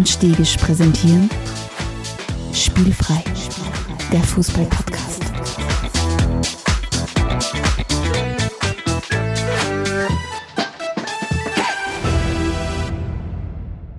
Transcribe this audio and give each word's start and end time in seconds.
und 0.00 0.08
Stegisch 0.08 0.56
präsentieren 0.56 1.28
Spielfrei, 2.54 3.22
der 4.10 4.20
Fußball-Podcast. 4.20 5.22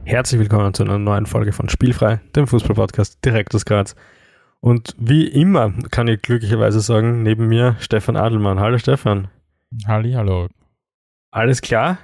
Herzlich 0.06 0.40
willkommen 0.40 0.74
zu 0.74 0.82
einer 0.82 0.98
neuen 0.98 1.28
Folge 1.28 1.52
von 1.52 1.70
Spielfrei, 1.70 2.20
dem 2.36 2.48
Fußball-Podcast 2.48 3.24
direkt 3.24 3.54
aus 3.54 3.66
Graz. 3.66 3.96
Und 4.60 4.96
wie 4.98 5.28
immer 5.28 5.72
kann 5.92 6.08
ich 6.08 6.24
glücklicherweise 6.24 6.80
sagen, 6.80 7.22
neben 7.22 7.48
mir 7.48 7.76
Stefan 7.80 8.16
Adelmann. 8.16 8.60
Hallo 8.60 8.80
Stefan. 8.80 9.28
Halli, 9.86 10.14
hallo. 10.14 10.48
Alles 11.30 11.62
klar? 11.62 12.00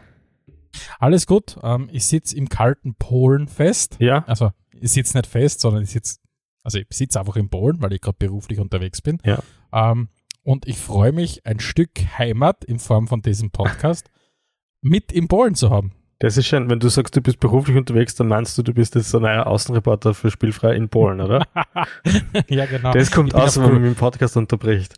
Alles 1.00 1.28
gut. 1.28 1.58
Ähm, 1.64 1.90
ich 1.92 2.06
sitze 2.06 2.36
im 2.36 2.50
kalten 2.50 2.96
Polen 2.96 3.48
fest. 3.48 3.98
Ja. 4.00 4.24
Also 4.28 4.52
ich 4.72 4.92
sitze 4.92 5.18
nicht 5.18 5.28
fest, 5.28 5.62
sondern 5.62 5.84
ich 5.84 5.92
sitze, 5.92 6.20
also 6.64 6.80
ich 6.80 6.88
sitze 6.92 7.20
einfach 7.20 7.36
in 7.36 7.50
Polen, 7.50 7.82
weil 7.82 7.94
ich 7.94 8.02
gerade 8.02 8.18
beruflich 8.20 8.60
unterwegs 8.60 9.02
bin. 9.02 9.20
Ja. 9.26 9.40
Ähm, 9.74 10.10
und 10.44 10.68
ich 10.68 10.78
freue 10.78 11.12
mich, 11.12 11.46
ein 11.46 11.60
Stück 11.60 11.92
Heimat 12.18 12.64
in 12.64 12.80
Form 12.80 13.08
von 13.08 13.22
diesem 13.22 13.52
Podcast 13.52 14.10
mit 14.82 15.12
in 15.12 15.28
Polen 15.28 15.56
zu 15.56 15.70
haben. 15.70 15.92
Das 16.20 16.36
ist 16.36 16.48
schön, 16.48 16.68
wenn 16.70 16.80
du 16.80 16.90
sagst, 16.90 17.16
du 17.16 17.22
bist 17.22 17.40
beruflich 17.40 17.78
unterwegs, 17.78 18.16
dann 18.16 18.28
meinst 18.28 18.58
du, 18.58 18.64
du 18.64 18.74
bist 18.74 18.96
jetzt 18.96 19.10
so 19.10 19.20
ein 19.20 19.24
neuer 19.24 19.46
Außenreporter 19.46 20.16
für 20.16 20.32
Spielfrei 20.32 20.74
in 20.76 20.90
Polen, 20.90 21.22
oder? 21.22 21.46
ja, 22.48 22.66
genau. 22.66 22.92
Das 22.92 23.12
kommt 23.12 23.36
aus, 23.36 23.58
wenn 23.58 23.64
man 23.64 23.82
mit 23.82 23.92
dem 23.92 23.96
Podcast 23.96 24.36
unterbricht. 24.36 24.96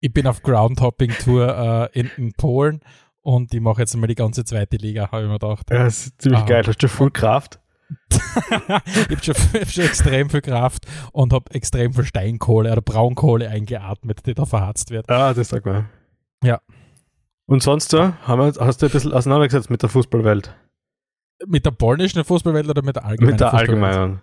Ich 0.00 0.12
bin 0.12 0.26
auf 0.26 0.42
Groundhopping-Tour 0.42 1.90
äh, 1.92 2.00
in, 2.00 2.10
in 2.16 2.32
Polen 2.32 2.80
und 3.28 3.52
ich 3.52 3.60
mache 3.60 3.82
jetzt 3.82 3.94
mal 3.94 4.06
die 4.06 4.14
ganze 4.14 4.42
zweite 4.42 4.78
Liga, 4.78 5.10
habe 5.12 5.24
ich 5.24 5.28
mir 5.28 5.38
gedacht. 5.38 5.68
Ja, 5.70 5.84
das 5.84 6.06
ist 6.06 6.22
ziemlich 6.22 6.40
Ah. 6.40 6.46
geil. 6.46 6.62
Hast 6.66 6.82
du 6.82 6.88
voll 6.88 7.10
Kraft? 7.10 7.60
ich 8.10 8.18
habe 8.18 9.22
schon, 9.22 9.34
hab 9.34 9.68
schon 9.68 9.84
extrem 9.84 10.30
viel 10.30 10.40
Kraft 10.40 10.86
und 11.12 11.34
habe 11.34 11.50
extrem 11.54 11.92
viel 11.92 12.04
Steinkohle 12.06 12.72
oder 12.72 12.80
Braunkohle 12.80 13.46
eingeatmet, 13.50 14.24
die 14.24 14.32
da 14.32 14.46
verharzt 14.46 14.90
wird. 14.90 15.10
Ah, 15.10 15.34
das 15.34 15.50
sag 15.50 15.66
mal. 15.66 15.84
Ja. 16.42 16.60
Und 17.46 17.62
sonst 17.62 17.90
so, 17.90 18.14
haben 18.22 18.40
wir, 18.40 18.52
hast 18.64 18.80
du 18.80 18.86
ein 18.86 18.92
bisschen 18.92 19.12
auseinandergesetzt 19.12 19.68
mit 19.68 19.82
der 19.82 19.90
Fußballwelt? 19.90 20.54
Mit 21.46 21.66
der 21.66 21.70
polnischen 21.72 22.24
Fußballwelt 22.24 22.68
oder 22.68 22.82
mit 22.82 22.96
der 22.96 23.04
allgemeinen 23.04 23.32
mit 23.32 23.40
der 23.40 23.52
allgemeinen. 23.52 24.22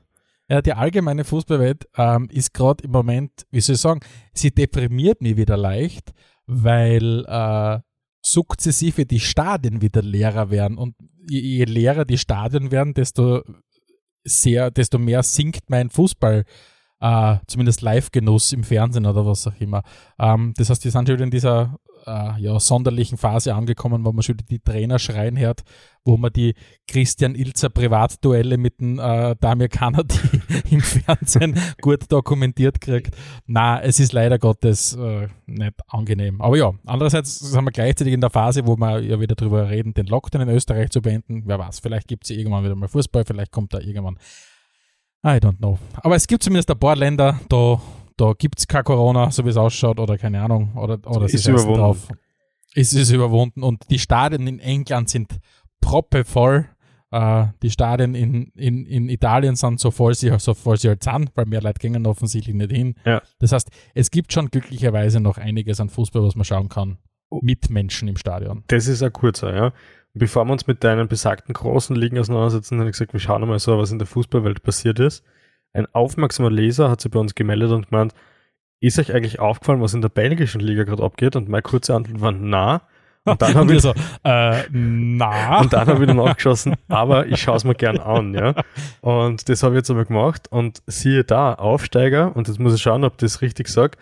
Ja, 0.49 0.61
die 0.63 0.73
allgemeine 0.73 1.23
Fußballwelt 1.25 1.87
ähm, 1.95 2.27
ist 2.31 2.55
gerade 2.55 2.83
im 2.83 2.91
Moment, 2.91 3.31
wie 3.51 3.61
soll 3.61 3.75
ich 3.75 3.81
sagen, 3.81 3.99
sie 4.33 4.49
deprimiert 4.49 5.21
mich 5.21 5.37
wieder 5.37 5.57
leicht, 5.57 6.11
weil 6.47 7.23
äh, 7.27 7.79
sukzessive 8.25 9.05
die 9.05 9.19
Stadien 9.19 9.81
wieder 9.81 10.01
leerer 10.01 10.49
werden. 10.49 10.77
Und 10.77 10.95
je, 11.29 11.63
leerer 11.65 12.05
die 12.05 12.17
Stadien 12.17 12.71
werden, 12.71 12.93
desto 12.93 13.43
sehr, 14.23 14.71
desto 14.71 14.97
mehr 14.97 15.21
sinkt 15.23 15.69
mein 15.69 15.89
Fußball, 15.89 16.43
äh, 16.99 17.37
zumindest 17.47 17.81
Live-Genuss 17.81 18.51
im 18.53 18.63
Fernsehen 18.63 19.05
oder 19.05 19.25
was 19.25 19.45
auch 19.47 19.59
immer. 19.59 19.83
Ähm, 20.17 20.53
das 20.57 20.69
heißt, 20.69 20.83
wir 20.83 20.91
sind 20.91 21.07
schon 21.07 21.17
wieder 21.17 21.25
in 21.25 21.31
dieser 21.31 21.77
äh, 22.05 22.39
ja, 22.39 22.59
sonderlichen 22.59 23.17
Phase 23.17 23.55
angekommen, 23.55 24.05
wo 24.05 24.11
man 24.11 24.23
schon 24.23 24.37
die 24.49 24.59
Trainer 24.59 24.99
schreien 24.99 25.37
hört, 25.37 25.63
wo 26.03 26.17
man 26.17 26.31
die 26.31 26.53
Christian 26.87 27.35
Ilzer 27.35 27.69
Privatduelle 27.69 28.57
mit 28.57 28.79
dem 28.79 28.99
äh, 28.99 29.35
Damir 29.39 29.69
Kanadi 29.69 30.19
im 30.69 30.81
Fernsehen 30.81 31.59
gut 31.81 32.11
dokumentiert 32.11 32.79
kriegt. 32.81 33.15
Na, 33.45 33.81
es 33.81 33.99
ist 33.99 34.13
leider 34.13 34.37
Gottes 34.39 34.95
äh, 34.95 35.27
nicht 35.45 35.75
angenehm. 35.87 36.41
Aber 36.41 36.57
ja, 36.57 36.73
andererseits 36.85 37.39
sind 37.39 37.63
wir 37.63 37.71
gleichzeitig 37.71 38.13
in 38.13 38.21
der 38.21 38.29
Phase, 38.29 38.67
wo 38.67 38.77
wir 38.77 39.01
ja 39.01 39.19
wieder 39.19 39.35
drüber 39.35 39.69
reden, 39.69 39.94
den 39.94 40.05
Lockdown 40.05 40.44
in 40.44 40.49
Österreich 40.49 40.89
zu 40.91 41.01
beenden. 41.01 41.44
Wer 41.45 41.59
weiß, 41.59 41.79
vielleicht 41.79 42.07
gibt 42.07 42.25
es 42.25 42.29
irgendwann 42.29 42.63
wieder 42.63 42.75
mal 42.75 42.88
Fußball, 42.88 43.25
vielleicht 43.25 43.51
kommt 43.51 43.73
da 43.73 43.79
irgendwann. 43.79 44.17
I 45.25 45.39
don't 45.39 45.57
know. 45.57 45.79
Aber 45.95 46.15
es 46.15 46.27
gibt 46.27 46.44
zumindest 46.44 46.69
ein 46.69 46.77
paar 46.77 46.95
Länder, 46.95 47.39
da, 47.49 47.81
da 48.17 48.33
gibt 48.37 48.59
es 48.59 48.67
kein 48.67 48.83
Corona, 48.83 49.29
so 49.31 49.43
wie 49.45 49.49
es 49.49 49.57
ausschaut, 49.57 49.99
oder 49.99 50.17
keine 50.17 50.41
Ahnung, 50.41 50.73
oder, 50.75 50.99
oder 51.05 51.27
sie 51.27 51.35
Ist 51.35 51.43
scheißen 51.43 51.53
überwunden. 51.53 51.79
drauf. 51.79 52.07
Es 52.73 52.93
ist 52.93 53.11
überwunden 53.11 53.63
und 53.63 53.83
die 53.89 53.99
Stadien 53.99 54.47
in 54.47 54.59
England 54.59 55.09
sind 55.09 55.37
proppevoll. 55.81 56.65
Äh, 57.11 57.45
die 57.61 57.69
Stadien 57.69 58.15
in, 58.15 58.51
in, 58.55 58.85
in 58.85 59.07
Italien 59.09 59.55
sind 59.55 59.79
so 59.79 59.91
voll, 59.91 60.13
sie, 60.15 60.31
so 60.39 60.53
voll 60.53 60.77
sie 60.77 60.89
halt 60.89 61.03
sind, 61.03 61.31
weil 61.35 61.45
mehr 61.45 61.61
Leute 61.61 61.79
gehen 61.79 62.05
offensichtlich 62.05 62.55
nicht 62.55 62.71
hin. 62.71 62.95
Ja. 63.05 63.21
Das 63.39 63.51
heißt, 63.51 63.69
es 63.93 64.11
gibt 64.11 64.33
schon 64.33 64.49
glücklicherweise 64.49 65.19
noch 65.19 65.37
einiges 65.37 65.79
an 65.79 65.89
Fußball, 65.89 66.23
was 66.23 66.35
man 66.35 66.45
schauen 66.45 66.69
kann, 66.69 66.97
Oh. 67.31 67.39
mit 67.41 67.71
Menschen 67.71 68.07
im 68.07 68.17
Stadion. 68.17 68.63
Das 68.67 68.87
ist 68.87 69.01
ein 69.01 69.11
kurzer, 69.11 69.55
ja. 69.55 69.73
Bevor 70.13 70.45
wir 70.45 70.51
uns 70.51 70.67
mit 70.67 70.83
deinen 70.83 71.07
besagten 71.07 71.53
großen 71.53 71.95
Ligen 71.95 72.19
auseinandersetzen, 72.19 72.77
habe 72.79 72.89
ich 72.89 72.93
gesagt, 72.93 73.13
wir 73.13 73.19
schauen 73.19 73.47
mal 73.47 73.57
so, 73.59 73.77
was 73.79 73.91
in 73.91 73.97
der 73.97 74.05
Fußballwelt 74.07 74.61
passiert 74.61 74.99
ist. 74.99 75.23
Ein 75.75 75.88
aufmerksamer 75.94 76.50
Leser 76.50 76.90
hat 76.90 77.02
sich 77.02 77.12
bei 77.12 77.19
uns 77.19 77.36
gemeldet 77.36 77.72
und 77.72 77.90
gemeint, 77.90 78.13
ist 78.80 78.97
euch 78.97 79.13
eigentlich 79.13 79.40
aufgefallen, 79.40 79.81
was 79.81 79.94
in 79.94 80.02
der 80.02 80.09
belgischen 80.09 80.62
Liga 80.62 80.84
gerade 80.84 81.03
abgeht? 81.03 81.36
Und 81.36 81.50
meine 81.50 81.63
kurze 81.63 81.94
Antwort 81.94 82.22
war 82.22 82.31
na. 82.31 82.81
Und 83.25 83.41
dann 83.41 83.56
habe 83.56 83.69
wir 83.69 83.78
ich, 83.78 83.81
so, 83.81 83.90
äh, 84.24 84.63
na. 84.72 85.59
und 85.62 85.74
dann 85.74 85.88
hab 85.88 86.00
ich 86.00 86.06
dann 86.06 86.18
nachgeschossen, 86.24 86.75
aber 86.88 87.25
ich 87.25 87.41
schaue 87.41 87.56
es 87.56 87.63
mir 87.63 87.74
gern 87.74 87.97
an, 87.97 88.36
ja. 88.36 88.53
Und 89.02 89.50
das 89.50 89.63
habe 89.63 89.74
ich 89.74 89.78
jetzt 89.78 89.90
aber 89.90 90.06
gemacht 90.06 90.47
und 90.52 90.84
siehe 90.86 91.24
da, 91.24 91.56
Aufsteiger, 91.56 92.36
und 92.36 92.47
jetzt 92.47 92.59
muss 92.59 92.75
ich 92.75 92.84
schauen, 92.84 93.03
ob 93.03 93.18
das 93.18 93.42
richtig 93.42 93.68
sage, 93.68 93.97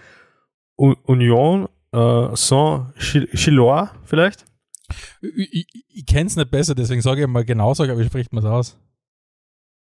Union 0.75 1.69
äh, 1.93 2.35
Saint-Chilois 2.35 3.91
vielleicht? 4.03 4.43
ich 5.21 5.53
ich, 5.53 5.85
ich 5.87 6.05
kenne 6.05 6.27
es 6.27 6.35
nicht 6.35 6.51
besser, 6.51 6.75
deswegen 6.75 7.01
sage 7.01 7.21
ich 7.21 7.27
mal 7.27 7.45
genau, 7.45 7.73
sage, 7.73 7.93
aber 7.93 8.01
wie 8.01 8.05
spricht 8.07 8.33
man 8.33 8.43
es 8.43 8.49
aus? 8.49 8.77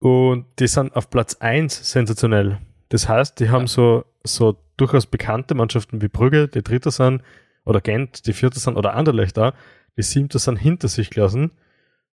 Und 0.05 0.45
die 0.59 0.67
sind 0.67 0.95
auf 0.95 1.09
Platz 1.09 1.33
1 1.39 1.89
sensationell. 1.91 2.59
Das 2.89 3.09
heißt, 3.09 3.39
die 3.39 3.49
haben 3.49 3.61
Ja. 3.61 3.67
so, 3.67 4.05
so 4.23 4.55
durchaus 4.77 5.07
bekannte 5.07 5.55
Mannschaften 5.55 5.99
wie 5.99 6.09
Brügge, 6.09 6.47
die 6.47 6.61
Dritter 6.61 6.91
sind, 6.91 7.23
oder 7.65 7.81
Gent, 7.81 8.27
die 8.27 8.33
Vierter 8.33 8.59
sind, 8.59 8.77
oder 8.77 8.93
Anderlecht 8.93 9.35
da, 9.35 9.55
die 9.97 10.03
Siebter 10.03 10.37
sind 10.37 10.57
hinter 10.57 10.89
sich 10.89 11.09
gelassen 11.09 11.53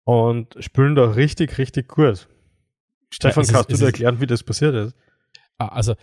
und 0.04 0.56
spielen 0.62 0.96
da 0.96 1.12
richtig, 1.12 1.60
richtig 1.60 1.88
gut. 1.90 2.28
Stefan, 3.12 3.44
ist- 3.44 3.52
kannst 3.54 3.72
du 3.72 3.78
dir 3.78 3.86
erklären, 3.86 4.20
wie 4.20 4.26
das 4.26 4.42
passiert 4.42 4.74
ist? 4.74 4.96
Ah, 5.60 5.68
Also, 5.68 5.94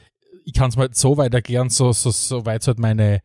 ich 0.45 0.53
kann 0.53 0.69
es 0.69 0.77
mal 0.77 0.89
so 0.93 1.17
weit 1.17 1.35
erklären, 1.35 1.69
so, 1.69 1.91
so, 1.93 2.13
so 2.13 2.47
weit 2.47 2.65
halt 2.65 2.79
meine 2.79 3.23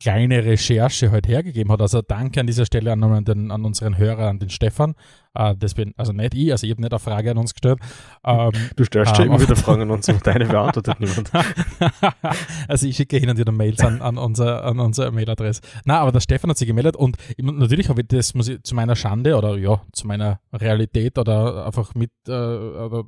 kleine 0.00 0.44
Recherche 0.44 1.10
halt 1.10 1.26
hergegeben 1.26 1.72
hat. 1.72 1.80
Also 1.80 2.02
danke 2.02 2.40
an 2.40 2.46
dieser 2.46 2.66
Stelle 2.66 2.92
an, 2.92 3.24
den, 3.24 3.50
an 3.50 3.64
unseren 3.64 3.96
Hörer, 3.96 4.28
an 4.28 4.38
den 4.38 4.50
Stefan. 4.50 4.94
Äh, 5.34 5.54
das 5.56 5.74
bin 5.74 5.94
also 5.96 6.12
nicht 6.12 6.34
ich, 6.34 6.52
also 6.52 6.66
ich 6.66 6.72
habe 6.72 6.82
nicht 6.82 6.92
eine 6.92 6.98
Frage 6.98 7.30
an 7.30 7.38
uns 7.38 7.54
gestellt. 7.54 7.78
Ähm, 8.24 8.52
Du 8.76 8.84
stellst 8.84 9.12
Ah, 9.12 9.14
schon 9.16 9.26
immer 9.26 9.40
wieder 9.40 9.56
Fragen 9.56 9.82
an 9.82 9.90
uns 9.90 10.08
und 10.08 10.26
deine 10.26 10.46
beantwortet 10.46 11.00
niemand. 11.00 11.30
also 12.68 12.86
ich 12.86 12.96
schicke 12.96 13.16
hin 13.16 13.30
und 13.30 13.38
wieder 13.38 13.52
Mails 13.52 13.80
an, 13.80 14.02
an, 14.02 14.18
unser, 14.18 14.64
an 14.64 14.80
unsere 14.80 15.10
Mailadresse. 15.12 15.62
Na, 15.84 16.00
aber 16.00 16.12
der 16.12 16.20
Stefan 16.20 16.50
hat 16.50 16.58
sich 16.58 16.68
gemeldet 16.68 16.96
und 16.96 17.16
ich, 17.36 17.44
natürlich 17.44 17.88
habe 17.88 18.02
ich 18.02 18.08
das 18.08 18.34
muss 18.34 18.48
ich, 18.48 18.62
zu 18.62 18.74
meiner 18.74 18.96
Schande 18.96 19.36
oder 19.36 19.56
ja, 19.56 19.80
zu 19.92 20.06
meiner 20.06 20.40
Realität 20.52 21.18
oder 21.18 21.66
einfach 21.66 21.94
mit 21.94 22.10
äh, 22.28 22.32
oder, 22.32 23.04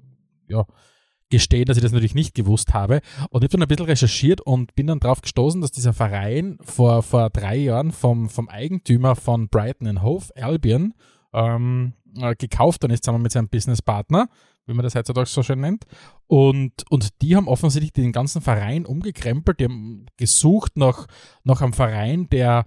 ja, 0.48 0.64
gestehen, 1.30 1.64
dass 1.64 1.76
ich 1.76 1.82
das 1.82 1.92
natürlich 1.92 2.14
nicht 2.14 2.34
gewusst 2.34 2.74
habe. 2.74 3.00
Und 3.30 3.42
ich 3.42 3.46
habe 3.46 3.48
dann 3.48 3.62
ein 3.62 3.68
bisschen 3.68 3.86
recherchiert 3.86 4.40
und 4.40 4.74
bin 4.74 4.86
dann 4.86 5.00
drauf 5.00 5.20
gestoßen, 5.20 5.60
dass 5.60 5.72
dieser 5.72 5.92
Verein 5.92 6.58
vor, 6.62 7.02
vor 7.02 7.30
drei 7.30 7.56
Jahren 7.56 7.92
vom, 7.92 8.28
vom 8.28 8.48
Eigentümer 8.48 9.16
von 9.16 9.48
Brighton 9.48 10.02
Hove, 10.02 10.26
Albion, 10.36 10.94
ähm, 11.32 11.92
äh, 12.16 12.34
gekauft 12.34 12.82
worden 12.82 12.92
ist, 12.92 13.04
zusammen 13.04 13.22
mit 13.22 13.32
seinem 13.32 13.48
Businesspartner, 13.48 14.28
wie 14.66 14.74
man 14.74 14.82
das 14.82 14.94
heutzutage 14.94 15.28
so 15.28 15.42
schön 15.42 15.60
nennt. 15.60 15.84
Und, 16.26 16.72
und 16.90 17.20
die 17.22 17.36
haben 17.36 17.48
offensichtlich 17.48 17.92
den 17.92 18.12
ganzen 18.12 18.42
Verein 18.42 18.86
umgekrempelt. 18.86 19.60
Die 19.60 19.64
haben 19.64 20.06
gesucht 20.16 20.76
nach, 20.76 21.06
nach 21.44 21.62
einem 21.62 21.72
Verein, 21.72 22.28
der 22.30 22.66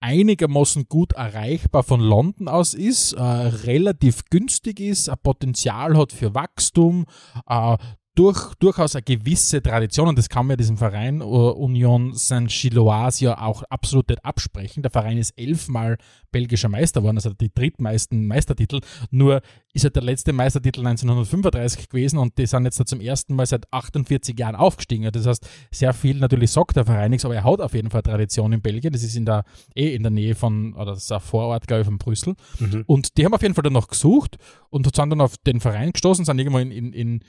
einigermaßen 0.00 0.88
gut 0.88 1.12
erreichbar 1.12 1.82
von 1.82 2.00
London 2.00 2.48
aus 2.48 2.74
ist, 2.74 3.12
äh, 3.12 3.22
relativ 3.22 4.24
günstig 4.30 4.80
ist, 4.80 5.08
ein 5.08 5.18
Potenzial 5.22 5.96
hat 5.96 6.12
für 6.12 6.34
Wachstum, 6.34 7.06
äh, 7.48 7.76
durch, 8.16 8.54
durchaus 8.54 8.96
eine 8.96 9.02
gewisse 9.02 9.62
Tradition, 9.62 10.08
und 10.08 10.18
das 10.18 10.28
kann 10.28 10.46
man 10.46 10.56
diesem 10.56 10.78
Verein 10.78 11.20
äh, 11.20 11.24
Union 11.24 12.14
Saint-Gilloise 12.14 13.24
ja 13.24 13.40
auch 13.40 13.62
absolut 13.64 14.08
nicht 14.08 14.24
absprechen. 14.24 14.82
Der 14.82 14.90
Verein 14.90 15.18
ist 15.18 15.38
elfmal 15.38 15.98
belgischer 16.32 16.70
Meister 16.70 17.00
geworden, 17.00 17.18
also 17.18 17.30
die 17.34 17.52
drittmeisten 17.54 18.26
Meistertitel. 18.26 18.80
Nur 19.10 19.42
ist 19.74 19.84
ja 19.84 19.90
der 19.90 20.02
letzte 20.02 20.32
Meistertitel 20.32 20.80
1935 20.80 21.90
gewesen 21.90 22.18
und 22.18 22.38
die 22.38 22.46
sind 22.46 22.64
jetzt 22.64 22.80
da 22.80 22.86
zum 22.86 23.00
ersten 23.00 23.34
Mal 23.34 23.44
seit 23.44 23.70
48 23.70 24.38
Jahren 24.38 24.56
aufgestiegen. 24.56 25.10
Das 25.12 25.26
heißt, 25.26 25.46
sehr 25.70 25.92
viel 25.92 26.18
natürlich 26.18 26.50
sagt 26.50 26.76
der 26.76 26.86
Verein 26.86 27.10
nichts, 27.10 27.26
aber 27.26 27.34
er 27.34 27.44
hat 27.44 27.60
auf 27.60 27.74
jeden 27.74 27.90
Fall 27.90 28.02
Tradition 28.02 28.52
in 28.52 28.62
Belgien. 28.62 28.92
Das 28.92 29.02
ist 29.02 29.14
in 29.14 29.26
der, 29.26 29.44
eh 29.74 29.94
in 29.94 30.02
der 30.02 30.10
Nähe 30.10 30.34
von, 30.34 30.72
oder 30.74 30.92
das 30.92 31.04
ist 31.04 31.12
ein 31.12 31.20
Vorort, 31.20 31.66
glaube 31.66 31.82
ich, 31.82 31.86
von 31.86 31.98
Brüssel. 31.98 32.34
Mhm. 32.58 32.84
Und 32.86 33.18
die 33.18 33.26
haben 33.26 33.34
auf 33.34 33.42
jeden 33.42 33.54
Fall 33.54 33.64
danach 33.64 33.88
gesucht 33.88 34.36
und 34.70 34.84
sind 34.84 35.10
dann 35.10 35.20
auf 35.20 35.36
den 35.38 35.60
Verein 35.60 35.92
gestoßen, 35.92 36.24
sind 36.24 36.38
irgendwo 36.38 36.58
in, 36.58 36.70
in, 36.70 36.92
in, 36.92 37.20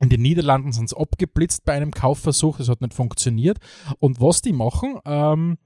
in 0.00 0.08
den 0.08 0.22
Niederlanden 0.22 0.72
sind 0.72 0.88
sie 0.88 0.96
abgeblitzt 0.96 1.64
bei 1.64 1.74
einem 1.74 1.90
Kaufversuch, 1.90 2.58
das 2.58 2.68
hat 2.68 2.80
nicht 2.80 2.94
funktioniert. 2.94 3.58
Und 3.98 4.20
was 4.20 4.42
die 4.42 4.52
machen, 4.52 4.98
ähm, 5.04 5.58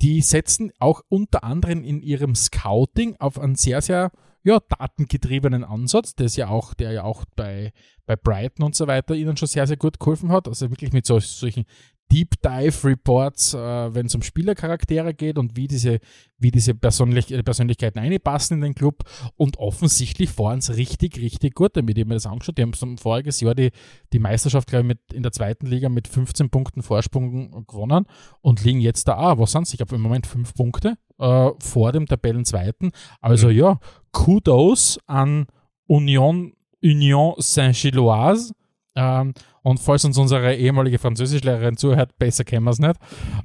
die 0.00 0.20
setzen 0.20 0.72
auch 0.78 1.02
unter 1.08 1.44
anderem 1.44 1.84
in 1.84 2.00
ihrem 2.00 2.34
Scouting 2.34 3.16
auf 3.18 3.38
einen 3.38 3.54
sehr, 3.54 3.82
sehr 3.82 4.10
ja, 4.44 4.58
datengetriebenen 4.58 5.62
Ansatz, 5.62 6.14
der 6.14 6.26
ja 6.26 6.48
auch, 6.48 6.74
der 6.74 6.92
ja 6.92 7.04
auch 7.04 7.24
bei, 7.36 7.72
bei 8.06 8.16
Brighton 8.16 8.66
und 8.66 8.74
so 8.74 8.86
weiter 8.88 9.14
ihnen 9.14 9.36
schon 9.36 9.48
sehr, 9.48 9.66
sehr 9.66 9.76
gut 9.76 10.00
geholfen 10.00 10.32
hat. 10.32 10.48
Also 10.48 10.70
wirklich 10.70 10.92
mit 10.92 11.06
so, 11.06 11.20
solchen 11.20 11.64
Deep 12.12 12.42
Dive 12.42 12.88
Reports, 12.88 13.54
äh, 13.54 13.94
wenn 13.94 14.04
es 14.04 14.14
um 14.14 14.20
Spielercharaktere 14.20 15.14
geht 15.14 15.38
und 15.38 15.56
wie 15.56 15.66
diese, 15.66 15.98
wie 16.36 16.50
diese 16.50 16.74
Persönlich 16.74 17.28
Persönlichkeiten 17.42 18.00
einpassen 18.00 18.58
in 18.58 18.60
den 18.60 18.74
Club. 18.74 19.04
Und 19.36 19.56
offensichtlich 19.56 20.28
fahren 20.28 20.58
es 20.58 20.76
richtig, 20.76 21.16
richtig 21.18 21.54
gut 21.54 21.74
damit. 21.74 21.96
Ich 21.96 22.02
habe 22.02 22.10
mir 22.10 22.16
das 22.16 22.26
angeschaut. 22.26 22.58
Die 22.58 22.62
haben 22.62 22.74
so 22.74 22.86
voriges 22.98 23.40
Jahr 23.40 23.54
die, 23.54 23.70
die 24.12 24.18
Meisterschaft, 24.18 24.68
glaube 24.68 24.82
ich, 24.82 24.88
mit, 24.88 24.98
in 25.14 25.22
der 25.22 25.32
zweiten 25.32 25.66
Liga 25.66 25.88
mit 25.88 26.06
15 26.06 26.50
Punkten 26.50 26.82
Vorsprung 26.82 27.66
gewonnen 27.66 28.04
und 28.42 28.62
liegen 28.62 28.80
jetzt 28.80 29.08
da 29.08 29.16
auch. 29.16 29.38
Was 29.38 29.52
sind 29.52 29.62
es? 29.62 29.72
Ich 29.72 29.80
habe 29.80 29.94
im 29.94 30.02
Moment 30.02 30.26
fünf 30.26 30.52
Punkte 30.52 30.98
äh, 31.18 31.50
vor 31.60 31.92
dem 31.92 32.06
Tabellenzweiten. 32.06 32.92
Also 33.22 33.48
mhm. 33.48 33.54
ja, 33.54 33.80
Kudos 34.10 34.98
an 35.06 35.46
Union, 35.86 36.52
Union 36.82 37.34
Saint-Gilloise. 37.38 38.52
Ähm, 38.94 39.34
und 39.62 39.78
falls 39.80 40.04
uns 40.04 40.18
unsere 40.18 40.54
ehemalige 40.54 40.98
Französischlehrerin 40.98 41.76
zuhört, 41.76 42.18
besser 42.18 42.44
kennen 42.44 42.64
wir 42.64 42.70
es 42.70 42.78
nicht. 42.78 42.96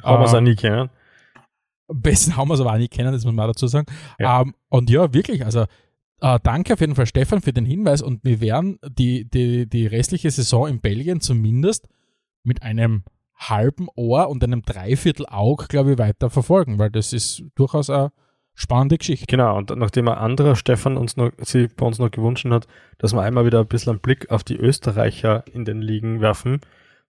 Haben 0.04 0.22
wir 0.22 0.26
es 0.26 0.34
auch 0.34 0.42
nie 0.42 0.56
kennen. 0.56 0.90
Besser 1.88 2.36
haben 2.36 2.50
wir 2.50 2.56
es 2.56 2.60
aber 2.60 2.74
auch 2.74 2.78
nie 2.78 2.90
kennen, 2.90 3.14
das 3.14 3.24
muss 3.24 3.34
man 3.34 3.46
auch 3.46 3.54
dazu 3.54 3.68
sagen. 3.68 3.88
Ja. 4.20 4.42
Ähm, 4.42 4.54
und 4.70 4.90
ja, 4.90 5.14
wirklich, 5.14 5.46
also 5.46 5.66
äh, 6.20 6.40
danke 6.44 6.74
auf 6.74 6.82
jeden 6.82 6.96
Fall, 6.96 7.06
Stefan, 7.06 7.42
für 7.42 7.54
den 7.54 7.66
Hinweis. 7.66 8.02
Und 8.02 8.24
wir 8.24 8.42
werden 8.42 8.80
die, 8.90 9.30
die, 9.30 9.70
die 9.70 9.88
restliche 9.88 10.32
Saison 10.32 10.68
in 10.68 10.82
Belgien 10.82 11.22
zumindest 11.22 11.88
mit 12.44 12.64
einem 12.64 13.04
halben 13.36 13.88
Ohr 13.96 14.30
und 14.30 14.44
einem 14.44 14.64
Dreiviertel 14.64 15.28
Aug, 15.28 15.68
glaube 15.70 15.94
ich, 15.94 15.98
weiter 15.98 16.30
verfolgen, 16.30 16.80
weil 16.80 16.90
das 16.90 17.14
ist 17.14 17.44
durchaus 17.56 17.90
eine 17.90 18.12
spannende 18.58 18.98
Geschichte. 18.98 19.28
Genau, 19.28 19.56
und 19.56 19.70
nachdem 19.78 20.10
ein 20.10 20.18
anderer 20.18 20.56
Stefan 20.56 20.98
uns 20.98 21.16
noch, 21.16 21.32
sie 21.38 21.68
bei 21.68 21.86
uns 21.86 22.00
noch 22.00 22.12
gewünscht 22.12 22.46
hat, 22.50 22.68
dass 22.98 23.14
wir 23.14 23.22
einmal 23.22 23.46
wieder 23.46 23.60
ein 23.60 23.68
bisschen 23.68 23.92
einen 23.92 24.00
Blick 24.00 24.32
auf 24.32 24.44
die 24.44 24.58
Österreicher 24.58 25.44
in 25.54 25.64
den 25.64 25.82
Ligen 25.82 26.22
werfen, 26.22 26.60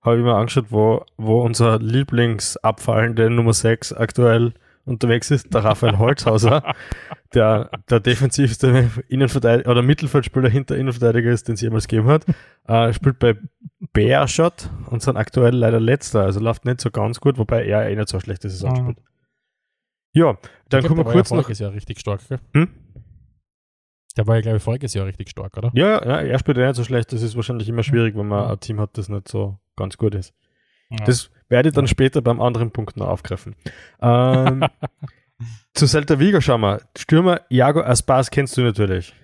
habe 0.03 0.19
ich 0.19 0.23
mir 0.23 0.35
angeschaut, 0.35 0.67
wo, 0.69 1.05
wo 1.17 1.41
unser 1.41 1.79
Lieblingsabfallende 1.79 3.31
Nummer 3.31 3.55
6 3.55 3.95
aktuell 3.95 4.53
unterwegs 4.85 5.31
ist, 5.31 5.53
der 5.53 5.65
Raphael 5.65 5.99
Holzhauser, 5.99 6.63
der 7.35 7.71
der 7.89 8.01
defensivste 8.01 8.91
Innenverteidiger 9.09 9.71
oder 9.71 9.83
Mittelfeldspieler 9.83 10.51
hinter 10.51 10.77
Innenverteidiger 10.77 11.31
ist, 11.31 11.49
den 11.49 11.55
es 11.55 11.63
jemals 11.63 11.89
gegeben 11.89 12.09
hat. 12.09 12.27
Äh, 12.67 12.93
spielt 12.93 13.19
bei 13.19 13.37
Bearshot 13.95 14.69
und 14.91 15.01
sind 15.03 15.17
aktuell 15.17 15.55
leider 15.55 15.81
letzter, 15.81 16.23
also 16.23 16.41
läuft 16.41 16.67
nicht 16.67 16.83
so 16.83 16.91
ganz 16.91 17.21
gut, 17.21 17.39
wobei 17.39 17.65
er 17.65 17.89
eh 17.89 17.97
nicht 17.97 18.09
so 18.09 18.21
schlecht 18.21 18.45
ist, 18.45 18.53
Saison 18.53 18.73
mhm. 18.73 18.77
spielt. 18.77 19.08
Ja, 20.13 20.37
dann 20.69 20.83
kommen 20.85 21.05
wir 21.05 21.13
kurz 21.13 21.31
ja 21.31 21.37
noch. 21.37 21.49
Jahr 21.49 21.73
richtig 21.73 22.01
stark, 22.01 22.27
gell? 22.29 22.39
Hm? 22.55 22.69
Der 24.17 24.27
war 24.27 24.35
ja, 24.35 24.41
glaube 24.41 24.57
ich, 24.57 24.63
voriges 24.63 24.95
Jahr 24.95 25.07
richtig 25.07 25.31
stark, 25.31 25.57
oder? 25.57 25.71
Ja, 25.75 26.05
ja, 26.05 26.21
er 26.21 26.39
spielt 26.39 26.57
ja 26.57 26.67
nicht 26.67 26.77
so 26.77 26.83
schlecht. 26.83 27.13
Das 27.13 27.23
ist 27.23 27.37
wahrscheinlich 27.37 27.69
immer 27.69 27.85
schwierig, 27.85 28.17
wenn 28.17 28.27
man 28.27 28.51
ein 28.51 28.61
Team 28.61 28.81
hat, 28.81 28.99
das 28.99 29.09
nicht 29.09 29.29
so 29.29 29.59
ganz 29.77 29.97
gut 29.97 30.15
ist. 30.15 30.35
Ja. 30.91 31.05
Das 31.05 31.31
werde 31.49 31.69
ich 31.69 31.75
dann 31.75 31.87
später 31.87 32.21
beim 32.21 32.41
anderen 32.41 32.73
Punkt 32.73 32.97
noch 32.97 33.09
aufgreifen. 33.09 33.55
Ähm, 34.01 34.65
zu 35.75 35.87
Celta 35.87 36.19
Vigo 36.19 36.41
schauen 36.41 36.63
wir. 36.63 36.81
Stürmer 36.97 37.43
Iago 37.49 37.81
Aspas 37.81 38.31
kennst 38.31 38.57
du 38.57 38.63
natürlich. 38.63 39.15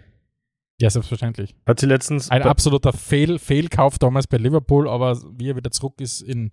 Ja, 0.80 0.90
selbstverständlich. 0.90 1.54
Hat 1.66 1.80
sie 1.80 1.86
letztens. 1.86 2.30
Ein 2.30 2.42
absoluter 2.42 2.92
Fehl, 2.92 3.38
Fehlkauf 3.38 3.98
damals 3.98 4.26
bei 4.26 4.36
Liverpool, 4.36 4.88
aber 4.88 5.20
wie 5.36 5.50
er 5.50 5.56
wieder 5.56 5.70
zurück 5.70 6.00
ist 6.00 6.20
in, 6.20 6.50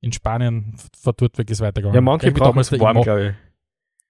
in 0.00 0.12
Spanien, 0.12 0.76
von 0.98 1.14
dort 1.16 1.38
weg 1.38 1.50
ist 1.50 1.60
weitergegangen. 1.60 1.94
Ja, 1.94 2.00
manche 2.00 2.32
brauchen 2.32 2.58
es 2.58 2.72
warm, 2.78 3.02
glaube 3.02 3.28
ich. 3.28 3.51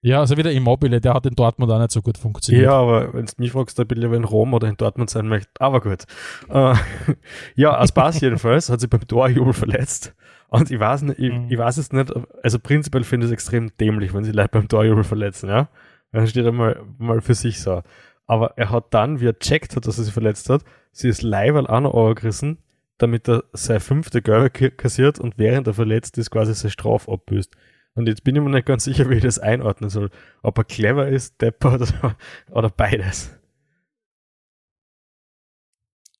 Ja, 0.03 0.19
also 0.19 0.35
wieder 0.35 0.51
Immobile, 0.51 0.99
der 0.99 1.13
hat 1.13 1.25
in 1.25 1.33
Dortmund 1.33 1.71
auch 1.71 1.79
nicht 1.79 1.91
so 1.91 2.01
gut 2.01 2.17
funktioniert. 2.17 2.65
Ja, 2.65 2.73
aber 2.73 3.13
wenn 3.13 3.25
du 3.25 3.31
mich 3.37 3.53
fragst, 3.53 3.79
da 3.79 3.85
bin 3.85 3.97
ich 3.97 4.03
lieber 4.03 4.17
in 4.17 4.25
Rom 4.25 4.53
oder 4.53 4.67
in 4.67 4.75
Dortmund 4.75 5.09
sein 5.09 5.29
möchte. 5.29 5.49
Aber 5.59 5.79
gut. 5.79 6.03
Äh, 6.49 6.75
ja, 7.55 7.79
Aspas 7.79 8.19
jedenfalls 8.19 8.69
hat 8.69 8.81
sich 8.81 8.89
beim 8.89 9.07
Torjubel 9.07 9.53
verletzt. 9.53 10.13
Und 10.49 10.69
ich 10.69 10.79
weiß, 10.79 11.03
nicht, 11.03 11.19
ich, 11.19 11.31
mhm. 11.31 11.47
ich 11.49 11.57
weiß 11.57 11.77
es 11.77 11.93
nicht, 11.93 12.13
also 12.43 12.59
prinzipiell 12.59 13.05
finde 13.05 13.25
ich 13.25 13.31
es 13.31 13.33
extrem 13.33 13.75
dämlich, 13.77 14.13
wenn 14.13 14.25
sie 14.25 14.33
Leute 14.33 14.49
beim 14.49 14.67
Torjubel 14.67 15.05
verletzen, 15.05 15.47
ja. 15.47 15.69
Dann 16.11 16.27
steht 16.27 16.45
er 16.45 16.51
mal, 16.51 16.81
mal 16.97 17.21
für 17.21 17.33
sich 17.33 17.61
so. 17.61 17.81
Aber 18.27 18.57
er 18.57 18.71
hat 18.71 18.93
dann, 18.93 19.21
wie 19.21 19.27
er 19.27 19.39
checkt 19.39 19.77
hat, 19.77 19.87
dass 19.87 19.97
er 19.97 20.03
sich 20.03 20.13
verletzt 20.13 20.49
hat, 20.49 20.63
sie 20.91 21.07
ist 21.07 21.21
live 21.21 21.55
auch 21.55 21.79
noch 21.79 21.93
angerissen, 21.93 22.57
damit 22.97 23.29
er 23.29 23.45
seine 23.53 23.79
fünfte 23.79 24.21
Gelbe 24.21 24.49
kassiert 24.49 25.17
und 25.17 25.37
während 25.37 25.65
er 25.67 25.73
verletzt 25.73 26.17
ist, 26.17 26.29
quasi 26.29 26.53
seine 26.53 26.71
Strafe 26.71 27.09
abbüßt. 27.09 27.55
Und 27.95 28.07
jetzt 28.07 28.23
bin 28.23 28.35
ich 28.35 28.41
mir 28.41 28.49
nicht 28.49 28.65
ganz 28.65 28.83
sicher, 28.83 29.09
wie 29.09 29.15
ich 29.15 29.23
das 29.23 29.39
einordnen 29.39 29.89
soll. 29.89 30.09
Ob 30.41 30.57
er 30.57 30.63
clever 30.63 31.07
ist, 31.07 31.41
depper 31.41 31.73
oder, 31.73 32.15
oder 32.49 32.69
beides. 32.69 33.37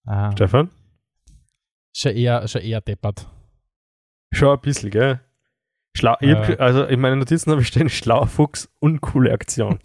Ah. 0.05 0.31
Stefan? 0.33 0.69
Schon 1.95 2.15
eher, 2.15 2.47
schon 2.47 2.61
eher 2.61 2.81
deppert. 2.81 3.27
Schon 4.31 4.49
ein 4.49 4.61
bisschen, 4.61 4.89
gell? 4.89 5.19
Schlau, 5.95 6.15
äh. 6.21 6.33
hab, 6.33 6.59
also 6.59 6.83
in 6.85 6.99
meinen 6.99 7.19
Notizen 7.19 7.51
habe 7.51 7.61
ich 7.61 7.67
stehen, 7.67 7.89
schlauer 7.89 8.27
Fuchs, 8.27 8.69
uncoole 8.79 9.31
Aktion. 9.31 9.79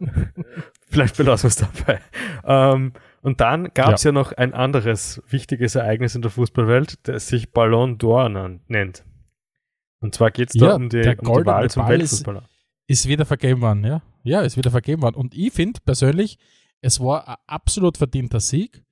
Vielleicht 0.88 1.16
belassen 1.16 1.44
wir 1.44 1.48
es 1.48 1.56
dabei. 1.56 2.00
Ähm, 2.44 2.92
und 3.22 3.40
dann 3.40 3.72
gab 3.72 3.94
es 3.94 4.02
ja. 4.02 4.08
ja. 4.08 4.12
noch 4.12 4.32
ein 4.32 4.52
anderes 4.52 5.22
wichtiges 5.28 5.76
Ereignis 5.76 6.14
in 6.14 6.22
der 6.22 6.30
Fußballwelt, 6.30 7.08
das 7.08 7.28
sich 7.28 7.52
Ballon 7.52 7.98
d'Or 7.98 8.58
nennt. 8.66 9.04
Und 10.04 10.14
zwar 10.14 10.30
geht 10.30 10.50
es 10.50 10.60
da 10.60 10.66
ja, 10.66 10.74
um, 10.74 10.90
die, 10.90 10.98
um 10.98 11.38
die 11.38 11.46
Wahl 11.46 11.70
zum 11.70 11.82
Ball 11.82 11.98
Weltfußballer. 11.98 12.42
Ist, 12.86 13.04
ist 13.04 13.08
wieder 13.08 13.24
vergeben 13.24 13.62
worden, 13.62 13.84
ja. 13.84 14.02
Ja, 14.22 14.42
ist 14.42 14.58
wieder 14.58 14.70
vergeben 14.70 15.00
worden. 15.00 15.14
Und 15.14 15.34
ich 15.34 15.50
finde 15.50 15.80
persönlich, 15.82 16.38
es 16.82 17.00
war 17.00 17.26
ein 17.26 17.36
absolut 17.46 17.96
verdienter 17.96 18.38
Sieg, 18.38 18.84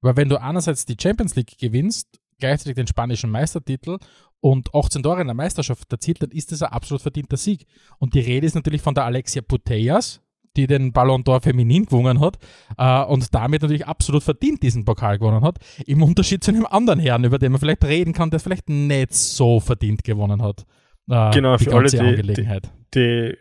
weil 0.00 0.16
wenn 0.16 0.30
du 0.30 0.40
einerseits 0.40 0.86
die 0.86 0.96
Champions 0.98 1.36
League 1.36 1.58
gewinnst, 1.58 2.20
gleichzeitig 2.38 2.74
den 2.74 2.86
spanischen 2.86 3.30
Meistertitel 3.30 3.98
und 4.40 4.74
18 4.74 5.02
Tore 5.02 5.20
in 5.20 5.26
der 5.26 5.34
Meisterschaft 5.34 5.92
erzielt, 5.92 6.22
dann 6.22 6.30
ist 6.30 6.52
das 6.52 6.62
ein 6.62 6.72
absolut 6.72 7.02
verdienter 7.02 7.36
Sieg. 7.36 7.66
Und 7.98 8.14
die 8.14 8.20
Rede 8.20 8.46
ist 8.46 8.54
natürlich 8.54 8.80
von 8.80 8.94
der 8.94 9.04
Alexia 9.04 9.42
Putellas, 9.42 10.22
die 10.56 10.66
den 10.66 10.92
Ballon 10.92 11.22
d'Or 11.22 11.40
feminin 11.40 11.86
gewonnen 11.86 12.20
hat 12.20 12.38
äh, 12.78 13.02
und 13.04 13.34
damit 13.34 13.62
natürlich 13.62 13.86
absolut 13.86 14.22
verdient 14.22 14.62
diesen 14.62 14.84
Pokal 14.84 15.18
gewonnen 15.18 15.42
hat. 15.42 15.58
Im 15.86 16.02
Unterschied 16.02 16.42
zu 16.42 16.50
einem 16.50 16.66
anderen 16.66 17.00
Herrn, 17.00 17.24
über 17.24 17.38
den 17.38 17.52
man 17.52 17.60
vielleicht 17.60 17.84
reden 17.84 18.12
kann, 18.12 18.30
der 18.30 18.40
vielleicht 18.40 18.68
nicht 18.68 19.14
so 19.14 19.60
verdient 19.60 20.04
gewonnen 20.04 20.42
hat. 20.42 20.64
Äh, 21.08 21.30
genau, 21.30 21.58
für 21.58 21.74
alle, 21.74 21.88
die, 21.88 22.22
die, 22.22 22.48
die, 22.94 23.36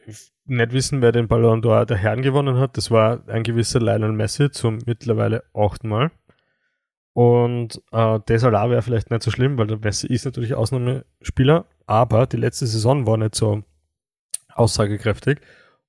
nicht 0.48 0.74
wissen, 0.74 1.02
wer 1.02 1.12
den 1.12 1.28
Ballon 1.28 1.62
d'Or 1.62 1.86
der 1.86 1.98
Herren 1.98 2.22
gewonnen 2.22 2.58
hat, 2.58 2.78
das 2.78 2.92
war 2.92 3.28
ein 3.28 3.44
gewisser 3.44 3.80
Lionel 3.80 4.12
Messi 4.12 4.52
zum 4.52 4.80
mittlerweile 4.86 5.44
achten 5.54 5.90
Mal. 5.90 6.12
Und 7.14 7.82
äh, 7.92 8.20
deshalb 8.28 8.54
wäre 8.54 8.82
vielleicht 8.82 9.10
nicht 9.10 9.24
so 9.24 9.32
schlimm, 9.32 9.58
weil 9.58 9.68
der 9.68 9.78
Messi 9.78 10.08
ist 10.08 10.26
natürlich 10.26 10.54
Ausnahmespieler, 10.54 11.66
aber 11.88 12.28
die 12.28 12.38
letzte 12.38 12.68
Saison 12.68 13.08
war 13.08 13.18
nicht 13.18 13.36
so 13.36 13.64
aussagekräftig. 14.54 15.40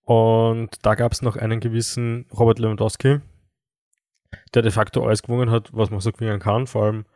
Und 0.06 0.86
da 0.86 0.94
gab 0.94 1.12
es 1.12 1.20
noch 1.20 1.36
einen 1.36 1.58
gewissen 1.58 2.26
Robert 2.32 2.60
Lewandowski, 2.60 3.20
der 4.54 4.62
de 4.62 4.70
facto 4.70 5.04
alles 5.04 5.24
gewonnen 5.24 5.50
hat, 5.50 5.70
was 5.72 5.90
man 5.90 5.98
so 5.98 6.12
gewinnen 6.12 6.38
kann. 6.38 6.68
Vor 6.68 6.84
allem, 6.84 7.06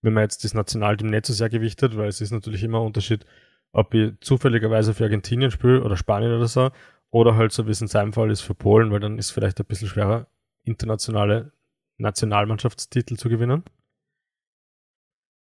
wenn 0.00 0.12
man 0.12 0.22
jetzt 0.22 0.44
das 0.44 0.54
Nationalteam 0.54 1.08
nicht 1.08 1.26
so 1.26 1.32
sehr 1.32 1.48
gewichtet, 1.48 1.96
weil 1.96 2.06
es 2.06 2.20
ist 2.20 2.30
natürlich 2.30 2.62
immer 2.62 2.78
ein 2.78 2.86
Unterschied, 2.86 3.26
ob 3.72 3.92
ich 3.94 4.12
zufälligerweise 4.20 4.94
für 4.94 5.04
Argentinien 5.04 5.50
spiele 5.50 5.82
oder 5.82 5.96
Spanien 5.96 6.32
oder 6.32 6.46
so, 6.46 6.70
oder 7.10 7.34
halt 7.34 7.50
so 7.50 7.66
wie 7.66 7.72
es 7.72 7.80
in 7.80 7.88
seinem 7.88 8.12
Fall 8.12 8.30
ist 8.30 8.42
für 8.42 8.54
Polen, 8.54 8.92
weil 8.92 9.00
dann 9.00 9.18
ist 9.18 9.32
vielleicht 9.32 9.58
ein 9.58 9.66
bisschen 9.66 9.88
schwerer, 9.88 10.28
internationale 10.62 11.50
Nationalmannschaftstitel 11.98 13.16
zu 13.16 13.28
gewinnen. 13.28 13.64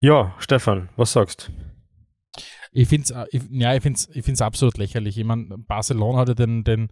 Ja, 0.01 0.36
Stefan, 0.38 0.89
was 0.98 1.13
sagst 1.13 1.48
du? 1.48 1.71
Ich 2.72 2.88
finde 2.88 3.04
es 3.04 3.50
ja, 3.50 3.75
ich 3.75 3.82
find's, 3.82 4.10
ich 4.13 4.24
find's 4.24 4.42
absolut 4.42 4.78
lächerlich. 4.78 5.18
Ich 5.18 5.25
meine, 5.25 5.58
Barcelona 5.58 6.20
hatte 6.20 6.36
den, 6.36 6.63
den, 6.63 6.90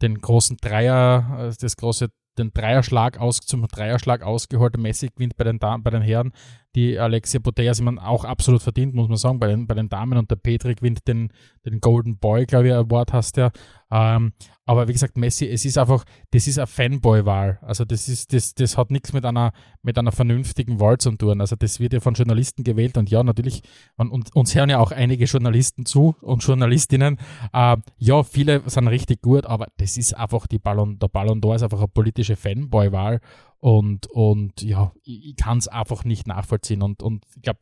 den 0.00 0.18
großen 0.20 0.56
Dreier, 0.56 1.50
äh, 1.50 1.54
das 1.60 1.76
große, 1.76 2.08
den 2.38 2.52
Dreierschlag 2.52 3.18
aus, 3.18 3.40
zum 3.40 3.66
Dreierschlag 3.66 4.22
ausgeholt. 4.22 4.78
Messi 4.78 5.08
gewinnt 5.08 5.36
bei 5.36 5.44
den, 5.44 5.58
bei 5.58 5.90
den 5.90 6.02
Herren. 6.02 6.32
Die 6.74 6.98
Alexia 6.98 7.40
Putellas, 7.40 7.80
man 7.80 7.98
auch 7.98 8.24
absolut 8.24 8.62
verdient, 8.62 8.94
muss 8.94 9.08
man 9.08 9.16
sagen, 9.16 9.38
bei 9.38 9.48
den, 9.48 9.66
bei 9.66 9.74
den 9.74 9.88
Damen. 9.88 10.18
Und 10.18 10.30
der 10.30 10.36
Petri 10.36 10.74
gewinnt 10.74 11.08
den, 11.08 11.32
den 11.64 11.80
Golden 11.80 12.18
Boy, 12.18 12.46
glaube 12.46 12.68
ich, 12.68 12.74
Award 12.74 13.12
hast 13.12 13.36
du 13.36 13.42
ja. 13.42 13.50
Ähm, 13.90 14.32
aber 14.66 14.86
wie 14.86 14.92
gesagt, 14.92 15.16
Messi, 15.16 15.48
es 15.48 15.64
ist 15.64 15.78
einfach, 15.78 16.04
das 16.30 16.46
ist 16.46 16.58
eine 16.58 16.66
Fanboy-Wahl. 16.66 17.58
Also 17.62 17.86
das 17.86 18.06
ist, 18.06 18.34
das, 18.34 18.54
das 18.54 18.76
hat 18.76 18.90
nichts 18.90 19.14
mit 19.14 19.24
einer, 19.24 19.52
mit 19.82 19.96
einer 19.96 20.12
vernünftigen 20.12 20.78
Wahl 20.78 20.98
zu 20.98 21.10
tun. 21.12 21.40
Also 21.40 21.56
das 21.56 21.80
wird 21.80 21.94
ja 21.94 22.00
von 22.00 22.12
Journalisten 22.12 22.64
gewählt 22.64 22.98
und 22.98 23.08
ja, 23.08 23.22
natürlich, 23.22 23.62
und, 23.96 24.10
und 24.10 24.36
uns 24.36 24.54
hören 24.54 24.68
ja 24.68 24.78
auch 24.78 24.92
einige 24.92 25.24
Journalisten 25.24 25.86
zu 25.86 26.16
und 26.20 26.44
Journalistinnen. 26.44 27.16
Äh, 27.54 27.78
ja, 27.96 28.22
viele 28.22 28.62
sind 28.66 28.88
richtig 28.88 29.22
gut, 29.22 29.46
aber 29.46 29.68
das 29.78 29.96
ist 29.96 30.14
einfach 30.14 30.46
die 30.46 30.58
Ballon, 30.58 30.98
der 30.98 31.08
Ballon 31.08 31.40
d'Or 31.40 31.56
ist 31.56 31.62
einfach 31.62 31.78
eine 31.78 31.88
politische 31.88 32.36
Fanboy-Wahl 32.36 33.20
und, 33.60 34.06
und 34.08 34.62
ja, 34.62 34.92
ich, 35.02 35.30
ich 35.30 35.36
kann 35.36 35.58
es 35.58 35.68
einfach 35.68 36.04
nicht 36.04 36.26
nachvollziehen 36.26 36.82
und, 36.82 37.02
und 37.02 37.24
ich 37.34 37.42
glaube, 37.42 37.60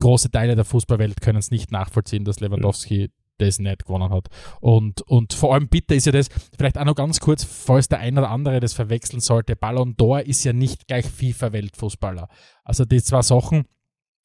große 0.00 0.30
Teile 0.30 0.56
der 0.56 0.64
Fußballwelt 0.64 1.20
können 1.20 1.38
es 1.38 1.50
nicht 1.50 1.70
nachvollziehen, 1.72 2.24
dass 2.24 2.40
Lewandowski 2.40 3.10
das 3.38 3.58
nicht 3.58 3.84
gewonnen 3.84 4.10
hat. 4.10 4.28
Und, 4.60 5.02
und 5.02 5.34
vor 5.34 5.54
allem 5.54 5.68
bitter 5.68 5.94
ist 5.94 6.06
ja 6.06 6.12
das, 6.12 6.28
vielleicht 6.56 6.78
auch 6.78 6.84
noch 6.84 6.94
ganz 6.94 7.20
kurz, 7.20 7.44
falls 7.44 7.88
der 7.88 7.98
eine 7.98 8.20
oder 8.20 8.30
andere 8.30 8.60
das 8.60 8.72
verwechseln 8.72 9.20
sollte, 9.20 9.56
Ballon 9.56 9.94
d'Or 9.96 10.20
ist 10.20 10.44
ja 10.44 10.52
nicht 10.52 10.86
gleich 10.86 11.06
FIFA-Weltfußballer. 11.06 12.28
Also 12.64 12.84
die 12.84 13.02
zwei 13.02 13.22
Sachen, 13.22 13.66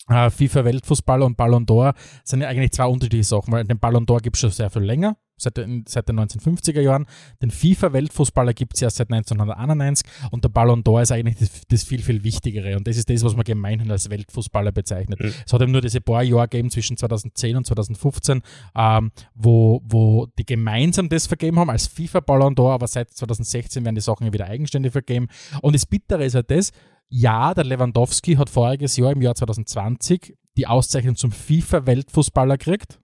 äh, 0.07 0.29
FIFA-Weltfußballer 0.29 1.25
und 1.25 1.37
Ballon 1.37 1.65
d'Or 1.65 1.93
sind 2.23 2.41
ja 2.41 2.47
eigentlich 2.47 2.71
zwei 2.71 2.85
unterschiedliche 2.85 3.25
Sachen, 3.25 3.51
weil 3.51 3.63
den 3.65 3.79
Ballon 3.79 4.05
d'Or 4.05 4.21
gibt 4.21 4.37
es 4.37 4.41
schon 4.41 4.51
sehr 4.51 4.69
viel 4.69 4.83
länger, 4.83 5.17
seit, 5.41 5.57
den, 5.57 5.83
seit 5.87 6.07
den 6.07 6.19
1950er 6.19 6.81
Jahren. 6.81 7.05
Den 7.41 7.51
FIFA-Weltfußballer 7.51 8.53
gibt 8.53 8.75
es 8.75 8.81
erst 8.81 8.97
seit 8.97 9.11
1991 9.11 10.05
und 10.31 10.43
der 10.43 10.49
Ballon 10.49 10.83
d'Or 10.83 11.01
ist 11.01 11.11
eigentlich 11.11 11.37
das, 11.37 11.61
das, 11.67 11.83
viel, 11.83 12.01
viel 12.01 12.23
Wichtigere. 12.23 12.77
Und 12.77 12.87
das 12.87 12.97
ist 12.97 13.09
das, 13.09 13.23
was 13.23 13.35
man 13.35 13.43
gemeinhin 13.43 13.91
als 13.91 14.09
Weltfußballer 14.09 14.71
bezeichnet. 14.71 15.19
Mhm. 15.19 15.33
Es 15.45 15.53
hat 15.53 15.61
eben 15.61 15.71
nur 15.71 15.81
diese 15.81 16.01
paar 16.01 16.23
Jahre 16.23 16.47
gegeben 16.47 16.69
zwischen 16.69 16.97
2010 16.97 17.57
und 17.57 17.65
2015, 17.65 18.41
ähm, 18.75 19.11
wo, 19.33 19.81
wo 19.83 20.27
die 20.37 20.45
gemeinsam 20.45 21.09
das 21.09 21.27
vergeben 21.27 21.59
haben 21.59 21.69
als 21.69 21.87
FIFA-Ballon 21.87 22.55
d'Or, 22.55 22.73
aber 22.73 22.87
seit 22.87 23.11
2016 23.11 23.83
werden 23.83 23.95
die 23.95 24.01
Sachen 24.01 24.25
ja 24.25 24.33
wieder 24.33 24.47
eigenständig 24.47 24.91
vergeben. 24.91 25.27
Und 25.61 25.75
das 25.75 25.85
Bittere 25.85 26.25
ist 26.25 26.35
halt 26.35 26.51
das, 26.51 26.71
ja, 27.09 27.53
der 27.53 27.65
Lewandowski 27.65 28.35
hat 28.35 28.49
voriges 28.49 28.95
Jahr 28.95 29.11
im 29.11 29.21
Jahr 29.21 29.35
2020 29.35 30.37
die 30.57 30.67
Auszeichnung 30.67 31.15
zum 31.15 31.31
FIFA-Weltfußballer 31.31 32.57
gekriegt, 32.57 32.99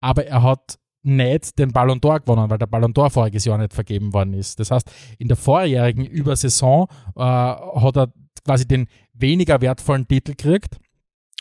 aber 0.00 0.26
er 0.26 0.42
hat 0.42 0.78
nicht 1.02 1.58
den 1.58 1.72
Ballon 1.72 2.00
d'Or 2.00 2.20
gewonnen, 2.20 2.48
weil 2.50 2.58
der 2.58 2.66
Ballon 2.66 2.92
d'Or 2.92 3.10
voriges 3.10 3.44
Jahr 3.44 3.58
nicht 3.58 3.74
vergeben 3.74 4.12
worden 4.12 4.34
ist. 4.34 4.60
Das 4.60 4.70
heißt, 4.70 4.90
in 5.18 5.28
der 5.28 5.36
vorjährigen 5.36 6.04
Übersaison 6.04 6.86
äh, 7.16 7.20
hat 7.20 7.96
er 7.96 8.12
quasi 8.44 8.66
den 8.66 8.86
weniger 9.12 9.60
wertvollen 9.60 10.06
Titel 10.06 10.32
gekriegt. 10.32 10.78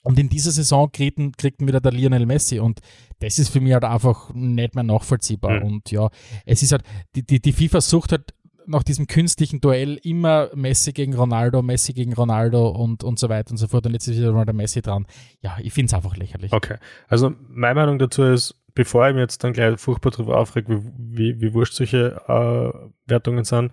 Und 0.03 0.17
in 0.17 0.29
dieser 0.29 0.51
Saison 0.51 0.91
kriegten, 0.91 1.31
kriegten 1.33 1.67
wieder 1.67 1.79
der 1.79 1.91
Lionel 1.91 2.25
Messi. 2.25 2.59
Und 2.59 2.79
das 3.19 3.37
ist 3.37 3.49
für 3.49 3.61
mich 3.61 3.73
halt 3.73 3.83
einfach 3.83 4.33
nicht 4.33 4.73
mehr 4.73 4.83
nachvollziehbar. 4.83 5.59
Mhm. 5.59 5.65
Und 5.65 5.91
ja, 5.91 6.09
es 6.45 6.63
ist 6.63 6.71
halt, 6.71 6.83
die, 7.15 7.23
die, 7.23 7.39
die 7.39 7.51
FIFA 7.51 7.81
sucht 7.81 8.11
halt 8.11 8.33
nach 8.65 8.83
diesem 8.83 9.05
künstlichen 9.05 9.59
Duell 9.59 9.99
immer 10.03 10.49
Messi 10.55 10.93
gegen 10.93 11.13
Ronaldo, 11.13 11.61
Messi 11.61 11.93
gegen 11.93 12.13
Ronaldo 12.13 12.69
und, 12.69 13.03
und 13.03 13.19
so 13.19 13.29
weiter 13.29 13.51
und 13.51 13.57
so 13.57 13.67
fort. 13.67 13.85
Und 13.85 13.93
jetzt 13.93 14.07
ist 14.07 14.17
wieder 14.17 14.31
mal 14.31 14.45
der 14.45 14.55
Messi 14.55 14.81
dran. 14.81 15.05
Ja, 15.41 15.57
ich 15.61 15.73
finde 15.73 15.87
es 15.87 15.93
einfach 15.93 16.15
lächerlich. 16.15 16.51
Okay. 16.51 16.77
Also 17.07 17.33
meine 17.47 17.75
Meinung 17.75 17.99
dazu 17.99 18.23
ist, 18.23 18.55
bevor 18.73 19.07
ich 19.07 19.13
mir 19.15 19.21
jetzt 19.21 19.43
dann 19.43 19.53
gleich 19.53 19.79
furchtbar 19.79 20.11
darüber 20.11 20.37
aufrege, 20.37 20.83
wie, 20.83 20.91
wie, 21.17 21.41
wie 21.41 21.53
wurscht 21.53 21.73
solche 21.73 22.21
äh, 22.27 22.89
Wertungen 23.09 23.43
sind, 23.43 23.71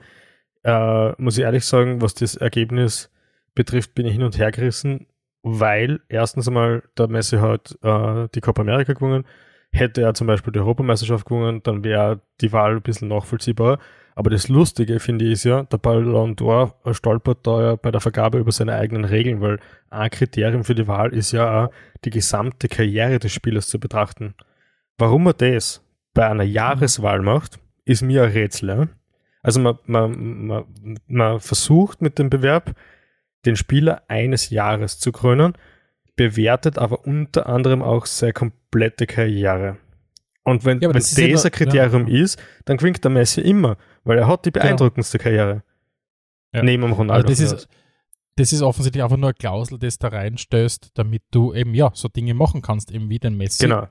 äh, 0.64 1.12
muss 1.20 1.38
ich 1.38 1.44
ehrlich 1.44 1.64
sagen, 1.64 2.00
was 2.02 2.14
das 2.14 2.36
Ergebnis 2.36 3.10
betrifft, 3.54 3.94
bin 3.94 4.06
ich 4.06 4.12
hin 4.12 4.22
und 4.22 4.38
her 4.38 4.50
gerissen, 4.52 5.06
weil 5.42 6.00
erstens 6.08 6.48
einmal 6.48 6.82
der 6.96 7.08
Messi 7.08 7.38
hat 7.38 7.78
äh, 7.82 8.28
die 8.34 8.40
Copa 8.40 8.62
America 8.62 8.92
gewonnen, 8.92 9.24
hätte 9.70 10.02
er 10.02 10.14
zum 10.14 10.26
Beispiel 10.26 10.52
die 10.52 10.60
Europameisterschaft 10.60 11.26
gewonnen, 11.26 11.62
dann 11.62 11.84
wäre 11.84 12.20
die 12.40 12.52
Wahl 12.52 12.76
ein 12.76 12.82
bisschen 12.82 13.08
nachvollziehbar. 13.08 13.78
Aber 14.14 14.30
das 14.30 14.48
Lustige, 14.48 14.98
finde 14.98 15.26
ich, 15.26 15.32
ist 15.32 15.44
ja, 15.44 15.62
der 15.62 15.78
Ballon 15.78 16.34
d'Or 16.34 16.72
stolpert 16.92 17.46
da 17.46 17.62
ja 17.62 17.76
bei 17.76 17.92
der 17.92 18.00
Vergabe 18.00 18.38
über 18.38 18.50
seine 18.50 18.74
eigenen 18.74 19.04
Regeln, 19.04 19.40
weil 19.40 19.60
ein 19.90 20.10
Kriterium 20.10 20.64
für 20.64 20.74
die 20.74 20.88
Wahl 20.88 21.14
ist 21.14 21.30
ja 21.30 21.66
auch, 21.66 21.70
die 22.04 22.10
gesamte 22.10 22.66
Karriere 22.66 23.20
des 23.20 23.32
Spielers 23.32 23.68
zu 23.68 23.78
betrachten. 23.78 24.34
Warum 24.98 25.26
er 25.26 25.34
das 25.34 25.82
bei 26.12 26.28
einer 26.28 26.44
Jahreswahl 26.44 27.22
macht, 27.22 27.58
ist 27.84 28.02
mir 28.02 28.24
ein 28.24 28.32
Rätsel. 28.32 28.88
Also 29.42 29.60
man, 29.60 29.78
man, 29.86 30.46
man, 30.46 30.98
man 31.06 31.40
versucht 31.40 32.02
mit 32.02 32.18
dem 32.18 32.28
Bewerb, 32.28 32.74
den 33.46 33.56
Spieler 33.56 34.02
eines 34.08 34.50
Jahres 34.50 34.98
zu 34.98 35.12
krönen, 35.12 35.54
bewertet 36.16 36.76
aber 36.78 37.06
unter 37.06 37.46
anderem 37.46 37.82
auch 37.82 38.04
seine 38.04 38.32
komplette 38.32 39.06
Karriere. 39.06 39.78
Und 40.42 40.64
wenn, 40.64 40.80
ja, 40.80 40.88
wenn 40.88 40.94
das, 40.94 41.14
das 41.14 41.44
ein 41.44 41.52
Kriterium 41.52 42.08
ja. 42.08 42.22
ist, 42.22 42.42
dann 42.64 42.78
gewinnt 42.78 43.04
der 43.04 43.10
Messi 43.10 43.40
immer, 43.40 43.76
weil 44.04 44.18
er 44.18 44.26
hat 44.26 44.44
die 44.44 44.50
genau. 44.50 44.64
beeindruckendste 44.64 45.18
genau. 45.18 45.30
Karriere. 45.30 45.62
Ja. 46.52 46.62
Neben 46.62 46.82
dem 46.82 46.92
Ronaldo. 46.92 47.28
Also 47.28 47.44
das, 47.44 47.52
ist, 47.52 47.68
das 48.36 48.52
ist 48.52 48.62
offensichtlich 48.62 49.04
einfach 49.04 49.18
nur 49.18 49.28
eine 49.28 49.34
Klausel, 49.34 49.78
das 49.78 49.98
da 49.98 50.08
reinstößt, 50.08 50.92
damit 50.94 51.22
du 51.30 51.54
eben 51.54 51.74
ja 51.74 51.90
so 51.94 52.08
Dinge 52.08 52.34
machen 52.34 52.62
kannst, 52.62 52.90
eben 52.90 53.08
wie 53.10 53.18
den 53.18 53.36
Messi. 53.36 53.64
Genau. 53.64 53.88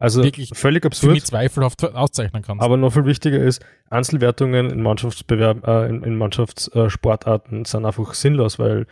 Also 0.00 0.24
wirklich 0.24 0.50
völlig 0.54 0.84
absurd. 0.86 1.18
Für 1.18 1.24
zweifelhaft 1.24 1.84
auszeichnen 1.84 2.42
kannst. 2.42 2.64
Aber 2.64 2.78
noch 2.78 2.92
viel 2.92 3.04
wichtiger 3.04 3.38
ist, 3.38 3.62
Einzelwertungen 3.90 4.70
in 4.70 4.82
Mannschaftsbewerb, 4.82 5.68
äh, 5.68 5.88
in, 5.88 6.02
in 6.02 6.16
Mannschaftssportarten 6.16 7.66
sind 7.66 7.84
einfach 7.84 8.14
sinnlos, 8.14 8.58
weil 8.58 8.86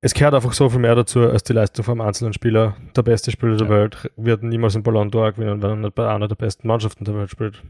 es 0.00 0.12
gehört 0.12 0.34
einfach 0.34 0.54
so 0.54 0.68
viel 0.68 0.80
mehr 0.80 0.96
dazu 0.96 1.20
als 1.20 1.44
die 1.44 1.52
Leistung 1.52 1.84
vom 1.84 2.00
einzelnen 2.00 2.32
Spieler. 2.32 2.76
Der 2.96 3.02
beste 3.02 3.30
Spieler 3.30 3.56
der 3.56 3.68
Welt 3.68 4.10
wird 4.16 4.42
niemals 4.42 4.74
einen 4.74 4.82
Ballon 4.82 5.10
d'Or 5.10 5.32
gewinnen, 5.32 5.62
wenn 5.62 5.70
er 5.70 5.76
nicht 5.76 5.94
bei 5.94 6.08
einer 6.08 6.26
der 6.26 6.34
besten 6.34 6.66
Mannschaften 6.66 7.04
der 7.04 7.14
Welt 7.14 7.30
spielt. 7.30 7.62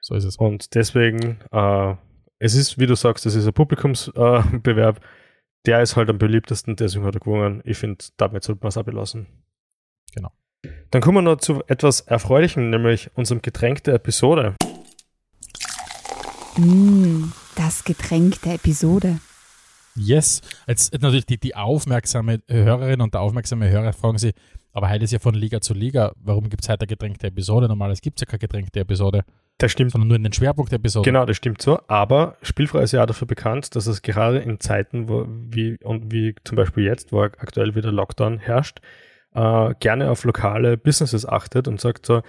So 0.00 0.14
ist 0.14 0.24
es. 0.24 0.36
Und 0.36 0.74
deswegen, 0.74 1.40
äh, 1.52 1.94
es 2.38 2.54
ist, 2.54 2.78
wie 2.78 2.86
du 2.86 2.94
sagst, 2.94 3.26
es 3.26 3.34
ist 3.34 3.46
ein 3.46 3.52
Publikumsbewerb. 3.52 4.96
Äh, 4.96 5.00
der 5.66 5.82
ist 5.82 5.96
halt 5.96 6.08
am 6.08 6.16
beliebtesten, 6.16 6.76
deswegen 6.76 7.04
hat 7.04 7.16
er 7.16 7.20
gewonnen. 7.20 7.60
Ich 7.64 7.76
finde, 7.76 8.02
damit 8.16 8.44
sollte 8.44 8.62
man 8.62 8.68
es 8.68 8.78
auch 8.78 8.84
belassen. 8.84 9.26
Genau. 10.14 10.30
Dann 10.90 11.02
kommen 11.02 11.18
wir 11.18 11.22
noch 11.22 11.36
zu 11.36 11.62
etwas 11.66 12.00
Erfreulichem, 12.00 12.70
nämlich 12.70 13.10
unserem 13.14 13.42
Getränk 13.42 13.84
der 13.84 13.94
Episode. 13.94 14.56
Mm, 16.56 17.32
das 17.56 17.84
Getränk 17.84 18.42
der 18.42 18.54
Episode. 18.54 19.20
Yes. 19.94 20.42
Jetzt 20.66 20.92
natürlich 21.00 21.26
die, 21.26 21.38
die 21.38 21.54
aufmerksame 21.54 22.40
Hörerin 22.48 23.00
und 23.00 23.14
der 23.14 23.20
aufmerksame 23.20 23.68
Hörer 23.68 23.92
fragen 23.92 24.18
sich, 24.18 24.34
aber 24.72 24.90
heute 24.90 25.04
ist 25.04 25.12
ja 25.12 25.18
von 25.18 25.34
Liga 25.34 25.60
zu 25.60 25.74
Liga, 25.74 26.12
warum 26.16 26.48
gibt 26.48 26.62
es 26.62 26.68
heute 26.68 26.82
eine 26.82 26.86
getränkte 26.86 27.26
Episode? 27.26 27.68
Normalerweise 27.68 28.00
gibt 28.00 28.18
es 28.18 28.20
ja 28.22 28.26
keine 28.26 28.38
getränkte 28.38 28.80
Episode. 28.80 29.24
Das 29.58 29.72
stimmt. 29.72 29.90
Sondern 29.90 30.08
nur 30.08 30.16
in 30.16 30.22
den 30.22 30.32
Schwerpunkt 30.32 30.70
der 30.70 30.78
Episode. 30.78 31.04
Genau, 31.04 31.26
das 31.26 31.36
stimmt 31.36 31.60
so. 31.60 31.80
Aber 31.88 32.36
Spielfrei 32.42 32.82
ist 32.82 32.92
ja 32.92 33.02
auch 33.02 33.06
dafür 33.06 33.26
bekannt, 33.26 33.74
dass 33.74 33.88
es 33.88 34.02
gerade 34.02 34.38
in 34.38 34.60
Zeiten, 34.60 35.08
wo, 35.08 35.26
wie, 35.28 35.78
und 35.82 36.12
wie 36.12 36.36
zum 36.44 36.56
Beispiel 36.56 36.84
jetzt, 36.84 37.12
wo 37.12 37.22
aktuell 37.22 37.74
wieder 37.74 37.90
Lockdown 37.90 38.38
herrscht, 38.38 38.80
äh, 39.34 39.74
gerne 39.80 40.10
auf 40.10 40.24
lokale 40.24 40.76
Businesses 40.76 41.26
achtet 41.26 41.68
und 41.68 41.80
sagt 41.80 42.06
so, 42.06 42.22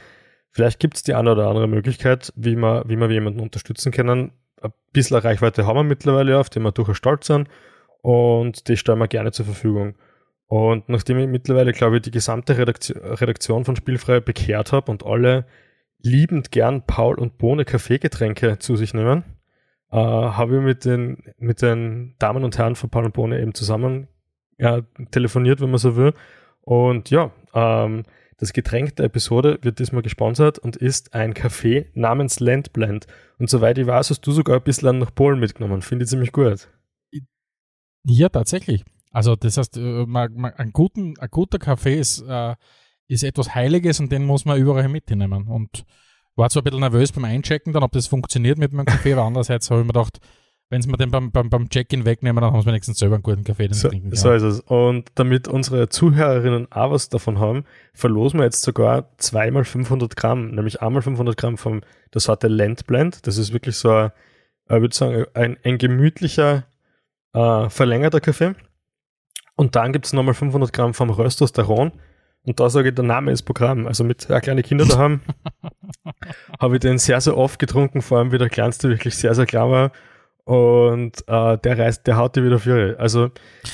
vielleicht 0.51 0.79
gibt 0.79 0.97
es 0.97 1.03
die 1.03 1.13
eine 1.13 1.31
oder 1.31 1.47
andere 1.47 1.67
Möglichkeit, 1.67 2.33
wie 2.35 2.55
man, 2.55 2.87
wie 2.87 2.97
wir 2.97 3.09
jemanden 3.09 3.39
unterstützen 3.39 3.91
können, 3.91 4.31
ein 4.61 4.71
bisschen 4.91 5.17
Reichweite 5.17 5.65
haben 5.65 5.77
wir 5.77 5.83
mittlerweile, 5.83 6.37
auf 6.37 6.49
die 6.49 6.59
wir 6.59 6.71
durchaus 6.71 6.97
stolz 6.97 7.27
sind 7.27 7.47
und 8.01 8.67
die 8.67 8.77
stellen 8.77 8.99
wir 8.99 9.07
gerne 9.07 9.31
zur 9.31 9.45
Verfügung. 9.45 9.95
Und 10.47 10.89
nachdem 10.89 11.19
ich 11.19 11.27
mittlerweile, 11.27 11.73
glaube 11.73 11.97
ich, 11.97 12.01
die 12.01 12.11
gesamte 12.11 12.57
Redaktion 12.57 13.65
von 13.65 13.75
Spielfrei 13.75 14.19
bekehrt 14.19 14.71
habe 14.71 14.91
und 14.91 15.05
alle 15.05 15.45
liebend 16.01 16.51
gern 16.51 16.85
Paul 16.85 17.19
und 17.19 17.37
Bohne 17.37 17.65
Kaffeegetränke 17.65 18.57
zu 18.57 18.75
sich 18.75 18.93
nehmen, 18.93 19.23
äh, 19.91 19.97
habe 19.97 20.57
ich 20.57 20.61
mit 20.63 20.85
den, 20.85 21.33
mit 21.37 21.61
den 21.61 22.15
Damen 22.19 22.43
und 22.43 22.57
Herren 22.57 22.75
von 22.75 22.89
Paul 22.89 23.05
und 23.05 23.13
Bohne 23.13 23.39
eben 23.39 23.53
zusammen 23.53 24.07
ja, 24.57 24.81
telefoniert, 25.11 25.61
wenn 25.61 25.69
man 25.69 25.77
so 25.77 25.95
will. 25.95 26.13
Und 26.61 27.09
ja, 27.09 27.31
ähm, 27.53 28.03
das 28.37 28.53
Getränk 28.53 28.95
der 28.95 29.05
Episode 29.05 29.59
wird 29.61 29.79
diesmal 29.79 30.01
gesponsert 30.01 30.59
und 30.59 30.77
ist 30.77 31.13
ein 31.13 31.33
Kaffee 31.33 31.89
namens 31.93 32.39
Landblend. 32.39 33.05
Und 33.37 33.49
soweit 33.49 33.77
ich 33.77 33.87
weiß, 33.87 34.09
hast 34.09 34.21
du 34.21 34.31
sogar 34.31 34.57
ein 34.57 34.63
bisschen 34.63 34.99
nach 34.99 35.13
Polen 35.13 35.39
mitgenommen. 35.39 35.81
Finde 35.81 36.03
ich 36.03 36.09
ziemlich 36.09 36.31
gut. 36.31 36.69
Ja, 38.05 38.29
tatsächlich. 38.29 38.85
Also 39.11 39.35
das 39.35 39.57
heißt, 39.57 39.77
äh, 39.77 40.05
ein, 40.05 40.71
guten, 40.71 41.15
ein 41.19 41.29
guter 41.29 41.59
Kaffee 41.59 41.99
ist, 41.99 42.21
äh, 42.21 42.55
ist 43.07 43.23
etwas 43.23 43.55
Heiliges 43.55 43.99
und 43.99 44.11
den 44.11 44.25
muss 44.25 44.45
man 44.45 44.57
überall 44.57 44.87
mitnehmen. 44.87 45.47
Und 45.47 45.83
war 46.35 46.49
zwar 46.49 46.61
ein 46.61 46.65
bisschen 46.65 46.79
nervös 46.79 47.11
beim 47.11 47.25
Einchecken, 47.25 47.73
dann 47.73 47.83
ob 47.83 47.91
das 47.91 48.07
funktioniert 48.07 48.57
mit 48.57 48.71
meinem 48.71 48.85
Kaffee, 48.85 49.13
aber 49.13 49.23
andererseits 49.25 49.69
habe 49.69 49.81
ich 49.81 49.87
mir 49.87 49.93
gedacht, 49.93 50.19
wenn 50.69 50.81
sie 50.83 50.89
mir 50.89 50.97
den 50.97 51.09
beim, 51.09 51.31
beim, 51.31 51.49
beim 51.49 51.67
Check-in 51.69 52.05
wegnehmen, 52.05 52.41
dann 52.41 52.53
haben 52.53 52.61
sie 52.61 52.67
wenigstens 52.67 52.99
selber 52.99 53.15
einen 53.15 53.23
guten 53.23 53.43
Kaffee, 53.43 53.67
den 53.67 53.73
so, 53.73 53.89
trinken 53.89 54.11
kann. 54.11 54.19
So 54.19 54.31
ist 54.31 54.43
es. 54.43 54.59
Und 54.61 55.09
damit 55.15 55.47
unsere 55.47 55.89
Zuhörerinnen 55.89 56.71
auch 56.71 56.91
was 56.91 57.09
davon 57.09 57.39
haben, 57.39 57.65
verlosen 57.93 58.39
wir 58.39 58.45
jetzt 58.45 58.61
sogar 58.61 59.09
zweimal 59.17 59.65
500 59.65 60.15
Gramm, 60.15 60.51
nämlich 60.51 60.81
einmal 60.81 61.01
500 61.01 61.35
Gramm 61.35 61.57
vom 61.57 61.81
der 62.13 62.21
Sorte 62.21 62.47
Landblend. 62.47 63.25
Das 63.25 63.37
ist 63.37 63.51
wirklich 63.51 63.77
so, 63.77 63.91
ein, 63.91 64.11
ich 64.65 64.81
würde 64.81 64.95
sagen, 64.95 65.25
ein, 65.33 65.57
ein 65.63 65.79
gemütlicher, 65.79 66.65
äh, 67.33 67.69
verlängerter 67.69 68.21
Kaffee. 68.21 68.53
Und 69.55 69.75
dann 69.75 69.91
gibt 69.91 70.05
es 70.05 70.13
nochmal 70.13 70.35
500 70.35 70.71
Gramm 70.71 70.93
vom 70.93 71.09
Rösters 71.09 71.51
Daron. 71.51 71.91
Und 72.43 72.59
da 72.59 72.69
sage 72.69 72.89
ich, 72.89 72.95
der 72.95 73.05
Name 73.05 73.31
ist 73.31 73.41
Programm. 73.41 73.87
Also 73.87 74.03
mit 74.03 74.21
zwei 74.21 74.39
kleinen 74.39 74.63
Kinder 74.63 74.85
daheim 74.85 75.21
habe 76.59 76.75
ich 76.75 76.79
den 76.79 76.99
sehr, 76.99 77.19
sehr 77.21 77.35
oft 77.35 77.59
getrunken, 77.59 78.01
vor 78.01 78.19
allem 78.19 78.31
wie 78.31 78.37
der 78.37 78.49
kleinste 78.49 78.87
wirklich 78.87 79.15
sehr, 79.15 79.33
sehr 79.33 79.47
klar 79.47 79.69
war. 79.69 79.91
Und 80.49 81.23
äh, 81.27 81.57
der 81.59 81.77
reißt, 81.77 82.07
der 82.07 82.17
haut 82.17 82.35
dir 82.35 82.43
wieder 82.43 82.57
für. 82.57 82.99
Also, 82.99 83.29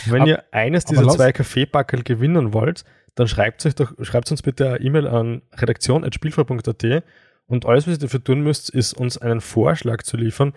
wenn 0.08 0.24
aber, 0.24 0.30
ihr 0.30 0.44
eines 0.52 0.84
dieser 0.84 1.08
zwei 1.08 1.32
Kaffeebackel 1.32 2.04
gewinnen 2.04 2.54
wollt, 2.54 2.84
dann 3.16 3.30
schreibt 3.30 3.66
euch 3.66 3.76
doch, 3.76 3.94
schreibt 4.02 4.30
uns 4.30 4.42
bitte 4.42 4.68
eine 4.68 4.82
E-Mail 4.82 5.08
an 5.08 5.42
redaktion.spielfrei.at 5.54 7.04
und 7.48 7.66
alles, 7.66 7.88
was 7.88 7.94
ihr 7.94 8.00
dafür 8.00 8.22
tun 8.22 8.42
müsst, 8.42 8.72
ist 8.72 8.92
uns 8.92 9.18
einen 9.18 9.40
Vorschlag 9.40 10.04
zu 10.04 10.18
liefern, 10.18 10.52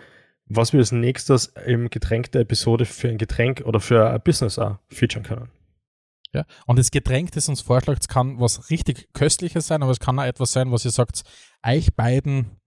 was 0.45 0.73
wir 0.73 0.81
als 0.81 0.91
nächstes 0.91 1.53
im 1.65 1.89
Getränk 1.89 2.33
der 2.33 2.41
Episode 2.41 2.83
für 2.83 3.07
ein 3.07 3.17
Getränk 3.17 3.63
oder 3.65 3.79
für 3.79 4.09
ein 4.09 4.19
Business 4.21 4.59
auch 4.59 4.77
featuren 4.89 5.23
können. 5.23 5.49
Ja? 6.33 6.43
Und 6.65 6.77
das 6.77 6.91
Getränk, 6.91 7.31
das 7.31 7.47
uns 7.47 7.61
vorschlägt, 7.61 8.09
kann 8.09 8.41
was 8.41 8.69
richtig 8.69 9.07
Köstliches 9.13 9.67
sein, 9.67 9.83
aber 9.83 9.93
es 9.93 10.01
kann 10.01 10.19
auch 10.19 10.25
etwas 10.25 10.51
sein, 10.51 10.69
was 10.69 10.83
ihr 10.83 10.91
sagt, 10.91 11.23
euch 11.65 11.95
beiden 11.95 12.57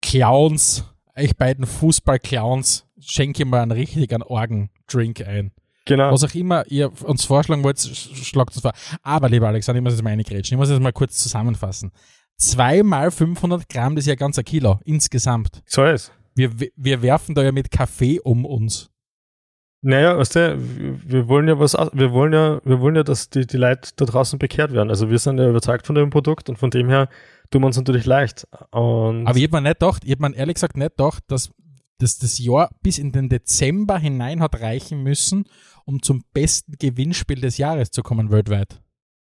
Clowns, 0.00 0.86
euch 1.16 1.36
beiden 1.36 1.66
Fußball-Clowns, 1.66 2.86
schenke 3.00 3.44
mal 3.44 3.60
einen 3.62 3.72
richtigen 3.72 4.22
Orgendrink 4.22 5.26
ein. 5.26 5.52
Genau. 5.84 6.12
Was 6.12 6.22
auch 6.22 6.34
immer 6.34 6.64
ihr 6.68 6.92
uns 7.02 7.24
vorschlagen 7.24 7.64
wollt, 7.64 7.80
schlagt 7.80 8.54
uns 8.54 8.62
vor. 8.62 8.72
Aber, 9.02 9.28
lieber 9.28 9.48
Alexander, 9.48 9.78
ich 9.78 9.82
muss 9.82 9.94
jetzt 9.94 10.02
mal 10.02 10.10
eine 10.10 10.22
grätschen. 10.22 10.54
Ich 10.54 10.58
muss 10.58 10.70
jetzt 10.70 10.80
mal 10.80 10.92
kurz 10.92 11.18
zusammenfassen. 11.18 11.90
Zweimal 12.36 13.10
500 13.10 13.68
Gramm, 13.68 13.96
das 13.96 14.04
ist 14.04 14.08
ja 14.08 14.14
ganz 14.14 14.38
ein 14.38 14.44
Kilo 14.44 14.78
insgesamt. 14.84 15.62
So 15.66 15.84
ist. 15.84 16.12
Wir, 16.34 16.50
wir 16.76 17.02
werfen 17.02 17.34
da 17.34 17.42
ja 17.42 17.52
mit 17.52 17.70
Kaffee 17.70 18.20
um 18.20 18.44
uns. 18.44 18.91
Naja, 19.84 20.16
weißt 20.16 20.36
du, 20.36 20.58
wir 20.58 21.26
wollen 21.26 21.48
ja 21.48 21.58
was, 21.58 21.74
wir 21.74 22.12
wollen 22.12 22.32
ja, 22.32 22.60
wir 22.64 22.80
wollen 22.80 22.94
ja, 22.94 23.02
dass 23.02 23.30
die, 23.30 23.46
die 23.46 23.56
Leute 23.56 23.90
da 23.96 24.04
draußen 24.04 24.38
bekehrt 24.38 24.72
werden. 24.72 24.90
Also 24.90 25.10
wir 25.10 25.18
sind 25.18 25.38
ja 25.38 25.48
überzeugt 25.48 25.86
von 25.86 25.96
dem 25.96 26.10
Produkt 26.10 26.48
und 26.48 26.56
von 26.56 26.70
dem 26.70 26.88
her 26.88 27.08
tun 27.50 27.62
wir 27.62 27.66
uns 27.66 27.76
natürlich 27.76 28.06
leicht. 28.06 28.46
Und 28.70 29.26
Aber 29.26 29.36
ich 29.36 29.44
habe 29.44 29.56
mir 29.56 29.62
nicht 29.62 29.80
gedacht, 29.80 30.04
ich 30.04 30.12
habe 30.12 30.22
mir 30.22 30.36
ehrlich 30.36 30.54
gesagt 30.54 30.76
nicht 30.76 30.96
gedacht, 30.96 31.24
dass, 31.26 31.50
dass 31.98 32.16
das 32.18 32.38
Jahr 32.38 32.70
bis 32.82 32.98
in 32.98 33.10
den 33.10 33.28
Dezember 33.28 33.98
hinein 33.98 34.40
hat 34.40 34.60
reichen 34.60 35.02
müssen, 35.02 35.46
um 35.84 36.00
zum 36.00 36.22
besten 36.32 36.74
Gewinnspiel 36.78 37.40
des 37.40 37.58
Jahres 37.58 37.90
zu 37.90 38.04
kommen 38.04 38.30
weltweit. 38.30 38.80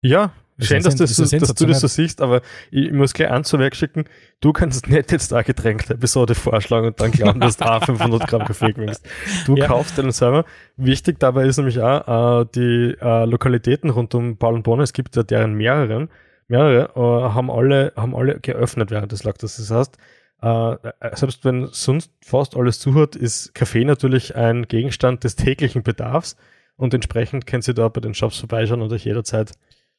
ja, 0.01 0.32
schön, 0.60 0.84
dass, 0.84 0.96
das, 0.96 1.16
sen- 1.16 1.24
das 1.24 1.32
ist 1.34 1.42
dass 1.42 1.54
du 1.56 1.66
das 1.66 1.80
so 1.82 1.88
siehst, 1.88 2.22
aber 2.22 2.42
ich, 2.72 2.92
muss 2.92 3.14
gleich 3.14 3.30
eins 3.30 3.50
vorwegschicken, 3.50 4.06
du 4.42 4.54
kannst 4.54 4.88
nicht 4.90 5.12
jetzt 5.12 5.34
eine 5.34 5.44
Getränke-Episode 5.44 6.36
vorschlagen 6.36 6.88
und 6.88 7.00
dann 7.00 7.12
glauben, 7.12 7.40
dass 7.40 7.58
du 7.58 7.66
auch 7.66 7.84
500 7.84 8.28
Gramm 8.28 8.46
Kaffee 8.46 8.74
gewinnst. 8.74 9.06
Du 9.46 9.56
Ja. 9.56 9.68
kaufst 9.68 9.98
den 9.98 10.12
selber. 10.12 10.46
Wichtig 10.78 11.20
dabei 11.20 11.46
ist 11.46 11.58
nämlich 11.58 11.80
auch, 11.80 12.42
äh, 12.42 12.46
die 12.56 12.96
äh, 13.00 13.26
Lokalitäten 13.26 13.90
rund 13.90 14.14
um 14.16 14.38
Paul 14.38 14.56
und 14.56 14.64
Bonner, 14.64 14.84
es 14.84 14.94
gibt 14.94 15.16
ja 15.16 15.24
deren 15.24 15.54
mehreren, 15.54 16.10
mehrere, 16.48 16.90
äh, 16.96 17.34
haben 17.34 17.52
alle, 17.52 17.94
haben 17.96 18.16
alle 18.16 18.40
geöffnet 18.40 18.90
während 18.92 19.12
des 19.12 19.24
Lockdowns. 19.24 19.58
Das 19.58 19.70
heißt, 19.72 19.98
äh, 20.42 20.76
selbst 21.16 21.44
wenn 21.46 21.68
sonst 21.72 22.12
fast 22.24 22.56
alles 22.56 22.80
zuhört, 22.80 23.16
ist 23.16 23.54
Kaffee 23.56 23.84
natürlich 23.86 24.36
ein 24.36 24.68
Gegenstand 24.68 25.24
des 25.24 25.36
täglichen 25.36 25.84
Bedarfs 25.84 26.36
und 26.76 26.94
entsprechend 26.94 27.48
könnt 27.48 27.68
ihr 27.68 27.74
da 27.74 27.90
bei 27.90 28.02
den 28.02 28.14
Shops 28.14 28.38
vorbeischauen 28.38 28.82
und 28.84 28.94
euch 28.94 29.06
jederzeit 29.06 29.52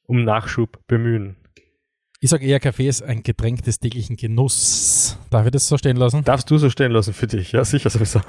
um 0.08 0.24
Nachschub 0.24 0.80
bemühen. 0.88 1.36
Ich 2.20 2.30
sage 2.30 2.46
eher, 2.46 2.58
Kaffee 2.58 2.88
ist 2.88 3.02
ein 3.02 3.22
Getränk 3.22 3.62
des 3.62 3.78
täglichen 3.78 4.16
Genuss. 4.16 5.16
Darf 5.30 5.46
ich 5.46 5.52
das 5.52 5.68
so 5.68 5.78
stehen 5.78 5.96
lassen? 5.96 6.24
Darfst 6.24 6.50
du 6.50 6.58
so 6.58 6.68
stehen 6.68 6.90
lassen 6.90 7.12
für 7.12 7.28
dich? 7.28 7.52
Ja, 7.52 7.64
sicher 7.64 7.90
sowieso. 7.90 8.20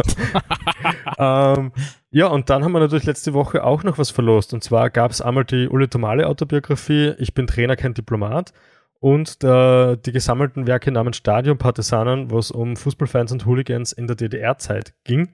ähm, 1.17 1.71
ja, 2.11 2.27
und 2.27 2.51
dann 2.51 2.63
haben 2.63 2.71
wir 2.71 2.81
natürlich 2.81 3.05
letzte 3.05 3.33
Woche 3.33 3.63
auch 3.63 3.83
noch 3.83 3.97
was 3.97 4.11
verlost. 4.11 4.53
Und 4.53 4.63
zwar 4.63 4.91
gab 4.91 5.09
es 5.09 5.21
einmal 5.21 5.43
die 5.43 5.67
Ulle 5.67 5.89
Tomale 5.89 6.27
Autobiografie 6.27 7.15
Ich 7.17 7.33
bin 7.33 7.47
Trainer, 7.47 7.75
kein 7.75 7.95
Diplomat 7.95 8.53
und 8.99 9.41
der, 9.41 9.95
die 9.95 10.11
gesammelten 10.11 10.67
Werke 10.67 10.91
namens 10.91 11.17
Stadion 11.17 11.57
Partisanen, 11.57 12.29
wo 12.29 12.37
es 12.37 12.51
um 12.51 12.75
Fußballfans 12.75 13.31
und 13.31 13.47
Hooligans 13.47 13.91
in 13.91 14.05
der 14.05 14.15
DDR-Zeit 14.15 14.93
ging. 15.03 15.29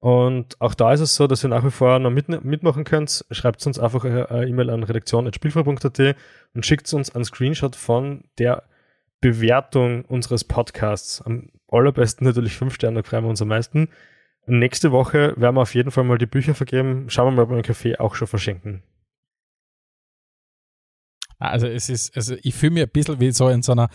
Und 0.00 0.60
auch 0.60 0.74
da 0.74 0.92
ist 0.92 1.00
es 1.00 1.16
so, 1.16 1.26
dass 1.26 1.44
ihr 1.44 1.48
nach 1.48 1.64
wie 1.64 1.70
vor 1.70 1.98
noch 1.98 2.10
mit, 2.10 2.28
mitmachen 2.44 2.84
könnt. 2.84 3.24
Schreibt 3.30 3.66
uns 3.66 3.78
einfach 3.78 4.04
eine 4.04 4.30
eine 4.30 4.46
E-Mail 4.46 4.70
an 4.70 4.84
redaktion.spielfrei.at 4.84 6.16
und 6.54 6.66
schickt 6.66 6.92
uns 6.94 7.14
einen 7.14 7.24
Screenshot 7.24 7.74
von 7.74 8.24
der 8.38 8.62
Bewertung 9.20 10.04
unseres 10.04 10.44
Podcasts. 10.44 11.20
Am 11.22 11.50
allerbesten 11.68 12.26
natürlich 12.26 12.56
fünf 12.56 12.74
Sterne, 12.74 13.02
freuen 13.02 13.24
wir 13.24 13.30
uns 13.30 13.42
am 13.42 13.48
meisten. 13.48 13.88
Nächste 14.46 14.92
Woche 14.92 15.34
werden 15.36 15.56
wir 15.56 15.62
auf 15.62 15.74
jeden 15.74 15.90
Fall 15.90 16.04
mal 16.04 16.16
die 16.16 16.26
Bücher 16.26 16.54
vergeben. 16.54 17.10
Schauen 17.10 17.26
wir 17.26 17.36
mal, 17.36 17.42
ob 17.42 17.50
wir 17.50 17.54
einen 17.54 17.64
Kaffee 17.64 17.98
auch 17.98 18.14
schon 18.14 18.28
verschenken. 18.28 18.82
Also 21.38 21.66
es 21.66 21.88
ist, 21.88 22.16
also 22.16 22.36
ich 22.42 22.54
fühle 22.54 22.72
mich 22.72 22.82
ein 22.84 22.88
bisschen 22.88 23.20
wie 23.20 23.30
so 23.32 23.48
in 23.48 23.62
so 23.62 23.72
einer 23.72 23.88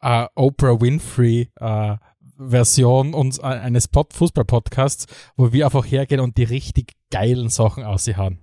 äh, 0.00 0.26
Oprah 0.34 0.80
Winfrey 0.80 1.50
äh, 1.60 1.96
Version 2.38 3.14
uns, 3.14 3.38
äh, 3.38 3.42
eines 3.42 3.88
Pod 3.88 4.12
Fußball-Podcasts, 4.12 5.06
wo 5.36 5.52
wir 5.52 5.64
einfach 5.64 5.84
hergehen 5.84 6.20
und 6.20 6.36
die 6.36 6.44
richtig 6.44 6.92
geilen 7.10 7.48
Sachen 7.48 7.84
aushauen. 7.84 8.38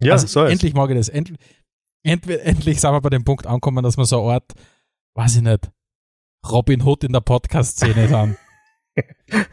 Ja, 0.00 0.12
also 0.12 0.26
so 0.26 0.44
ist. 0.44 0.52
endlich 0.52 0.74
mag 0.74 0.90
ich 0.90 0.96
das. 0.96 1.08
Endlich, 1.08 1.38
endlich, 2.02 2.40
endlich 2.40 2.80
sind 2.80 2.92
wir 2.92 3.00
bei 3.00 3.10
dem 3.10 3.24
Punkt 3.24 3.46
angekommen, 3.46 3.82
dass 3.82 3.96
wir 3.96 4.04
so 4.04 4.22
eine 4.22 4.34
Art, 4.34 4.52
weiß 5.14 5.36
ich 5.36 5.42
nicht, 5.42 5.70
Robin 6.50 6.82
Hood 6.82 7.04
in 7.04 7.12
der 7.12 7.20
Podcast-Szene 7.20 8.08
sind. 8.08 8.36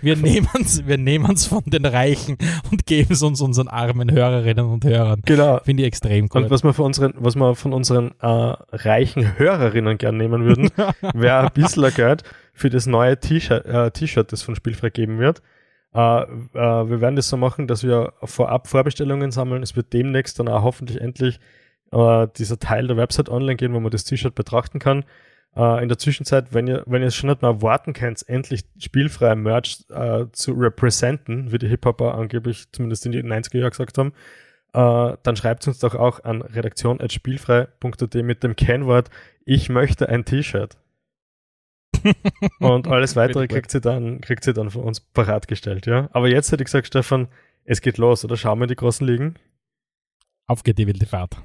wir 0.00 0.16
nehmen's, 0.16 0.86
wir 0.86 0.98
nehmen's 0.98 1.46
von 1.46 1.62
den 1.66 1.84
Reichen 1.84 2.36
und 2.70 2.86
geben 2.86 3.12
es 3.12 3.22
uns 3.22 3.40
unseren 3.40 3.68
armen 3.68 4.10
Hörerinnen 4.10 4.66
und 4.66 4.84
Hörern. 4.84 5.22
Genau. 5.24 5.60
Finde 5.60 5.82
ich 5.82 5.88
extrem 5.88 6.28
cool. 6.34 6.44
Und 6.44 6.50
was 6.50 6.64
wir 6.64 6.72
von 6.72 6.86
unseren, 6.86 7.14
was 7.16 7.36
wir 7.36 7.54
von 7.54 7.72
unseren 7.72 8.12
äh, 8.20 8.26
reichen 8.26 9.38
Hörerinnen 9.38 9.98
gern 9.98 10.16
nehmen 10.16 10.44
würden, 10.44 10.70
wäre 11.14 11.46
ein 11.46 11.52
bisschen 11.52 11.92
Geld 11.94 12.22
für 12.56 12.70
das 12.70 12.86
neue 12.86 13.20
T-Shirt, 13.20 13.66
äh, 13.66 13.90
T-Shirt, 13.90 14.32
das 14.32 14.42
von 14.42 14.56
Spielfrei 14.56 14.90
geben 14.90 15.18
wird. 15.18 15.42
Äh, 15.94 15.98
äh, 15.98 16.26
wir 16.54 17.00
werden 17.00 17.16
das 17.16 17.28
so 17.28 17.36
machen, 17.36 17.66
dass 17.66 17.84
wir 17.84 18.14
vorab 18.22 18.66
Vorbestellungen 18.66 19.30
sammeln. 19.30 19.62
Es 19.62 19.76
wird 19.76 19.92
demnächst 19.92 20.40
dann 20.40 20.48
auch 20.48 20.62
hoffentlich 20.62 21.00
endlich 21.00 21.38
äh, 21.92 22.26
dieser 22.36 22.58
Teil 22.58 22.86
der 22.86 22.96
Website 22.96 23.28
online 23.28 23.56
gehen, 23.56 23.74
wo 23.74 23.80
man 23.80 23.90
das 23.90 24.04
T-Shirt 24.04 24.34
betrachten 24.34 24.78
kann. 24.78 25.04
Äh, 25.54 25.82
in 25.82 25.88
der 25.88 25.98
Zwischenzeit, 25.98 26.54
wenn 26.54 26.66
ihr, 26.66 26.82
wenn 26.86 27.02
ihr 27.02 27.08
es 27.08 27.14
schon 27.14 27.28
nicht 27.28 27.42
mehr 27.42 27.60
warten 27.60 27.92
könnt, 27.92 28.26
endlich 28.26 28.64
spielfrei 28.78 29.34
Merch 29.34 29.84
äh, 29.90 30.24
zu 30.32 30.52
representen, 30.52 31.52
wie 31.52 31.58
die 31.58 31.68
Hip-Hopper 31.68 32.14
angeblich 32.14 32.72
zumindest 32.72 33.04
in 33.04 33.12
den 33.12 33.30
90er 33.30 33.58
Jahren 33.58 33.70
gesagt 33.70 33.98
haben, 33.98 34.12
äh, 34.72 35.16
dann 35.22 35.36
schreibt 35.36 35.66
uns 35.68 35.78
doch 35.78 35.94
auch 35.94 36.24
an 36.24 36.42
redaktion.spielfrei.at 36.42 38.14
mit 38.16 38.42
dem 38.42 38.56
Kennwort 38.56 39.10
Ich 39.44 39.68
möchte 39.68 40.08
ein 40.08 40.24
T-Shirt. 40.24 40.76
Und 42.60 42.88
alles 42.88 43.16
weitere 43.16 43.46
kriegt 43.46 43.70
sie 43.70 43.80
dann, 43.80 44.20
kriegt 44.20 44.44
sie 44.44 44.52
dann 44.52 44.70
von 44.70 44.82
uns 44.82 45.00
bereitgestellt, 45.00 45.86
ja. 45.86 46.08
Aber 46.12 46.28
jetzt 46.28 46.52
hätte 46.52 46.62
ich 46.62 46.66
gesagt, 46.66 46.86
Stefan, 46.86 47.28
es 47.64 47.80
geht 47.80 47.98
los, 47.98 48.24
oder 48.24 48.36
schauen 48.36 48.58
wir 48.58 48.64
in 48.64 48.68
die 48.68 48.76
großen 48.76 49.06
Ligen? 49.06 49.36
Auf 50.46 50.62
geht 50.62 50.78
die 50.78 50.86
wilde 50.86 51.06
Fahrt. 51.06 51.36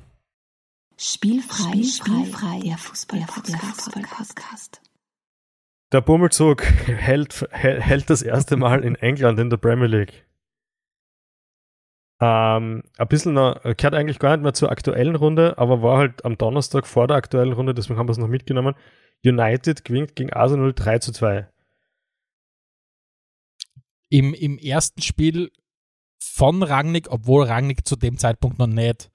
Spielfrei, 0.98 1.82
spielfrei, 1.84 2.60
der 2.64 2.78
Fußball-Podcast. 2.78 4.82
Der 5.92 6.02
Bummelzug 6.02 6.64
hält, 6.86 7.48
hält 7.52 8.10
das 8.10 8.22
erste 8.22 8.56
Mal 8.56 8.84
in 8.84 8.96
England 8.96 9.40
in 9.40 9.50
der 9.50 9.58
Premier 9.58 9.88
League. 9.88 10.26
Ähm, 12.24 12.84
ein 12.98 13.08
bisschen 13.08 13.34
noch, 13.34 13.62
gehört 13.64 13.96
eigentlich 13.96 14.20
gar 14.20 14.38
nicht 14.38 14.44
mehr 14.44 14.54
zur 14.54 14.72
aktuellen 14.72 15.16
Runde, 15.16 15.58
aber 15.58 15.82
war 15.82 15.98
halt 15.98 16.24
am 16.24 16.38
Donnerstag 16.38 16.86
vor 16.86 17.08
der 17.08 17.18
aktuellen 17.18 17.54
Runde, 17.54 17.74
deswegen 17.74 17.98
haben 17.98 18.08
wir 18.08 18.12
es 18.12 18.20
noch 18.20 18.28
mitgenommen. 18.28 18.76
United 19.26 19.84
gewinnt 19.84 20.16
gegen 20.16 20.32
Arsenal 20.32 20.74
3 20.74 21.00
zu 21.00 21.12
2. 21.12 21.48
Im, 24.10 24.34
Im 24.36 24.60
ersten 24.60 25.02
Spiel 25.02 25.52
von 26.22 26.62
Rangnick, 26.62 27.08
obwohl 27.10 27.46
Rangnick 27.46 27.88
zu 27.88 27.96
dem 27.96 28.18
Zeitpunkt 28.18 28.60
noch 28.60 28.68
nicht 28.68 29.10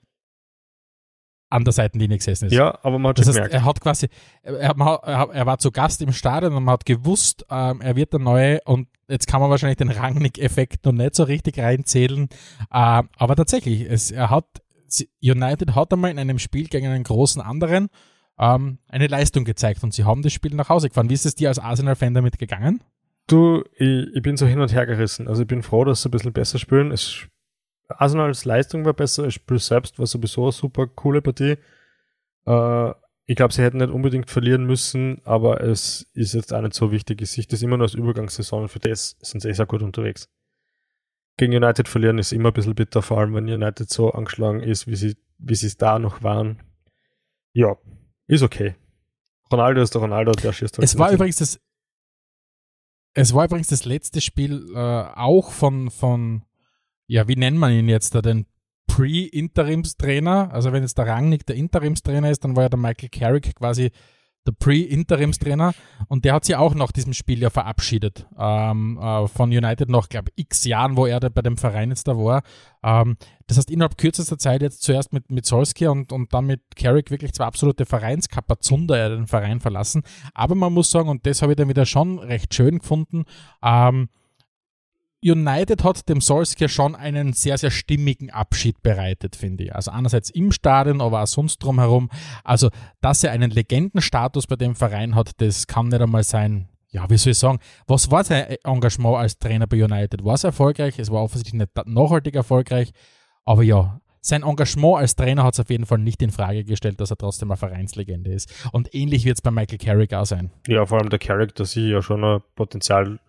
an 1.48 1.64
der 1.64 1.72
Seitenlinie 1.72 2.18
gesessen 2.18 2.46
ist. 2.46 2.52
Ja, 2.52 2.76
aber 2.82 2.98
man 2.98 3.10
hat 3.10 3.18
Das 3.18 3.28
heißt, 3.28 3.36
gemerkt. 3.36 3.54
er 3.54 3.64
hat 3.64 3.80
quasi, 3.80 4.08
er, 4.42 4.74
er, 4.76 5.30
er 5.32 5.46
war 5.46 5.58
zu 5.58 5.70
Gast 5.70 6.02
im 6.02 6.12
Stadion 6.12 6.54
und 6.54 6.64
man 6.64 6.72
hat 6.72 6.86
gewusst, 6.86 7.46
ähm, 7.50 7.80
er 7.80 7.94
wird 7.94 8.12
der 8.12 8.20
Neue 8.20 8.60
und 8.64 8.88
jetzt 9.08 9.26
kann 9.26 9.40
man 9.40 9.50
wahrscheinlich 9.50 9.78
den 9.78 9.90
Rangnick-Effekt 9.90 10.84
noch 10.84 10.92
nicht 10.92 11.14
so 11.14 11.24
richtig 11.24 11.58
reinzählen. 11.58 12.28
Ähm, 12.72 13.08
aber 13.16 13.36
tatsächlich, 13.36 13.82
es, 13.82 14.10
er 14.10 14.30
hat, 14.30 14.46
United 15.22 15.74
hat 15.74 15.92
einmal 15.92 16.10
in 16.10 16.18
einem 16.18 16.38
Spiel 16.38 16.68
gegen 16.68 16.86
einen 16.86 17.04
großen 17.04 17.42
anderen 17.42 17.88
ähm, 18.38 18.78
eine 18.88 19.06
Leistung 19.06 19.44
gezeigt 19.44 19.82
und 19.82 19.94
sie 19.94 20.04
haben 20.04 20.22
das 20.22 20.32
Spiel 20.32 20.54
nach 20.54 20.68
Hause 20.68 20.88
gefahren. 20.88 21.10
Wie 21.10 21.14
ist 21.14 21.26
es 21.26 21.34
dir 21.34 21.48
als 21.48 21.58
Arsenal-Fan 21.58 22.14
damit 22.14 22.38
gegangen? 22.38 22.82
Du, 23.26 23.64
ich, 23.74 24.08
ich 24.14 24.22
bin 24.22 24.36
so 24.36 24.46
hin 24.46 24.60
und 24.60 24.72
her 24.72 24.86
gerissen. 24.86 25.26
Also 25.26 25.42
ich 25.42 25.48
bin 25.48 25.62
froh, 25.62 25.84
dass 25.84 26.02
sie 26.02 26.08
ein 26.08 26.12
bisschen 26.12 26.32
besser 26.32 26.58
spielen. 26.58 26.92
Es, 26.92 27.26
Arsenals 27.88 28.44
Leistung 28.44 28.84
war 28.84 28.92
besser, 28.92 29.24
das 29.24 29.34
Spiel 29.34 29.58
selbst 29.58 29.98
war 29.98 30.06
sowieso 30.06 30.44
eine 30.44 30.52
super 30.52 30.86
coole 30.86 31.22
Partie. 31.22 31.56
Äh, 32.46 32.92
ich 33.26 33.34
glaube, 33.34 33.52
sie 33.52 33.62
hätten 33.62 33.78
nicht 33.78 33.90
unbedingt 33.90 34.30
verlieren 34.30 34.64
müssen, 34.64 35.20
aber 35.24 35.60
es 35.60 36.08
ist 36.14 36.32
jetzt 36.32 36.54
auch 36.54 36.60
nicht 36.60 36.74
so 36.74 36.92
wichtig. 36.92 37.20
Ich 37.20 37.32
sehe 37.32 37.44
das 37.44 37.60
immer 37.60 37.76
nur 37.76 37.86
als 37.86 37.94
Übergangssaison. 37.94 38.68
Für 38.68 38.78
das 38.78 39.16
sind 39.20 39.40
sie 39.40 39.48
eh 39.48 39.52
sehr 39.52 39.66
gut 39.66 39.82
unterwegs. 39.82 40.28
Gegen 41.36 41.54
United 41.54 41.88
verlieren 41.88 42.18
ist 42.18 42.32
immer 42.32 42.50
ein 42.50 42.54
bisschen 42.54 42.76
bitter, 42.76 43.02
vor 43.02 43.18
allem 43.18 43.34
wenn 43.34 43.48
United 43.48 43.90
so 43.90 44.12
angeschlagen 44.12 44.60
ist, 44.60 44.86
wie 44.86 44.96
sie, 44.96 45.16
wie 45.38 45.56
sie 45.56 45.66
es 45.66 45.76
da 45.76 45.98
noch 45.98 46.22
waren. 46.22 46.62
Ja, 47.52 47.76
ist 48.28 48.42
okay. 48.42 48.76
Ronaldo 49.52 49.82
ist 49.82 49.94
der 49.94 50.02
Ronaldo, 50.02 50.32
der 50.32 50.52
schießt 50.52 50.78
halt 50.78 50.84
Es 50.84 50.96
war 50.96 51.12
übrigens 51.12 51.36
das, 51.36 51.60
es 53.12 53.34
war 53.34 53.46
übrigens 53.46 53.68
das 53.68 53.84
letzte 53.84 54.20
Spiel 54.20 54.70
äh, 54.74 54.78
auch 54.78 55.50
von, 55.50 55.90
von, 55.90 56.42
ja, 57.06 57.26
wie 57.28 57.36
nennt 57.36 57.58
man 57.58 57.72
ihn 57.72 57.88
jetzt 57.88 58.14
da, 58.14 58.22
den 58.22 58.46
Pre-Interimstrainer. 58.96 60.52
Also 60.52 60.72
wenn 60.72 60.82
jetzt 60.82 60.96
der 60.96 61.06
Rangnick 61.06 61.44
der 61.44 61.56
Interimstrainer 61.56 62.30
ist, 62.30 62.44
dann 62.44 62.56
war 62.56 62.62
ja 62.64 62.68
der 62.70 62.78
Michael 62.78 63.10
Carrick 63.10 63.54
quasi 63.54 63.90
der 64.46 64.52
Pre-Interimstrainer, 64.52 65.74
und 66.08 66.24
der 66.24 66.32
hat 66.32 66.44
sich 66.44 66.54
auch 66.54 66.72
nach 66.74 66.92
diesem 66.92 67.12
Spiel 67.12 67.40
ja 67.40 67.50
verabschiedet 67.50 68.26
ähm, 68.38 68.96
äh, 68.96 69.26
von 69.26 69.50
United 69.50 69.88
nach, 69.88 70.08
glaube 70.08 70.30
ich, 70.36 70.44
x 70.44 70.64
Jahren, 70.64 70.96
wo 70.96 71.04
er 71.04 71.18
da 71.18 71.28
bei 71.28 71.42
dem 71.42 71.56
Verein 71.56 71.90
jetzt 71.90 72.06
da 72.06 72.16
war. 72.16 72.42
Ähm, 72.84 73.16
das 73.48 73.58
heißt, 73.58 73.70
innerhalb 73.72 73.98
kürzester 73.98 74.38
Zeit 74.38 74.62
jetzt 74.62 74.82
zuerst 74.82 75.12
mit, 75.12 75.30
mit 75.30 75.46
Solskjaer 75.46 75.90
und, 75.90 76.12
und 76.12 76.32
dann 76.32 76.46
mit 76.46 76.60
Carrick 76.76 77.10
wirklich 77.10 77.32
zwei 77.32 77.44
absolute 77.44 77.86
Vereinskapazunder 77.86 78.96
er 78.96 79.08
den 79.10 79.26
Verein 79.26 79.58
verlassen. 79.58 80.04
Aber 80.32 80.54
man 80.54 80.72
muss 80.72 80.92
sagen, 80.92 81.08
und 81.08 81.26
das 81.26 81.42
habe 81.42 81.52
ich 81.52 81.56
dann 81.56 81.68
wieder 81.68 81.84
schon 81.84 82.20
recht 82.20 82.54
schön 82.54 82.78
gefunden, 82.78 83.24
ähm, 83.64 84.08
United 85.22 85.82
hat 85.82 86.08
dem 86.08 86.20
Solskjaer 86.20 86.68
schon 86.68 86.94
einen 86.94 87.32
sehr, 87.32 87.58
sehr 87.58 87.70
stimmigen 87.70 88.30
Abschied 88.30 88.82
bereitet, 88.82 89.34
finde 89.34 89.64
ich. 89.64 89.74
Also 89.74 89.90
einerseits 89.90 90.30
im 90.30 90.52
Stadion, 90.52 91.00
aber 91.00 91.22
auch 91.22 91.26
sonst 91.26 91.58
drumherum. 91.58 92.10
Also, 92.44 92.70
dass 93.00 93.24
er 93.24 93.32
einen 93.32 93.50
Legendenstatus 93.50 94.46
bei 94.46 94.56
dem 94.56 94.74
Verein 94.74 95.14
hat, 95.14 95.30
das 95.38 95.66
kann 95.66 95.88
nicht 95.88 96.00
einmal 96.00 96.22
sein, 96.22 96.68
ja, 96.90 97.08
wie 97.10 97.16
soll 97.16 97.32
ich 97.32 97.38
sagen, 97.38 97.58
was 97.86 98.10
war 98.10 98.24
sein 98.24 98.56
Engagement 98.62 99.16
als 99.16 99.38
Trainer 99.38 99.66
bei 99.66 99.82
United? 99.82 100.24
War 100.24 100.34
es 100.34 100.44
erfolgreich? 100.44 100.98
Es 100.98 101.10
war 101.10 101.22
offensichtlich 101.22 101.60
nicht 101.60 101.86
nachhaltig 101.86 102.34
erfolgreich, 102.34 102.92
aber 103.44 103.62
ja, 103.62 104.00
sein 104.26 104.42
Engagement 104.42 104.98
als 104.98 105.14
Trainer 105.14 105.44
hat 105.44 105.54
es 105.54 105.60
auf 105.60 105.70
jeden 105.70 105.86
Fall 105.86 105.98
nicht 105.98 106.20
in 106.20 106.30
Frage 106.30 106.64
gestellt, 106.64 107.00
dass 107.00 107.10
er 107.10 107.16
trotzdem 107.16 107.50
eine 107.50 107.56
Vereinslegende 107.56 108.32
ist. 108.32 108.52
Und 108.72 108.92
ähnlich 108.92 109.24
wird 109.24 109.38
es 109.38 109.42
bei 109.42 109.52
Michael 109.52 109.78
Carrick 109.78 110.12
auch 110.14 110.24
sein. 110.26 110.50
Ja, 110.66 110.84
vor 110.84 110.98
allem 110.98 111.10
der 111.10 111.20
Carrick, 111.20 111.54
da 111.54 111.64
sehe 111.64 111.86
ich 111.86 111.92
ja 111.92 112.02
schon 112.02 112.24
ein 112.24 112.40
Potenzial 112.56 113.20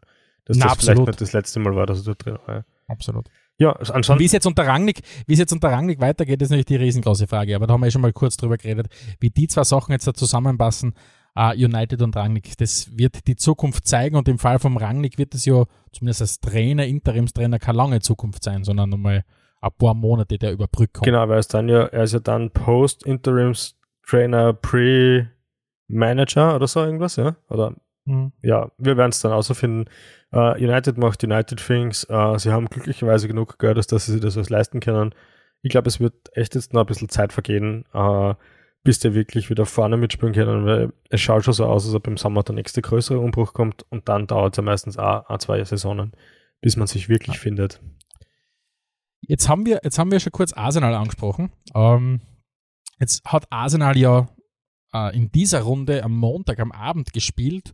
dass 0.48 0.58
Na, 0.58 0.66
das 0.66 0.74
absolut. 0.74 0.96
vielleicht 0.98 1.08
nicht 1.08 1.22
das 1.22 1.34
letzte 1.34 1.60
Mal 1.60 1.76
war, 1.76 1.86
dass 1.86 2.00
er 2.00 2.06
dort 2.06 2.26
drin 2.26 2.38
war. 2.46 2.66
Absolut. 2.88 3.28
Ja, 3.60 3.72
Und 3.72 3.90
ansonsten. 3.92 4.20
wie 4.20 4.26
es 4.26 4.32
jetzt 4.32 4.46
unter 4.46 4.66
Rangnick, 4.68 5.02
wie 5.26 5.34
es 5.34 5.40
jetzt 5.40 5.52
unter 5.52 5.70
Rangnick 5.70 6.00
weitergeht, 6.00 6.42
ist 6.42 6.50
natürlich 6.50 6.68
die 6.68 6.76
riesengroße 6.76 7.28
Frage. 7.28 7.56
Aber 7.56 7.66
da 7.68 7.74
haben 7.74 7.82
wir 7.82 7.88
ja 7.88 7.92
schon 7.92 8.02
mal 8.02 8.14
kurz 8.14 8.38
drüber 8.38 8.58
geredet, 8.58 8.88
wie 9.20 9.30
die 9.32 9.48
zwei 9.48 9.64
Sachen 9.64 9.92
jetzt 9.92 10.08
da 10.08 10.14
zusammenpassen, 10.14 10.94
uh, 11.38 11.52
United 11.54 12.02
und 12.04 12.16
Rangnick. 12.16 12.56
Das 12.58 12.96
wird 12.98 13.28
die 13.28 13.36
Zukunft 13.36 13.88
zeigen 13.88 14.16
und 14.16 14.28
im 14.28 14.38
Fall 14.38 14.60
vom 14.60 14.78
Rangnick 14.78 15.18
wird 15.18 15.34
es 15.34 15.46
ja 15.46 15.66
zumindest 15.92 16.22
als 16.22 16.40
Trainer, 16.40 16.86
Interimstrainer 16.86 17.58
keine 17.60 17.78
lange 17.78 18.00
Zukunft 18.00 18.44
sein, 18.44 18.64
sondern 18.64 18.92
nochmal 18.92 19.24
ein 19.60 19.72
paar 19.78 19.96
Monate 19.96 20.38
der 20.38 20.52
Überbrückung. 20.54 21.04
Genau, 21.04 21.28
weil 21.28 21.38
er 21.38 21.40
ist 21.40 21.54
dann 21.54 21.68
ja, 21.68 21.86
er 21.86 22.04
ist 22.04 22.14
ja 22.14 22.20
dann 22.20 22.52
Post-Interims-Trainer, 22.52 24.54
Pre-Manager 24.54 26.56
oder 26.56 26.68
so 26.68 26.84
irgendwas, 26.84 27.16
ja? 27.16 27.36
Oder 27.50 27.74
Mhm. 28.06 28.32
ja, 28.42 28.72
wir 28.78 28.96
werden 28.96 29.10
es 29.10 29.20
dann 29.20 29.34
außerfinden. 29.34 29.90
Uh, 30.34 30.54
United 30.58 30.98
macht 30.98 31.24
United 31.24 31.66
Things. 31.66 32.06
Uh, 32.10 32.38
sie 32.38 32.52
haben 32.52 32.68
glücklicherweise 32.68 33.28
genug 33.28 33.60
Geld, 33.60 33.78
dass 33.78 34.06
sie 34.06 34.12
sich 34.12 34.22
das 34.22 34.36
was 34.36 34.50
leisten 34.50 34.80
können. 34.80 35.14
Ich 35.62 35.70
glaube, 35.70 35.88
es 35.88 36.00
wird 36.00 36.14
echt 36.34 36.56
jetzt 36.56 36.74
noch 36.74 36.82
ein 36.82 36.88
bisschen 36.88 37.10
Zeit 37.10 37.34
vergehen, 37.34 37.86
uh, 37.94 38.34
bis 38.84 39.00
der 39.00 39.14
wirklich 39.14 39.50
wieder 39.50 39.66
vorne 39.66 39.98
mitspielen 39.98 40.34
können, 40.34 40.66
weil 40.66 40.94
es 41.10 41.22
schaut 41.22 41.46
schon 41.46 41.54
so 41.54 41.66
aus, 41.66 41.86
als 41.86 41.96
ob 41.96 42.08
im 42.08 42.18
Sommer 42.18 42.44
der 42.44 42.56
nächste 42.56 42.82
größere 42.82 43.20
Umbruch 43.20 43.54
kommt 43.54 43.86
und 43.90 44.08
dann 44.10 44.28
dauert 44.28 44.54
es 44.54 44.58
ja 44.58 44.64
meistens 44.64 44.98
auch, 44.98 45.30
auch 45.30 45.38
zwei 45.40 45.64
Saisonen, 45.64 46.12
bis 46.62 46.76
man 46.76 46.88
sich 46.88 47.10
wirklich 47.10 47.40
findet. 47.40 47.82
Jetzt 49.22 49.50
haben 49.50 49.66
wir, 49.66 49.82
jetzt 49.84 49.98
haben 49.98 50.12
wir 50.12 50.20
schon 50.20 50.32
kurz 50.32 50.54
Arsenal 50.54 50.94
angesprochen. 50.94 51.52
Ähm, 51.74 52.22
jetzt 53.00 53.26
hat 53.26 53.48
Arsenal 53.50 53.98
ja 53.98 54.28
äh, 54.94 55.16
in 55.16 55.32
dieser 55.32 55.62
Runde 55.62 56.04
am 56.04 56.16
Montag 56.16 56.60
am 56.60 56.72
Abend 56.72 57.14
gespielt, 57.14 57.74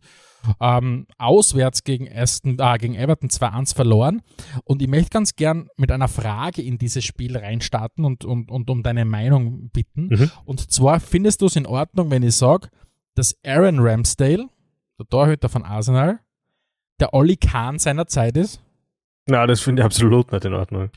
ähm, 0.60 1.06
auswärts 1.18 1.84
gegen, 1.84 2.08
Aston, 2.12 2.58
äh, 2.58 2.78
gegen 2.78 2.94
Everton 2.94 3.30
2-1 3.30 3.74
verloren. 3.74 4.22
Und 4.64 4.82
ich 4.82 4.88
möchte 4.88 5.10
ganz 5.10 5.36
gern 5.36 5.68
mit 5.76 5.90
einer 5.90 6.08
Frage 6.08 6.62
in 6.62 6.78
dieses 6.78 7.04
Spiel 7.04 7.36
reinstarten 7.36 8.04
und, 8.04 8.24
und, 8.24 8.50
und 8.50 8.70
um 8.70 8.82
deine 8.82 9.04
Meinung 9.04 9.70
bitten. 9.70 10.08
Mhm. 10.08 10.30
Und 10.44 10.70
zwar 10.70 11.00
findest 11.00 11.40
du 11.40 11.46
es 11.46 11.56
in 11.56 11.66
Ordnung, 11.66 12.10
wenn 12.10 12.22
ich 12.22 12.36
sage, 12.36 12.68
dass 13.14 13.36
Aaron 13.44 13.78
Ramsdale, 13.80 14.48
der 14.98 15.06
Torhüter 15.08 15.48
von 15.48 15.62
Arsenal, 15.62 16.20
der 17.00 17.14
Olli 17.14 17.36
Kahn 17.36 17.78
seiner 17.78 18.06
Zeit 18.06 18.36
ist? 18.36 18.60
Na, 19.26 19.46
das 19.46 19.60
finde 19.60 19.82
ich 19.82 19.86
absolut 19.86 20.30
nicht 20.32 20.44
in 20.44 20.54
Ordnung. 20.54 20.90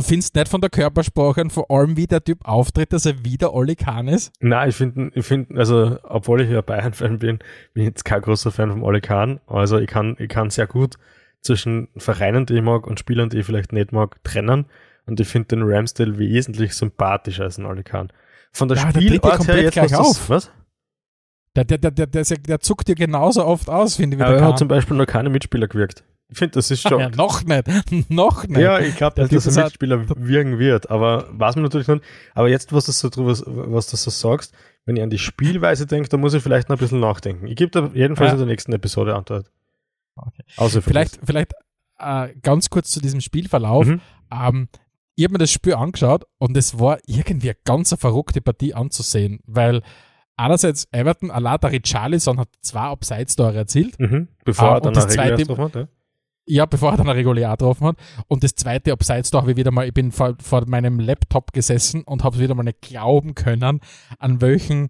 Findest 0.00 0.34
du 0.34 0.40
nicht 0.40 0.50
von 0.50 0.60
der 0.60 0.70
Körpersprache 0.70 1.40
und 1.40 1.52
vor 1.52 1.70
allem, 1.70 1.96
wie 1.96 2.06
der 2.06 2.22
Typ 2.22 2.38
auftritt, 2.44 2.92
dass 2.92 3.06
er 3.06 3.24
wieder 3.24 3.54
Olli 3.54 3.76
Kahn 3.76 4.08
ist? 4.08 4.32
Nein, 4.40 4.68
ich 4.68 4.76
finde, 4.76 5.10
ich 5.14 5.24
finde, 5.24 5.58
also, 5.58 5.98
obwohl 6.02 6.40
ich 6.40 6.50
ja 6.50 6.60
Bayern-Fan 6.60 7.18
bin, 7.18 7.38
bin 7.72 7.82
ich 7.82 7.84
jetzt 7.84 8.04
kein 8.04 8.22
großer 8.22 8.50
Fan 8.50 8.70
vom 8.70 8.82
Ole 8.82 9.00
Kahn. 9.00 9.40
Also, 9.46 9.78
ich 9.78 9.86
kann, 9.88 10.16
ich 10.18 10.28
kann 10.28 10.50
sehr 10.50 10.66
gut 10.66 10.96
zwischen 11.40 11.88
Vereinen, 11.96 12.46
die 12.46 12.54
ich 12.54 12.62
mag, 12.62 12.86
und 12.86 12.98
Spielern, 12.98 13.28
die 13.28 13.38
ich 13.38 13.46
vielleicht 13.46 13.72
nicht 13.72 13.92
mag, 13.92 14.22
trennen. 14.24 14.66
Und 15.06 15.20
ich 15.20 15.28
finde 15.28 15.48
den 15.48 15.62
Ramsdale 15.62 16.18
wesentlich 16.18 16.74
sympathischer 16.74 17.44
als 17.44 17.56
den 17.56 17.66
Ole 17.66 17.84
Kahn. 17.84 18.10
Von 18.52 18.68
der 18.68 18.78
Ja, 18.78 18.92
der 18.92 19.00
Spielart 19.00 19.24
her 19.24 19.36
komplett 19.36 19.64
jetzt, 19.64 19.72
gleich 19.74 19.90
das, 19.90 20.00
auf. 20.00 20.30
was? 20.30 20.50
Der, 21.56 21.64
der, 21.64 21.78
der, 21.78 21.90
der, 21.90 22.06
der, 22.06 22.24
der 22.24 22.60
zuckt 22.60 22.88
dir 22.88 22.94
genauso 22.94 23.44
oft 23.44 23.68
aus, 23.68 23.96
finde 23.96 24.16
ich, 24.16 24.20
wie 24.20 24.24
Aber 24.24 24.34
der 24.34 24.42
er 24.42 24.48
hat 24.48 24.58
zum 24.58 24.68
Beispiel 24.68 24.96
noch 24.96 25.06
keine 25.06 25.28
Mitspieler 25.28 25.68
gewirkt. 25.68 26.04
Ich 26.34 26.38
finde, 26.38 26.54
das 26.54 26.68
ist 26.72 26.82
schon. 26.82 26.98
Ja, 26.98 27.08
noch 27.10 27.44
nicht, 27.44 27.64
noch 28.10 28.44
nicht. 28.48 28.58
Ja, 28.60 28.80
ich 28.80 28.96
glaube, 28.96 29.14
dass 29.16 29.30
das 29.30 29.56
ein 29.56 29.64
Mitspieler 29.64 30.04
wirken 30.18 30.58
wird, 30.58 30.90
aber 30.90 31.28
weiß 31.30 31.54
man 31.54 31.62
natürlich 31.62 31.86
nicht. 31.86 32.02
Aber 32.34 32.48
jetzt, 32.48 32.72
was 32.72 32.86
du 32.86 32.92
so 32.92 33.08
drüber, 33.08 33.30
was 33.72 33.86
du 33.86 33.96
so 33.96 34.10
sagst, 34.10 34.52
wenn 34.84 34.96
ich 34.96 35.02
an 35.04 35.10
die 35.10 35.18
Spielweise 35.18 35.86
denke, 35.86 36.08
da 36.08 36.16
muss 36.16 36.34
ich 36.34 36.42
vielleicht 36.42 36.68
noch 36.68 36.76
ein 36.76 36.80
bisschen 36.80 36.98
nachdenken. 36.98 37.46
Ich 37.46 37.54
gebe 37.54 37.70
da 37.70 37.90
jedenfalls 37.94 38.30
Ja. 38.30 38.32
in 38.34 38.38
der 38.40 38.48
nächsten 38.48 38.72
Episode 38.72 39.14
Antwort. 39.14 39.50
Okay. 40.16 40.42
Außer 40.56 40.82
Vielleicht, 40.82 41.20
vielleicht 41.24 41.52
äh, 42.00 42.28
ganz 42.42 42.68
kurz 42.68 42.90
zu 42.90 43.00
diesem 43.00 43.20
Spielverlauf. 43.20 43.86
Mhm. 43.86 44.00
Ähm, 44.32 44.68
ich 45.14 45.22
habe 45.24 45.32
mir 45.34 45.38
das 45.38 45.52
Spiel 45.52 45.74
angeschaut 45.74 46.24
und 46.38 46.56
es 46.56 46.78
war 46.80 46.98
irgendwie 47.06 47.50
eine 47.50 47.58
ganz 47.64 47.94
verrückte 47.96 48.40
Partie 48.40 48.74
anzusehen, 48.74 49.38
weil 49.46 49.82
einerseits 50.36 50.88
Everton, 50.90 51.30
allein 51.30 51.58
der 51.60 51.70
Richarlison 51.70 52.40
hat 52.40 52.48
zwei 52.60 52.80
Abseits-Tore 52.80 53.56
erzielt, 53.56 53.98
Mhm. 54.00 54.26
Bevor 54.44 54.68
Ah, 54.70 54.74
er 54.74 54.80
dann 54.80 54.94
das 54.94 55.06
zweite- 55.08 55.46
hat, 55.56 55.74
ja. 55.76 55.88
Ja, 56.46 56.66
bevor 56.66 56.92
er 56.92 56.96
dann 56.98 57.08
eine 57.08 57.18
regulär 57.18 57.50
getroffen 57.50 57.88
hat. 57.88 57.96
Und 58.28 58.44
das 58.44 58.54
zweite 58.54 58.92
Abseits-Tor 58.92 59.42
habe 59.42 59.52
ich 59.52 59.56
wieder 59.56 59.70
mal, 59.70 59.86
ich 59.86 59.94
bin 59.94 60.12
vor, 60.12 60.36
vor 60.40 60.66
meinem 60.66 61.00
Laptop 61.00 61.52
gesessen 61.52 62.02
und 62.02 62.24
habe 62.24 62.38
wieder 62.38 62.54
mal 62.54 62.62
nicht 62.62 62.82
glauben 62.82 63.34
können, 63.34 63.80
an 64.18 64.40
welchen 64.40 64.88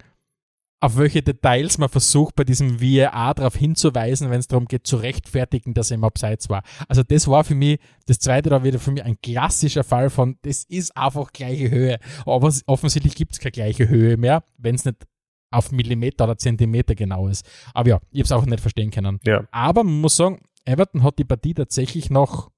auf 0.85 0.99
welche 0.99 1.23
Details 1.23 1.79
man 1.79 1.89
versucht, 1.89 2.37
bei 2.37 2.45
diesem 2.45 2.79
VAR 2.79 3.35
darauf 3.35 3.57
hinzuweisen, 3.57 4.29
wenn 4.29 4.41
es 4.41 4.49
darum 4.49 4.67
geht, 4.67 4.87
zu 4.87 4.97
rechtfertigen, 4.97 5.73
dass 5.73 5.91
er 5.91 5.95
im 5.95 6.05
Abseits 6.05 6.51
war. 6.51 6.63
Also 6.89 7.03
das 7.03 7.27
war 7.27 7.43
für 7.43 7.55
mich, 7.55 7.79
das 8.05 8.19
zweite 8.19 8.51
war 8.51 8.65
wieder 8.65 8.79
für 8.79 8.91
mich 8.91 9.03
ein 9.03 9.17
klassischer 9.23 9.83
Fall 9.83 10.11
von, 10.11 10.37
das 10.43 10.65
ist 10.65 10.95
einfach 10.95 11.33
gleiche 11.33 11.71
Höhe. 11.71 11.99
Aber 12.27 12.53
offensichtlich 12.67 13.15
gibt 13.15 13.33
es 13.33 13.39
keine 13.39 13.53
gleiche 13.53 13.89
Höhe 13.89 14.19
mehr, 14.19 14.45
wenn 14.59 14.75
es 14.75 14.85
nicht 14.85 15.07
auf 15.51 15.73
Millimeter 15.73 16.25
oder 16.25 16.37
Zentimeter 16.37 16.95
genau 16.95 17.29
ist. 17.29 17.49
Aber 17.73 17.89
ja, 17.89 18.01
ich 18.11 18.19
habe 18.19 18.25
es 18.25 18.33
auch 18.33 18.45
nicht 18.45 18.61
verstehen 18.61 18.91
können. 18.91 19.21
Ja. 19.25 19.45
Aber 19.53 19.85
man 19.85 20.03
muss 20.03 20.17
sagen, 20.17 20.41
Everton 20.65 21.03
hat 21.03 21.19
die 21.19 21.25
Partie 21.25 21.55
tatsächlich 21.55 22.11
noch, 22.11 22.51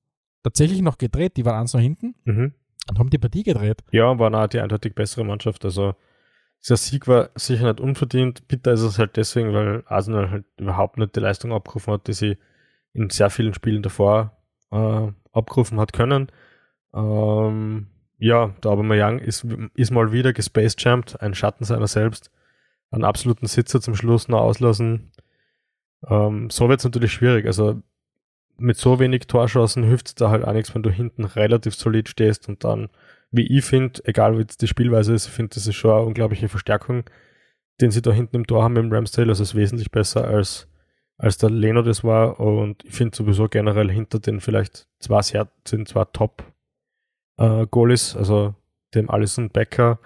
tatsächlich 0.42 0.82
noch 0.82 0.98
gedreht. 0.98 1.36
Die 1.36 1.44
waren 1.44 1.60
eins 1.60 1.74
noch 1.74 1.80
hinten 1.80 2.14
Mhm. 2.24 2.54
und 2.88 2.98
haben 2.98 3.10
die 3.10 3.18
Partie 3.18 3.42
gedreht. 3.42 3.82
Ja, 3.92 4.18
war 4.18 4.32
auch 4.34 4.46
die 4.46 4.60
eindeutig 4.60 4.94
bessere 4.94 5.24
Mannschaft. 5.24 5.64
Also 5.64 5.94
dieser 6.62 6.76
Sieg 6.76 7.06
war 7.08 7.30
sicher 7.34 7.64
nicht 7.64 7.80
unverdient. 7.80 8.46
Bitter 8.48 8.72
ist 8.72 8.82
es 8.82 8.98
halt 8.98 9.16
deswegen, 9.16 9.52
weil 9.52 9.82
Arsenal 9.86 10.30
halt 10.30 10.44
überhaupt 10.58 10.98
nicht 10.98 11.14
die 11.16 11.20
Leistung 11.20 11.52
abgerufen 11.52 11.92
hat, 11.94 12.06
die 12.06 12.12
sie 12.12 12.38
in 12.92 13.10
sehr 13.10 13.30
vielen 13.30 13.54
Spielen 13.54 13.82
davor 13.82 14.36
äh, 14.72 15.08
abgerufen 15.32 15.78
hat 15.80 15.92
können. 15.92 16.28
Ähm, 16.94 17.88
ja, 18.18 18.48
der 18.62 18.70
Aubameyang 18.70 19.18
ist, 19.18 19.44
ist 19.74 19.90
mal 19.90 20.12
wieder 20.12 20.32
gespacejampt, 20.32 21.20
ein 21.20 21.34
Schatten 21.34 21.64
seiner 21.64 21.86
selbst. 21.86 22.30
Einen 22.90 23.04
absoluten 23.04 23.46
Sitzer 23.46 23.80
zum 23.80 23.94
Schluss 23.94 24.28
noch 24.28 24.40
auslassen. 24.40 25.12
Ähm, 26.08 26.48
so 26.50 26.68
wird 26.68 26.80
es 26.80 26.84
natürlich 26.84 27.12
schwierig. 27.12 27.46
Also 27.46 27.82
mit 28.58 28.76
so 28.76 28.98
wenig 28.98 29.26
Torschancen 29.26 29.82
hilft 29.82 30.08
es 30.08 30.14
da 30.14 30.30
halt 30.30 30.44
auch 30.44 30.52
nichts, 30.52 30.74
wenn 30.74 30.82
du 30.82 30.90
hinten 30.90 31.24
relativ 31.24 31.74
solid 31.74 32.08
stehst 32.08 32.48
und 32.48 32.64
dann, 32.64 32.88
wie 33.30 33.46
ich 33.46 33.64
finde, 33.64 34.00
egal 34.04 34.36
wie 34.36 34.40
jetzt 34.42 34.62
die 34.62 34.68
Spielweise 34.68 35.14
ist, 35.14 35.26
ich 35.26 35.32
finde, 35.32 35.54
das 35.54 35.66
ist 35.66 35.74
schon 35.74 35.90
eine 35.90 36.02
unglaubliche 36.02 36.48
Verstärkung, 36.48 37.04
den 37.80 37.90
sie 37.90 38.02
da 38.02 38.12
hinten 38.12 38.36
im 38.36 38.46
Tor 38.46 38.62
haben 38.62 38.74
dem 38.74 38.92
Ramsdale. 38.92 39.28
Also 39.28 39.42
es 39.42 39.50
ist 39.50 39.54
wesentlich 39.54 39.90
besser 39.90 40.26
als, 40.26 40.68
als 41.18 41.38
der 41.38 41.50
Leno 41.50 41.82
das 41.82 42.04
war 42.04 42.40
und 42.40 42.84
ich 42.84 42.94
finde 42.94 43.16
sowieso 43.16 43.48
generell 43.48 43.90
hinter 43.90 44.18
den 44.18 44.40
vielleicht 44.40 44.86
zwei 44.98 45.22
sehr, 45.22 45.48
sind 45.66 45.88
zwei 45.88 46.04
Top 46.06 46.44
äh, 47.38 47.66
Goalies, 47.70 48.16
also 48.16 48.54
dem 48.94 49.10
Allison 49.10 49.50
Becker 49.50 49.98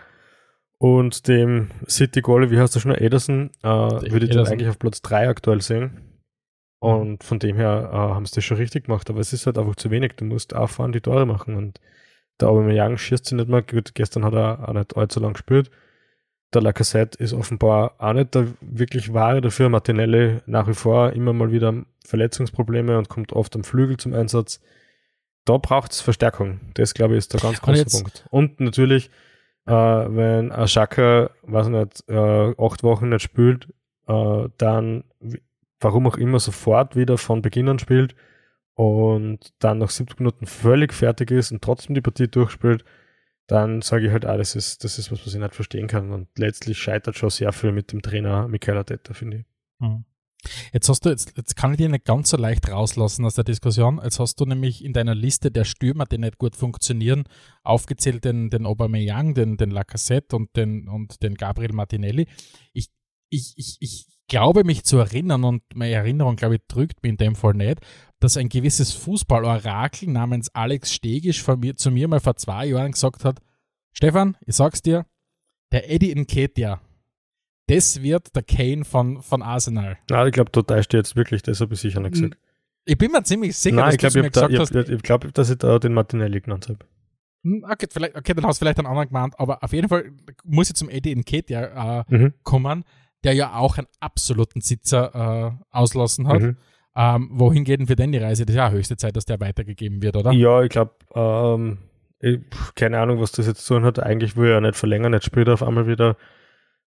und 0.78 1.28
dem 1.28 1.70
City 1.86 2.22
Goalie, 2.22 2.50
wie 2.50 2.58
heißt 2.58 2.74
der 2.74 2.80
schon, 2.80 2.94
Ederson, 2.94 3.50
äh, 3.62 3.68
würde 3.68 4.24
ich 4.24 4.30
den 4.30 4.46
eigentlich 4.46 4.68
auf 4.68 4.78
Platz 4.78 5.02
3 5.02 5.28
aktuell 5.28 5.60
sehen. 5.60 6.09
Und 6.80 7.22
von 7.24 7.38
dem 7.38 7.56
her 7.56 7.90
äh, 7.92 7.96
haben 7.96 8.24
sie 8.24 8.34
das 8.34 8.44
schon 8.44 8.56
richtig 8.56 8.86
gemacht, 8.86 9.08
aber 9.10 9.20
es 9.20 9.34
ist 9.34 9.46
halt 9.46 9.58
einfach 9.58 9.76
zu 9.76 9.90
wenig. 9.90 10.14
Du 10.16 10.24
musst 10.24 10.54
auffahren, 10.56 10.92
die 10.92 11.02
Tore 11.02 11.26
machen. 11.26 11.54
Und 11.54 11.78
der 12.40 12.48
Aubameyang 12.48 12.96
schießt 12.96 13.26
sie 13.26 13.34
nicht 13.34 13.48
mehr. 13.48 13.62
Gut, 13.62 13.94
gestern 13.94 14.24
hat 14.24 14.32
er 14.32 14.66
auch 14.66 14.72
nicht 14.72 14.96
allzu 14.96 15.20
lang 15.20 15.34
gespielt. 15.34 15.70
Der 16.54 16.62
Lacazette 16.62 17.22
ist 17.22 17.34
offenbar 17.34 17.94
auch 17.98 18.14
nicht 18.14 18.34
der 18.34 18.48
wirklich 18.62 19.12
wahre 19.12 19.42
dafür. 19.42 19.68
Martinelli 19.68 20.40
nach 20.46 20.66
wie 20.66 20.74
vor 20.74 21.12
immer 21.12 21.34
mal 21.34 21.52
wieder 21.52 21.84
Verletzungsprobleme 22.06 22.96
und 22.96 23.10
kommt 23.10 23.34
oft 23.34 23.54
am 23.54 23.62
Flügel 23.62 23.98
zum 23.98 24.14
Einsatz. 24.14 24.60
Da 25.44 25.58
braucht 25.58 25.92
es 25.92 26.00
Verstärkung. 26.00 26.60
Das, 26.74 26.94
glaube 26.94 27.14
ich, 27.14 27.18
ist 27.18 27.34
der 27.34 27.40
ganz 27.40 27.60
große 27.60 27.84
Punkt. 27.84 28.24
Und 28.30 28.58
natürlich, 28.58 29.10
äh, 29.66 29.72
wenn 29.72 30.50
ein 30.50 30.66
Schaka, 30.66 31.30
weiß 31.42 31.66
ich 31.66 31.72
nicht, 31.72 32.04
äh, 32.08 32.54
acht 32.58 32.82
Wochen 32.82 33.10
nicht 33.10 33.22
spielt, 33.22 33.68
äh, 34.08 34.48
dann 34.56 35.04
warum 35.80 36.06
auch 36.06 36.16
immer 36.16 36.40
sofort 36.40 36.96
wieder 36.96 37.18
von 37.18 37.42
Beginn 37.42 37.68
an 37.68 37.78
spielt 37.78 38.14
und 38.74 39.52
dann 39.58 39.78
nach 39.78 39.90
70 39.90 40.18
Minuten 40.18 40.46
völlig 40.46 40.92
fertig 40.92 41.30
ist 41.30 41.52
und 41.52 41.62
trotzdem 41.62 41.94
die 41.94 42.00
Partie 42.00 42.28
durchspielt, 42.28 42.84
dann 43.46 43.82
sage 43.82 44.06
ich 44.06 44.12
halt, 44.12 44.24
ah, 44.24 44.36
das 44.36 44.54
ist, 44.54 44.84
das 44.84 44.98
ist 44.98 45.10
was, 45.10 45.26
was 45.26 45.34
ich 45.34 45.40
nicht 45.40 45.54
verstehen 45.54 45.88
kann. 45.88 46.12
Und 46.12 46.28
letztlich 46.38 46.78
scheitert 46.78 47.16
schon 47.16 47.30
sehr 47.30 47.52
viel 47.52 47.72
mit 47.72 47.92
dem 47.92 48.00
Trainer 48.00 48.46
Michael 48.46 48.78
Arteta, 48.78 49.12
finde 49.12 49.38
ich. 49.38 49.44
Mhm. 49.80 50.04
Jetzt 50.72 50.88
hast 50.88 51.04
du, 51.04 51.10
jetzt, 51.10 51.36
jetzt 51.36 51.56
kann 51.56 51.72
ich 51.72 51.78
dich 51.78 51.88
nicht 51.88 52.04
ganz 52.04 52.30
so 52.30 52.36
leicht 52.36 52.70
rauslassen 52.70 53.24
aus 53.24 53.34
der 53.34 53.44
Diskussion. 53.44 54.00
Jetzt 54.02 54.20
hast 54.20 54.40
du 54.40 54.46
nämlich 54.46 54.84
in 54.84 54.92
deiner 54.92 55.14
Liste 55.14 55.50
der 55.50 55.64
Stürmer, 55.64 56.06
die 56.06 56.18
nicht 56.18 56.38
gut 56.38 56.56
funktionieren, 56.56 57.24
aufgezählt 57.62 58.24
den, 58.24 58.50
den 58.50 58.64
Aubameyang, 58.64 59.34
den, 59.34 59.56
den 59.56 59.70
Lacazette 59.70 60.36
und 60.36 60.56
den, 60.56 60.88
und 60.88 61.22
den 61.22 61.34
Gabriel 61.34 61.72
Martinelli. 61.72 62.26
Ich, 62.72 62.88
ich, 63.28 63.52
ich, 63.56 63.76
ich 63.80 64.06
glaube 64.30 64.64
mich 64.64 64.84
zu 64.84 64.96
erinnern 64.96 65.44
und 65.44 65.62
meine 65.74 65.92
Erinnerung, 65.92 66.36
glaube 66.36 66.54
ich, 66.54 66.62
drückt 66.68 67.02
mich 67.02 67.10
in 67.10 67.16
dem 67.18 67.34
Fall 67.34 67.52
nicht, 67.52 67.80
dass 68.20 68.38
ein 68.38 68.48
gewisses 68.48 68.92
Fußballorakel 68.94 70.08
namens 70.08 70.54
Alex 70.54 70.94
Stegisch 70.94 71.46
mir, 71.46 71.76
zu 71.76 71.90
mir 71.90 72.08
mal 72.08 72.20
vor 72.20 72.36
zwei 72.36 72.66
Jahren 72.66 72.92
gesagt 72.92 73.24
hat, 73.24 73.40
Stefan, 73.92 74.36
ich 74.46 74.54
sag's 74.54 74.80
dir, 74.80 75.04
der 75.72 75.90
Eddie 75.90 76.14
Nketiah, 76.14 76.80
das 77.66 78.02
wird 78.02 78.34
der 78.34 78.42
Kane 78.42 78.84
von, 78.84 79.20
von 79.20 79.42
Arsenal. 79.42 79.98
Na, 80.08 80.26
ich 80.26 80.32
glaube, 80.32 80.50
da 80.50 80.82
steht 80.82 80.98
jetzt 80.98 81.16
wirklich, 81.16 81.42
das 81.42 81.60
habe 81.60 81.74
ich 81.74 81.80
sicher 81.80 82.00
nicht 82.00 82.12
gesagt. 82.12 82.38
Ich 82.84 82.96
bin 82.96 83.12
mir 83.12 83.22
ziemlich 83.22 83.56
sicher, 83.56 83.76
Nein, 83.76 83.84
dass 83.84 83.94
ich 83.94 83.98
glaube, 83.98 84.26
ich, 84.26 84.32
da, 84.32 84.80
ich, 84.80 84.88
ich 84.88 85.02
glaub, 85.02 85.34
dass 85.34 85.50
ich 85.50 85.58
da 85.58 85.78
den 85.78 85.92
Martinelli 85.92 86.40
genannt 86.40 86.68
habe. 86.68 86.78
Hm, 87.44 87.64
okay, 87.68 87.86
vielleicht, 87.90 88.16
okay, 88.16 88.34
dann 88.34 88.46
hast 88.46 88.60
du 88.60 88.64
vielleicht 88.64 88.78
einen 88.78 88.86
anderen 88.86 89.08
gemeint, 89.08 89.38
aber 89.38 89.62
auf 89.62 89.72
jeden 89.72 89.88
Fall 89.88 90.12
muss 90.44 90.70
ich 90.70 90.76
zum 90.76 90.88
Eddie 90.88 91.14
Nketiah 91.14 92.00
äh, 92.00 92.04
mhm. 92.08 92.34
kommen, 92.42 92.84
der 93.24 93.34
ja 93.34 93.54
auch 93.54 93.78
einen 93.78 93.86
absoluten 94.00 94.60
Sitzer 94.60 95.14
äh, 95.14 95.64
auslassen 95.70 96.28
hat. 96.28 96.42
Mhm. 96.42 96.56
Ähm, 96.96 97.30
wohin 97.32 97.64
geht 97.64 97.80
denn 97.80 97.86
für 97.86 97.96
den 97.96 98.12
die 98.12 98.18
Reise? 98.18 98.44
Das 98.44 98.54
ist 98.54 98.58
ja 98.58 98.70
höchste 98.70 98.96
Zeit, 98.96 99.16
dass 99.16 99.24
der 99.24 99.40
weitergegeben 99.40 100.02
wird, 100.02 100.16
oder? 100.16 100.32
Ja, 100.32 100.62
ich 100.62 100.70
glaube, 100.70 100.92
ähm, 101.14 101.78
keine 102.74 102.98
Ahnung, 102.98 103.20
was 103.20 103.32
das 103.32 103.46
jetzt 103.46 103.64
zu 103.64 103.74
tun 103.74 103.84
hat. 103.84 103.98
Eigentlich 103.98 104.36
will 104.36 104.50
er 104.50 104.60
nicht 104.60 104.76
verlängern, 104.76 105.12
jetzt 105.12 105.26
spielt 105.26 105.48
er 105.48 105.54
auf 105.54 105.62
einmal 105.62 105.86
wieder. 105.86 106.16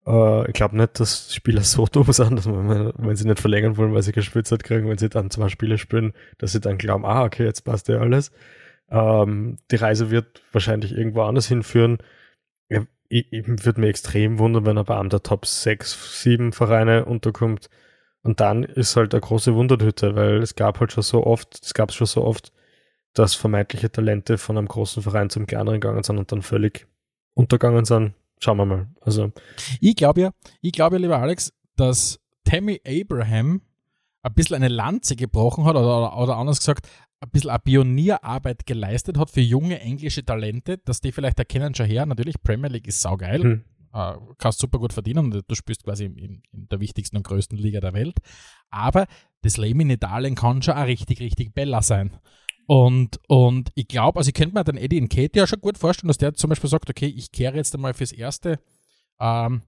Äh, 0.07 0.49
ich 0.49 0.55
glaube 0.55 0.77
nicht, 0.77 0.99
dass 0.99 1.35
Spieler 1.35 1.63
so 1.63 1.87
dumm 1.87 2.11
sind, 2.13 2.37
dass 2.37 2.47
man, 2.47 2.93
wenn 2.97 3.17
sie 3.17 3.29
nicht 3.29 3.41
verlängern 3.41 3.77
wollen, 3.77 3.95
weil 3.95 4.03
sie 4.03 4.13
keine 4.13 4.25
Spielzeit 4.25 4.65
kriegen, 4.65 4.89
wenn 4.89 4.99
sie 4.99 5.09
dann 5.09 5.31
zwei 5.31 5.49
Spiele 5.49 5.79
spielen, 5.79 6.13
dass 6.39 6.53
sie 6.53 6.61
dann 6.61 6.79
glauben, 6.79 7.05
ah, 7.05 7.25
okay, 7.25 7.45
jetzt 7.45 7.63
passt 7.63 7.89
ja 7.89 7.99
alles. 7.99 8.33
Ähm, 8.91 9.59
die 9.71 9.77
Reise 9.77 10.11
wird 10.11 10.43
wahrscheinlich 10.53 10.97
irgendwo 10.97 11.23
anders 11.23 11.47
hinführen. 11.47 11.99
Ich, 13.11 13.31
ich 13.31 13.47
würde 13.47 13.81
mir 13.81 13.89
extrem 13.89 14.39
wundern, 14.39 14.65
wenn 14.65 14.79
er 14.79 14.85
bei 14.85 14.99
einem 14.99 15.11
der 15.11 15.23
Top 15.23 15.45
6, 15.45 16.23
7 16.23 16.53
Vereine 16.53 17.05
unterkommt. 17.05 17.69
Und 18.23 18.41
dann 18.41 18.65
ist 18.65 18.97
halt 18.97 19.13
eine 19.13 19.21
große 19.21 19.55
Wundertüte, 19.55 20.15
weil 20.15 20.39
es 20.39 20.55
gab 20.55 20.81
halt 20.81 20.93
schon 20.93 21.03
so 21.03 21.27
oft, 21.27 21.59
es 21.63 21.75
gab 21.75 21.93
schon 21.93 22.07
so 22.07 22.25
oft, 22.25 22.53
dass 23.13 23.35
vermeintliche 23.35 23.91
Talente 23.91 24.39
von 24.39 24.57
einem 24.57 24.69
großen 24.69 25.03
Verein 25.03 25.31
zum 25.31 25.47
kleineren 25.47 25.81
gegangen 25.81 26.03
sind 26.03 26.19
und 26.19 26.31
dann 26.31 26.43
völlig 26.43 26.87
untergegangen 27.35 27.85
sind. 27.85 28.15
Schauen 28.39 28.57
wir 28.57 28.67
mal. 28.67 28.87
Also. 29.01 29.33
Ich 29.81 29.97
glaube 29.97 30.21
ja, 30.21 30.31
ich 30.61 30.73
glaube 30.73 30.97
ja, 30.97 31.03
lieber 31.03 31.19
Alex, 31.19 31.53
dass 31.77 32.21
Tammy 32.45 32.81
Abraham 32.87 33.63
ein 34.23 34.35
bisschen 34.35 34.57
eine 34.57 34.69
Lanze 34.69 35.17
gebrochen 35.17 35.65
hat 35.65 35.77
oder, 35.77 36.17
oder 36.17 36.37
anders 36.37 36.59
gesagt, 36.59 36.89
ein 37.21 37.31
bisschen 37.31 37.51
eine 37.51 37.59
Pionierarbeit 37.59 38.67
geleistet 38.67 39.19
hat 39.19 39.31
für 39.31 39.41
junge 39.41 39.81
englische 39.81 40.25
Talente, 40.25 40.79
dass 40.79 41.01
die 41.01 41.13
vielleicht 41.13 41.39
erkennen 41.39 41.75
schon 41.75 41.87
her. 41.87 42.07
Natürlich, 42.07 42.43
Premier 42.43 42.69
League 42.69 42.87
ist 42.87 43.01
saugeil, 43.01 43.43
hm. 43.43 43.65
äh, 43.93 44.13
kannst 44.39 44.61
super 44.61 44.79
gut 44.79 44.93
verdienen 44.93 45.33
und 45.33 45.45
du 45.47 45.55
spielst 45.55 45.85
quasi 45.85 46.07
in, 46.07 46.17
in, 46.17 46.43
der 46.53 46.81
wichtigsten 46.81 47.17
und 47.17 47.27
größten 47.27 47.59
Liga 47.59 47.81
der 47.81 47.93
Welt. 47.93 48.19
Aber 48.71 49.07
das 49.43 49.57
Leben 49.57 49.81
in 49.81 49.91
Italien 49.91 50.35
kann 50.35 50.63
schon 50.63 50.75
auch 50.75 50.87
richtig, 50.87 51.21
richtig 51.21 51.55
Bella 51.55 51.83
sein. 51.83 52.19
Und, 52.67 53.19
und 53.27 53.71
ich 53.75 53.89
glaube, 53.89 54.19
also 54.19 54.29
ich 54.29 54.35
könnte 54.35 54.55
mir 54.55 54.65
den 54.65 54.77
Eddie 54.77 54.99
in 54.99 55.09
Kate 55.09 55.39
ja 55.39 55.47
schon 55.47 55.61
gut 55.61 55.77
vorstellen, 55.77 56.09
dass 56.09 56.19
der 56.19 56.35
zum 56.35 56.51
Beispiel 56.51 56.71
sagt, 56.71 56.89
okay, 56.89 57.07
ich 57.07 57.33
kehre 57.33 57.57
jetzt 57.57 57.75
einmal 57.75 57.95
fürs 57.95 58.13
Erste 58.13 58.61
ähm, 59.19 59.63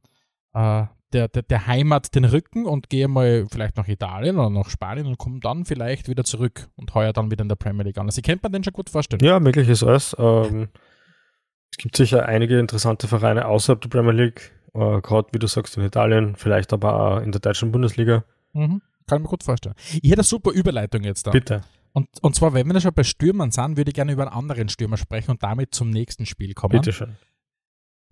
äh, 0.55 0.85
der, 1.13 1.29
der, 1.29 1.43
der, 1.43 1.67
Heimat 1.67 2.15
den 2.15 2.25
Rücken 2.25 2.65
und 2.65 2.89
gehe 2.89 3.07
mal 3.07 3.47
vielleicht 3.51 3.77
nach 3.77 3.87
Italien 3.87 4.39
oder 4.39 4.51
nach 4.51 4.71
Spanien 4.71 5.07
und 5.07 5.19
komme 5.19 5.41
dann 5.41 5.65
vielleicht 5.65 6.09
wieder 6.09 6.25
zurück 6.25 6.69
und 6.77 6.95
heuer 6.95 7.13
dann 7.13 7.31
wieder 7.31 7.43
in 7.43 7.49
der 7.49 7.57
Premier 7.57 7.85
League 7.85 7.99
an. 7.99 8.07
Also 8.07 8.19
ich 8.19 8.25
könnte 8.25 8.49
mir 8.49 8.53
den 8.53 8.65
schon 8.65 8.73
gut 8.73 8.89
vorstellen. 8.89 9.23
Ja, 9.23 9.39
möglich 9.39 9.69
ist 9.69 9.83
alles. 9.83 10.17
Ähm, 10.19 10.69
es 11.71 11.79
gibt 11.79 11.97
sicher 11.97 12.27
einige 12.27 12.59
interessante 12.59 13.09
Vereine 13.09 13.47
außerhalb 13.47 13.81
der 13.81 13.89
Premier 13.89 14.13
League, 14.13 14.53
äh, 14.75 15.01
gerade 15.01 15.29
wie 15.33 15.39
du 15.39 15.47
sagst 15.47 15.77
in 15.77 15.85
Italien, 15.85 16.37
vielleicht 16.37 16.73
aber 16.73 16.95
auch 16.95 17.21
in 17.21 17.33
der 17.33 17.41
deutschen 17.41 17.73
Bundesliga. 17.73 18.25
Mhm, 18.53 18.83
kann 19.07 19.19
ich 19.19 19.23
mir 19.23 19.29
gut 19.29 19.43
vorstellen. 19.43 19.75
Ich 19.91 20.11
hätte 20.11 20.21
eine 20.21 20.25
super 20.25 20.53
Überleitung 20.53 21.03
jetzt 21.03 21.27
da. 21.27 21.31
Bitte. 21.31 21.63
Und, 21.95 22.09
und 22.23 22.35
zwar, 22.35 22.55
wenn 22.55 22.67
wir 22.67 22.81
schon 22.81 22.95
bei 22.95 23.05
Stürmern 23.05 23.51
sind, 23.51 23.77
würde 23.77 23.91
ich 23.91 23.95
gerne 23.95 24.13
über 24.13 24.23
einen 24.23 24.33
anderen 24.33 24.69
Stürmer 24.71 24.97
sprechen 24.97 25.31
und 25.31 25.43
damit 25.43 25.75
zum 25.75 25.91
nächsten 25.91 26.25
Spiel 26.25 26.55
kommen. 26.55 26.73
Bitte 26.73 26.93
schön. 26.93 27.17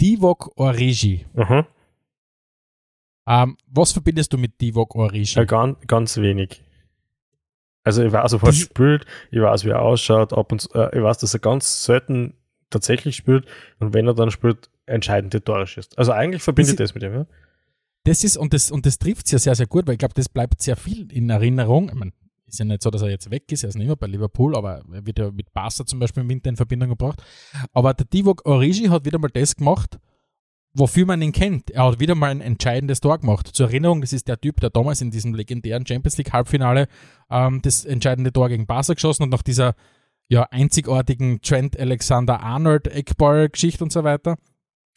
Divok 0.00 0.52
Origi. 0.56 1.26
Mhm. 1.34 1.64
Ähm, 3.26 3.56
was 3.66 3.92
verbindest 3.92 4.32
du 4.32 4.38
mit 4.38 4.60
Divok 4.60 4.94
Origi? 4.94 5.34
Ja, 5.34 5.44
ganz, 5.44 5.78
ganz 5.86 6.16
wenig. 6.16 6.62
Also 7.82 8.04
ich 8.04 8.12
weiß, 8.12 8.34
ob 8.34 8.42
er 8.42 8.52
spielt, 8.52 9.06
ich 9.30 9.40
weiß, 9.40 9.64
wie 9.64 9.70
er 9.70 9.82
ausschaut, 9.82 10.32
ab 10.32 10.52
und 10.52 10.68
äh, 10.74 10.96
ich 10.96 11.02
weiß, 11.02 11.18
dass 11.18 11.34
er 11.34 11.40
ganz 11.40 11.84
selten 11.84 12.34
tatsächlich 12.68 13.16
spielt 13.16 13.46
und 13.78 13.94
wenn 13.94 14.06
er 14.06 14.14
dann 14.14 14.30
spielt, 14.30 14.70
entscheidende 14.86 15.42
Tore 15.42 15.66
schießt. 15.66 15.98
Also 15.98 16.12
eigentlich 16.12 16.42
verbindet 16.42 16.80
das, 16.80 16.90
das 16.90 16.94
mit 16.94 17.02
ihm, 17.04 17.14
ja. 17.14 17.26
Das 18.04 18.24
ist, 18.24 18.36
und 18.36 18.54
das, 18.54 18.70
und 18.70 18.86
das 18.86 18.98
trifft 18.98 19.26
es 19.26 19.32
ja 19.32 19.38
sehr, 19.38 19.54
sehr 19.54 19.66
gut, 19.66 19.86
weil 19.86 19.94
ich 19.94 19.98
glaube, 19.98 20.14
das 20.14 20.28
bleibt 20.28 20.62
sehr 20.62 20.76
viel 20.76 21.10
in 21.12 21.28
Erinnerung. 21.28 21.90
Ich 21.90 21.94
meine, 21.94 22.12
ist 22.46 22.58
ja 22.58 22.64
nicht 22.64 22.82
so, 22.82 22.90
dass 22.90 23.02
er 23.02 23.10
jetzt 23.10 23.30
weg 23.30 23.50
ist, 23.52 23.62
er 23.62 23.68
ist 23.68 23.76
nicht 23.76 23.86
mehr 23.86 23.96
bei 23.96 24.06
Liverpool, 24.06 24.56
aber 24.56 24.82
er 24.92 25.06
wird 25.06 25.18
ja 25.18 25.30
mit 25.30 25.52
Barca 25.52 25.84
zum 25.84 25.98
Beispiel 26.00 26.22
im 26.22 26.28
Winter 26.28 26.50
in 26.50 26.56
Verbindung 26.56 26.88
gebracht. 26.88 27.22
Aber 27.72 27.94
der 27.94 28.06
Divock 28.06 28.44
Origi 28.46 28.86
hat 28.86 29.04
wieder 29.04 29.18
mal 29.18 29.30
das 29.30 29.54
gemacht, 29.54 29.98
wofür 30.72 31.06
man 31.06 31.20
ihn 31.22 31.32
kennt. 31.32 31.70
Er 31.70 31.84
hat 31.84 32.00
wieder 32.00 32.14
mal 32.14 32.30
ein 32.30 32.40
entscheidendes 32.40 33.00
Tor 33.00 33.18
gemacht. 33.18 33.48
Zur 33.48 33.66
Erinnerung, 33.68 34.00
das 34.00 34.12
ist 34.12 34.28
der 34.28 34.40
Typ, 34.40 34.60
der 34.60 34.70
damals 34.70 35.00
in 35.00 35.10
diesem 35.10 35.34
legendären 35.34 35.86
Champions 35.86 36.16
League 36.18 36.32
Halbfinale 36.32 36.86
ähm, 37.30 37.60
das 37.62 37.84
entscheidende 37.84 38.32
Tor 38.32 38.48
gegen 38.48 38.66
Barca 38.66 38.94
geschossen 38.94 39.24
und 39.24 39.30
nach 39.30 39.42
dieser 39.42 39.74
ja, 40.28 40.44
einzigartigen 40.50 41.40
Trent 41.42 41.78
Alexander 41.78 42.40
Arnold 42.40 42.86
Eckball-Geschichte 42.86 43.82
und 43.82 43.92
so 43.92 44.04
weiter. 44.04 44.36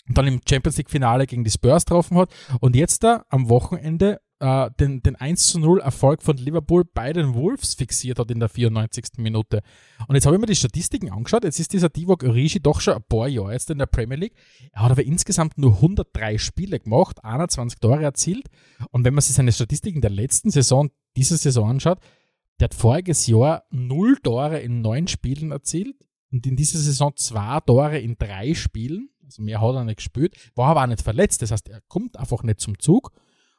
Und 0.07 0.17
dann 0.17 0.27
im 0.27 0.41
Champions 0.47 0.77
League 0.77 0.89
Finale 0.89 1.25
gegen 1.25 1.43
die 1.43 1.49
Spurs 1.49 1.85
getroffen 1.85 2.17
hat. 2.17 2.29
Und 2.59 2.75
jetzt 2.75 3.03
da 3.03 3.25
am 3.29 3.49
Wochenende 3.49 4.19
äh, 4.39 4.69
den, 4.79 5.01
den 5.01 5.15
1 5.15 5.47
zu 5.47 5.59
0 5.59 5.81
Erfolg 5.81 6.21
von 6.21 6.37
Liverpool 6.37 6.83
bei 6.85 7.13
den 7.13 7.33
Wolves 7.33 7.75
fixiert 7.75 8.19
hat 8.19 8.29
in 8.31 8.39
der 8.39 8.49
94. 8.49 9.05
Minute. 9.17 9.61
Und 10.07 10.15
jetzt 10.15 10.25
habe 10.25 10.35
ich 10.35 10.39
mir 10.39 10.47
die 10.47 10.55
Statistiken 10.55 11.11
angeschaut. 11.11 11.43
Jetzt 11.43 11.59
ist 11.59 11.73
dieser 11.73 11.89
Divock 11.89 12.23
Origi 12.23 12.59
doch 12.59 12.81
schon 12.81 12.95
ein 12.95 13.03
paar 13.03 13.27
Jahre 13.27 13.53
jetzt 13.53 13.69
in 13.69 13.77
der 13.77 13.85
Premier 13.85 14.17
League. 14.17 14.35
Er 14.71 14.83
hat 14.83 14.91
aber 14.91 15.03
insgesamt 15.03 15.57
nur 15.57 15.75
103 15.75 16.37
Spiele 16.37 16.79
gemacht, 16.79 17.23
21 17.23 17.79
Tore 17.79 18.03
erzielt. 18.03 18.47
Und 18.91 19.05
wenn 19.05 19.13
man 19.13 19.21
sich 19.21 19.35
seine 19.35 19.51
Statistiken 19.51 20.01
der 20.01 20.11
letzten 20.11 20.51
Saison, 20.51 20.89
dieser 21.15 21.37
Saison 21.37 21.69
anschaut, 21.69 21.99
der 22.59 22.65
hat 22.65 22.73
voriges 22.73 23.27
Jahr 23.27 23.63
0 23.71 24.17
Tore 24.17 24.59
in 24.59 24.81
9 24.81 25.07
Spielen 25.07 25.51
erzielt 25.51 25.95
und 26.31 26.45
in 26.45 26.55
dieser 26.55 26.79
Saison 26.79 27.13
2 27.15 27.61
Tore 27.61 27.99
in 27.99 28.17
3 28.17 28.53
Spielen. 28.53 29.09
Also 29.23 29.41
mehr 29.41 29.61
hat 29.61 29.75
er 29.75 29.85
nicht 29.85 29.97
gespielt, 29.97 30.35
war 30.55 30.69
aber 30.69 30.83
auch 30.83 30.87
nicht 30.87 31.01
verletzt. 31.01 31.41
Das 31.41 31.51
heißt, 31.51 31.69
er 31.69 31.81
kommt 31.87 32.17
einfach 32.17 32.43
nicht 32.43 32.59
zum 32.59 32.77
Zug 32.77 33.11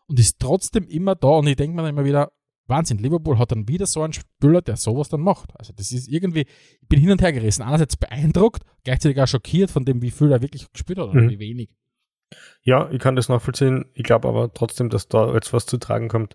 und 0.07 0.19
ist 0.19 0.38
trotzdem 0.38 0.87
immer 0.88 1.14
da. 1.14 1.29
Und 1.29 1.47
ich 1.47 1.57
denke 1.57 1.77
mir 1.77 1.83
dann 1.83 1.95
immer 1.95 2.05
wieder, 2.05 2.33
Wahnsinn, 2.67 2.99
Liverpool 2.99 3.38
hat 3.38 3.53
dann 3.53 3.69
wieder 3.69 3.87
so 3.87 4.03
einen 4.03 4.14
Spieler, 4.14 4.62
der 4.62 4.77
sowas 4.77 5.09
dann 5.09 5.21
macht. 5.21 5.51
Also 5.59 5.73
das 5.75 5.93
ist 5.93 6.09
irgendwie, 6.09 6.47
ich 6.81 6.88
bin 6.88 7.01
hin 7.01 7.11
und 7.11 7.21
her 7.21 7.33
gerissen. 7.33 7.62
Einerseits 7.62 7.97
beeindruckt, 7.97 8.62
gleichzeitig 8.85 9.21
auch 9.21 9.27
schockiert 9.27 9.71
von 9.71 9.85
dem, 9.85 10.01
wie 10.01 10.11
viel 10.11 10.33
er 10.33 10.40
wirklich 10.40 10.71
gespielt 10.73 10.99
hat 10.99 11.09
oder 11.09 11.21
mhm. 11.21 11.31
wie 11.31 11.38
wenig. 11.38 11.71
Ja, 12.62 12.90
ich 12.90 12.99
kann 12.99 13.17
das 13.17 13.29
nachvollziehen. 13.29 13.85
Ich 13.95 14.05
glaube 14.05 14.29
aber 14.29 14.53
trotzdem, 14.53 14.88
dass 14.88 15.09
da 15.09 15.33
jetzt 15.35 15.53
was 15.53 15.67
zu 15.67 15.77
tragen 15.77 16.09
kommt, 16.09 16.35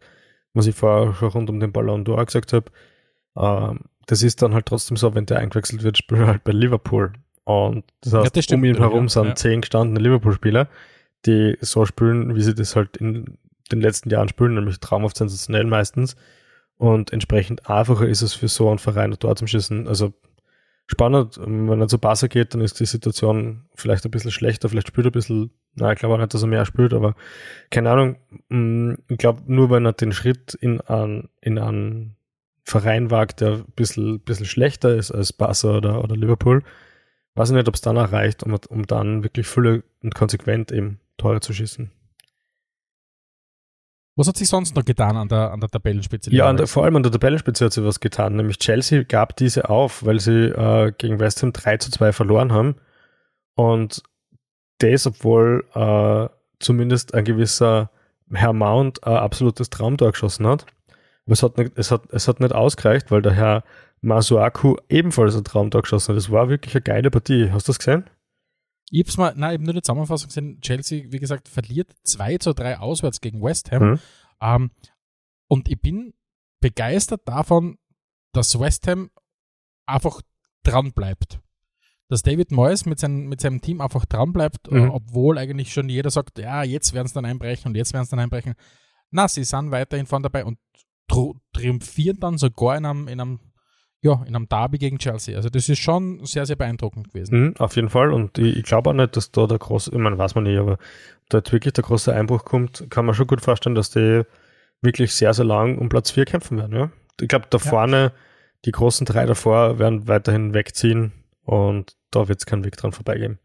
was 0.54 0.68
ich 0.68 0.76
vorher 0.76 1.14
schon 1.16 1.30
rund 1.30 1.50
um 1.50 1.60
den 1.60 1.72
Ballon 1.72 2.06
d'Or 2.06 2.24
gesagt 2.26 2.54
habe. 2.54 2.72
Ähm, 3.36 3.82
das 4.06 4.24
ist 4.24 4.42
dann 4.42 4.54
halt 4.54 4.68
trotzdem 4.68 4.98
so, 4.98 5.16
wenn 5.16 5.26
der 5.26 5.40
eingewechselt 5.40 5.84
wird, 5.84 5.98
spielt 5.98 6.22
er 6.22 6.28
halt 6.28 6.44
bei 6.44 6.52
Liverpool. 6.52 7.14
Und 7.44 7.86
das 8.02 8.14
heißt, 8.14 8.36
ja, 8.36 8.42
das 8.42 8.48
um 8.54 8.64
ihn 8.64 8.78
herum 8.78 9.06
ja. 9.06 9.10
sind 9.10 9.26
ja. 9.26 9.36
zehn 9.36 9.62
gestandene 9.62 10.00
Liverpool-Spieler, 10.00 10.70
die 11.26 11.58
so 11.62 11.86
spielen, 11.86 12.36
wie 12.36 12.42
sie 12.42 12.54
das 12.54 12.76
halt 12.76 12.98
in 12.98 13.38
den 13.72 13.82
letzten 13.82 14.10
Jahren 14.10 14.30
spielen, 14.30 14.56
nämlich 14.56 14.80
traumhaft 14.80 15.18
sensationell 15.18 15.66
meistens. 15.66 16.16
Und 16.78 17.12
entsprechend 17.12 17.70
einfacher 17.70 18.08
ist 18.08 18.22
es 18.22 18.34
für 18.34 18.48
so 18.48 18.70
einen 18.70 18.80
Verein 18.80 19.16
dort 19.20 19.38
zum 19.38 19.48
Schießen. 19.48 19.88
Also 19.88 20.14
spannend, 20.88 21.38
wenn 21.38 21.82
er 21.82 21.88
zu 21.88 22.00
Barca 22.00 22.28
geht, 22.28 22.54
dann 22.54 22.62
ist 22.62 22.80
die 22.80 22.86
Situation 22.86 23.66
vielleicht 23.76 24.06
ein 24.06 24.12
bisschen 24.12 24.32
schlechter, 24.32 24.70
vielleicht 24.70 24.88
spielt 24.88 25.06
er 25.06 25.10
ein 25.10 25.14
bisschen, 25.14 25.52
na, 25.76 25.92
ich 25.92 26.00
glaube 26.00 26.16
auch 26.16 26.20
nicht, 26.20 26.34
dass 26.34 26.42
er 26.42 26.48
mehr 26.48 26.66
spielt, 26.66 26.94
aber 26.94 27.16
keine 27.70 27.92
Ahnung, 27.92 28.16
mm, 28.50 28.94
ich 29.08 29.18
glaube, 29.18 29.44
nur 29.46 29.70
wenn 29.70 29.86
er 29.86 29.94
den 29.94 30.14
Schritt 30.14 30.56
in 30.56 30.82
einen, 30.82 31.30
in 31.42 31.60
einen 31.60 32.16
Verein 32.64 33.12
wagt, 33.12 33.42
der 33.42 33.52
ein 33.52 33.66
bisschen, 33.76 34.20
bisschen 34.22 34.46
schlechter 34.46 34.96
ist 34.96 35.12
als 35.12 35.32
Barca 35.32 35.78
oder, 35.78 36.04
oder 36.04 36.16
Liverpool, 36.16 36.64
weiß 37.36 37.50
ich 37.50 37.56
nicht, 37.56 37.68
ob 37.68 37.76
es 37.76 37.82
dann 37.82 37.98
erreicht, 37.98 38.42
um, 38.44 38.58
um 38.70 38.88
dann 38.88 39.24
wirklich 39.24 39.48
fülle 39.48 39.84
und 40.02 40.16
konsequent 40.16 40.72
eben 40.72 41.00
Tore 41.18 41.40
zu 41.40 41.54
schießen. 41.54 41.92
Was 44.20 44.28
hat 44.28 44.36
sich 44.36 44.50
sonst 44.50 44.76
noch 44.76 44.84
getan 44.84 45.16
an 45.16 45.30
der, 45.30 45.50
an 45.54 45.62
der 45.62 45.70
Tabellenspitze? 45.70 46.30
Ja, 46.36 46.52
der, 46.52 46.68
vor 46.68 46.84
allem 46.84 46.98
an 46.98 47.04
der 47.04 47.12
Tabellenspitze 47.14 47.64
hat 47.64 47.72
sich 47.72 47.86
was 47.86 48.02
getan. 48.02 48.36
Nämlich 48.36 48.60
Chelsea 48.60 49.04
gab 49.04 49.38
diese 49.38 49.70
auf, 49.70 50.06
weil 50.06 50.20
sie 50.20 50.48
äh, 50.48 50.92
gegen 50.98 51.22
West 51.22 51.42
Ham 51.42 51.54
3 51.54 51.78
zu 51.78 51.90
2 51.90 52.12
verloren 52.12 52.52
haben. 52.52 52.76
Und 53.56 54.04
das, 54.80 55.08
obwohl 55.08 55.64
äh, 55.74 56.28
zumindest 56.60 57.14
ein 57.14 57.24
gewisser 57.24 57.92
Herr 58.30 58.52
Mount 58.52 59.02
ein 59.08 59.16
absolutes 59.16 59.70
Traumtor 59.70 60.12
geschossen 60.12 60.46
hat. 60.46 60.66
Aber 61.26 61.32
es 61.32 61.42
hat 61.42 61.58
nicht, 61.58 61.72
es 61.78 61.90
hat, 61.90 62.02
es 62.12 62.28
hat 62.28 62.42
nicht 62.42 62.54
ausgereicht, 62.54 63.12
weil 63.12 63.22
der 63.22 63.32
Herr 63.32 63.64
Masuaku 64.02 64.76
ebenfalls 64.90 65.38
ein 65.38 65.46
Traumtor 65.46 65.84
geschossen 65.84 66.10
hat. 66.10 66.18
Das 66.18 66.30
war 66.30 66.50
wirklich 66.50 66.76
eine 66.76 66.82
geile 66.82 67.10
Partie. 67.10 67.52
Hast 67.54 67.70
du 67.70 67.72
das 67.72 67.80
gesehen? 67.80 68.04
Ich 68.92 69.02
hab's 69.02 69.18
mal, 69.18 69.34
nein, 69.36 69.52
ich 69.52 69.54
habe 69.56 69.64
nur 69.66 69.74
die 69.74 69.82
Zusammenfassung 69.82 70.28
gesehen. 70.30 70.60
Chelsea, 70.62 71.12
wie 71.12 71.20
gesagt, 71.20 71.48
verliert 71.48 71.94
2 72.04 72.38
zu 72.40 72.54
3 72.54 72.80
auswärts 72.80 73.22
gegen 73.22 73.42
West 73.42 73.72
Ham. 73.72 73.92
Mhm. 73.92 74.00
Ähm, 74.42 74.72
und 75.48 75.70
ich 75.70 75.80
bin 75.80 76.14
begeistert 76.62 77.22
davon, 77.28 77.78
dass 78.34 78.60
West 78.60 78.88
Ham 78.88 79.10
einfach 79.86 80.22
dran 80.64 80.92
bleibt. 80.92 81.40
Dass 82.10 82.24
David 82.24 82.52
Moyes 82.52 82.86
mit, 82.86 83.00
sein, 83.00 83.28
mit 83.28 83.40
seinem 83.42 83.62
Team 83.62 83.82
einfach 83.82 84.06
dran 84.06 84.34
bleibt, 84.34 84.72
Mhm. 84.72 84.78
äh, 84.78 84.88
obwohl 84.88 85.38
eigentlich 85.38 85.72
schon 85.72 85.90
jeder 85.90 86.10
sagt, 86.10 86.40
ja, 86.40 86.64
jetzt 86.64 86.94
werden 86.94 87.08
sie 87.08 87.14
dann 87.14 87.26
einbrechen 87.26 87.70
und 87.70 87.76
jetzt 87.76 87.94
werden 87.94 88.06
sie 88.06 88.12
dann 88.12 88.20
einbrechen. 88.20 88.56
Na, 89.12 89.28
sie 89.28 89.44
sind 89.44 89.72
weiterhin 89.72 90.06
vorne 90.06 90.24
dabei 90.24 90.46
und 90.46 90.58
triumphieren 91.54 92.20
dann 92.20 92.38
sogar 92.38 92.78
in 92.78 92.86
einem, 92.86 93.08
in 93.08 93.20
einem, 93.20 93.40
ja, 94.02 94.24
in 94.26 94.36
einem 94.36 94.48
Derby 94.48 94.78
gegen 94.78 94.98
Chelsea. 94.98 95.36
Also 95.36 95.50
das 95.50 95.68
ist 95.68 95.80
schon 95.80 96.26
sehr, 96.26 96.46
sehr 96.46 96.56
beeindruckend 96.56 97.10
gewesen. 97.12 97.40
Mhm, 97.40 97.54
auf 97.58 97.76
jeden 97.76 97.90
Fall. 97.90 98.14
Und 98.14 98.38
ich, 98.38 98.58
ich 98.58 98.64
glaube 98.64 98.90
auch 98.90 98.94
nicht, 98.94 99.16
dass 99.18 99.32
da 99.32 99.46
der 99.48 99.58
große, 99.58 99.92
ich 99.92 99.98
meine, 99.98 100.18
weiß 100.18 100.36
man 100.36 100.46
nicht, 100.46 100.58
aber 100.58 100.78
da 101.30 101.40
jetzt 101.40 101.52
wirklich 101.52 101.74
der 101.74 101.84
große 101.84 102.14
Einbruch 102.14 102.46
kommt, 102.46 102.86
kann 102.90 103.06
man 103.06 103.14
schon 103.16 103.28
gut 103.28 103.42
vorstellen, 103.42 103.76
dass 103.76 103.90
die 103.92 104.24
wirklich 104.82 105.14
sehr, 105.14 105.34
sehr 105.34 105.46
lang 105.46 105.78
um 105.78 105.90
Platz 105.90 106.12
4 106.12 106.26
kämpfen 106.26 106.58
werden. 106.58 106.76
Ja? 106.76 106.92
Ich 107.20 107.28
glaube, 107.28 107.48
da 107.50 107.58
Ja. 107.58 107.64
vorne, 107.64 108.12
die 108.66 108.72
großen 108.72 109.06
drei 109.06 109.26
davor 109.26 109.80
werden 109.80 110.08
weiterhin 110.08 110.54
wegziehen 110.54 111.12
und 111.44 111.96
da 112.12 112.28
wird 112.28 112.40
es 112.40 112.46
keinen 112.46 112.64
Weg 112.64 112.78
dran 112.78 112.92
vorbeigehen. 112.94 113.40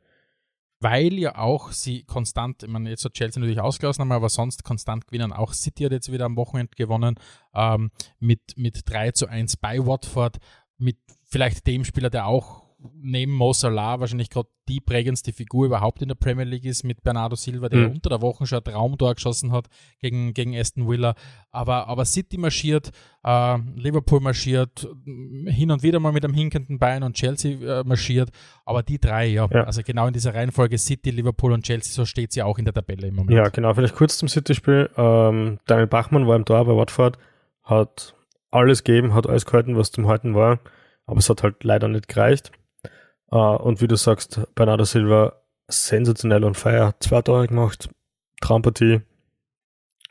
Weil 0.85 1.15
ja 1.15 1.39
auch 1.39 1.73
sie 1.73 2.05
konstant, 2.05 2.63
ich 2.63 2.69
meine, 2.69 2.91
jetzt 2.91 3.07
hat 3.07 3.15
Chelsea 3.15 3.41
natürlich 3.41 3.61
ausgelassen, 3.61 4.13
aber 4.13 4.29
sonst 4.29 4.65
konstant 4.65 5.07
gewinnen. 5.07 5.33
Auch 5.33 5.55
City 5.55 5.85
hat 5.85 5.93
jetzt 5.93 6.13
wieder 6.13 6.27
am 6.27 6.37
Wochenende 6.37 6.77
gewonnen 6.77 7.15
ähm, 7.55 7.91
mit, 8.21 8.43
mit 8.57 8.83
3 8.85 9.13
zu 9.13 9.27
1 9.27 9.57
bei 9.57 9.79
Watford, 9.79 10.37
mit 10.77 10.99
vielleicht 11.25 11.67
dem 11.67 11.87
Spieler, 11.87 12.11
der 12.11 12.27
auch 12.27 12.64
neben 13.01 13.33
Mo 13.33 13.53
Salah 13.53 14.01
wahrscheinlich 14.01 14.31
gerade 14.31 14.49
die 14.69 14.81
prägendste 14.81 15.33
Figur 15.33 15.67
überhaupt 15.67 16.01
in 16.03 16.09
der 16.09 16.15
Premier 16.15 16.45
League 16.45 16.65
ist, 16.65 16.85
mit 16.85 17.03
Bernardo 17.03 17.37
Silva, 17.37 17.69
der 17.69 17.81
Mhm. 17.81 17.91
unter 17.97 18.09
der 18.09 18.23
Woche 18.23 18.47
schon 18.47 18.59
ein 18.59 18.65
Traumtor 18.65 19.15
geschossen 19.15 19.53
hat 19.53 19.67
gegen, 20.01 20.33
gegen 20.33 20.57
Aston 20.57 20.89
Villa. 20.89 21.15
Aber, 21.51 21.87
aber 21.87 22.05
City 22.07 22.39
marschiert, 22.39 22.91
äh, 23.25 23.59
Liverpool 23.77 24.21
marschiert, 24.21 24.89
hin 25.05 25.71
und 25.71 25.83
wieder 25.83 26.01
mal 26.01 26.13
mit 26.13 26.25
einem 26.25 26.35
hinkenden 26.35 26.79
Bein 26.79 27.03
und 27.03 27.15
Chelsea 27.17 27.81
äh, 27.81 27.85
marschiert. 27.85 28.31
Aber 28.65 28.83
die 28.83 28.99
drei, 28.99 29.27
ja, 29.27 29.47
Ja. 29.53 29.65
also 29.65 29.83
genau 29.83 30.07
in 30.07 30.13
dieser 30.15 30.35
Reihenfolge 30.35 30.79
City, 30.79 31.11
Liverpool 31.11 31.53
und 31.53 31.65
Chelsea, 31.65 31.93
so 31.93 32.05
steht 32.07 32.33
sie 32.33 32.43
auch 32.43 32.59
in 32.59 32.65
der 32.65 32.75
Tabelle 32.75 33.09
im 33.09 33.17
Moment. 33.17 33.37
Ja, 33.37 33.49
genau. 33.51 33.75
Vielleicht 33.75 33.95
kurz 33.97 34.17
zum 34.19 34.29
City-Spiel. 34.29 34.89
Ähm, 34.97 35.59
Daniel 35.67 35.87
Bachmann 35.89 36.27
war 36.27 36.37
im 36.37 36.45
Tor 36.47 36.65
bei 36.65 36.75
Watford, 36.75 37.19
hat 37.63 38.15
alles 38.51 38.83
gegeben, 38.85 39.13
hat 39.15 39.27
alles 39.29 39.45
gehalten, 39.47 39.77
was 39.77 39.91
zum 39.91 40.07
Halten 40.07 40.35
war, 40.35 40.61
aber 41.07 41.19
es 41.19 41.29
hat 41.29 41.43
halt 41.43 41.65
leider 41.65 41.89
nicht 41.89 42.09
gereicht. 42.09 42.53
Äh, 43.35 43.37
und 43.37 43.81
wie 43.83 43.89
du 43.89 43.97
sagst, 43.97 44.41
Bernardo 44.55 44.85
Silva 44.85 45.35
sensationell 45.69 46.45
on 46.45 46.55
fire, 46.55 46.95
zwei 47.01 47.21
Tore 47.23 47.49
gemacht, 47.49 47.89
Traumpartie. 48.41 49.01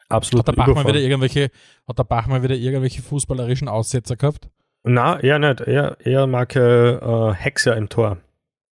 Absolut 0.09 0.47
Hat 0.47 0.55
der 0.55 0.61
Bachmann 0.61 0.85
wieder 0.87 0.99
irgendwelche, 0.99 1.49
hat 1.87 1.97
der 1.97 2.03
Bachmann 2.03 2.43
wieder 2.43 2.55
irgendwelche 2.55 3.01
fußballerischen 3.01 3.67
Aussetzer 3.67 4.15
gehabt? 4.15 4.49
Na, 4.83 5.19
eher 5.19 5.39
nicht. 5.39 5.61
Eher, 5.61 5.97
eher 6.05 6.27
Marke 6.27 6.99
äh, 7.01 7.33
Hexer 7.33 7.77
im 7.77 7.87
Tor. 7.89 8.17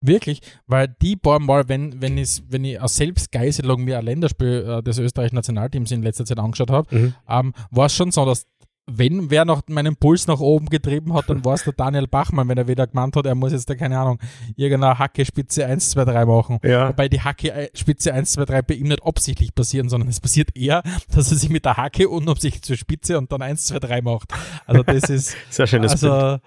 Wirklich, 0.00 0.40
weil 0.66 0.88
die 1.02 1.16
paar 1.16 1.40
Mal, 1.40 1.68
wenn, 1.68 2.00
wenn, 2.00 2.16
ich, 2.16 2.42
wenn 2.48 2.64
ich 2.64 2.80
aus 2.80 2.96
Selbstgeißelung 2.96 3.82
mir 3.84 3.98
ein 3.98 4.04
Länderspiel 4.04 4.64
äh, 4.78 4.82
des 4.82 4.98
österreichischen 4.98 5.34
Nationalteams 5.36 5.90
in 5.90 6.02
letzter 6.02 6.24
Zeit 6.24 6.38
angeschaut 6.38 6.70
habe, 6.70 6.94
Mhm. 6.94 7.14
ähm, 7.28 7.52
war 7.70 7.86
es 7.86 7.94
schon 7.96 8.12
so, 8.12 8.24
dass 8.24 8.46
wenn 8.86 9.30
wer 9.30 9.44
noch 9.44 9.62
meinen 9.68 9.96
Puls 9.96 10.26
nach 10.26 10.38
oben 10.38 10.66
getrieben 10.66 11.12
hat, 11.14 11.28
dann 11.28 11.44
war 11.44 11.54
es 11.54 11.64
der 11.64 11.72
Daniel 11.72 12.06
Bachmann, 12.06 12.48
wenn 12.48 12.56
er 12.56 12.68
wieder 12.68 12.86
gemeint 12.86 13.16
hat, 13.16 13.26
er 13.26 13.34
muss 13.34 13.52
jetzt 13.52 13.68
da, 13.68 13.74
keine 13.74 13.98
Ahnung, 13.98 14.18
irgendeine 14.54 14.98
Hacke 14.98 15.24
Spitze 15.24 15.66
1, 15.66 15.90
2, 15.90 16.04
3 16.04 16.24
machen. 16.24 16.58
Ja, 16.62 16.88
Wobei 16.88 17.08
die 17.08 17.20
Hacke 17.20 17.52
äh, 17.52 17.68
Spitze 17.74 18.14
1, 18.14 18.32
2, 18.32 18.44
3 18.44 18.62
bei 18.62 18.74
ihm 18.74 18.88
nicht 18.88 19.04
absichtlich 19.04 19.54
passieren, 19.54 19.88
sondern 19.88 20.08
es 20.08 20.20
passiert 20.20 20.56
eher, 20.56 20.82
dass 21.14 21.32
er 21.32 21.36
sich 21.36 21.50
mit 21.50 21.64
der 21.64 21.76
Hacke 21.76 22.08
unabsichtlich 22.08 22.62
zur 22.62 22.76
Spitze 22.76 23.18
und 23.18 23.32
dann 23.32 23.42
1, 23.42 23.66
2, 23.66 23.78
3 23.80 24.02
macht. 24.02 24.32
Also 24.66 24.82
das 24.84 25.10
ist, 25.10 25.36
sehr 25.50 25.66
schönes 25.66 26.00
Bild. 26.00 26.40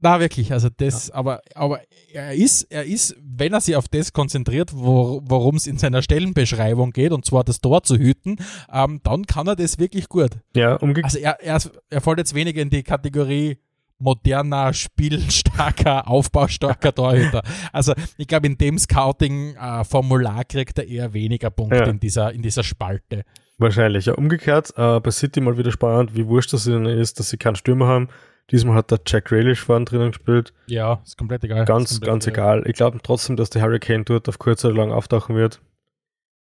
Na 0.00 0.18
wirklich, 0.20 0.52
also 0.52 0.68
das, 0.74 1.10
aber, 1.10 1.40
aber 1.54 1.80
er 2.12 2.32
ist, 2.34 2.62
er 2.70 2.84
ist, 2.84 3.16
wenn 3.22 3.52
er 3.52 3.60
sich 3.60 3.76
auf 3.76 3.88
das 3.88 4.12
konzentriert, 4.12 4.70
wo, 4.74 5.20
worum 5.24 5.56
es 5.56 5.66
in 5.66 5.78
seiner 5.78 6.02
Stellenbeschreibung 6.02 6.92
geht, 6.92 7.12
und 7.12 7.24
zwar 7.24 7.44
das 7.44 7.60
Tor 7.60 7.82
zu 7.82 7.96
hüten, 7.96 8.36
ähm, 8.72 9.00
dann 9.02 9.26
kann 9.26 9.46
er 9.46 9.56
das 9.56 9.78
wirklich 9.78 10.08
gut. 10.08 10.30
Ja, 10.56 10.76
umgekehrt. 10.76 11.04
Also 11.04 11.18
er, 11.18 11.40
er, 11.42 11.60
er 11.90 12.00
fällt 12.00 12.18
jetzt 12.18 12.34
weniger 12.34 12.62
in 12.62 12.70
die 12.70 12.82
Kategorie 12.82 13.58
moderner, 13.98 14.72
spielstarker, 14.72 16.08
aufbaustarker 16.08 16.94
Torhüter. 16.94 17.42
Also 17.72 17.92
ich 18.16 18.26
glaube, 18.26 18.46
in 18.46 18.56
dem 18.56 18.78
Scouting-Formular 18.78 20.44
kriegt 20.44 20.78
er 20.78 20.86
eher 20.86 21.12
weniger 21.12 21.50
Punkte 21.50 21.76
Ja. 21.78 21.84
in, 21.86 22.00
dieser, 22.00 22.32
in 22.32 22.42
dieser 22.42 22.62
Spalte. 22.62 23.24
Wahrscheinlich. 23.58 24.06
Ja, 24.06 24.14
umgekehrt, 24.14 24.72
äh, 24.76 25.00
bei 25.00 25.10
City 25.10 25.40
mal 25.40 25.58
wieder 25.58 25.70
spannend, 25.70 26.14
wie 26.14 26.26
wurscht 26.26 26.52
das 26.52 26.66
ihnen 26.66 26.86
ist, 26.86 27.18
dass 27.20 27.28
sie 27.28 27.36
keinen 27.36 27.56
Stürmer 27.56 27.86
haben. 27.88 28.08
Diesmal 28.50 28.74
hat 28.74 28.90
der 28.90 29.00
Jack 29.06 29.26
Grealish 29.26 29.60
vorne 29.60 29.84
drinnen 29.84 30.10
gespielt. 30.10 30.52
Ja, 30.66 31.00
ist 31.04 31.16
komplett 31.16 31.44
egal. 31.44 31.64
Ganz, 31.64 31.90
komplett 31.90 32.08
ganz 32.10 32.26
egal. 32.26 32.64
Ich 32.66 32.74
glaube 32.74 32.98
trotzdem, 33.02 33.36
dass 33.36 33.50
der 33.50 33.62
Hurricane 33.62 34.04
dort 34.04 34.28
auf 34.28 34.38
kurz 34.38 34.64
oder 34.64 34.74
lang 34.74 34.92
auftauchen 34.92 35.36
wird. 35.36 35.60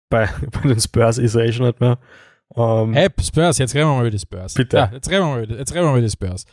Bei, 0.08 0.28
bei 0.50 0.68
den 0.68 0.80
Spurs 0.80 1.18
ist 1.18 1.34
er 1.34 1.44
eh 1.44 1.52
schon 1.52 1.66
nicht 1.66 1.80
mehr. 1.80 1.98
Ähm, 2.56 2.94
Hey, 2.94 3.08
Spurs, 3.20 3.58
jetzt 3.58 3.74
reden 3.74 3.88
wir 3.88 3.94
mal 3.94 4.00
über 4.02 4.10
die 4.10 4.18
Spurs. 4.18 4.54
Bitte. 4.54 4.76
Ja, 4.76 4.90
jetzt 4.92 5.10
reden 5.10 5.22
wir 5.26 5.26
mal 5.34 5.44
über, 5.44 5.56
jetzt 5.58 5.74
reden 5.74 5.84
wir 5.84 5.90
mal 5.90 5.98
über 5.98 6.06
die 6.06 6.10
Spurs. 6.12 6.44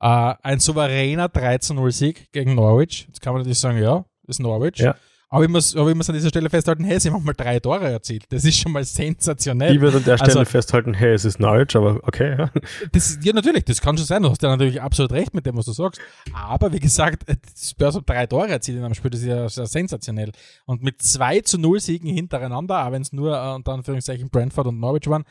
Äh, 0.00 0.34
ein 0.42 0.60
souveräner 0.60 1.26
13-0-Sieg 1.28 2.30
gegen 2.32 2.54
Norwich. 2.54 3.06
Jetzt 3.08 3.20
kann 3.20 3.32
man 3.32 3.40
natürlich 3.40 3.58
sagen, 3.58 3.78
ja, 3.78 4.04
ist 4.26 4.40
Norwich. 4.40 4.78
Ja. 4.78 4.94
Aber 5.30 5.44
ich 5.44 5.50
muss, 5.50 5.76
aber 5.76 5.90
ich 5.90 5.94
muss 5.96 6.08
an 6.08 6.14
dieser 6.14 6.30
Stelle 6.30 6.48
festhalten, 6.48 6.84
hey, 6.84 6.98
sie 6.98 7.10
haben 7.10 7.22
mal 7.22 7.34
drei 7.34 7.60
Tore 7.60 7.86
erzielt. 7.90 8.24
Das 8.30 8.44
ist 8.46 8.56
schon 8.58 8.72
mal 8.72 8.82
sensationell. 8.82 9.74
Ich 9.74 9.80
würde 9.80 9.98
an 9.98 10.04
der 10.04 10.16
Stelle 10.16 10.38
Also- 10.40 10.44
festhalten, 10.50 10.94
hey, 10.94 11.12
es 11.12 11.26
ist 11.26 11.38
Norwich, 11.38 11.76
aber 11.76 12.00
okay, 12.02 12.34
ja. 12.38 12.50
Das, 12.92 13.18
ja, 13.22 13.34
natürlich, 13.34 13.64
das 13.64 13.80
kann 13.82 13.96
schon 13.98 14.06
sein. 14.06 14.22
Du 14.22 14.30
hast 14.30 14.42
ja 14.42 14.48
natürlich 14.48 14.80
absolut 14.80 15.12
recht 15.12 15.34
mit 15.34 15.44
dem, 15.44 15.56
was 15.56 15.66
du 15.66 15.72
sagst. 15.72 16.00
Aber 16.32 16.72
wie 16.72 16.80
gesagt, 16.80 17.24
Spurs 17.60 17.96
haben 17.96 18.06
drei 18.06 18.26
Tore 18.26 18.48
erzielt 18.48 18.78
in 18.78 18.84
einem 18.84 18.94
Spiel, 18.94 19.10
das 19.10 19.20
ist 19.20 19.26
ja, 19.26 19.48
sehr 19.50 19.66
sensationell. 19.66 20.32
Und 20.64 20.82
mit 20.82 21.02
2 21.02 21.40
zu 21.42 21.58
0 21.58 21.78
Siegen 21.80 22.08
hintereinander, 22.08 22.86
auch 22.86 22.92
wenn 22.92 23.02
es 23.02 23.12
nur 23.12 23.36
äh, 23.36 23.54
unter 23.54 23.72
Anführungszeichen 23.72 24.30
Brentford 24.30 24.68
und 24.68 24.80
Norwich 24.80 25.08
waren. 25.08 25.24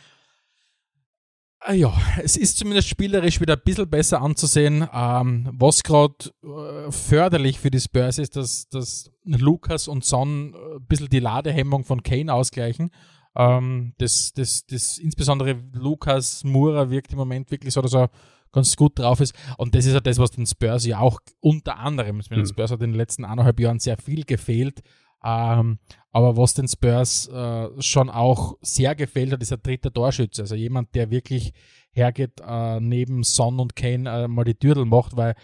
Ah 1.69 1.73
ja, 1.73 1.93
es 2.23 2.37
ist 2.37 2.57
zumindest 2.59 2.87
spielerisch 2.87 3.41
wieder 3.41 3.55
ein 3.55 3.61
bisschen 3.61 3.89
besser 3.89 4.21
anzusehen. 4.21 4.87
Ähm, 4.93 5.49
was 5.51 5.83
gerade 5.83 6.15
äh, 6.41 6.89
förderlich 6.93 7.59
für 7.59 7.69
die 7.69 7.81
Spurs 7.81 8.19
ist, 8.19 8.37
dass, 8.37 8.69
dass 8.69 9.11
Lukas 9.25 9.89
und 9.89 10.05
Son 10.05 10.53
äh, 10.53 10.75
ein 10.77 10.85
bisschen 10.85 11.09
die 11.09 11.19
Ladehemmung 11.19 11.83
von 11.83 12.03
Kane 12.03 12.33
ausgleichen. 12.33 12.89
Ähm, 13.35 13.91
das, 13.97 14.31
das, 14.31 14.65
das, 14.65 14.97
insbesondere 14.97 15.57
Lukas 15.73 16.45
Mura 16.45 16.89
wirkt 16.89 17.11
im 17.11 17.17
Moment 17.17 17.51
wirklich 17.51 17.73
so, 17.73 17.81
dass 17.81 17.93
er 17.95 18.11
ganz 18.53 18.77
gut 18.77 18.97
drauf 18.97 19.19
ist. 19.19 19.35
Und 19.57 19.75
das 19.75 19.85
ist 19.85 19.93
ja 19.93 19.99
das, 19.99 20.19
was 20.19 20.31
den 20.31 20.45
Spurs 20.45 20.85
ja 20.85 20.99
auch 20.99 21.19
unter 21.41 21.79
anderem, 21.79 22.21
ich 22.21 22.29
meine, 22.29 22.43
den 22.43 22.47
Mhm. 22.47 22.53
Spurs 22.53 22.71
hat 22.71 22.81
in 22.81 22.91
den 22.91 22.97
letzten 22.97 23.25
eineinhalb 23.25 23.59
Jahren 23.59 23.79
sehr 23.79 23.97
viel 23.97 24.23
gefehlt. 24.23 24.83
Ähm, 25.21 25.79
aber 26.17 26.35
was 26.35 26.55
den 26.55 26.67
Spurs 26.67 27.27
äh, 27.27 27.69
schon 27.79 28.09
auch 28.09 28.57
sehr 28.61 28.95
gefehlt 28.95 29.31
hat, 29.33 29.43
ist 29.43 29.53
ein 29.53 29.61
dritter 29.61 29.93
Torschütze. 29.93 30.41
Also 30.41 30.55
jemand, 30.55 30.95
der 30.95 31.11
wirklich 31.11 31.53
hergeht, 31.91 32.41
äh, 32.43 32.79
neben 32.79 33.23
Son 33.23 33.59
und 33.59 33.75
Kane 33.75 34.09
äh, 34.09 34.27
mal 34.27 34.43
die 34.43 34.55
Türdel 34.55 34.85
macht, 34.85 35.15
weil 35.15 35.35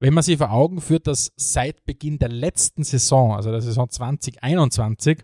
wenn 0.00 0.12
man 0.12 0.24
sich 0.24 0.36
vor 0.36 0.50
Augen 0.50 0.80
führt, 0.80 1.06
dass 1.06 1.30
seit 1.36 1.84
Beginn 1.84 2.18
der 2.18 2.28
letzten 2.28 2.82
Saison, 2.82 3.36
also 3.36 3.52
der 3.52 3.60
Saison 3.60 3.88
2021, 3.88 5.18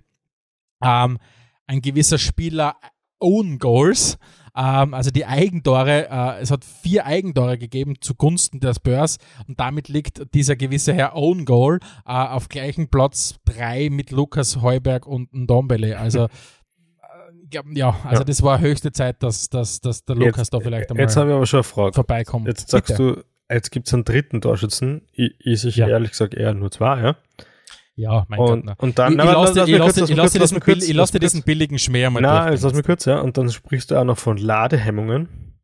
ähm, 0.85 1.19
ein 1.67 1.81
gewisser 1.83 2.19
Spieler 2.19 2.77
Own 3.19 3.59
Goals, 3.59 4.19
ähm, 4.57 4.95
also 4.95 5.11
die 5.11 5.27
Eigentore, 5.27 6.09
äh, 6.11 6.41
es 6.43 6.51
hat 6.51 6.65
vier 6.65 7.05
Eigentore 7.07 7.59
gegeben 7.59 7.95
zugunsten 8.01 8.61
der 8.61 8.75
Spurs 8.75 9.19
und 9.47 9.61
damit 9.61 9.89
liegt 9.89 10.35
dieser 10.35 10.57
gewisse 10.57 10.93
Herr 10.95 11.15
Own 11.15 11.45
Goal 11.45 11.79
äh, 12.07 12.11
auf 12.13 12.49
gleichem 12.49 12.89
Platz 12.89 13.37
drei 13.45 13.89
mit 13.91 14.11
Lukas 14.11 14.63
Heuberg 14.63 15.07
und 15.07 15.33
Ndombele. 15.35 15.99
Also 15.99 16.25
äh, 17.51 17.59
ja, 17.75 17.97
also 18.05 18.21
Ja. 18.23 18.25
das 18.25 18.43
war 18.43 18.61
höchste 18.61 18.93
Zeit, 18.93 19.23
dass, 19.23 19.49
dass, 19.51 19.81
dass 19.81 20.05
der 20.05 20.17
Lukas 20.17 20.51
da 20.51 20.61
vielleicht 20.61 20.91
einmal 20.91 21.03
Jetzt 21.05 21.17
habe 21.17 21.31
ich 21.31 21.37
aber 21.37 21.47
schon 21.47 21.59
eine 21.59 21.65
Frage. 21.65 21.93
vorbeikommt. 21.95 22.49
Jetzt 22.49 22.71
sagst 22.71 22.97
Bitte. 22.97 23.15
du, 23.49 23.55
jetzt 23.55 23.71
gibt 23.71 23.87
es 23.87 23.95
einen 23.95 24.05
dritten 24.05 24.41
Torschützen. 24.41 25.03
Ich, 25.13 25.35
ich 25.39 25.61
sehe 25.61 25.71
Ja. 25.73 25.89
ehrlich 25.89 26.11
gesagt 26.11 26.35
eher 26.35 26.55
nur 26.55 26.71
zwei, 26.71 27.01
ja. 27.01 27.17
Ja, 27.97 28.27
mein 28.29 28.39
Und, 28.39 28.67
Gott. 28.67 28.79
und 28.83 28.99
dann, 28.99 29.13
Ich, 29.15 29.19
ich 29.19 29.25
na, 29.25 29.33
lasse 29.33 29.37
lass 29.37 29.53
dir, 29.55 29.61
mich 29.63 29.71
ich 29.73 29.81
kurz, 29.81 29.97
lasse, 29.97 30.15
lass 30.17 30.21
kurz, 30.21 30.35
diesen, 30.35 30.57
lass 30.57 30.65
kurz, 30.65 30.93
lass 30.93 31.13
mich 31.15 31.21
diesen 31.21 31.43
billigen 31.43 31.79
Schmäh 31.79 32.09
mal 32.11 32.21
Na, 32.21 32.51
lass 32.51 32.75
mich 32.75 32.85
kurz, 32.85 33.07
ja. 33.07 33.21
Und 33.21 33.39
dann 33.39 33.51
sprichst 33.51 33.91
du 33.91 33.97
auch 33.97 34.05
noch 34.05 34.19
von 34.19 34.37
Ladehemmungen. 34.37 35.57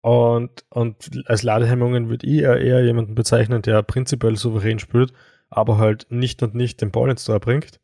Und, 0.00 0.64
und 0.70 1.10
als 1.26 1.42
Ladehemmungen 1.42 2.08
würde 2.08 2.26
ich 2.26 2.40
eher, 2.40 2.60
eher 2.60 2.84
jemanden 2.84 3.14
bezeichnen, 3.14 3.62
der 3.62 3.82
prinzipiell 3.82 4.36
souverän 4.36 4.78
spielt, 4.78 5.12
aber 5.50 5.78
halt 5.78 6.06
nicht 6.10 6.42
und 6.42 6.54
nicht 6.54 6.80
den 6.80 6.90
Ball 6.92 7.10
ins 7.10 7.24
Tor 7.24 7.40
bringt. 7.40 7.80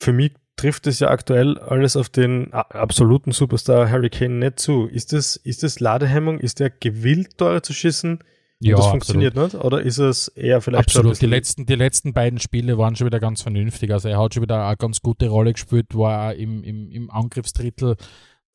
Für 0.00 0.12
mich 0.12 0.32
trifft 0.56 0.86
es 0.86 1.00
ja 1.00 1.08
aktuell 1.08 1.58
alles 1.58 1.96
auf 1.96 2.08
den 2.08 2.52
absoluten 2.52 3.32
Superstar 3.32 3.90
Harry 3.90 4.10
Kane 4.10 4.34
nicht 4.34 4.58
zu. 4.58 4.86
Ist 4.86 5.12
das, 5.12 5.36
ist 5.36 5.62
das 5.62 5.80
Ladehemmung? 5.80 6.40
Ist 6.40 6.60
der 6.60 6.70
gewillt, 6.70 7.38
Tore 7.38 7.62
zu 7.62 7.72
schießen? 7.72 8.20
Und 8.64 8.70
ja, 8.70 8.76
das 8.76 8.86
absolut. 8.86 9.04
funktioniert 9.04 9.36
nicht? 9.36 9.54
Oder 9.62 9.82
ist 9.82 9.98
es 9.98 10.28
eher 10.28 10.62
vielleicht 10.62 10.88
Absolut. 10.88 11.20
Die 11.20 11.26
letzten, 11.26 11.66
die 11.66 11.74
letzten 11.74 12.14
beiden 12.14 12.38
Spiele 12.38 12.78
waren 12.78 12.96
schon 12.96 13.06
wieder 13.06 13.20
ganz 13.20 13.42
vernünftig. 13.42 13.92
Also 13.92 14.08
er 14.08 14.18
hat 14.18 14.32
schon 14.32 14.42
wieder 14.42 14.66
eine 14.66 14.76
ganz 14.78 15.02
gute 15.02 15.28
Rolle 15.28 15.52
gespielt, 15.52 15.94
war 15.94 16.30
auch 16.30 16.34
im, 16.34 16.64
im, 16.64 16.90
im 16.90 17.10
Angriffsdrittel 17.10 17.96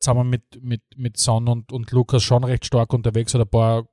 zusammen 0.00 0.28
mit, 0.28 0.42
mit, 0.62 0.82
mit 0.96 1.16
Son 1.16 1.46
und, 1.46 1.70
und 1.70 1.92
Lukas 1.92 2.24
schon 2.24 2.42
recht 2.42 2.66
stark 2.66 2.92
unterwegs, 2.92 3.34
hat 3.34 3.40
ein 3.40 3.48
paar 3.48 3.84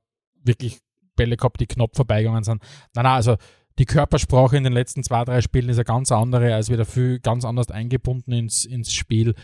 wirklich 0.43 0.80
Bälle 1.15 1.38
gehabt, 1.38 1.59
die 1.59 1.68
knapp 1.68 1.95
vorbeigegangen 1.95 2.43
sind. 2.43 2.63
Nein, 2.95 3.03
nein, 3.03 3.13
also 3.13 3.36
die 3.78 3.86
Körpersprache 3.86 4.57
in 4.57 4.63
den 4.63 4.74
letzten 4.74 5.03
zwei, 5.03 5.24
drei 5.24 5.41
Spielen 5.41 5.70
ist 5.70 5.78
eine 5.78 5.86
ganz 5.86 6.11
andere, 6.11 6.55
als 6.55 6.72
wieder 6.72 6.86
viel 6.86 7.20
ganz 7.20 7.45
anders 7.45 7.70
eingebunden 7.70 8.32
ins, 8.32 8.65
ins 8.65 8.91
Spiel. 8.91 9.36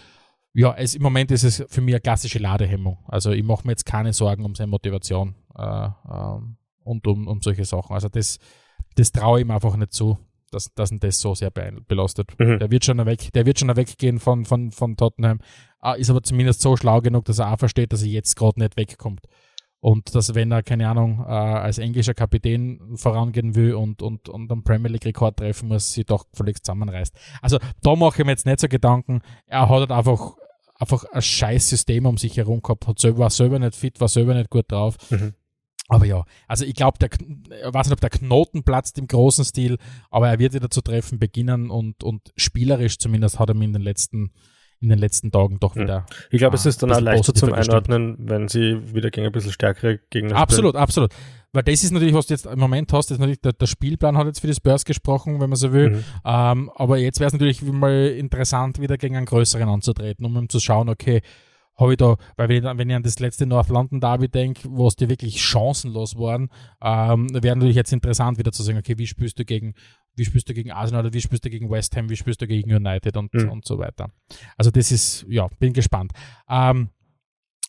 Ja, 0.54 0.74
es, 0.76 0.96
im 0.96 1.04
Moment 1.04 1.30
ist 1.30 1.44
es 1.44 1.64
für 1.70 1.82
mich 1.82 1.94
eine 1.94 2.02
klassische 2.02 2.40
Ladehemmung. 2.40 2.98
Also 3.08 3.32
ich 3.32 3.44
mache 3.44 3.68
mir 3.68 3.74
jetzt 3.74 3.86
keine 3.86 4.14
Sorgen 4.14 4.44
um 4.44 4.56
seine 4.56 4.72
Motivation 4.72 5.36
äh, 5.56 5.90
ähm, 6.12 6.58
und 6.84 7.08
um, 7.08 7.28
um 7.28 7.42
solche 7.42 7.66
Sachen. 7.66 7.94
Also 7.94 8.10
das, 8.10 8.40
das 8.96 9.12
traue 9.12 9.40
ich 9.40 9.46
ihm 9.46 9.52
einfach 9.52 9.76
nicht 9.76 9.94
zu, 9.94 10.18
dass, 10.52 10.74
dass 10.74 10.92
ihn 10.92 11.00
das 11.00 11.20
so 11.20 11.34
sehr 11.34 11.52
be 11.52 11.72
belastet. 11.88 12.40
Mhm. 12.40 12.60
Der 12.60 12.72
wird 12.72 12.86
schon 12.86 13.04
weg, 13.06 13.32
der 13.34 13.46
wird 13.46 13.60
schon 13.60 13.76
weggehen 13.76 14.20
von, 14.20 14.46
von, 14.46 14.72
von 14.72 14.96
Tottenham, 14.96 15.40
Ah, 15.84 15.96
ist 15.96 16.10
aber 16.10 16.24
zumindest 16.24 16.62
so 16.62 16.78
schlau 16.78 17.02
genug, 17.02 17.26
dass 17.26 17.40
er 17.40 17.52
auch 17.52 17.60
versteht, 17.60 17.92
dass 17.92 18.04
er 18.04 18.08
jetzt 18.08 18.38
gerade 18.38 18.58
nicht 18.58 18.78
wegkommt. 18.78 19.26
Und 19.82 20.16
dass, 20.16 20.34
wenn 20.34 20.50
er, 20.50 20.64
keine 20.64 20.88
Ahnung, 20.88 21.26
äh, 21.28 21.30
als 21.30 21.78
englischer 21.78 22.14
Kapitän 22.14 22.80
vorangehen 22.96 23.54
will 23.54 23.74
und, 23.74 24.02
und, 24.02 24.30
und 24.30 24.50
einen 24.50 24.64
Premier 24.64 24.90
League-Rekord 24.90 25.36
treffen 25.36 25.68
muss, 25.68 25.92
sie 25.92 26.06
doch 26.06 26.24
völlig 26.32 26.64
zusammenreißt. 26.64 27.14
Also 27.42 27.58
da 27.82 27.98
mache 27.98 28.22
ich 28.22 28.26
mir 28.26 28.32
jetzt 28.32 28.46
nicht 28.46 28.62
so 28.62 28.70
Gedanken. 28.70 29.20
Er 29.46 29.64
hat 29.64 29.70
halt 29.70 29.92
einfach, 29.92 30.38
einfach 30.80 31.04
ein 31.12 31.22
scheiß 31.22 31.68
System 31.68 32.06
um 32.06 32.18
sich 32.18 32.38
herum 32.38 32.62
gehabt, 32.62 32.88
hat 32.88 33.00
selber, 33.00 33.20
war 33.20 33.30
selber 33.30 33.60
nicht 33.60 33.76
fit, 33.76 34.00
war 34.00 34.08
selber 34.08 34.36
nicht 34.36 34.50
gut 34.50 34.72
drauf. 34.72 34.96
Mhm. 35.12 35.34
Aber 35.90 36.06
ja, 36.06 36.24
also 36.48 36.66
ich 36.66 36.76
glaube, 36.76 36.98
der, 37.00 37.10
ich 37.12 37.74
weiß 37.74 37.88
nicht, 37.88 37.94
ob 37.94 38.02
der 38.02 38.10
Knoten 38.10 38.64
platzt 38.64 38.98
im 38.98 39.08
großen 39.08 39.44
Stil, 39.46 39.78
aber 40.10 40.30
er 40.30 40.40
wird 40.40 40.54
wieder 40.54 40.70
zu 40.70 40.82
treffen 40.82 41.20
beginnen 41.20 41.70
und, 41.70 42.04
und 42.04 42.32
spielerisch 42.38 42.98
zumindest 42.98 43.40
hat 43.40 43.50
er 43.50 43.56
mir 43.56 43.66
in 43.66 43.74
den 43.74 43.82
letzten, 43.82 44.32
in 44.80 44.90
den 44.90 45.00
letzten 45.00 45.32
Tagen 45.32 45.60
doch 45.60 45.76
wieder. 45.76 46.06
Ich 46.32 46.40
glaube, 46.40 46.56
es 46.56 46.66
Ah, 46.66 46.70
ist 46.70 46.84
dann 46.84 46.92
auch 46.92 47.00
leichter 47.02 47.34
zum 47.34 47.50
positiver 47.50 47.58
gestimmt. 47.58 47.90
Einordnen, 47.90 48.30
wenn 48.30 48.48
sie 48.48 48.94
wieder 48.94 49.12
gegen 49.12 49.28
ein 49.28 49.32
bisschen 49.34 49.52
stärkere 49.52 50.00
Gegner 50.10 50.30
spielen. 50.30 50.42
Absolut, 50.42 50.76
absolut. 50.76 51.12
Weil 51.52 51.64
das 51.64 51.84
ist 51.84 51.92
natürlich, 51.92 52.16
was 52.16 52.26
du 52.28 52.34
jetzt 52.34 52.48
im 52.48 52.60
Moment 52.60 52.92
hast, 52.94 53.12
ist 53.12 53.20
natürlich, 53.20 53.42
der, 53.42 53.54
der 53.54 53.68
Spielplan 53.68 54.18
hat 54.18 54.26
jetzt 54.26 54.40
für 54.40 54.48
die 54.48 54.56
Spurs 54.56 54.86
gesprochen, 54.86 55.40
wenn 55.40 55.50
man 55.50 55.58
so 55.58 55.72
will. 55.72 55.92
Mhm. 55.92 56.04
Ähm, 56.26 56.72
aber 56.76 56.98
jetzt 56.98 57.20
wäre 57.20 57.28
es 57.28 57.34
natürlich 57.34 57.62
mal 57.62 58.08
interessant, 58.08 58.80
wieder 58.80 58.98
gegen 58.98 59.16
einen 59.18 59.28
größeren 59.28 59.70
anzutreten, 59.70 60.26
um 60.26 60.36
ihm 60.36 60.50
zu 60.50 60.60
schauen, 60.60 60.90
okay, 60.90 61.22
habe 61.76 61.94
ich 61.94 61.98
da, 61.98 62.18
weil 62.38 62.50
wenn 62.50 62.64
wenn 62.78 62.90
ich 62.90 62.96
an 62.96 63.04
das 63.04 63.20
letzte 63.20 63.46
North 63.46 63.70
London 63.70 64.00
Derby 64.00 64.30
denke, 64.30 64.70
wo 64.70 64.88
es 64.88 64.96
dir 64.96 65.10
wirklich 65.10 65.42
chancenlos 65.42 66.18
waren, 66.18 66.50
ähm, 66.82 67.28
wäre 67.34 67.56
natürlich 67.56 67.76
jetzt 67.76 67.92
interessant 67.94 68.38
wieder 68.38 68.52
zu 68.52 68.62
sagen, 68.64 68.78
okay, 68.78 68.98
wie 68.98 69.08
spielst 69.08 69.40
du 69.40 69.46
gegen, 69.46 69.74
wie 70.16 70.26
spielst 70.26 70.48
du 70.50 70.54
gegen 70.54 70.72
Arsenal 70.72 71.04
oder 71.06 71.14
wie 71.14 71.22
spielst 71.22 71.46
du 71.46 71.50
gegen 71.50 71.70
West 71.72 71.96
Ham, 71.96 72.10
wie 72.10 72.16
spielst 72.16 72.42
du 72.42 72.48
gegen 72.48 72.74
United 72.74 73.18
und, 73.18 73.34
Mhm. 73.34 73.50
und 73.50 73.66
so 73.66 73.80
weiter. 73.80 74.10
Also 74.58 74.70
das 74.70 74.92
ist, 74.92 75.26
ja, 75.28 75.48
bin 75.60 75.74
gespannt. 75.74 76.12
Ähm, 76.48 76.90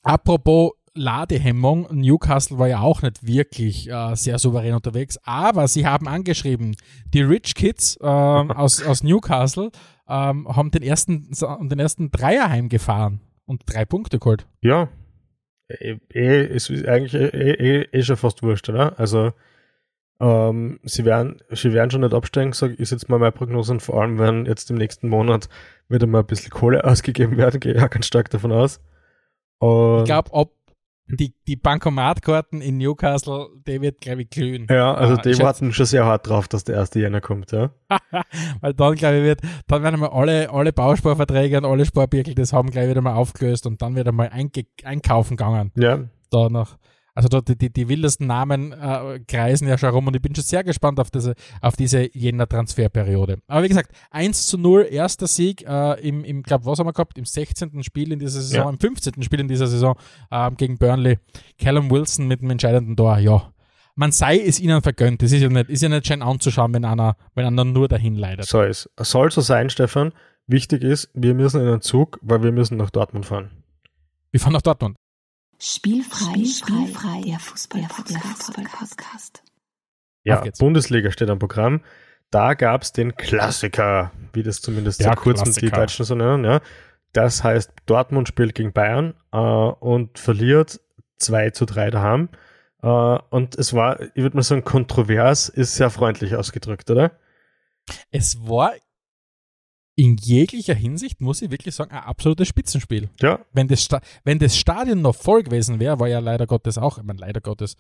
apropos 0.03 0.73
Ladehemmung, 0.97 1.89
Newcastle 1.91 2.59
war 2.59 2.69
ja 2.69 2.81
auch 2.81 3.03
nicht 3.03 3.27
wirklich 3.27 3.91
äh, 3.91 4.15
sehr 4.15 4.39
souverän 4.39 4.75
unterwegs, 4.75 5.19
aber 5.25 5.67
sie 5.67 5.87
haben 5.87 6.07
angeschrieben, 6.07 6.77
die 7.13 7.23
Rich 7.23 7.55
Kids 7.57 7.99
ähm, 8.01 8.07
aus, 8.53 8.83
aus 8.83 9.03
Newcastle 9.03 9.71
ähm, 10.09 10.47
haben 10.47 10.71
den 10.71 10.83
ersten, 10.83 11.31
den 11.69 11.79
ersten 11.81 12.11
Dreier 12.13 12.49
heimgefahren 12.49 13.21
und 13.47 13.63
drei 13.67 13.85
Punkte 13.85 14.19
geholt. 14.19 14.47
Ja. 14.61 14.89
Eh, 15.69 15.97
eh, 16.13 16.47
es 16.47 16.71
ist 16.71 16.87
eigentlich 16.87 17.15
eh, 17.15 17.29
eh, 17.29 17.83
eh, 17.83 17.89
eh 17.93 18.03
schon 18.03 18.17
fast 18.17 18.43
wurscht, 18.43 18.69
oder? 18.69 18.99
Also, 18.99 19.33
ähm, 20.21 20.79
sie 20.85 21.05
werden, 21.05 21.41
sie 21.51 21.73
werden 21.73 21.91
schon 21.91 22.03
nicht 22.03 22.15
absteigen, 22.15 22.53
sag, 22.53 22.79
ist 22.79 22.93
jetzt 22.93 23.09
mal 23.09 23.19
meine 23.19 23.33
Prognose 23.33 23.73
und 23.73 23.81
vor 23.81 24.01
allem, 24.01 24.19
wenn 24.19 24.47
jetzt 24.47 24.71
im 24.71 24.77
nächsten 24.77 25.09
Monat 25.09 25.49
wieder 25.89 26.07
mal 26.07 26.21
ein 26.21 26.27
bisschen 26.27 26.51
Kohle 26.51 26.85
ausgegeben 26.85 27.37
werden, 27.37 27.61
gehe 27.61 27.75
ich 27.75 27.83
auch 27.83 27.91
ganz 27.91 28.07
stark 28.07 28.31
davon 28.31 28.53
aus. 28.53 28.81
Und, 29.59 30.01
Ich 30.01 30.05
glaube, 30.05 30.33
ob 30.33 30.53
die, 31.07 31.35
die 31.47 31.57
Bankomatkarten 31.57 32.61
in 32.61 32.79
Newcastle, 32.79 33.49
die 33.67 33.81
wird, 33.81 34.01
glaube 34.01 34.23
ich, 34.23 34.31
glühen. 34.31 34.67
ja, 34.71 34.95
also 34.95 35.15
Ah, 35.15 35.23
die 35.23 35.39
warten 35.39 35.73
schon 35.73 35.87
sehr 35.87 36.05
hart 36.07 36.29
drauf, 36.29 36.49
dass 36.49 36.65
der 36.65 36.77
erste 36.77 37.01
Jänner 37.01 37.21
kommt, 37.21 37.53
ja. 37.53 37.71
Weil 38.61 38.75
dann, 38.75 38.95
glaube 38.95 39.19
ich, 39.19 39.23
wird, 39.25 39.41
dann 39.67 39.83
werden 39.83 40.01
mal 40.01 40.09
alle, 40.09 40.51
alle 40.51 40.73
Bausparverträge 40.73 41.59
und 41.59 41.65
alle 41.67 41.85
Sparbirkel, 41.85 42.35
das 42.35 42.53
haben 42.53 42.71
gleich 42.71 42.89
wieder 42.89 43.03
mal 43.03 43.15
aufgelöst 43.15 43.67
und 43.67 43.83
dann 43.83 43.95
wird 43.97 44.09
einmal 44.09 44.31
einge 44.31 44.65
einkaufen 44.85 45.37
gegangen. 45.37 45.73
Ja, 45.77 46.01
da 46.31 46.49
noch. 46.49 46.77
Also 47.17 47.29
da, 47.29 47.41
die, 47.41 47.57
die, 47.57 47.73
die 47.73 47.89
wildesten 47.89 48.27
Namen 48.27 48.73
äh, 48.73 49.21
kreisen 49.29 49.69
ja 49.69 49.79
schon 49.79 49.91
rum 49.91 50.09
und 50.09 50.17
ich 50.17 50.23
bin 50.23 50.35
schon 50.35 50.43
sehr 50.43 50.65
gespannt 50.65 50.99
auf 50.99 51.11
diese, 51.13 51.35
auf 51.61 51.77
diese 51.77 52.09
Jänner-Transferperiode. 52.13 53.39
Aber 53.47 53.63
wie 53.63 53.69
gesagt, 53.69 53.93
1 54.11 54.47
zu 54.47 54.59
0, 54.59 54.89
erster 54.91 55.27
Sieg 55.27 55.63
äh, 55.67 56.01
im, 56.07 56.25
im 56.25 56.43
glaube 56.43 56.67
was 56.67 56.79
haben 56.79 56.87
wir 56.87 56.93
gehabt? 56.93 57.17
Im 57.19 57.25
16. 57.25 57.83
Spiel 57.83 58.13
in 58.13 58.19
dieser 58.19 58.41
Saison, 58.41 58.65
Ja. 58.65 58.71
im 58.71 58.79
15. 58.81 59.23
Spiel 59.23 59.41
in 59.41 59.49
dieser 59.49 59.67
Saison 59.67 59.97
ähm, 60.31 60.57
gegen 60.57 60.77
Burnley. 60.77 61.19
Callum 61.59 61.91
Wilson 61.91 62.27
mit 62.27 62.43
dem 62.43 62.51
entscheidenden 62.51 62.97
Tor, 62.97 63.19
ja. 63.19 63.51
Man 63.97 64.11
sei 64.11 64.41
es 64.41 64.59
ihnen 64.59 64.83
vergönnt. 64.83 65.23
Das 65.23 65.31
ist 65.31 65.41
ja 65.41 65.49
nicht, 65.49 65.71
ist 65.71 65.83
ja 65.83 65.89
nicht 65.89 66.07
schön 66.09 66.21
anzuschauen, 66.21 66.75
wenn 66.75 66.85
einer, 66.85 67.17
wenn 67.37 67.47
einer 67.47 67.65
nur 67.65 67.87
dahin 67.87 68.17
leidet. 68.17 68.47
so 68.47 68.61
ist. 68.61 68.91
Soll 68.99 69.31
so 69.31 69.41
sein, 69.41 69.71
Stefan. 69.71 70.13
Wichtig 70.49 70.83
ist, 70.83 71.11
wir 71.15 71.35
müssen 71.35 71.61
in 71.61 71.67
den 71.69 71.81
Zug, 71.81 72.19
weil 72.23 72.43
wir 72.43 72.51
müssen 72.51 72.77
nach 72.77 72.91
Dortmund 72.91 73.25
fahren. 73.25 73.51
Wir 74.33 74.41
fahren 74.41 74.53
nach 74.53 74.63
Dortmund. 74.63 74.97
Spielfrei, 75.59 76.45
Spielfrei, 76.45 77.23
der 77.27 77.39
Fußball-Podcast. 77.39 79.43
Ja, 80.25 80.37
Auf 80.37 80.43
geht's. 80.43 80.59
Bundesliga 80.59 81.11
steht 81.11 81.31
am 81.31 81.39
Programm. 81.39 81.83
Da 82.31 82.55
gab 82.55 82.83
es 82.83 82.93
den 82.93 83.17
Klassiker, 83.17 84.11
wie 84.33 84.43
das 84.43 84.61
zumindest 84.61 85.01
Der 85.01 85.09
seit 85.09 85.17
kurzem 85.17 85.53
die. 85.53 85.71
Deutschen 85.71 86.05
so 86.05 86.15
nennen. 86.15 86.45
Ja. 86.45 86.61
Das 87.13 87.45
heißt, 87.45 87.73
Dortmund 87.87 88.29
spielt 88.29 88.55
gegen 88.55 88.73
Bayern 88.73 89.15
äh, 89.33 89.39
und 89.39 90.19
verliert 90.19 90.81
2 91.19 91.51
zu 91.51 91.65
3 91.65 91.91
daheim. 91.91 92.29
Äh, 92.83 92.89
und 92.89 93.57
es 93.57 93.73
war, 93.73 94.01
ich 94.01 94.23
würde 94.23 94.37
mal 94.37 94.43
sagen, 94.43 94.65
kontrovers, 94.65 95.49
ist 95.49 95.77
sehr 95.77 95.91
freundlich 95.91 96.35
ausgedrückt, 96.35 96.91
oder? 96.91 97.13
Es 98.11 98.49
war 98.49 98.73
in 99.97 100.17
jeglicher 100.17 100.75
Hinsicht, 100.75 101.21
muss 101.21 101.43
ich 101.43 101.51
wirklich 101.51 101.75
sagen, 101.75 101.93
ein 101.93 102.03
absolutes 102.03 102.49
Spitzenspiel. 102.49 103.11
Ja, 103.21 103.41
wenn 103.53 103.69
das, 103.69 103.85
Sta 103.85 104.01
wenn 104.25 104.39
das 104.39 104.57
Stadion 104.57 105.03
noch 105.03 105.15
voll 105.15 105.43
gewesen 105.43 105.79
wäre, 105.79 106.01
war 106.01 106.09
ja 106.09 106.19
leider 106.19 106.47
Gottes 106.47 106.79
auch, 106.79 106.99
ich 106.99 107.05
meine, 107.05 107.21
leider 107.21 107.41
Gottes, 107.41 107.77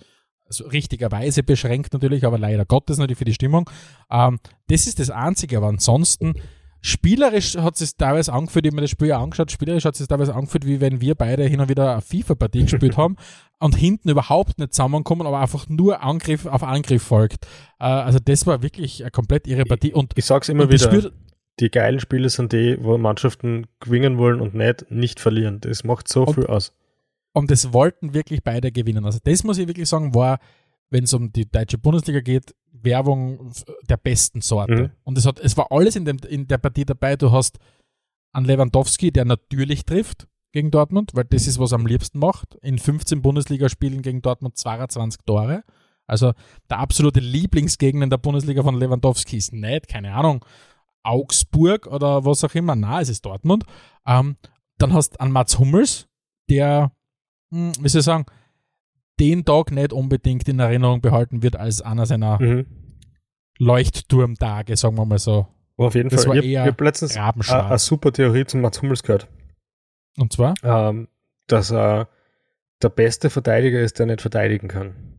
also 0.46 0.66
richtigerweise 0.66 1.42
beschränkt 1.42 1.92
natürlich, 1.92 2.24
aber 2.24 2.38
leider 2.38 2.64
Gottes 2.64 2.98
natürlich 2.98 3.18
für 3.18 3.24
die 3.24 3.34
Stimmung. 3.34 3.68
Ähm, 4.10 4.38
das 4.68 4.86
ist 4.86 4.98
das 4.98 5.10
Einzige, 5.10 5.56
aber 5.56 5.68
ansonsten, 5.68 6.34
spielerisch 6.82 7.56
hat 7.56 7.80
es 7.80 7.96
teilweise 7.96 8.32
angefühlt, 8.32 8.66
ich 8.66 8.70
habe 8.70 8.76
mir 8.76 8.82
das 8.82 8.90
Spiel 8.90 9.08
ja 9.08 9.20
angeschaut, 9.20 9.50
spielerisch 9.50 9.86
hat 9.86 9.98
es 9.98 10.06
teilweise 10.06 10.34
angefühlt, 10.34 10.66
wie 10.66 10.80
wenn 10.80 11.00
wir 11.00 11.14
beide 11.14 11.44
hin 11.44 11.60
und 11.60 11.68
wieder 11.68 11.92
eine 11.92 12.02
FIFA-Partie 12.02 12.64
gespielt 12.64 12.96
haben 12.96 13.16
und 13.58 13.74
hinten 13.74 14.10
überhaupt 14.10 14.58
nicht 14.58 14.74
zusammenkommen, 14.74 15.26
aber 15.26 15.40
einfach 15.40 15.66
nur 15.68 16.02
Angriff 16.02 16.46
auf 16.46 16.62
Angriff 16.62 17.02
folgt. 17.02 17.46
Äh, 17.80 17.84
also 17.84 18.18
das 18.22 18.46
war 18.46 18.62
wirklich 18.62 19.02
eine 19.02 19.10
komplett 19.10 19.46
irre 19.48 19.64
Partie 19.64 19.94
und, 19.94 20.12
ich 20.14 20.26
sag's 20.26 20.50
immer 20.50 20.68
wieder, 20.68 21.10
die 21.60 21.70
geilen 21.70 22.00
Spiele 22.00 22.28
sind 22.30 22.52
die, 22.52 22.76
wo 22.82 22.98
Mannschaften 22.98 23.66
gewinnen 23.80 24.18
wollen 24.18 24.40
und 24.40 24.54
nicht, 24.54 24.90
nicht 24.90 25.20
verlieren. 25.20 25.60
Das 25.60 25.84
macht 25.84 26.08
so 26.08 26.24
Und- 26.24 26.34
viel 26.34 26.46
aus. 26.46 26.72
Und 27.32 27.50
es 27.50 27.72
wollten 27.72 28.14
wirklich 28.14 28.44
beide 28.44 28.70
gewinnen. 28.70 29.04
Also 29.04 29.18
das 29.22 29.42
muss 29.42 29.58
ich 29.58 29.66
wirklich 29.66 29.88
sagen, 29.88 30.14
war, 30.14 30.38
wenn 30.90 31.02
es 31.04 31.12
um 31.14 31.32
die 31.32 31.50
deutsche 31.50 31.78
Bundesliga 31.78 32.20
geht, 32.20 32.54
Werbung 32.72 33.50
der 33.88 33.96
besten 33.96 34.40
Sorte. 34.40 34.74
Mhm. 34.76 34.90
Und 35.02 35.18
es, 35.18 35.26
hat, 35.26 35.40
es 35.40 35.56
war 35.56 35.72
alles 35.72 35.96
in, 35.96 36.04
dem, 36.04 36.18
in 36.28 36.46
der 36.46 36.58
Partie 36.58 36.84
dabei. 36.84 37.16
Du 37.16 37.32
hast 37.32 37.58
einen 38.32 38.46
Lewandowski, 38.46 39.10
der 39.10 39.24
natürlich 39.24 39.84
trifft 39.84 40.28
gegen 40.52 40.70
Dortmund, 40.70 41.10
weil 41.14 41.24
das 41.24 41.48
ist, 41.48 41.58
was 41.58 41.72
er 41.72 41.76
am 41.80 41.86
liebsten 41.86 42.20
macht. 42.20 42.54
In 42.62 42.78
15 42.78 43.20
Bundesligaspielen 43.22 44.02
gegen 44.02 44.22
Dortmund 44.22 44.56
22 44.56 45.22
Tore. 45.26 45.64
Also 46.06 46.34
der 46.70 46.78
absolute 46.78 47.18
Lieblingsgegner 47.18 48.04
in 48.04 48.10
der 48.10 48.18
Bundesliga 48.18 48.62
von 48.62 48.76
Lewandowski 48.78 49.38
ist 49.38 49.52
nicht, 49.52 49.88
keine 49.88 50.12
Ahnung, 50.14 50.44
Augsburg 51.04 51.86
oder 51.86 52.24
was 52.24 52.42
auch 52.44 52.54
immer. 52.54 52.74
Na, 52.74 53.00
es 53.00 53.08
ist 53.08 53.24
Dortmund. 53.24 53.64
Ähm, 54.06 54.36
dann 54.78 54.92
hast 54.92 55.14
du 55.14 55.20
einen 55.20 55.32
Mats 55.32 55.58
Hummels, 55.58 56.08
der, 56.50 56.90
hm, 57.52 57.72
wie 57.80 57.88
soll 57.88 58.00
ich 58.00 58.04
sagen, 58.04 58.26
den 59.20 59.44
Tag 59.44 59.70
nicht 59.70 59.92
unbedingt 59.92 60.48
in 60.48 60.58
Erinnerung 60.58 61.00
behalten 61.00 61.42
wird 61.42 61.56
als 61.56 61.80
einer 61.82 62.06
seiner 62.06 62.40
Mhm. 62.42 62.66
Leuchtturmtage, 63.58 64.76
sagen 64.76 64.96
wir 64.96 65.04
mal 65.04 65.18
so. 65.18 65.46
Aber 65.76 65.88
auf 65.88 65.94
jeden 65.94 66.08
Das 66.08 66.24
Fall, 66.24 66.30
war 66.36 66.42
ich 66.42 66.46
eher 66.50 66.62
habe 66.62 66.70
hab 66.72 66.80
letztens 66.80 67.16
eine 67.16 67.78
super 67.78 68.12
Theorie 68.12 68.44
zum 68.44 68.60
Mats 68.60 68.80
Hummels 68.82 69.02
gehört, 69.02 69.28
Und 70.18 70.32
zwar? 70.32 70.54
ähm, 70.62 71.08
dass 71.46 71.70
er 71.70 72.08
der 72.82 72.88
beste 72.88 73.30
Verteidiger 73.30 73.80
ist, 73.80 73.98
der 73.98 74.06
nicht 74.06 74.20
verteidigen 74.20 74.68
kann. 74.68 75.13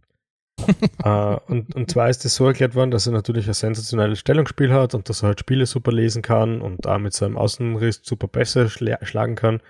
Äh, 1.03 1.35
und, 1.47 1.75
und 1.75 1.91
zwar 1.91 2.09
ist 2.09 2.25
es 2.25 2.35
so 2.35 2.47
erklärt 2.47 2.75
worden, 2.75 2.91
dass 2.91 3.07
er 3.07 3.13
natürlich 3.13 3.47
ein 3.47 3.53
sensationelles 3.53 4.19
Stellungsspiel 4.19 4.71
hat 4.73 4.95
und 4.95 5.09
dass 5.09 5.21
er 5.21 5.27
halt 5.27 5.39
Spiele 5.39 5.65
super 5.65 5.91
lesen 5.91 6.21
kann 6.21 6.61
und 6.61 6.87
auch 6.87 6.99
mit 6.99 7.13
seinem 7.13 7.37
Außenriss 7.37 8.01
super 8.03 8.27
besser 8.27 8.69
schla 8.69 8.97
schlagen 9.05 9.35
kann. 9.35 9.61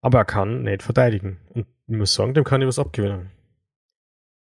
Aber 0.00 0.18
er 0.18 0.24
kann 0.24 0.62
nicht 0.62 0.82
verteidigen. 0.82 1.38
Und 1.50 1.66
ich 1.86 1.96
muss 1.96 2.14
sagen, 2.14 2.34
dem 2.34 2.44
kann 2.44 2.60
ich 2.60 2.68
was 2.68 2.78
abgewinnen. 2.78 3.30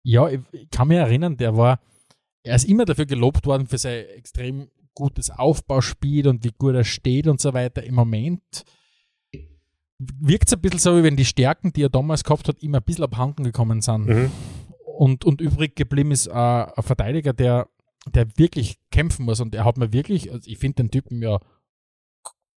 Ja, 0.02 0.28
ich, 0.28 0.40
ich 0.52 0.70
kann 0.70 0.88
mich 0.88 0.98
erinnern, 0.98 1.36
der 1.36 1.56
war, 1.56 1.80
er 2.42 2.56
ist 2.56 2.68
immer 2.68 2.84
dafür 2.84 3.06
gelobt 3.06 3.46
worden 3.46 3.66
für 3.66 3.78
sein 3.78 4.04
extrem 4.16 4.68
gutes 4.94 5.30
Aufbauspiel 5.30 6.26
und 6.28 6.44
wie 6.44 6.52
gut 6.56 6.74
er 6.74 6.84
steht 6.84 7.26
und 7.26 7.40
so 7.40 7.54
weiter. 7.54 7.82
Im 7.82 7.94
Moment 7.94 8.64
wirkt 9.98 10.48
es 10.48 10.54
ein 10.54 10.60
bisschen 10.60 10.78
so, 10.78 10.96
wie 10.96 11.02
wenn 11.02 11.16
die 11.16 11.24
Stärken, 11.24 11.72
die 11.72 11.82
er 11.82 11.88
damals 11.88 12.24
gehabt 12.24 12.48
hat, 12.48 12.62
immer 12.62 12.78
ein 12.78 12.84
bisschen 12.84 13.04
abhanden 13.04 13.44
gekommen 13.44 13.80
sind. 13.80 14.06
Mhm. 14.06 14.30
Und, 14.96 15.24
und 15.24 15.40
übrig 15.40 15.76
geblieben 15.76 16.10
ist 16.10 16.26
äh, 16.26 16.32
ein 16.32 16.82
Verteidiger, 16.82 17.32
der, 17.32 17.68
der 18.06 18.26
wirklich 18.36 18.78
kämpfen 18.90 19.24
muss. 19.24 19.40
Und 19.40 19.54
er 19.54 19.64
hat 19.64 19.76
mir 19.76 19.92
wirklich, 19.92 20.32
also 20.32 20.48
ich 20.48 20.58
finde 20.58 20.82
den 20.82 20.90
Typen 20.90 21.22
ja 21.22 21.38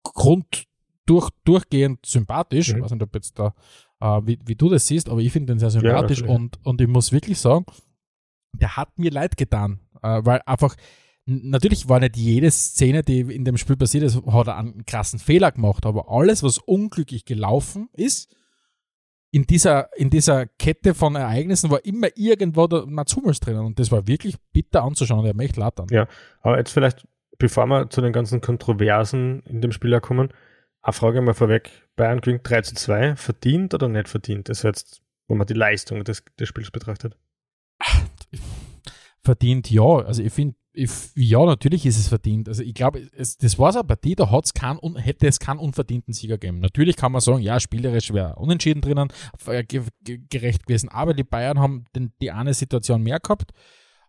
grund 0.04 0.64
durch, 1.06 1.30
durchgehend 1.44 2.04
sympathisch. 2.06 2.70
Mhm. 2.70 2.76
Ich 2.76 2.84
weiß 2.84 2.90
nicht, 2.92 3.02
ob 3.02 3.14
jetzt 3.14 3.38
da, 3.38 3.54
äh, 4.00 4.20
wie, 4.24 4.38
wie 4.44 4.54
du 4.54 4.68
das 4.68 4.86
siehst, 4.86 5.08
aber 5.08 5.20
ich 5.20 5.32
finde 5.32 5.52
den 5.52 5.58
sehr 5.58 5.70
sympathisch. 5.70 6.20
natürlich. 6.20 6.36
und, 6.36 6.64
und 6.64 6.80
ich 6.80 6.88
muss 6.88 7.12
wirklich 7.12 7.38
sagen, 7.38 7.66
der 8.52 8.76
hat 8.76 8.98
mir 8.98 9.10
leid 9.10 9.36
getan. 9.36 9.80
Äh, 10.02 10.20
weil 10.24 10.40
einfach, 10.46 10.76
natürlich 11.26 11.88
war 11.88 12.00
nicht 12.00 12.16
jede 12.16 12.50
Szene, 12.50 13.02
die 13.02 13.20
in 13.20 13.44
dem 13.44 13.56
Spiel 13.56 13.76
passiert 13.76 14.04
ist, 14.04 14.24
hat 14.26 14.46
er 14.46 14.56
einen 14.56 14.84
krassen 14.86 15.18
Fehler 15.18 15.52
gemacht. 15.52 15.86
Aber 15.86 16.10
alles, 16.10 16.42
was 16.42 16.58
unglücklich 16.58 17.24
gelaufen 17.24 17.88
ist, 17.92 18.34
in 19.30 19.44
dieser, 19.44 19.90
in 19.96 20.10
dieser 20.10 20.46
Kette 20.46 20.94
von 20.94 21.14
Ereignissen 21.14 21.70
war 21.70 21.84
immer 21.84 22.08
irgendwo 22.14 22.66
der 22.66 22.86
Mats 22.86 23.14
Hummels 23.14 23.40
drinnen 23.40 23.64
und 23.64 23.78
das 23.78 23.92
war 23.92 24.06
wirklich 24.06 24.36
bitter 24.52 24.82
anzuschauen. 24.82 25.24
Der 25.24 25.34
leid 25.34 25.80
an. 25.80 25.86
Ja. 25.90 26.08
Aber 26.40 26.58
jetzt 26.58 26.72
vielleicht, 26.72 27.06
bevor 27.38 27.66
wir 27.66 27.90
zu 27.90 28.00
den 28.00 28.12
ganzen 28.12 28.40
Kontroversen 28.40 29.42
in 29.46 29.60
dem 29.60 29.72
Spiel 29.72 30.00
kommen, 30.00 30.30
eine 30.80 30.92
Frage 30.92 31.20
mal 31.20 31.34
vorweg. 31.34 31.70
Bayern 31.96 32.20
gewinnt 32.20 32.48
3 32.48 32.62
zu 32.62 32.74
2. 32.74 33.16
Verdient 33.16 33.74
oder 33.74 33.88
nicht 33.88 34.08
verdient? 34.08 34.48
Das 34.48 34.62
jetzt, 34.62 35.02
wenn 35.26 35.36
man 35.36 35.46
die 35.46 35.54
Leistung 35.54 36.04
des, 36.04 36.24
des 36.38 36.48
Spiels 36.48 36.70
betrachtet. 36.70 37.16
Verdient, 39.28 39.70
ja. 39.70 39.82
Also 39.82 40.22
ich 40.22 40.32
finde, 40.32 40.56
ja, 41.14 41.44
natürlich 41.44 41.84
ist 41.84 41.98
es 41.98 42.08
verdient. 42.08 42.48
Also 42.48 42.62
ich 42.62 42.72
glaube, 42.72 43.06
das 43.14 43.58
war 43.58 43.72
so 43.72 43.80
eine 43.80 43.86
Partie, 43.88 44.14
da 44.14 44.30
hat's 44.30 44.54
keinen, 44.54 44.78
un- 44.78 44.96
hätte 44.96 45.26
es 45.26 45.38
keinen 45.38 45.58
unverdienten 45.58 46.14
Sieger 46.14 46.38
gegeben. 46.38 46.60
Natürlich 46.60 46.96
kann 46.96 47.12
man 47.12 47.20
sagen, 47.20 47.40
ja, 47.42 47.60
spielerisch 47.60 48.10
wäre 48.14 48.36
unentschieden 48.36 48.80
drinnen, 48.80 49.08
äh, 49.46 49.64
ge 49.64 49.82
ge 50.02 50.20
gerecht 50.30 50.66
gewesen, 50.66 50.88
aber 50.88 51.12
die 51.12 51.24
Bayern 51.24 51.58
haben 51.58 51.84
den, 51.94 52.12
die 52.22 52.30
eine 52.30 52.54
Situation 52.54 53.02
mehr 53.02 53.20
gehabt. 53.20 53.50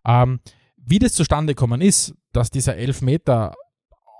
Ähm, 0.06 0.40
wie 0.78 0.98
das 0.98 1.12
zustande 1.12 1.54
gekommen 1.54 1.82
ist, 1.82 2.14
dass 2.32 2.50
dieser 2.50 2.76
Elfmeter 2.76 3.52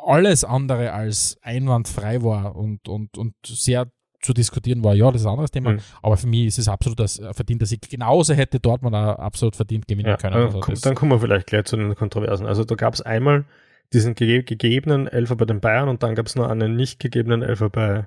alles 0.05 0.45
andere 0.45 0.93
als 0.93 1.39
einwandfrei 1.41 2.23
war 2.23 2.57
und, 2.57 2.89
und, 2.91 3.17
und 3.17 3.35
sehr 3.47 3.91
zu 4.21 4.33
diskutieren 4.33 4.85
war, 4.85 4.95
ja, 4.95 5.11
das 5.11 5.23
ist 5.23 5.27
ein 5.27 5.33
anderes 5.33 5.51
Thema. 5.51 5.73
Mhm. 5.73 5.81
Aber 6.03 6.17
für 6.17 6.27
mich 6.27 6.47
ist 6.47 6.59
es 6.59 6.69
absolut 6.69 7.01
das 7.01 7.19
äh, 7.19 7.33
verdienter 7.33 7.67
Sieg. 7.67 7.89
Genauso 7.89 8.35
hätte 8.35 8.61
Dortmund 8.61 8.95
auch 8.95 9.19
absolut 9.19 9.57
verdient 9.57 9.89
gewinnen 9.89 10.09
Ja, 10.09 10.17
können. 10.17 10.35
Also 10.35 10.61
komm, 10.61 10.75
dann 10.83 10.95
kommen 10.95 11.13
wir 11.13 11.21
vielleicht 11.21 11.47
gleich 11.47 11.65
zu 11.65 11.77
den 11.77 11.95
Kontroversen. 11.95 12.47
Also 12.47 12.65
da 12.65 12.75
gab 12.75 12.95
es 12.95 13.01
einmal 13.01 13.45
diesen 13.93 14.15
gege 14.15 14.43
gegebenen 14.43 15.09
Elfer 15.09 15.37
bei 15.37 15.47
den 15.47 15.61
Bayern 15.61 15.89
und 15.89 16.03
dann 16.03 16.15
gab 16.15 16.27
es 16.27 16.37
noch 16.37 16.49
einen 16.49 16.77
nicht 16.77 17.01
gegebenen 17.01 17.43
Elfer 17.43 17.71
bei 17.71 18.07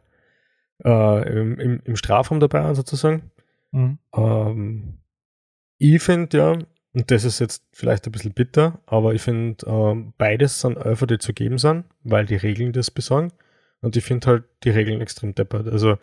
äh, 0.84 1.30
im, 1.30 1.60
im, 1.60 1.82
im 1.84 1.96
Strafraum 1.96 2.40
der 2.40 2.48
Bayern 2.48 2.76
sozusagen. 2.76 3.32
Mhm. 3.72 3.98
Ähm, 4.16 5.00
ich 5.78 6.02
finde 6.02 6.38
ja, 6.38 6.52
und 6.94 7.10
das 7.10 7.24
ist 7.24 7.40
jetzt 7.40 7.64
vielleicht 7.72 8.06
ein 8.06 8.12
bisschen 8.12 8.34
bitter, 8.34 8.80
aber 8.86 9.14
ich 9.14 9.22
finde, 9.22 9.66
ähm, 9.66 10.14
beides 10.18 10.62
sind 10.62 10.78
Elfer, 10.78 11.08
die 11.08 11.18
zu 11.18 11.34
geben 11.34 11.58
sind, 11.58 11.86
weil 12.04 12.26
die 12.26 12.36
Regeln 12.36 12.72
das 12.72 12.92
besagen. 12.92 13.34
Und 13.84 13.96
ich 13.96 14.04
finde 14.04 14.28
halt 14.28 14.44
die 14.64 14.70
Regeln 14.72 15.02
extrem 15.02 15.36
deppert. 15.36 15.68
Also, 15.68 15.98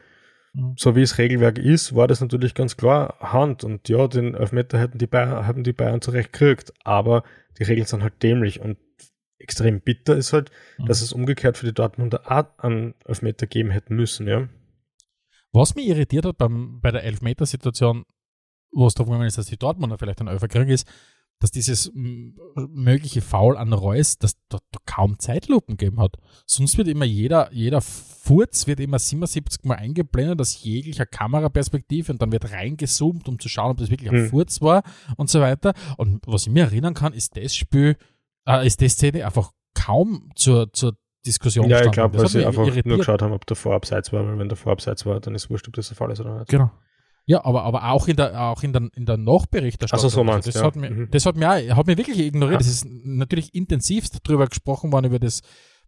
Mhm. 0.52 0.74
so 0.76 0.96
wie 0.96 1.00
das 1.02 1.16
Regelwerk 1.18 1.58
ist, 1.58 1.94
war 1.94 2.08
das 2.08 2.20
natürlich 2.20 2.54
ganz 2.54 2.76
klar 2.76 3.16
Hand. 3.20 3.62
Und 3.64 3.88
ja, 3.88 4.08
den 4.08 4.34
Elfmeter 4.34 4.78
hätten 4.80 4.98
die 4.98 5.06
Bayern, 5.06 5.46
haben 5.46 5.62
die 5.64 5.72
Bayern 5.72 6.00
zurecht 6.00 6.32
gekriegt. 6.32 6.72
Aber 6.84 7.22
die 7.58 7.62
Regeln 7.64 7.86
sind 7.86 8.02
halt 8.02 8.20
dämlich. 8.22 8.60
Und 8.60 8.76
extrem 9.38 9.80
bitter 9.80 10.16
ist 10.16 10.32
halt, 10.32 10.50
Mhm. 10.78 10.86
dass 10.86 11.02
es 11.02 11.12
umgekehrt 11.12 11.56
für 11.56 11.66
die 11.66 11.72
Dortmunder 11.72 12.30
Art 12.30 12.52
an 12.58 12.94
Elfmeter 13.06 13.46
geben 13.46 13.70
hätten 13.70 13.94
müssen, 13.96 14.26
ja. 14.28 14.48
Was 15.52 15.74
mich 15.74 15.86
irritiert 15.88 16.26
hat 16.26 16.36
beim, 16.38 16.80
bei 16.80 16.90
der 16.90 17.04
Elfmetersituation, 17.04 18.04
wo 18.72 18.86
es 18.86 18.94
darum 18.94 19.20
ist, 19.22 19.38
dass 19.38 19.46
die 19.46 19.56
Dortmunder 19.56 19.98
vielleicht 19.98 20.20
einen 20.20 20.28
Elfer 20.28 20.48
kriegen, 20.48 20.68
ist, 20.70 20.86
dass 21.40 21.50
dieses 21.50 21.90
mögliche 21.94 23.22
Foul 23.22 23.56
an 23.56 23.72
Reus, 23.72 24.18
dass 24.18 24.34
da, 24.48 24.58
da 24.70 24.78
kaum 24.86 25.18
Zeitlupen 25.18 25.76
gegeben 25.78 25.98
hat. 26.00 26.16
Sonst 26.46 26.76
wird 26.78 26.86
immer 26.86 27.06
jeder, 27.06 27.50
jeder 27.52 27.80
Furz 27.80 28.66
wird 28.66 28.78
immer 28.78 28.98
77 28.98 29.64
Mal 29.64 29.76
eingeblendet 29.76 30.40
aus 30.40 30.62
jeglicher 30.62 31.06
Kameraperspektive 31.06 32.12
und 32.12 32.20
dann 32.22 32.30
wird 32.30 32.52
reingezoomt, 32.52 33.26
um 33.28 33.38
zu 33.38 33.48
schauen, 33.48 33.70
ob 33.72 33.78
das 33.78 33.90
wirklich 33.90 34.10
ein 34.10 34.16
Hm. 34.24 34.28
Furz 34.28 34.60
war 34.60 34.82
und 35.16 35.30
so 35.30 35.40
weiter. 35.40 35.72
Und 35.96 36.20
was 36.26 36.46
ich 36.46 36.52
mir 36.52 36.64
erinnern 36.64 36.94
kann, 36.94 37.12
ist 37.14 37.36
das 37.36 37.56
Spiel, 37.56 37.96
äh, 38.46 38.66
ist 38.66 38.80
die 38.80 38.88
Szene 38.88 39.24
einfach 39.24 39.50
kaum 39.74 40.30
zur, 40.36 40.72
zur 40.72 40.96
Diskussion 41.26 41.68
Ja, 41.68 41.84
ich 41.84 41.90
glaube, 41.90 42.18
Das 42.18 42.34
weil 42.34 42.40
sie 42.42 42.46
einfach 42.46 42.62
irritiert. 42.64 42.86
nur 42.86 42.98
geschaut 42.98 43.22
haben, 43.22 43.32
ob 43.32 43.46
der 43.46 43.56
Vorabseits 43.56 44.12
war, 44.12 44.26
weil 44.26 44.38
wenn 44.38 44.48
der 44.48 44.56
Vorabseits 44.56 45.06
war, 45.06 45.20
dann 45.20 45.34
ist 45.34 45.48
wurscht, 45.50 45.68
ob 45.68 45.74
das 45.74 45.88
der 45.88 45.96
Fall 45.96 46.10
ist 46.10 46.20
oder 46.20 46.38
nicht. 46.38 46.48
Genau. 46.48 46.70
Ja, 47.30 47.44
aber, 47.44 47.62
aber 47.62 47.84
auch 47.92 48.08
in 48.08 48.16
der, 48.16 48.40
auch 48.40 48.62
in 48.64 48.72
der, 48.72 48.88
in 48.96 49.06
der 49.06 49.16
Nachberichterstattung. 49.16 50.06
Ach 50.08 50.12
so, 50.12 50.24
meinst 50.24 50.48
das, 50.48 50.54
du, 50.54 50.60
ja. 50.60 50.66
hat 50.66 50.74
mir, 50.76 50.90
Mhm. 50.90 51.08
das 51.12 51.26
hat 51.26 51.36
mir 51.36 51.48
auch, 51.48 51.76
hat 51.76 51.86
mir 51.86 51.96
wirklich 51.96 52.18
ignoriert. 52.18 52.60
Das 52.60 52.66
ist 52.66 52.84
natürlich 52.88 53.54
intensivst 53.54 54.18
drüber 54.24 54.46
gesprochen 54.48 54.90
worden, 54.92 55.06
über 55.06 55.18
das 55.20 55.40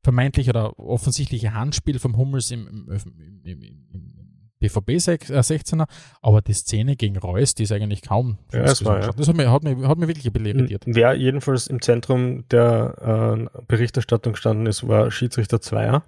vermeintliche 0.04 0.50
oder 0.50 0.78
offensichtliche 0.78 1.52
Handspiel 1.54 1.98
vom 1.98 2.16
Hummels 2.16 2.50
im, 2.52 2.66
im, 2.68 3.42
im, 3.44 3.62
im, 3.62 4.18
BVB 4.60 4.90
sech- 5.00 5.28
äh, 5.32 5.40
16er, 5.40 5.86
aber 6.20 6.40
die 6.40 6.52
Szene 6.52 6.94
gegen 6.94 7.16
Reus, 7.18 7.56
die 7.56 7.64
ist 7.64 7.72
eigentlich 7.72 8.02
kaum. 8.02 8.38
Ja, 8.52 8.60
es 8.60 8.78
Diskussion 8.78 8.94
war, 8.94 9.02
ja. 9.02 9.12
Das 9.12 9.26
hat 9.26 9.36
mir, 9.36 9.50
hat, 9.50 9.64
mir, 9.64 9.88
hat 9.88 9.98
mir 9.98 10.06
wirklich 10.06 10.24
irritiert. 10.26 10.84
Wer 10.86 11.14
jedenfalls 11.14 11.66
im 11.66 11.82
Zentrum 11.82 12.44
der 12.50 13.48
äh, 13.58 13.62
Berichterstattung 13.66 14.34
gestanden 14.34 14.66
ist, 14.66 14.86
war 14.86 15.10
Schiedsrichter 15.10 15.60
Zweier. 15.60 16.04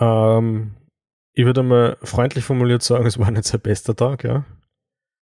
Ähm, 0.00 0.74
ich 1.34 1.44
würde 1.44 1.62
mal 1.62 1.96
freundlich 2.02 2.44
formuliert 2.44 2.82
sagen, 2.82 3.06
es 3.06 3.18
war 3.18 3.30
nicht 3.30 3.44
sein 3.44 3.60
bester 3.60 3.96
Tag, 3.96 4.24
ja. 4.24 4.44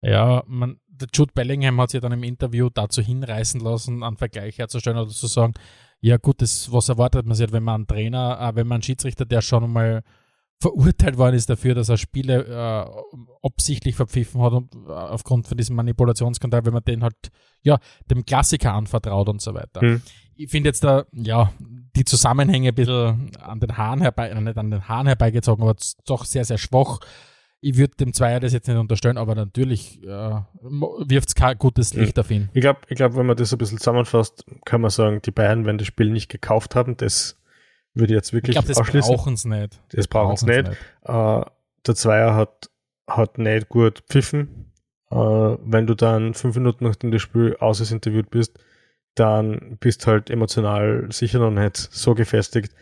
Ja, 0.01 0.43
man, 0.47 0.79
der 0.87 1.07
Jude 1.13 1.31
Bellingham 1.33 1.81
hat 1.81 1.91
sich 1.91 2.01
dann 2.01 2.11
im 2.11 2.23
Interview 2.23 2.69
dazu 2.69 3.01
hinreißen 3.01 3.59
lassen, 3.59 4.03
einen 4.03 4.17
Vergleich 4.17 4.57
herzustellen 4.57 4.97
oder 4.97 5.09
zu 5.09 5.27
sagen, 5.27 5.53
ja 5.99 6.17
gut, 6.17 6.41
das, 6.41 6.71
was 6.71 6.89
erwartet 6.89 7.25
man 7.25 7.35
sich, 7.35 7.45
halt, 7.45 7.53
wenn 7.53 7.63
man 7.63 7.75
einen 7.75 7.87
Trainer, 7.87 8.39
äh, 8.39 8.55
wenn 8.55 8.67
man 8.67 8.75
einen 8.75 8.83
Schiedsrichter, 8.83 9.25
der 9.25 9.41
schon 9.41 9.71
mal 9.71 10.03
verurteilt 10.59 11.17
worden 11.17 11.35
ist 11.35 11.49
dafür, 11.49 11.75
dass 11.75 11.89
er 11.89 11.97
Spiele 11.97 12.45
äh, 12.45 13.45
absichtlich 13.45 13.95
verpfiffen 13.95 14.41
hat 14.41 14.53
und, 14.53 14.73
äh, 14.87 14.91
aufgrund 14.91 15.47
von 15.47 15.57
diesem 15.57 15.75
Manipulationsskandal, 15.75 16.65
wenn 16.65 16.73
man 16.73 16.83
den 16.83 17.03
halt, 17.03 17.15
ja, 17.61 17.79
dem 18.09 18.25
Klassiker 18.25 18.73
anvertraut 18.73 19.29
und 19.29 19.41
so 19.41 19.53
weiter. 19.53 19.81
Hm. 19.81 20.01
Ich 20.37 20.49
finde 20.51 20.69
jetzt 20.69 20.83
da, 20.83 21.05
ja, 21.11 21.51
die 21.95 22.05
Zusammenhänge 22.05 22.69
ein 22.69 22.75
bisschen 22.75 23.31
an 23.41 23.59
den 23.59 23.75
Haaren 23.77 24.01
herbei, 24.01 24.29
äh, 24.29 24.39
nicht 24.41 24.57
an 24.57 24.71
den 24.71 24.87
Haaren 24.87 25.07
herbeigezogen, 25.07 25.63
aber 25.63 25.75
doch 26.05 26.25
sehr, 26.25 26.45
sehr 26.45 26.57
schwach. 26.57 26.99
Ich 27.59 27.75
würde 27.75 27.95
dem 27.95 28.13
Zweier 28.13 28.39
das 28.39 28.53
jetzt 28.53 28.67
nicht 28.67 28.77
unterstellen, 28.77 29.17
aber 29.17 29.33
natürlich 29.33 30.01
äh, 30.03 30.07
wirft 30.61 31.29
es 31.29 31.35
kein 31.35 31.57
gutes 31.57 31.95
Licht 31.95 32.19
auf 32.19 32.29
ihn. 32.29 32.49
Ich 32.53 32.61
glaube, 32.61 32.81
ich 32.87 32.95
glaub, 32.95 33.15
wenn 33.15 33.25
man 33.25 33.35
das 33.35 33.51
ein 33.51 33.57
bisschen 33.57 33.79
zusammenfasst, 33.79 34.45
kann 34.65 34.81
man 34.81 34.91
sagen, 34.91 35.21
die 35.23 35.31
Bayern, 35.31 35.65
wenn 35.65 35.79
das 35.79 35.87
Spiel 35.87 36.11
nicht 36.11 36.29
gekauft 36.29 36.75
haben, 36.75 36.97
das 36.97 37.35
würde 37.95 38.13
ich 38.13 38.17
jetzt 38.17 38.27
Ich 38.29 38.33
wirklich 38.33 38.53
glaube, 38.55 38.67
das 38.67 38.77
ausschließen. 38.77 39.15
brauchen 39.15 39.35
sie 39.37 39.49
nicht. 39.49 39.81
Das 39.89 40.07
brauchen 40.07 40.37
sie 40.37 40.45
brauchen's 40.45 40.69
nicht. 40.69 40.77
Äh, 41.03 41.45
der 41.87 41.95
Zweier 41.95 42.35
hat, 42.35 42.69
hat 43.07 43.39
nicht 43.39 43.69
gut 43.69 44.03
pfiffen. 44.07 44.71
Äh, 45.09 45.15
wenn 45.15 45.87
du 45.87 45.95
dann 45.95 46.35
fünf 46.35 46.55
Minuten 46.55 46.83
nachdem 46.83 47.09
das 47.11 47.23
Spiel 47.23 47.57
aus 47.59 47.79
ist 47.79 47.91
interviewt 47.91 48.29
bist, 48.29 48.59
dann 49.19 49.77
bist 49.79 50.05
halt 50.07 50.29
emotional 50.29 51.07
sicher 51.11 51.39
noch 51.39 51.51
nicht 51.51 51.75
so 51.77 52.13
gefestigt, 52.13 52.73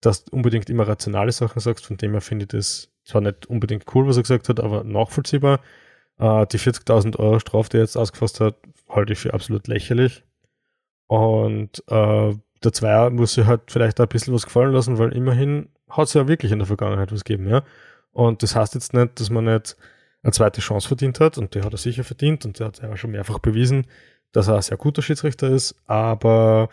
dass 0.00 0.24
du 0.24 0.34
unbedingt 0.34 0.70
immer 0.70 0.88
rationale 0.88 1.32
Sachen 1.32 1.60
sagst. 1.60 1.86
Von 1.86 1.96
dem 1.96 2.12
her 2.12 2.20
finde 2.20 2.44
ich 2.44 2.48
das 2.48 2.88
zwar 3.04 3.20
nicht 3.20 3.46
unbedingt 3.46 3.84
cool, 3.94 4.06
was 4.06 4.16
er 4.16 4.22
gesagt 4.22 4.48
hat, 4.48 4.60
aber 4.60 4.84
nachvollziehbar. 4.84 5.60
Äh, 6.18 6.46
die 6.46 6.58
40.000 6.58 7.18
Euro 7.18 7.38
Strafe, 7.38 7.68
die 7.70 7.76
er 7.76 7.82
jetzt 7.82 7.96
ausgefasst 7.96 8.40
hat, 8.40 8.56
halte 8.88 9.12
ich 9.12 9.18
für 9.18 9.34
absolut 9.34 9.68
lächerlich. 9.68 10.24
Und 11.08 11.82
äh, 11.88 12.34
der 12.64 12.72
Zweier 12.72 13.10
muss 13.10 13.34
sich 13.34 13.46
halt 13.46 13.62
vielleicht 13.70 14.00
ein 14.00 14.08
bisschen 14.08 14.32
was 14.32 14.44
gefallen 14.44 14.72
lassen, 14.72 14.98
weil 14.98 15.12
immerhin 15.12 15.68
hat 15.90 16.08
es 16.08 16.14
ja 16.14 16.26
wirklich 16.26 16.52
in 16.52 16.58
der 16.58 16.66
Vergangenheit 16.66 17.12
was 17.12 17.24
gegeben, 17.24 17.48
ja. 17.48 17.64
Und 18.12 18.42
das 18.42 18.56
heißt 18.56 18.74
jetzt 18.74 18.94
nicht, 18.94 19.20
dass 19.20 19.30
man 19.30 19.44
nicht 19.44 19.76
eine 20.22 20.32
zweite 20.32 20.60
Chance 20.60 20.88
verdient 20.88 21.20
hat, 21.20 21.38
und 21.38 21.54
die 21.54 21.62
hat 21.62 21.72
er 21.72 21.78
sicher 21.78 22.04
verdient, 22.04 22.44
und 22.44 22.58
der 22.58 22.68
hat 22.68 22.80
ja 22.80 22.90
auch 22.90 22.96
schon 22.96 23.10
mehrfach 23.10 23.40
bewiesen, 23.40 23.86
dass 24.32 24.48
er 24.48 24.56
ein 24.56 24.62
sehr 24.62 24.76
guter 24.76 25.02
Schiedsrichter 25.02 25.48
ist, 25.48 25.74
aber 25.86 26.68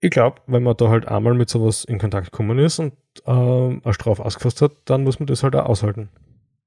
ich 0.00 0.10
glaube, 0.10 0.40
wenn 0.46 0.62
man 0.62 0.76
da 0.76 0.88
halt 0.88 1.08
einmal 1.08 1.34
mit 1.34 1.48
sowas 1.50 1.84
in 1.84 1.98
Kontakt 1.98 2.30
gekommen 2.30 2.58
ist 2.58 2.78
und 2.78 2.92
äh, 3.26 3.30
eine 3.30 3.82
Strafe 3.94 4.24
ausgefasst 4.24 4.62
hat, 4.62 4.72
dann 4.84 5.04
muss 5.04 5.18
man 5.18 5.26
das 5.26 5.42
halt 5.42 5.56
auch 5.56 5.66
aushalten. 5.66 6.08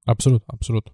Absolut, 0.04 0.42
absolut. 0.48 0.84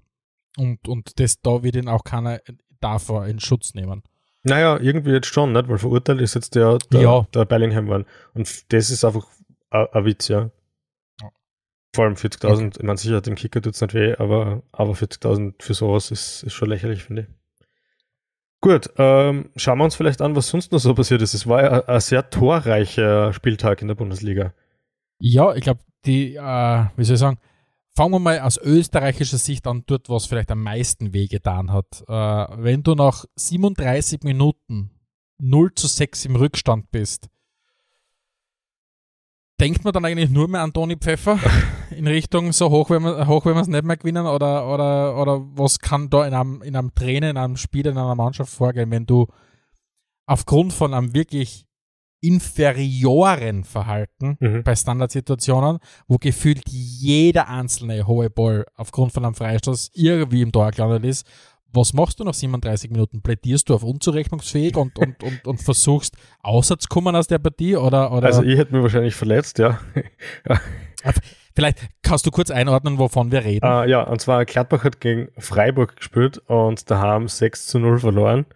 Und, 0.57 0.87
und 0.89 1.19
das, 1.19 1.41
da 1.41 1.63
wird 1.63 1.77
ihn 1.77 1.89
auch 1.89 2.05
keiner 2.05 2.41
davor 2.81 3.27
in 3.27 3.41
Schutz 3.41 3.75
nehmen. 3.75 4.03
Naja, 4.45 4.79
irgendwie 4.81 5.11
jetzt 5.11 5.27
schon, 5.27 5.53
nicht? 5.53 5.69
Weil 5.69 5.79
verurteilt 5.79 6.21
ist 6.21 6.35
jetzt 6.35 6.55
der, 6.55 6.79
der, 6.93 7.01
Ja. 7.01 7.27
der 7.35 7.45
Bellingham 7.45 7.87
geworden. 7.87 8.07
Und 8.35 8.73
das 8.73 8.91
ist 8.91 9.05
einfach 9.05 9.27
ein 9.71 10.05
Witz, 10.05 10.29
ja. 10.29 10.51
Ja. 11.21 11.31
Vor 11.95 12.05
allem 12.05 12.15
40.000, 12.15 12.77
ich 12.79 12.83
meine, 12.83 12.99
sicher, 12.99 13.21
dem 13.21 13.35
Kicker 13.35 13.61
tut 13.61 13.75
es 13.75 13.81
nicht 13.81 13.95
weh, 13.95 14.15
aber, 14.17 14.63
aber 14.73 14.93
40.000 14.93 15.55
für 15.63 15.75
sowas 15.75 16.11
ist, 16.11 16.45
ist 16.45 16.53
schon 16.55 16.69
lächerlich, 16.69 17.03
finde 17.05 17.23
ich. 17.23 17.29
Gut, 18.61 18.91
ähm, 18.97 19.51
schauen 19.55 19.79
wir 19.79 19.85
uns 19.85 19.95
vielleicht 19.95 20.21
an, 20.21 20.35
was 20.35 20.49
sonst 20.49 20.73
noch 20.73 20.81
so 20.81 20.93
passiert 20.95 21.23
ist. 21.23 21.35
Es 21.35 21.47
war 21.47 21.63
ja 21.63 21.85
ein, 21.87 22.01
sehr 22.01 22.29
torreicher 22.29 23.33
Spieltag 23.33 23.83
in 23.83 23.89
der 23.89 23.95
Bundesliga. 23.95 24.53
Ja, 25.21 25.55
ich 25.55 25.63
glaube, 25.63 25.81
die, 26.05 26.35
äh, 26.35 26.85
wie 26.97 27.05
soll 27.05 27.15
ich 27.15 27.21
sagen, 27.21 27.39
fangen 27.95 28.13
wir 28.13 28.19
mal 28.19 28.41
aus 28.41 28.59
österreichischer 28.59 29.39
Sicht 29.39 29.67
an, 29.67 29.85
dort, 29.87 30.09
was 30.09 30.27
vielleicht 30.27 30.51
am 30.51 30.63
meisten 30.63 31.13
wehgetan 31.13 31.73
hat. 31.73 32.03
Äh, 32.09 32.63
wenn 32.63 32.83
du 32.83 32.95
nach 32.95 33.25
37 33.37 34.23
Minuten 34.25 34.91
0 35.41 35.75
zu 35.75 35.87
6 35.87 36.25
im 36.25 36.37
Rückstand 36.37 36.91
bist, 36.91 37.29
denkt 39.61 39.85
man 39.85 39.93
dann 39.93 40.05
eigentlich 40.05 40.31
nur 40.31 40.49
mehr 40.49 40.63
an 40.63 40.73
Toni 40.73 40.97
Pfeffer 40.97 41.39
in 41.91 42.07
Richtung 42.07 42.53
so 42.53 42.71
hoch, 42.71 42.91
wenn 42.91 43.03
wir 43.03 43.27
hoch, 43.27 43.45
wenn 43.45 43.55
wir 43.55 43.61
es 43.63 43.69
nicht 43.69 43.85
mehr 43.85 43.97
gewinnen 43.97 44.27
oder, 44.27 44.73
oder, 44.73 45.21
oder 45.21 45.41
was 45.55 45.79
kann 45.81 46.11
da 46.11 46.27
in 46.27 46.35
einem, 46.35 46.63
in 46.63 46.77
einem 46.77 46.95
Trainer, 46.95 47.31
in 47.31 47.37
einem 47.37 47.57
Spiel, 47.57 47.87
in 47.87 47.99
einer 47.99 48.15
Mannschaft 48.15 48.53
vorgehen, 48.53 48.91
wenn 48.91 49.07
du 49.07 49.27
aufgrund 50.27 50.73
von 50.73 50.95
einem 50.95 51.15
wirklich 51.15 51.65
inferioren 52.21 53.65
Verhalten 53.65 54.37
Mhm. 54.41 54.63
bei 54.65 54.75
Standardsituationen, 54.75 55.79
wo 56.09 56.17
gefühlt 56.19 56.63
jeder 56.69 57.49
einzelne 57.49 58.07
hohe 58.07 58.29
Ball 58.29 58.67
aufgrund 58.75 59.13
von 59.13 59.25
einem 59.25 59.35
Freistoß 59.35 59.91
irgendwie 59.95 60.43
im 60.43 60.53
Tor 60.53 60.71
gelandet 60.73 61.05
ist. 61.05 61.27
Was 61.73 61.93
machst 61.93 62.19
du 62.19 62.25
nach 62.25 62.35
37 62.35 62.91
Minuten? 62.91 63.21
Plädierst 63.21 63.69
du 63.69 63.75
auf 63.75 63.83
unzurechnungsfähig 63.83 64.77
und, 64.77 64.99
und, 64.99 65.23
und, 65.23 65.47
und 65.47 65.63
versuchst 65.63 66.17
auszukommen 66.43 67.15
aus 67.15 67.27
der 67.27 67.39
Partie? 67.39 67.77
Oder, 67.77 68.11
oder 68.13 68.27
Also 68.27 68.43
ich 68.43 68.59
hätte 68.59 68.75
mich 68.75 68.83
wahrscheinlich 68.83 69.15
verletzt, 69.15 69.59
ja. 69.59 69.79
vielleicht 71.55 71.79
kannst 72.03 72.27
du 72.27 72.31
kurz 72.31 72.51
einordnen, 72.51 72.99
wovon 72.99 73.31
wir 73.31 73.45
reden. 73.45 73.67
Äh, 73.67 73.91
ja, 73.91 74.03
und 74.03 74.21
zwar 74.21 74.45
Gladbach 74.47 74.85
hat 74.85 75.01
gegen 75.01 75.29
Freiburg 75.37 75.97
gespielt 75.97 76.39
und 76.47 76.91
da 76.91 76.99
haben 76.99 77.29
6 77.29 77.67
zu 77.67 77.79
0 77.79 77.99
verloren. 77.99 78.47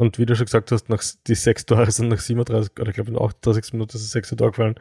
Und 0.00 0.18
wie 0.18 0.24
du 0.24 0.34
schon 0.34 0.46
gesagt 0.46 0.72
hast, 0.72 0.88
nach, 0.88 1.02
die 1.26 1.34
sechs 1.34 1.66
Tore 1.66 1.90
sind 1.90 2.08
nach 2.08 2.20
37, 2.20 2.72
oder 2.80 2.88
ich 2.88 2.94
glaube 2.94 3.10
in 3.10 3.16
der 3.16 3.22
38 3.22 3.74
Minuten 3.74 3.96
ist 3.96 4.04
das 4.04 4.12
sechste 4.12 4.34
Tor 4.34 4.50
gefallen. 4.52 4.76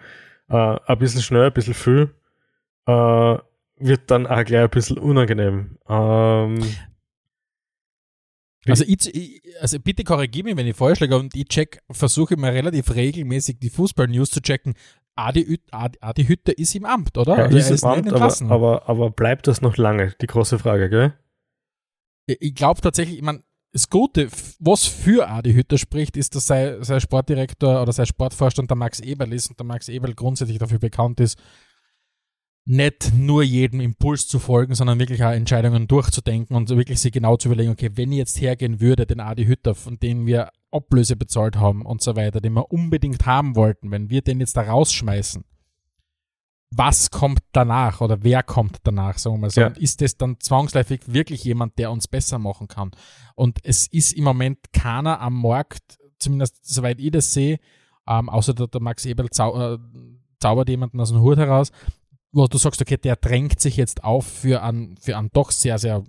Äh, 0.49 0.77
ein 0.85 0.97
bisschen 0.97 1.21
schnell, 1.21 1.47
ein 1.47 1.53
bisschen 1.53 1.73
viel. 1.73 2.13
Äh, 2.87 3.37
wird 3.81 4.11
dann 4.11 4.27
auch 4.27 4.43
gleich 4.45 4.63
ein 4.63 4.69
bisschen 4.69 4.97
unangenehm. 4.97 5.77
Ähm, 5.89 6.59
Also, 8.67 8.83
ich, 8.85 9.15
ich, 9.15 9.41
also 9.61 9.79
bitte 9.79 10.03
korrigiere 10.03 10.45
mich, 10.45 10.57
wenn 10.57 10.67
ich 10.67 10.75
falsch 10.75 10.99
liege 10.99 11.17
und 11.17 11.35
ich 11.35 11.47
check, 11.47 11.81
versuche 11.89 12.33
immer 12.33 12.51
relativ 12.51 12.93
regelmäßig 12.93 13.59
die 13.59 13.69
Fußball-News 13.69 14.31
zu 14.31 14.41
checken. 14.41 14.73
Adi, 15.15 15.59
Adi, 15.71 15.97
Adi 16.01 16.25
Hütter 16.25 16.57
ist 16.57 16.75
im 16.75 16.85
Amt, 16.85 17.17
oder? 17.17 17.37
er 17.37 17.45
Also 17.45 17.57
ist 17.57 17.83
im 17.83 18.03
nicht 18.03 18.13
Amt, 18.13 18.13
aber, 18.13 18.51
aber, 18.51 18.89
aber 18.89 19.11
bleibt 19.11 19.47
das 19.47 19.61
noch 19.61 19.77
lange? 19.77 20.13
Die 20.21 20.27
große 20.27 20.59
Frage, 20.59 20.89
gell? 20.89 21.13
ich 22.39 22.53
glaube 22.53 22.79
tatsächlich, 22.81 23.17
ich 23.17 23.23
meine, 23.23 23.43
das 23.71 23.89
Gute, 23.89 24.29
was 24.59 24.85
für 24.85 25.29
Adi 25.29 25.53
Hütter 25.53 25.77
spricht, 25.77 26.17
ist, 26.17 26.35
dass 26.35 26.47
sein, 26.47 26.83
sein 26.83 26.99
Sportdirektor 26.99 27.81
oder 27.81 27.91
sein 27.91 28.05
Sportvorstand 28.05 28.69
der 28.69 28.77
Max 28.77 28.99
Eberl 28.99 29.33
ist 29.33 29.49
und 29.49 29.59
der 29.59 29.65
Max 29.65 29.89
Eberl 29.89 30.15
grundsätzlich 30.15 30.57
dafür 30.57 30.79
bekannt 30.79 31.19
ist, 31.19 31.37
nicht 32.69 33.13
nur 33.15 33.41
jedem 33.41 33.79
Impuls 33.79 34.27
zu 34.27 34.37
folgen, 34.37 34.75
sondern 34.75 34.99
wirklich 34.99 35.23
auch 35.23 35.31
Entscheidungen 35.31 35.87
durchzudenken 35.87 36.55
und 36.55 36.69
wirklich 36.69 36.99
sich 36.99 37.11
genau 37.11 37.35
zu 37.35 37.47
überlegen, 37.47 37.71
okay, 37.71 37.89
wenn 37.95 38.11
ich 38.11 38.19
jetzt 38.19 38.39
hergehen 38.39 38.79
würde, 38.79 39.07
den 39.07 39.19
Adi 39.19 39.45
Hütter, 39.45 39.73
von 39.73 39.99
dem 39.99 40.27
wir 40.27 40.51
Ablöse 40.69 41.15
bezahlt 41.15 41.55
haben 41.55 41.83
und 41.83 42.03
so 42.03 42.15
weiter, 42.15 42.41
den 42.41 42.53
wir 42.53 42.71
unbedingt 42.71 43.25
haben 43.25 43.55
wollten, 43.55 43.89
wenn 43.89 44.11
wir 44.11 44.21
den 44.21 44.39
jetzt 44.39 44.55
da 44.55 44.61
rausschmeißen, 44.61 45.43
was 46.69 47.09
kommt 47.09 47.39
danach 47.53 48.01
oder 48.01 48.21
wer 48.21 48.43
kommt 48.43 48.77
danach, 48.83 49.17
sagen 49.17 49.37
wir 49.37 49.39
mal 49.39 49.49
so. 49.49 49.61
Ja. 49.61 49.67
Ist 49.69 50.01
das 50.01 50.17
dann 50.17 50.39
zwangsläufig 50.39 51.01
wirklich 51.07 51.43
jemand, 51.43 51.79
der 51.79 51.91
uns 51.91 52.07
besser 52.07 52.37
machen 52.37 52.67
kann? 52.67 52.91
Und 53.33 53.57
es 53.63 53.87
ist 53.87 54.13
im 54.13 54.25
Moment 54.25 54.59
keiner 54.73 55.21
am 55.21 55.41
Markt, 55.41 55.97
zumindest 56.19 56.63
soweit 56.71 56.99
ich 56.99 57.09
das 57.09 57.33
sehe, 57.33 57.57
ähm, 58.07 58.29
außer 58.29 58.53
der, 58.53 58.67
der 58.67 58.81
Max 58.81 59.07
Eberl 59.07 59.31
zau 59.31 59.73
äh, 59.73 59.79
zaubert 60.39 60.69
jemanden 60.69 60.99
aus 61.01 61.09
dem 61.09 61.19
Hut 61.19 61.37
heraus, 61.37 61.71
wo 62.31 62.47
du 62.47 62.57
sagst, 62.57 62.81
okay, 62.81 62.97
der 62.97 63.15
drängt 63.15 63.59
sich 63.59 63.77
jetzt 63.77 64.03
auf 64.03 64.25
für 64.25 64.61
einen, 64.61 64.97
für 64.97 65.17
einen 65.17 65.29
doch 65.31 65.51
sehr, 65.51 65.77
sehr 65.77 66.03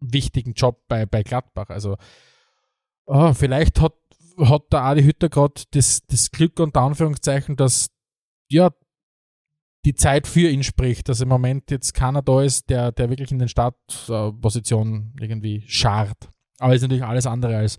wichtigen 0.00 0.54
Job 0.54 0.82
bei, 0.88 1.06
bei 1.06 1.22
Gladbach. 1.22 1.68
Also 1.68 1.96
ah, 3.06 3.34
vielleicht 3.34 3.80
hat, 3.80 3.94
hat 4.38 4.72
der 4.72 4.82
Adi 4.82 5.02
Hütter 5.02 5.28
gerade 5.28 5.62
das, 5.72 6.02
das 6.06 6.30
Glück 6.30 6.58
unter 6.60 6.80
Anführungszeichen, 6.80 7.56
dass 7.56 7.90
ja 8.48 8.70
die 9.84 9.94
Zeit 9.94 10.26
für 10.26 10.48
ihn 10.48 10.62
spricht, 10.62 11.08
dass 11.08 11.20
im 11.20 11.28
Moment 11.28 11.70
jetzt 11.70 11.94
keiner 11.94 12.22
da 12.22 12.42
ist, 12.42 12.68
der, 12.68 12.92
der 12.92 13.08
wirklich 13.08 13.32
in 13.32 13.38
den 13.38 13.48
Startpositionen 13.48 15.14
irgendwie 15.18 15.64
scharrt. 15.66 16.30
Aber 16.58 16.74
ist 16.74 16.82
natürlich 16.82 17.04
alles 17.04 17.26
andere 17.26 17.56
als 17.56 17.78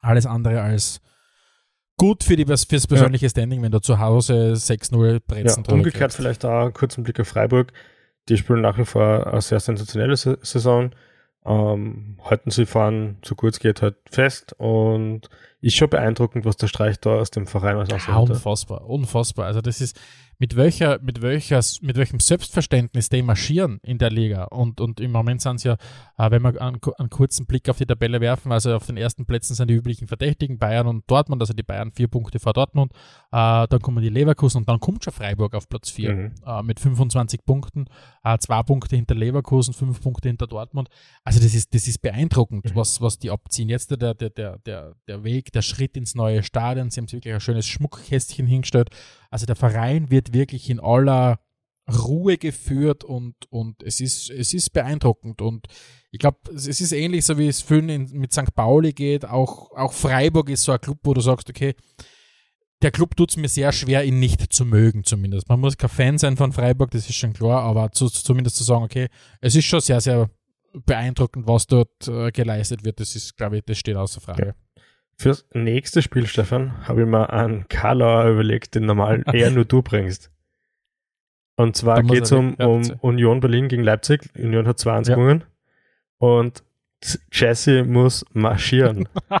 alles 0.00 0.26
andere 0.26 0.60
als 0.60 1.00
gut 1.96 2.24
für 2.24 2.36
die, 2.36 2.44
fürs 2.44 2.66
persönliche 2.86 3.28
Standing, 3.28 3.62
wenn 3.62 3.72
du 3.72 3.80
zu 3.80 3.98
Hause 3.98 4.52
6-0 4.54 5.12
Ja, 5.12 5.18
Brezen 5.26 5.62
drüber 5.62 5.74
umgekehrt 5.76 6.00
kriegst. 6.02 6.16
vielleicht 6.16 6.44
auch 6.44 6.62
einen 6.62 6.72
kurzen 6.72 7.04
Blick 7.04 7.20
auf 7.20 7.28
Freiburg. 7.28 7.72
Die 8.28 8.36
spielen 8.36 8.62
nach 8.62 8.78
wie 8.78 8.84
vor 8.84 9.26
eine 9.26 9.40
sehr 9.42 9.60
sensationelle 9.60 10.16
Sa- 10.16 10.36
Saison. 10.42 10.90
Ähm, 11.46 12.16
halten 12.24 12.50
sie 12.50 12.64
fahren, 12.64 13.18
so 13.22 13.34
gut 13.34 13.52
es 13.52 13.58
geht, 13.60 13.82
halt 13.82 13.96
fest 14.10 14.54
und 14.56 15.28
ist 15.60 15.76
schon 15.76 15.90
beeindruckend, 15.90 16.46
was 16.46 16.56
der 16.56 16.68
Streich 16.68 16.98
da 17.00 17.16
aus 17.16 17.30
dem 17.30 17.46
Verein 17.46 17.76
aus 17.76 17.88
Ja, 17.90 18.16
unfassbar, 18.16 18.88
unfassbar. 18.88 19.44
Also 19.44 19.60
das 19.60 19.82
ist 19.82 20.00
mit 20.44 20.56
welcher, 20.56 20.98
mit 21.00 21.22
welcher, 21.22 21.62
mit 21.80 21.96
welchem 21.96 22.20
Selbstverständnis 22.20 23.08
die 23.08 23.22
marschieren 23.22 23.80
in 23.82 23.96
der 23.96 24.10
Liga. 24.10 24.44
Und, 24.44 24.78
und 24.78 25.00
im 25.00 25.10
Moment 25.10 25.40
sind 25.40 25.56
es 25.56 25.64
ja, 25.64 25.72
äh, 26.18 26.30
wenn 26.30 26.42
wir 26.42 26.60
einen, 26.60 26.78
einen 26.98 27.08
kurzen 27.08 27.46
Blick 27.46 27.66
auf 27.70 27.78
die 27.78 27.86
Tabelle 27.86 28.20
werfen, 28.20 28.52
also 28.52 28.74
auf 28.74 28.84
den 28.84 28.98
ersten 28.98 29.24
Plätzen 29.24 29.54
sind 29.54 29.68
die 29.70 29.74
üblichen 29.74 30.06
Verdächtigen 30.06 30.58
Bayern 30.58 30.86
und 30.86 31.10
Dortmund, 31.10 31.40
also 31.40 31.54
die 31.54 31.62
Bayern 31.62 31.92
vier 31.92 32.08
Punkte 32.08 32.40
vor 32.40 32.52
Dortmund, 32.52 32.92
äh, 33.32 33.66
dann 33.66 33.80
kommen 33.80 34.02
die 34.02 34.10
Leverkusen 34.10 34.58
und 34.58 34.68
dann 34.68 34.80
kommt 34.80 35.02
schon 35.02 35.14
Freiburg 35.14 35.54
auf 35.54 35.66
Platz 35.66 35.88
vier 35.88 36.12
Mhm. 36.14 36.32
äh, 36.46 36.62
mit 36.62 36.78
25 36.78 37.42
Punkten, 37.46 37.86
zwei 38.38 38.62
Punkte 38.62 38.96
hinter 38.96 39.14
Leverkusen, 39.14 39.72
fünf 39.72 40.02
Punkte 40.02 40.28
hinter 40.28 40.46
Dortmund. 40.46 40.88
Also 41.24 41.40
das 41.40 41.54
ist, 41.54 41.74
das 41.74 41.88
ist 41.88 42.02
beeindruckend, 42.02 42.66
Mhm. 42.66 42.76
was, 42.76 43.00
was 43.00 43.18
die 43.18 43.30
abziehen. 43.30 43.70
Jetzt 43.70 43.90
der, 43.90 44.14
der, 44.14 44.30
der, 44.30 44.58
der, 44.58 44.94
der 45.08 45.24
Weg, 45.24 45.52
der 45.52 45.62
Schritt 45.62 45.96
ins 45.96 46.14
neue 46.14 46.42
Stadion, 46.42 46.90
sie 46.90 47.00
haben 47.00 47.08
sich 47.08 47.14
wirklich 47.14 47.32
ein 47.34 47.40
schönes 47.40 47.66
Schmuckkästchen 47.66 48.46
hingestellt. 48.46 48.90
Also 49.34 49.46
der 49.46 49.56
Verein 49.56 50.12
wird 50.12 50.32
wirklich 50.32 50.70
in 50.70 50.78
aller 50.78 51.40
Ruhe 51.90 52.38
geführt 52.38 53.02
und, 53.02 53.34
und 53.50 53.82
es, 53.82 54.00
ist, 54.00 54.30
es 54.30 54.54
ist 54.54 54.72
beeindruckend. 54.72 55.42
Und 55.42 55.66
ich 56.12 56.20
glaube, 56.20 56.38
es 56.54 56.68
ist 56.68 56.92
ähnlich 56.92 57.24
so, 57.24 57.36
wie 57.36 57.48
es 57.48 57.60
vielen 57.60 58.12
mit 58.12 58.32
St. 58.32 58.54
Pauli 58.54 58.92
geht. 58.92 59.24
Auch, 59.24 59.72
auch 59.72 59.92
Freiburg 59.92 60.50
ist 60.50 60.62
so 60.62 60.70
ein 60.70 60.80
Club, 60.80 61.00
wo 61.02 61.14
du 61.14 61.20
sagst, 61.20 61.50
okay, 61.50 61.74
der 62.80 62.92
Club 62.92 63.16
tut 63.16 63.30
es 63.30 63.36
mir 63.36 63.48
sehr 63.48 63.72
schwer, 63.72 64.04
ihn 64.04 64.20
nicht 64.20 64.52
zu 64.52 64.64
mögen, 64.64 65.02
zumindest. 65.02 65.48
Man 65.48 65.58
muss 65.58 65.76
kein 65.76 65.90
Fan 65.90 66.16
sein 66.16 66.36
von 66.36 66.52
Freiburg, 66.52 66.92
das 66.92 67.10
ist 67.10 67.16
schon 67.16 67.32
klar, 67.32 67.64
aber 67.64 67.90
zu, 67.90 68.06
zumindest 68.06 68.54
zu 68.54 68.62
sagen, 68.62 68.84
okay, 68.84 69.08
es 69.40 69.56
ist 69.56 69.64
schon 69.64 69.80
sehr, 69.80 70.00
sehr 70.00 70.30
beeindruckend, 70.86 71.48
was 71.48 71.66
dort 71.66 72.06
äh, 72.06 72.30
geleistet 72.30 72.84
wird. 72.84 73.00
Das 73.00 73.16
ist, 73.16 73.36
glaube 73.36 73.56
ich, 73.56 73.64
das 73.64 73.78
steht 73.78 73.96
außer 73.96 74.20
Frage. 74.20 74.54
Fürs 75.16 75.46
nächste 75.54 76.02
Spiel, 76.02 76.26
Stefan, 76.26 76.86
habe 76.86 77.02
ich 77.02 77.06
mir 77.08 77.30
einen 77.30 77.68
Karlauer 77.68 78.30
überlegt, 78.30 78.74
den 78.74 78.86
normal 78.86 79.22
eher 79.32 79.50
nur 79.50 79.64
du 79.64 79.82
bringst. 79.82 80.30
Und 81.56 81.76
zwar 81.76 82.02
geht 82.02 82.24
es 82.24 82.32
um, 82.32 82.54
um. 82.54 82.82
Union 83.00 83.40
Berlin 83.40 83.68
gegen 83.68 83.84
Leipzig. 83.84 84.28
Union 84.36 84.66
hat 84.66 84.78
2-1 84.78 85.10
Ja. 85.10 85.14
gewonnen. 85.14 85.44
Und 86.18 86.64
Jesse 87.32 87.84
muss 87.84 88.24
marschieren. 88.32 89.08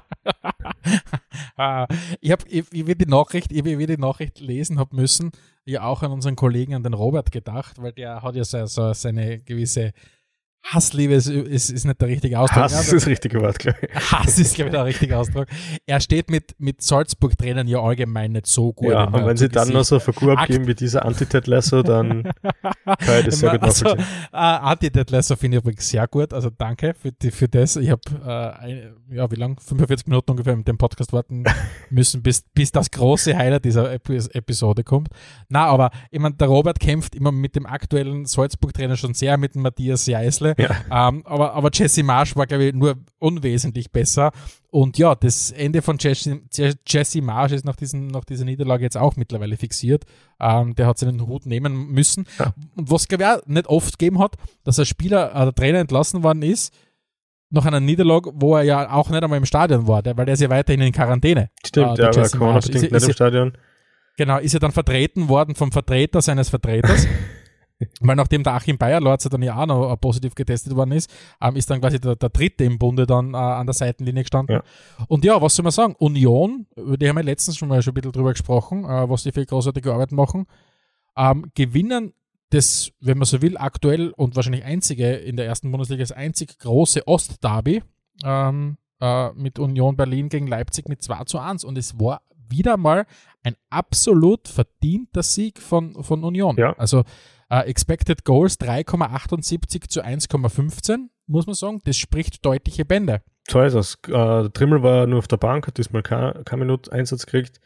Ah, 1.56 1.86
ich 2.20 2.32
habe, 2.32 2.44
ich, 2.48 2.64
ich 2.72 2.86
will 2.86 2.96
die 2.96 3.06
Nachricht, 3.06 3.52
ich 3.52 3.64
will 3.64 3.86
die 3.86 3.96
Nachricht 3.96 4.40
lesen 4.40 4.78
habe 4.78 4.96
müssen, 4.96 5.30
ja 5.64 5.84
auch 5.84 6.02
an 6.02 6.10
unseren 6.10 6.34
Kollegen, 6.34 6.74
an 6.74 6.82
den 6.82 6.94
Robert 6.94 7.30
gedacht, 7.30 7.80
weil 7.80 7.92
der 7.92 8.22
hat 8.22 8.34
ja 8.34 8.44
so, 8.44 8.66
so 8.66 8.92
seine 8.92 9.38
gewisse 9.38 9.92
Hassliebe 10.64 11.12
ist, 11.14 11.26
ist, 11.28 11.70
ist 11.70 11.84
nicht 11.84 12.00
der 12.00 12.08
richtige 12.08 12.38
Ausdruck. 12.38 12.62
Hass 12.62 12.80
ist 12.80 12.92
das 12.92 13.06
richtige 13.06 13.40
Wort, 13.42 13.58
glaube 13.58 13.78
ich. 13.82 13.94
Hass 14.12 14.38
ist, 14.38 14.54
glaube 14.54 14.70
ich, 14.70 14.72
der 14.72 14.84
richtige 14.86 15.18
Ausdruck. 15.18 15.46
Er 15.86 16.00
steht 16.00 16.30
mit, 16.30 16.54
mit 16.58 16.80
Salzburg-Trainern 16.82 17.68
ja 17.68 17.80
allgemein 17.82 18.32
nicht 18.32 18.46
so 18.46 18.72
gut. 18.72 18.90
Ja, 18.90 19.04
und 19.04 19.26
wenn 19.26 19.36
sie 19.36 19.50
dann 19.50 19.68
noch 19.68 19.84
so 19.84 19.96
eine 19.96 20.00
Figur 20.00 20.32
Akt- 20.32 20.42
abgeben 20.42 20.66
wie 20.66 20.74
dieser 20.74 21.04
Anti-Ted 21.04 21.46
Lasso, 21.46 21.82
dann 21.82 22.22
kann 22.22 23.18
ich 23.18 23.24
das 23.26 23.38
sehr 23.40 23.50
gut 23.50 23.62
also, 23.62 23.84
nachvollziehen. 23.84 24.06
äh, 24.32 24.36
Anti-Dead 24.36 25.10
Lesser 25.10 25.36
finde 25.36 25.58
ich 25.58 25.62
übrigens 25.62 25.88
sehr 25.88 26.08
gut. 26.08 26.32
Also 26.32 26.48
danke 26.50 26.94
für, 26.94 27.12
die, 27.12 27.30
für 27.30 27.46
das. 27.48 27.76
Ich 27.76 27.90
habe, 27.90 28.00
äh, 28.26 29.14
ja, 29.14 29.30
wie 29.30 29.36
lang? 29.36 29.60
45 29.60 30.06
Minuten 30.06 30.30
ungefähr 30.30 30.56
mit 30.56 30.66
dem 30.66 30.78
Podcast 30.78 31.12
warten 31.12 31.44
müssen, 31.90 32.22
bis, 32.22 32.42
bis 32.54 32.72
das 32.72 32.90
große 32.90 33.36
Highlight 33.36 33.66
dieser 33.66 33.92
Epi 33.92 34.16
Episode 34.32 34.82
kommt. 34.82 35.08
Na, 35.50 35.66
aber 35.66 35.90
ich 36.10 36.20
meine, 36.20 36.36
der 36.36 36.48
Robert 36.48 36.80
kämpft 36.80 37.14
immer 37.14 37.32
mit 37.32 37.54
dem 37.54 37.66
aktuellen 37.66 38.24
Salzburg-Trainer 38.24 38.96
schon 38.96 39.12
sehr, 39.12 39.36
mit 39.36 39.54
dem 39.54 39.62
Matthias 39.62 40.06
Jeißle. 40.06 40.53
Ja. 40.58 41.08
Ähm, 41.08 41.22
aber, 41.26 41.52
aber 41.54 41.70
Jesse 41.72 42.02
Marsch 42.02 42.36
war, 42.36 42.46
glaube 42.46 42.64
ich, 42.64 42.74
nur 42.74 42.96
unwesentlich 43.18 43.90
besser. 43.90 44.32
Und 44.70 44.98
ja, 44.98 45.14
das 45.14 45.50
Ende 45.52 45.82
von 45.82 45.96
Jesse, 46.00 46.40
Je- 46.52 46.74
Jesse 46.86 47.22
Marsch 47.22 47.52
ist 47.52 47.64
nach, 47.64 47.76
diesen, 47.76 48.08
nach 48.08 48.24
dieser 48.24 48.44
Niederlage 48.44 48.82
jetzt 48.82 48.96
auch 48.96 49.16
mittlerweile 49.16 49.56
fixiert. 49.56 50.04
Ähm, 50.40 50.74
der 50.74 50.86
hat 50.86 50.98
seinen 50.98 51.26
Hut 51.26 51.46
nehmen 51.46 51.88
müssen. 51.92 52.26
Ja. 52.38 52.52
Und 52.76 52.90
was, 52.90 53.06
glaube 53.08 53.24
ich, 53.24 53.30
auch 53.30 53.46
nicht 53.46 53.66
oft 53.68 53.98
gegeben 53.98 54.18
hat, 54.18 54.36
dass 54.64 54.78
ein 54.78 54.86
Spieler, 54.86 55.30
äh, 55.34 55.44
der 55.44 55.54
Trainer 55.54 55.78
entlassen 55.78 56.22
worden 56.22 56.42
ist, 56.42 56.74
nach 57.50 57.66
einer 57.66 57.78
Niederlage, 57.78 58.32
wo 58.34 58.56
er 58.56 58.62
ja 58.64 58.90
auch 58.92 59.10
nicht 59.10 59.22
einmal 59.22 59.38
im 59.38 59.44
Stadion 59.46 59.86
war, 59.86 60.02
der, 60.02 60.16
weil 60.16 60.24
der 60.24 60.34
ist 60.34 60.40
ja 60.40 60.50
weiterhin 60.50 60.80
in 60.80 60.92
Quarantäne. 60.92 61.50
Stimmt, 61.64 61.86
Ah, 61.86 61.94
der 61.94 62.10
der 62.10 62.22
war 62.24 62.30
Corona-bedingt 62.30 62.90
nicht 62.90 63.04
im 63.06 63.12
Stadion. 63.12 63.52
Genau, 64.16 64.38
ist 64.38 64.52
ja 64.54 64.58
dann 64.58 64.72
vertreten 64.72 65.28
worden 65.28 65.54
vom 65.54 65.70
Vertreter 65.70 66.20
seines 66.20 66.48
Vertreters. 66.48 67.06
Weil 68.00 68.16
nachdem 68.16 68.42
der 68.42 68.54
Achim 68.54 68.78
Bayerlorz 68.78 69.24
dann 69.24 69.42
ja 69.42 69.56
auch 69.56 69.66
noch 69.66 69.92
äh, 69.92 69.96
positiv 69.96 70.34
getestet 70.34 70.74
worden 70.76 70.92
ist, 70.92 71.12
ähm, 71.40 71.56
ist 71.56 71.68
dann 71.70 71.80
quasi 71.80 72.00
der, 72.00 72.16
der 72.16 72.28
Dritte 72.28 72.64
im 72.64 72.78
Bunde 72.78 73.06
dann 73.06 73.34
äh, 73.34 73.36
an 73.36 73.66
der 73.66 73.74
Seitenlinie 73.74 74.22
gestanden. 74.22 74.56
Ja. 74.56 75.06
Und 75.08 75.24
ja, 75.24 75.40
was 75.40 75.56
soll 75.56 75.64
man 75.64 75.72
sagen? 75.72 75.94
Union, 75.98 76.66
über 76.76 76.96
die 76.96 77.08
haben 77.08 77.16
wir 77.16 77.24
letztens 77.24 77.56
schon 77.56 77.68
mal 77.68 77.82
schon 77.82 77.92
ein 77.92 77.94
bisschen 77.94 78.12
drüber 78.12 78.32
gesprochen, 78.32 78.84
äh, 78.84 79.08
was 79.08 79.24
die 79.24 79.32
für 79.32 79.44
großartige 79.44 79.92
Arbeit 79.92 80.12
machen, 80.12 80.46
ähm, 81.16 81.50
gewinnen 81.54 82.12
das, 82.50 82.92
wenn 83.00 83.18
man 83.18 83.26
so 83.26 83.42
will, 83.42 83.56
aktuell 83.56 84.10
und 84.10 84.36
wahrscheinlich 84.36 84.64
einzige 84.64 85.12
in 85.12 85.36
der 85.36 85.46
ersten 85.46 85.70
Bundesliga, 85.70 86.02
das 86.02 86.12
einzig 86.12 86.58
große 86.58 87.06
Ostderby 87.08 87.82
ähm, 88.24 88.76
äh, 89.00 89.32
mit 89.32 89.58
Union 89.58 89.96
Berlin 89.96 90.28
gegen 90.28 90.46
Leipzig 90.46 90.88
mit 90.88 91.02
2 91.02 91.24
zu 91.24 91.38
1. 91.38 91.64
Und 91.64 91.76
es 91.76 91.98
war 91.98 92.22
wieder 92.48 92.76
mal 92.76 93.06
ein 93.42 93.56
absolut 93.70 94.46
verdienter 94.46 95.22
Sieg 95.22 95.60
von, 95.60 96.02
von 96.04 96.22
Union. 96.22 96.56
Ja. 96.56 96.74
Also 96.78 97.02
äh, 97.50 97.60
Expected 97.68 98.24
Goals 98.24 98.58
3,78 98.60 99.88
zu 99.88 100.02
1,15, 100.04 101.08
muss 101.26 101.46
man 101.46 101.54
sagen. 101.54 101.80
Das 101.84 101.96
spricht 101.96 102.44
deutliche 102.44 102.84
Bände. 102.84 103.22
So 103.48 103.60
ist 103.60 103.74
es. 103.74 103.98
Der 104.06 104.50
Trimmel 104.52 104.82
war 104.82 105.06
nur 105.06 105.18
auf 105.18 105.28
der 105.28 105.36
Bank, 105.36 105.66
hat 105.66 105.76
diesmal 105.78 106.02
keine, 106.02 106.42
keine 106.44 106.60
Minute 106.64 106.90
Einsatz 106.92 107.26
gekriegt. 107.26 107.60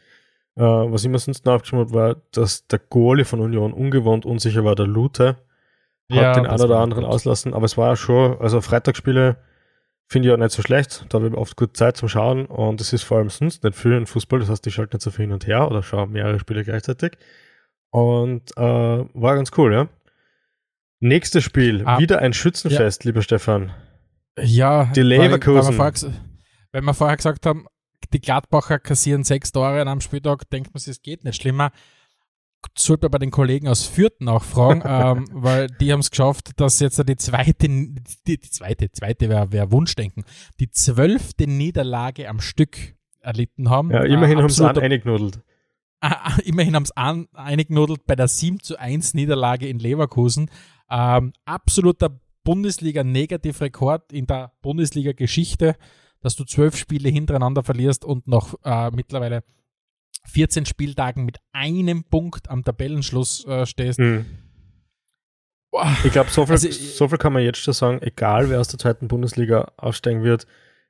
Äh, 0.55 0.61
was 0.63 1.03
ich 1.03 1.09
mir 1.09 1.19
sonst 1.19 1.45
noch 1.45 1.53
aufgeschrieben 1.53 1.85
habe, 1.85 1.93
war, 1.93 2.15
dass 2.31 2.67
der 2.67 2.79
Goalie 2.79 3.23
von 3.25 3.39
Union 3.39 3.71
ungewohnt 3.73 4.25
unsicher 4.25 4.65
war, 4.65 4.75
der 4.75 4.87
Lute. 4.87 5.37
Hat 6.11 6.17
Ja, 6.17 6.33
den 6.33 6.47
einen 6.47 6.61
oder 6.61 6.79
anderen 6.79 7.03
gut. 7.05 7.13
auslassen, 7.13 7.53
aber 7.53 7.65
es 7.65 7.77
war 7.77 7.89
ja 7.89 7.95
schon, 7.95 8.37
also 8.39 8.61
Freitagsspiele 8.61 9.37
finde 10.07 10.27
ich 10.27 10.33
auch 10.33 10.37
nicht 10.39 10.51
so 10.51 10.63
schlecht. 10.63 11.05
Da 11.09 11.19
habe 11.19 11.27
ich 11.29 11.33
oft 11.35 11.55
gut 11.55 11.77
Zeit 11.77 11.97
zum 11.97 12.09
Schauen 12.09 12.47
und 12.47 12.81
es 12.81 12.91
ist 12.93 13.03
vor 13.03 13.19
allem 13.19 13.29
sonst 13.29 13.63
nicht 13.63 13.75
viel 13.75 13.93
in 13.93 14.07
Fußball, 14.07 14.39
das 14.39 14.49
heißt, 14.49 14.65
ich 14.65 14.73
schalte 14.73 14.95
nicht 14.97 15.03
so 15.03 15.11
viel 15.11 15.25
hin 15.25 15.31
und 15.33 15.45
her 15.45 15.69
oder 15.69 15.83
schaue 15.83 16.07
mehrere 16.07 16.39
Spiele 16.39 16.63
gleichzeitig. 16.63 17.11
Und 17.91 18.51
äh, 18.57 18.61
war 18.61 19.35
ganz 19.35 19.51
cool, 19.57 19.73
ja. 19.73 19.89
Nächstes 20.99 21.43
Spiel, 21.43 21.83
Ah, 21.85 21.97
wieder 21.99 22.19
ein 22.19 22.33
Schützenfest, 22.33 23.05
lieber 23.05 23.21
Stefan. 23.21 23.71
Ja, 24.37 24.85
Die 24.85 25.01
weil- 25.01 25.09
Weil 25.11 25.17
Leverkusen. 25.27 25.69
wir, 25.71 25.73
vorher, 25.73 25.93
ges- 25.93 26.11
weil 26.71 26.81
wir 26.81 26.93
vorher 26.93 27.17
gesagt 27.17 27.45
haben, 27.45 27.65
die 28.13 28.19
Gladbacher 28.19 28.79
kassieren 28.79 29.23
sechs 29.23 29.51
Tore 29.51 29.81
an 29.81 29.87
einem 29.87 30.01
Spieltag, 30.01 30.49
denkt 30.49 30.73
man 30.73 30.79
sich, 30.79 30.91
es 30.91 31.01
geht 31.01 31.23
nicht 31.23 31.41
schlimmer. 31.41 31.71
Sollte 32.77 33.05
man 33.05 33.11
bei 33.11 33.17
den 33.19 33.31
Kollegen 33.31 33.69
aus 33.69 33.85
Fürth 33.85 34.19
nachfragen, 34.19 34.81
ähm, 34.85 35.27
weil 35.31 35.67
die 35.67 35.93
haben 35.93 36.01
es 36.01 36.11
geschafft, 36.11 36.51
dass 36.59 36.79
jetzt 36.81 37.01
die 37.07 37.15
zweite, 37.15 37.67
die, 37.69 37.95
die 38.27 38.39
zweite, 38.41 38.91
zweite 38.91 39.29
wäre 39.29 39.51
wär 39.53 39.71
Wunschdenken, 39.71 40.25
die 40.59 40.69
zwölfte 40.69 41.47
Niederlage 41.47 42.27
am 42.27 42.41
Stück 42.41 42.95
erlitten 43.21 43.69
haben. 43.69 43.91
Ja, 43.91 44.03
immerhin 44.03 44.39
Äh, 44.39 44.41
haben 44.41 44.49
sie 44.49 44.67
an 44.67 44.77
eingenudelt. 44.77 45.39
Ah, 46.01 46.37
immerhin 46.45 46.75
haben 46.75 46.83
es 46.83 46.91
an, 46.91 47.27
eingenudelt 47.33 48.05
bei 48.05 48.15
der 48.15 48.27
7 48.27 48.61
zu 48.61 48.77
1 48.79 49.13
Niederlage 49.15 49.67
in 49.67 49.79
Leverkusen. 49.79 50.49
Ähm, 50.89 51.33
absoluter 51.45 52.19
Bundesliga-Negativrekord 52.43 54.13
in 54.13 54.25
der 54.25 54.53
Bundesliga-Geschichte, 54.61 55.75
dass 56.21 56.35
du 56.35 56.45
zwölf 56.45 56.77
Spiele 56.77 57.09
hintereinander 57.09 57.63
verlierst 57.63 58.05
und 58.05 58.27
nach 58.27 58.53
äh, 58.63 58.91
mittlerweile 58.91 59.43
14 60.25 60.65
Spieltagen 60.65 61.25
mit 61.25 61.37
einem 61.51 62.03
Punkt 62.03 62.49
am 62.49 62.63
Tabellenschluss 62.63 63.45
äh, 63.45 63.65
stehst. 63.65 63.99
Hm. 63.99 64.25
Boah, 65.71 65.95
Ich 66.03 66.11
glaube, 66.11 66.29
so 66.29 66.45
viel, 66.45 66.53
Also, 66.53 66.71
so 66.71 67.07
viel 67.07 67.17
kann 67.17 67.33
man 67.33 67.43
jetzt 67.43 67.59
schon 67.59 67.73
sagen, 67.73 68.01
egal 68.01 68.49
wer 68.49 68.59
aus 68.59 68.69
der 68.69 68.79
zweiten 68.79 69.07
Bundesliga 69.07 69.71
aufsteigen 69.77 70.23
wird, 70.23 70.47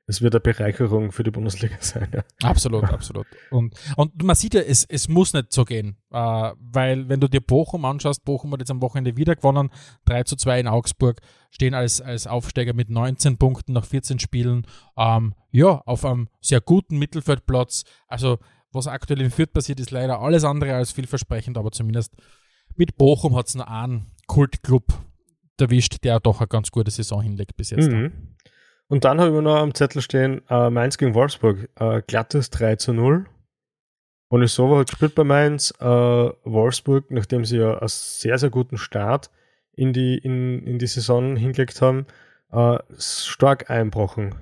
es 0.09 0.23
wird 0.23 0.33
eine 0.33 0.39
Bereicherung 0.39 1.11
für 1.11 1.21
die 1.21 1.29
Bundesliga 1.29 1.75
sein. 1.79 2.09
Ja. 2.11 2.23
Absolut, 2.41 2.83
absolut. 2.91 3.27
Und, 3.51 3.75
und 3.95 4.23
man 4.23 4.35
sieht 4.35 4.55
ja, 4.55 4.61
es, 4.61 4.83
es 4.85 5.07
muss 5.07 5.33
nicht 5.33 5.53
so 5.53 5.65
gehen, 5.65 5.97
äh, 6.11 6.51
weil 6.59 7.07
wenn 7.07 7.19
du 7.19 7.27
dir 7.27 7.41
Bochum 7.41 7.85
anschaust, 7.85 8.25
Bochum 8.25 8.51
hat 8.51 8.59
jetzt 8.59 8.71
am 8.71 8.81
Wochenende 8.81 9.17
wieder 9.17 9.35
gewonnen, 9.35 9.69
3 10.05 10.23
zu 10.23 10.35
2 10.35 10.61
in 10.61 10.67
Augsburg, 10.67 11.21
stehen 11.51 11.75
als, 11.75 12.01
als 12.01 12.25
Aufsteiger 12.25 12.73
mit 12.73 12.89
19 12.89 13.37
Punkten 13.37 13.73
nach 13.73 13.85
14 13.85 14.17
Spielen, 14.17 14.65
ähm, 14.97 15.35
ja, 15.51 15.81
auf 15.85 16.03
einem 16.03 16.27
sehr 16.41 16.59
guten 16.59 16.97
Mittelfeldplatz. 16.97 17.83
Also, 18.07 18.39
was 18.71 18.87
aktuell 18.87 19.21
in 19.21 19.29
Fürth 19.29 19.53
passiert, 19.53 19.79
ist 19.79 19.91
leider 19.91 20.21
alles 20.21 20.43
andere 20.43 20.73
als 20.73 20.91
vielversprechend, 20.91 21.55
aber 21.55 21.71
zumindest 21.71 22.15
mit 22.75 22.97
Bochum 22.97 23.35
hat 23.35 23.47
es 23.47 23.55
noch 23.55 23.67
einen 23.67 24.11
Kultclub 24.25 24.85
erwischt, 25.59 26.03
der 26.03 26.19
doch 26.19 26.39
eine 26.39 26.47
ganz 26.47 26.71
gute 26.71 26.89
Saison 26.89 27.21
hinlegt 27.21 27.57
bis 27.57 27.69
jetzt. 27.71 27.91
Mhm. 27.91 28.37
Und 28.89 29.05
dann 29.05 29.21
habe 29.21 29.35
ich 29.35 29.41
noch 29.41 29.55
am 29.55 29.73
Zettel 29.73 30.01
stehen, 30.01 30.41
äh, 30.49 30.69
Mainz 30.69 30.97
gegen 30.97 31.13
Wolfsburg, 31.13 31.69
äh, 31.75 32.01
glattes 32.05 32.49
3 32.49 32.75
zu 32.75 32.91
0. 32.91 33.25
Und 34.29 34.43
ich 34.43 34.51
so 34.51 34.77
hat 34.77 34.89
gespielt 34.89 35.15
bei 35.15 35.23
Mainz, 35.23 35.73
äh, 35.79 35.85
Wolfsburg, 35.85 37.09
nachdem 37.11 37.45
sie 37.45 37.57
ja 37.57 37.77
einen 37.77 37.87
sehr, 37.87 38.37
sehr 38.37 38.49
guten 38.49 38.77
Start 38.77 39.29
in 39.73 39.93
die, 39.93 40.17
in, 40.17 40.65
in 40.65 40.79
die 40.79 40.87
Saison 40.87 41.35
hingelegt 41.35 41.81
haben, 41.81 42.07
äh, 42.51 42.79
stark 42.97 43.69
einbrochen. 43.69 44.35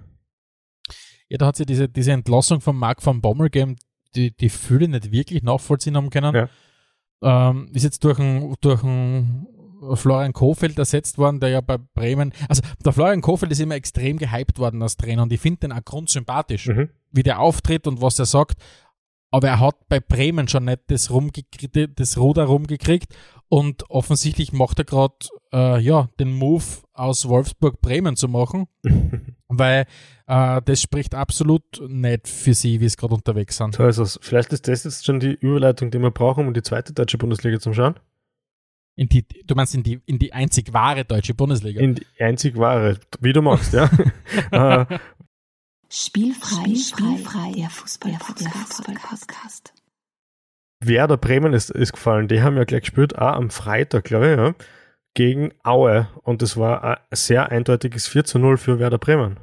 Ja, 1.30 1.38
da 1.38 1.48
hat 1.48 1.58
sie 1.58 1.66
diese, 1.66 1.90
diese 1.90 2.14
Entlassung 2.14 2.62
von 2.62 2.76
Marc 2.76 3.06
van 3.06 3.22
Bommel 3.22 3.50
gegeben, 3.50 3.76
die, 4.16 4.36
die 4.36 4.50
viele 4.50 4.88
nicht 4.88 5.12
wirklich 5.12 5.44
nachvollziehen 5.44 5.98
haben 5.98 6.10
können. 6.10 6.34
Ja. 6.34 6.50
Ähm, 7.22 7.70
ist 7.74 7.84
jetzt 7.84 8.04
durch 8.04 8.20
einen 8.20 8.56
durch 8.62 8.84
einen 8.84 9.48
Florian 9.94 10.34
Kofeld 10.34 10.78
ersetzt 10.80 11.18
worden, 11.18 11.40
der 11.40 11.50
ja 11.50 11.62
bei 11.62 11.78
Bremen, 11.78 12.34
also 12.50 12.62
der 12.84 12.94
Florian 12.94 13.22
Kofeld 13.22 13.52
ist 13.52 13.60
immer 13.60 13.76
extrem 13.76 14.18
gehypt 14.18 14.60
worden 14.60 14.82
als 14.82 14.98
Trainer 14.98 15.24
und 15.24 15.32
ich 15.32 15.40
finde 15.42 15.60
den 15.62 15.72
auch 15.72 15.84
grundsympathisch, 15.86 16.68
Mhm. 16.68 16.90
wie 17.12 17.24
der 17.24 17.40
auftritt 17.40 17.88
und 17.88 18.02
was 18.02 18.18
er 18.20 18.26
sagt. 18.26 18.60
Aber 19.30 19.50
er 19.50 19.60
hat 19.60 19.76
bei 19.90 20.00
Bremen 20.00 20.48
schon 20.48 20.66
nicht 20.66 20.84
das, 20.88 21.12
das 21.96 22.18
Ruder 22.18 22.46
rumgekriegt 22.46 23.14
und 23.50 23.90
offensichtlich 23.90 24.54
macht 24.54 24.80
er 24.80 24.86
gerade 24.86 25.16
äh, 25.54 25.80
ja, 25.82 26.08
den 26.20 26.32
Move 26.34 26.64
aus 26.94 27.28
Wolfsburg 27.28 27.82
Bremen 27.82 28.16
zu 28.16 28.30
machen, 28.30 28.68
weil 29.50 29.86
äh, 30.28 30.62
das 30.64 30.82
spricht 30.82 31.14
absolut 31.14 31.64
nicht 31.88 32.28
für 32.28 32.54
sie, 32.54 32.80
wie 32.80 32.88
sie 32.90 32.96
gerade 32.96 33.16
unterwegs 33.16 33.58
sind. 33.58 33.76
So 33.76 33.86
ist 33.86 33.98
es. 33.98 34.18
Vielleicht 34.22 34.54
ist 34.54 34.68
das 34.68 34.86
jetzt 34.86 35.06
schon 35.06 35.20
die 35.20 35.34
Überleitung, 35.34 35.92
die 35.92 36.00
wir 36.00 36.12
brauchen, 36.12 36.48
um 36.48 36.54
die 36.54 36.64
zweite 36.64 36.94
deutsche 36.94 37.18
Bundesliga 37.18 37.60
zu 37.60 37.74
schauen. 37.74 37.96
In 38.98 39.08
die, 39.10 39.24
du 39.46 39.54
meinst 39.54 39.76
in 39.76 39.84
die, 39.84 40.02
in 40.08 40.18
die 40.18 40.34
einzig 40.34 40.74
wahre 40.74 41.06
deutsche 41.06 41.36
Bundesliga? 41.36 41.80
In 41.80 41.94
die 41.96 42.06
einzig 42.20 42.58
wahre, 42.58 43.00
wie 43.20 43.32
du 43.32 43.44
magst, 43.44 43.74
ja. 43.74 43.90
äh, 44.52 44.98
Spielfrei, 45.90 46.76
spielfrei, 46.76 47.54
der 47.54 47.70
Fußball, 47.70 48.12
der 48.12 48.20
Fußball-Podcast. 48.50 49.74
Werder 50.82 51.18
Bremen 51.18 51.54
ist, 51.54 51.70
ist 51.70 51.94
gefallen. 51.94 52.28
Die 52.28 52.42
haben 52.42 52.58
ja 52.58 52.64
gleich 52.66 52.82
gespielt, 52.82 53.18
auch 53.18 53.36
am 53.36 53.52
Freitag, 53.52 54.04
glaube 54.04 54.32
ich, 54.32 54.38
ja, 54.38 54.56
gegen 55.14 55.54
Aue. 55.64 56.10
Und 56.24 56.42
das 56.42 56.58
war 56.58 56.84
ein 56.84 56.98
sehr 57.12 57.52
eindeutiges 57.52 58.08
4 58.08 58.26
zu 58.26 58.40
0 58.40 58.58
für 58.58 58.80
Werder 58.80 58.98
Bremen. 58.98 59.40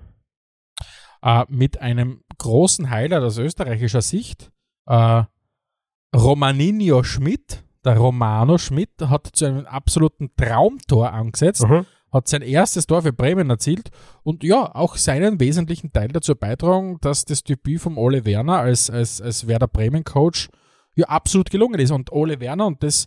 äh, 1.23 1.45
mit 1.49 1.81
einem 1.81 2.23
großen 2.39 2.91
Highlight 2.91 3.23
aus 3.23 3.39
österreichischer 3.39 4.03
Sicht. 4.03 4.51
Äh, 4.87 5.23
Romaninho 6.15 7.03
Schmidt, 7.05 7.65
der 7.85 7.97
Romano 7.97 8.59
Schmidt, 8.59 8.91
hat 9.01 9.29
zu 9.33 9.45
einem 9.47 9.67
absoluten 9.67 10.31
Traumtor 10.37 11.13
angesetzt, 11.13 11.65
Aha. 11.65 11.85
hat 12.13 12.29
sein 12.29 12.43
erstes 12.43 12.87
Tor 12.87 13.03
für 13.03 13.13
Bremen 13.13 13.51
erzielt 13.51 13.91
und 14.23 14.45
ja, 14.45 14.75
auch 14.75 14.97
seinen 14.97 15.41
wesentlichen 15.41 15.93
Teil 15.93 16.09
dazu 16.09 16.35
beitragen, 16.35 16.99
dass 17.01 17.25
das 17.25 17.43
Debüt 17.45 17.81
von 17.81 17.97
Ole 17.97 18.25
Werner 18.25 18.59
als, 18.59 18.91
als, 18.91 19.21
als 19.21 19.47
Werder 19.47 19.69
Bremen 19.69 20.05
Coach 20.05 20.49
ja 20.95 21.07
absolut 21.07 21.51
gelungen 21.51 21.81
ist. 21.81 21.91
Und 21.91 22.13
Ole 22.13 22.41
Werner, 22.41 22.67
und 22.67 22.83
das, 22.83 23.07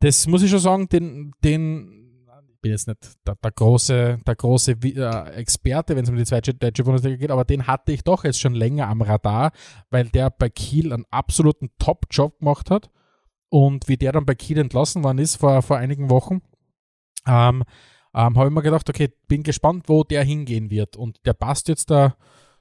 das 0.00 0.26
muss 0.26 0.42
ich 0.42 0.50
schon 0.50 0.60
sagen, 0.60 0.88
den, 0.88 1.32
den 1.44 1.98
bin 2.60 2.72
jetzt 2.72 2.88
nicht 2.88 2.98
der, 3.26 3.36
der 3.36 3.50
große, 3.50 4.18
der 4.26 4.34
große 4.34 4.72
äh, 4.72 5.30
Experte, 5.34 5.96
wenn 5.96 6.04
es 6.04 6.10
um 6.10 6.16
die 6.16 6.24
zweite 6.24 6.54
deutsche 6.54 6.84
Bundesliga 6.84 7.16
geht, 7.16 7.30
aber 7.30 7.44
den 7.44 7.66
hatte 7.66 7.92
ich 7.92 8.02
doch 8.02 8.24
jetzt 8.24 8.40
schon 8.40 8.54
länger 8.54 8.88
am 8.88 9.02
Radar, 9.02 9.52
weil 9.90 10.08
der 10.08 10.30
bei 10.30 10.48
Kiel 10.48 10.92
einen 10.92 11.04
absoluten 11.10 11.70
Top-Job 11.78 12.38
gemacht 12.38 12.70
hat. 12.70 12.90
Und 13.50 13.88
wie 13.88 13.96
der 13.96 14.12
dann 14.12 14.26
bei 14.26 14.34
Kiel 14.34 14.58
entlassen 14.58 15.02
worden 15.04 15.18
ist 15.18 15.36
vor, 15.36 15.62
vor 15.62 15.78
einigen 15.78 16.10
Wochen, 16.10 16.42
ähm, 17.26 17.64
ähm, 18.14 18.36
habe 18.36 18.48
ich 18.48 18.54
mir 18.54 18.62
gedacht, 18.62 18.88
okay, 18.88 19.10
bin 19.26 19.42
gespannt, 19.42 19.84
wo 19.88 20.04
der 20.04 20.24
hingehen 20.24 20.70
wird. 20.70 20.96
Und 20.96 21.24
der 21.24 21.34
passt 21.34 21.68
jetzt 21.68 21.90
da 21.90 22.16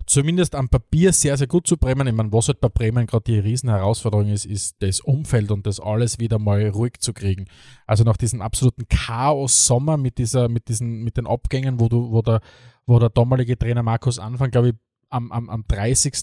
zumindest 0.05 0.55
am 0.55 0.69
Papier 0.69 1.13
sehr, 1.13 1.37
sehr 1.37 1.47
gut 1.47 1.67
zu 1.67 1.77
Bremen. 1.77 2.07
Ich 2.07 2.13
meine, 2.13 2.31
was 2.31 2.47
halt 2.47 2.61
bei 2.61 2.69
Bremen 2.69 3.05
gerade 3.05 3.25
die 3.25 3.39
Riesenherausforderung 3.39 4.29
ist, 4.29 4.45
ist 4.45 4.81
das 4.81 5.01
Umfeld 5.01 5.51
und 5.51 5.67
das 5.67 5.79
alles 5.79 6.19
wieder 6.19 6.39
mal 6.39 6.67
ruhig 6.69 6.99
zu 6.99 7.13
kriegen. 7.13 7.45
Also 7.85 8.03
nach 8.03 8.17
diesem 8.17 8.41
absoluten 8.41 8.87
Chaos-Sommer 8.87 9.97
mit 9.97 10.17
mit 10.17 10.81
mit 10.81 11.17
den 11.17 11.27
Abgängen, 11.27 11.79
wo 11.79 11.89
du, 11.89 12.11
wo 12.11 12.21
der, 12.21 12.41
wo 12.85 12.99
der 12.99 13.09
damalige 13.09 13.57
Trainer 13.57 13.83
Markus 13.83 14.17
Anfang, 14.17 14.49
glaube 14.49 14.69
ich, 14.69 14.75
am, 15.09 15.31
am, 15.31 15.49
am 15.49 15.63
30. 15.67 16.13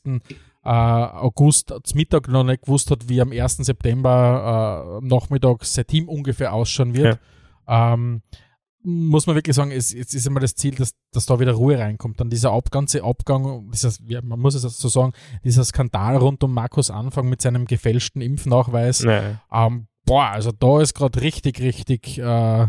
Äh, 0.65 0.69
August 0.69 1.75
zum 1.83 1.97
Mittag 1.97 2.29
noch 2.29 2.45
nicht 2.45 2.63
gewusst 2.63 2.91
hat, 2.91 3.09
wie 3.09 3.21
am 3.21 3.33
1. 3.33 3.59
September 3.59 5.01
äh, 5.03 5.07
Nachmittag 5.07 5.65
sein 5.65 5.87
Team 5.87 6.09
ungefähr 6.09 6.55
ausschauen 6.55 6.95
wird. 6.95 7.21
Ja. 7.69 7.95
Ähm, 7.95 8.23
muss 8.83 9.27
man 9.27 9.35
wirklich 9.35 9.57
sagen, 9.57 9.71
es, 9.71 9.95
es 9.95 10.13
ist 10.13 10.27
immer 10.27 10.41
das 10.41 10.55
Ziel, 10.55 10.75
dass, 10.75 10.95
dass 11.11 11.25
da 11.25 11.41
wieder 11.41 11.53
Ruhe 11.53 11.79
reinkommt. 11.79 12.21
Dann 12.21 12.29
dieser 12.29 12.53
Ab, 12.53 12.71
ganze 12.71 13.03
Abgang, 13.03 13.71
dieses, 13.71 14.03
ja, 14.07 14.21
man 14.23 14.39
muss 14.39 14.55
es 14.55 14.63
so 14.63 14.89
sagen, 14.89 15.13
dieser 15.43 15.65
Skandal 15.65 16.17
rund 16.17 16.45
um 16.45 16.53
Markus 16.53 16.91
Anfang 16.91 17.29
mit 17.29 17.41
seinem 17.41 17.65
gefälschten 17.65 18.21
Impfnachweis. 18.21 19.03
Nee. 19.03 19.37
Ähm, 19.51 19.87
boah, 20.05 20.27
also 20.27 20.53
da 20.53 20.81
ist 20.83 20.95
gerade 20.95 21.21
richtig, 21.23 21.61
richtig 21.61 22.19
äh, 22.19 22.69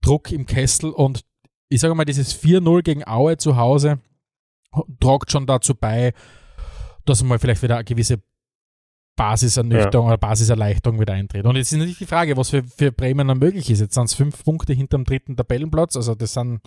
Druck 0.00 0.32
im 0.32 0.46
Kessel 0.46 0.90
und 0.90 1.24
ich 1.68 1.80
sage 1.80 1.94
mal, 1.94 2.04
dieses 2.04 2.34
4-0 2.34 2.82
gegen 2.82 3.06
Aue 3.06 3.36
zu 3.36 3.56
Hause 3.56 4.00
tragt 5.00 5.30
schon 5.30 5.46
dazu 5.46 5.74
bei, 5.74 6.12
dass 7.04 7.22
mal 7.22 7.38
vielleicht 7.38 7.62
wieder 7.62 7.76
eine 7.76 7.84
gewisse 7.84 8.22
Basisernüchterung 9.16 10.06
ja. 10.06 10.12
oder 10.14 10.18
Basiserleichterung 10.18 11.00
wieder 11.00 11.12
eintritt. 11.12 11.44
Und 11.44 11.56
jetzt 11.56 11.72
ist 11.72 11.78
natürlich 11.78 11.98
die 11.98 12.06
Frage, 12.06 12.36
was 12.36 12.50
für, 12.50 12.62
für 12.62 12.92
Bremen 12.92 13.28
dann 13.28 13.38
möglich 13.38 13.70
ist. 13.70 13.80
Jetzt 13.80 13.94
sind 13.94 14.04
es 14.04 14.14
fünf 14.14 14.42
Punkte 14.44 14.72
hinterm 14.72 15.04
dritten 15.04 15.36
Tabellenplatz, 15.36 15.96
also 15.96 16.14
das 16.14 16.32
sind 16.32 16.60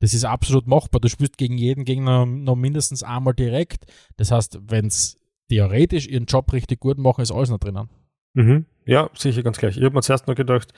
das 0.00 0.14
ist 0.14 0.24
absolut 0.24 0.66
machbar. 0.66 1.00
Du 1.00 1.08
spielst 1.08 1.38
gegen 1.38 1.58
jeden 1.58 1.84
Gegner 1.84 2.24
noch 2.24 2.56
mindestens 2.56 3.02
einmal 3.02 3.34
direkt. 3.34 3.86
Das 4.16 4.30
heißt, 4.30 4.60
wenn 4.68 4.86
es 4.86 5.16
theoretisch 5.48 6.06
ihren 6.06 6.26
Job 6.26 6.52
richtig 6.52 6.80
gut 6.80 6.98
machen, 6.98 7.22
ist 7.22 7.32
alles 7.32 7.50
noch 7.50 7.58
drinnen. 7.58 7.88
Mhm. 8.34 8.66
Ja, 8.84 9.10
sicher 9.14 9.42
ganz 9.42 9.58
gleich. 9.58 9.76
Ich 9.76 9.82
habe 9.82 9.94
mir 9.94 10.02
zuerst 10.02 10.28
noch 10.28 10.34
gedacht, 10.34 10.72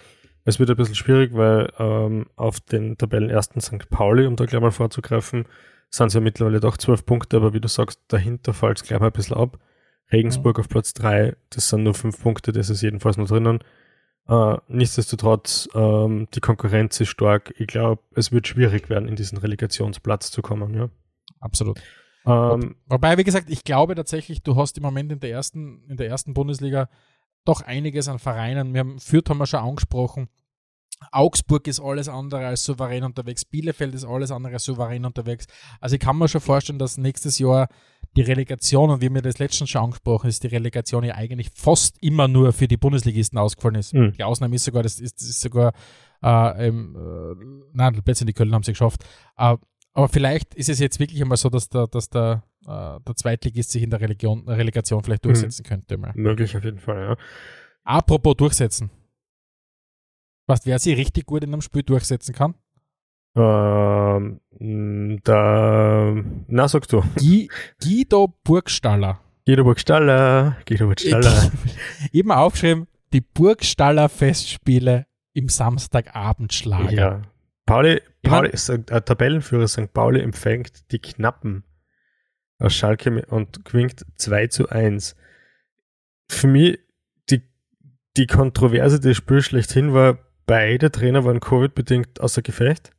es 0.45 0.59
wird 0.59 0.71
ein 0.71 0.77
bisschen 0.77 0.95
schwierig, 0.95 1.35
weil 1.35 1.71
ähm, 1.79 2.27
auf 2.37 2.61
den 2.61 2.97
Tabellenersten 2.97 3.61
St. 3.61 3.91
Pauli, 3.91 4.27
um 4.27 4.37
da 4.37 4.47
gleich 4.47 4.63
mal 4.63 4.71
vorzugreifen, 4.71 5.45
sind 5.91 6.09
es 6.09 6.15
ja 6.15 6.21
mittlerweile 6.21 6.61
doch 6.61 6.77
zwölf 6.77 7.05
Punkte, 7.05 7.37
aber 7.37 7.53
wie 7.53 7.61
du 7.61 7.69
sagst, 7.69 8.01
dahinter 8.09 8.55
fällt 8.55 8.79
es 8.79 8.85
gleich 8.85 9.01
mal 9.01 9.07
ein 9.07 9.13
bisschen 9.13 9.37
ab. 9.37 9.59
Regensburg 10.13 10.57
ja. 10.57 10.61
auf 10.61 10.69
Platz 10.69 10.95
3, 10.95 11.37
das 11.51 11.69
sind 11.69 11.83
nur 11.83 11.95
fünf 11.95 12.21
Punkte, 12.23 12.53
das 12.53 12.71
ist 12.71 12.83
jedenfalls 12.83 13.17
noch 13.17 13.29
drinnen. 13.29 13.61
Äh, 14.29 14.57
nichtsdestotrotz, 14.69 15.69
ähm, 15.75 16.29
die 16.35 16.41
Konkurrenz 16.41 17.01
ist 17.01 17.09
stark. 17.09 17.53
Ich 17.59 17.67
glaube, 17.67 18.03
es 18.15 18.33
wird 18.33 18.47
schwierig 18.47 18.89
werden, 18.89 19.09
in 19.09 19.17
diesen 19.17 19.39
Relegationsplatz 19.39 20.31
zu 20.31 20.43
kommen. 20.43 20.75
Ja. 20.75 20.89
Absolut. 21.41 21.81
Ähm, 22.27 22.77
Wobei, 22.87 23.19
wie 23.19 23.25
gesagt, 23.25 23.51
ich 23.51 23.65
glaube 23.65 23.95
tatsächlich, 23.95 24.43
du 24.43 24.57
hast 24.57 24.77
im 24.77 24.83
Moment 24.83 25.11
in 25.11 25.21
der 25.21 25.31
ersten, 25.31 25.85
in 25.89 25.97
der 25.97 26.09
ersten 26.09 26.35
Bundesliga 26.35 26.89
doch 27.45 27.63
einiges 27.63 28.09
an 28.09 28.19
Vereinen. 28.19 28.75
Wir 28.75 28.81
haben 28.81 28.99
Fürth 29.01 29.31
haben 29.31 29.39
wir 29.39 29.47
schon 29.47 29.61
angesprochen. 29.61 30.29
Augsburg 31.13 31.67
ist 31.67 31.81
alles 31.81 32.09
andere 32.09 32.47
als 32.47 32.65
souverän 32.65 33.05
unterwegs. 33.05 33.45
Bielefeld 33.45 33.95
ist 33.95 34.05
alles 34.05 34.31
andere 34.31 34.55
als 34.55 34.65
souverän 34.65 35.05
unterwegs. 35.05 35.47
Also 35.81 35.95
ich 35.95 36.01
kann 36.01 36.19
mir 36.19 36.29
schon 36.29 36.41
vorstellen, 36.41 36.79
dass 36.79 36.99
nächstes 36.99 37.39
Jahr 37.39 37.69
die 38.17 38.23
Relegation, 38.23 38.91
und 38.91 39.01
wie 39.01 39.09
mir 39.09 39.23
das 39.23 39.39
letztens 39.39 39.71
schon 39.71 39.83
angesprochen 39.83 40.29
ist, 40.29 40.43
die 40.43 40.49
Relegation 40.49 41.05
ja 41.05 41.15
eigentlich 41.15 41.51
fast 41.55 41.97
immer 42.03 42.29
nur 42.29 42.53
für 42.53 42.69
die 42.69 42.77
Bundesligisten 42.77 43.39
ausgefallen 43.39 43.77
ist. 43.77 43.95
Mhm. 43.95 44.13
Die 44.13 44.25
Ausnahme 44.25 44.57
ist 44.57 44.65
sogar, 44.65 44.83
das 44.83 44.99
ist, 45.01 45.21
das 45.21 45.29
ist 45.29 45.41
sogar, 45.41 45.73
äh, 46.23 46.69
ähm, 46.69 46.97
äh, 46.97 47.67
nein, 47.73 48.01
plötzlich 48.05 48.27
die 48.27 48.33
Köln 48.33 48.53
haben 48.53 48.63
sie 48.63 48.73
geschafft. 48.73 49.05
Äh, 49.37 49.57
aber 49.93 50.09
vielleicht 50.09 50.55
ist 50.55 50.69
es 50.69 50.79
jetzt 50.79 51.01
wirklich 51.01 51.21
einmal 51.23 51.37
so, 51.37 51.49
dass 51.49 51.69
der, 51.69 51.87
dass 51.87 52.09
der, 52.09 52.45
äh, 52.67 53.01
der 53.01 53.17
Zweitligist 53.17 53.71
sich 53.71 53.83
in 53.83 53.91
der 53.91 54.01
Religion, 54.01 54.49
Relegation 54.49 55.03
vielleicht 55.03 55.25
durchsetzen 55.25 55.63
mhm. 55.65 55.69
könnte. 55.69 55.99
Mal. 55.99 56.13
Möglich 56.15 56.57
auf 56.57 56.65
jeden 56.65 56.79
Fall, 56.79 57.01
ja. 57.01 57.17
Apropos 57.85 58.37
durchsetzen. 58.37 58.91
Weißt 60.51 60.67
wer 60.67 60.79
sich 60.81 60.97
richtig 60.97 61.27
gut 61.27 61.45
in 61.45 61.53
einem 61.53 61.63
Spiel 61.63 61.85
durchsetzen 61.85 62.35
kann? 62.35 62.55
Ähm, 63.37 64.41
da, 65.23 66.15
na, 66.49 66.69
sagst 66.69 66.93
du. 66.93 67.05
Guido 67.81 68.35
Burgstaller. 68.43 69.21
Guido 69.47 69.63
Burgstaller, 69.63 70.57
Guido 70.67 70.87
Burgstaller. 70.87 71.53
Ich, 72.13 72.25
habe 72.25 72.37
aufgeschrieben, 72.37 72.89
die 73.13 73.21
Burgstaller 73.21 74.09
Festspiele 74.09 75.07
im 75.33 75.49
Samstagabendschlager. 75.49 76.93
Ja. 76.93 77.23
Pauli, 77.65 78.03
Pauli 78.23 78.51
äh, 78.51 79.01
Tabellenführer 79.01 79.69
St. 79.69 79.93
Pauli 79.93 80.21
empfängt 80.21 80.91
die 80.91 80.99
Knappen 80.99 81.63
aus 82.59 82.75
Schalke 82.75 83.25
und 83.27 83.65
gewinnt 83.65 84.05
2 84.17 84.49
zu 84.49 84.69
1. 84.69 85.15
Für 86.29 86.49
mich 86.49 86.81
die, 87.31 87.43
die 88.17 88.27
Kontroverse 88.27 88.99
des 88.99 89.17
Spiels 89.17 89.45
schlechthin 89.45 89.95
war, 89.95 90.19
beide 90.51 90.91
Trainer 90.91 91.25
waren 91.25 91.39
Covid-bedingt 91.39 92.21
außer 92.21 92.43
Gefecht. 92.43 92.91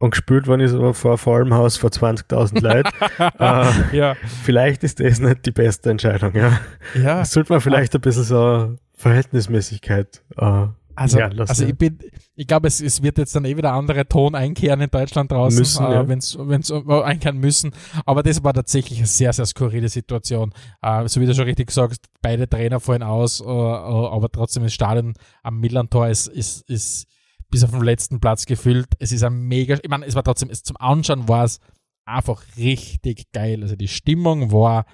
Und 0.00 0.10
gespielt 0.10 0.46
worden 0.46 0.60
ist 0.60 0.74
aber 0.74 0.92
vor 0.92 1.16
vollem 1.16 1.54
Haus 1.54 1.78
vor 1.78 1.88
20.000 1.88 2.60
Leuten. 2.60 2.90
äh, 3.38 3.96
ja. 3.96 4.16
Vielleicht 4.44 4.84
ist 4.84 5.00
das 5.00 5.18
nicht 5.18 5.46
die 5.46 5.50
beste 5.50 5.90
Entscheidung, 5.90 6.34
ja. 6.36 6.60
Ja. 6.94 7.20
Das 7.20 7.30
sollte 7.30 7.54
man 7.54 7.62
vielleicht 7.62 7.94
ein 7.94 8.02
bisschen 8.02 8.24
so 8.24 8.76
Verhältnismäßigkeit 8.92 10.22
äh, 10.36 10.66
also, 10.98 11.20
also 11.20 11.64
ich 11.64 11.76
bin, 11.76 11.98
ich 12.34 12.46
glaube, 12.46 12.66
es, 12.66 12.80
es 12.80 13.02
wird 13.02 13.18
jetzt 13.18 13.34
dann 13.36 13.44
eh 13.44 13.56
wieder 13.56 13.72
andere 13.72 14.06
Ton 14.08 14.34
einkehren 14.34 14.80
in 14.80 14.90
Deutschland 14.90 15.30
draußen, 15.30 15.58
müssen, 15.58 15.86
äh, 15.86 15.92
ja. 15.92 16.08
wenn 16.08 16.18
es 16.18 16.70
äh, 16.70 17.02
einkehren 17.02 17.38
müssen. 17.38 17.72
Aber 18.04 18.22
das 18.22 18.42
war 18.42 18.52
tatsächlich 18.52 18.98
eine 18.98 19.06
sehr, 19.06 19.32
sehr 19.32 19.46
skurrile 19.46 19.88
Situation. 19.88 20.52
Äh, 20.82 21.06
so 21.06 21.20
wie 21.20 21.26
du 21.26 21.34
schon 21.34 21.44
richtig 21.44 21.70
sagst, 21.70 22.06
beide 22.20 22.48
Trainer 22.48 22.80
fallen 22.80 23.04
aus, 23.04 23.40
äh, 23.40 23.44
äh 23.44 23.48
aber 23.48 24.28
trotzdem 24.30 24.64
das 24.64 24.74
Stadion 24.74 25.14
am 25.42 25.60
Millantor 25.60 26.08
ist, 26.08 26.26
ist, 26.26 26.68
ist 26.68 27.06
bis 27.48 27.62
auf 27.62 27.70
den 27.70 27.82
letzten 27.82 28.18
Platz 28.18 28.44
gefüllt. 28.44 28.88
Es 28.98 29.12
ist 29.12 29.22
ein 29.22 29.42
mega, 29.42 29.76
ich 29.80 29.88
meine, 29.88 30.04
es 30.04 30.16
war 30.16 30.24
trotzdem, 30.24 30.50
es, 30.50 30.64
zum 30.64 30.76
Anschauen 30.78 31.28
war 31.28 31.44
es 31.44 31.60
einfach 32.04 32.42
richtig 32.56 33.30
geil. 33.32 33.62
Also 33.62 33.76
die 33.76 33.88
Stimmung 33.88 34.50
war 34.50 34.84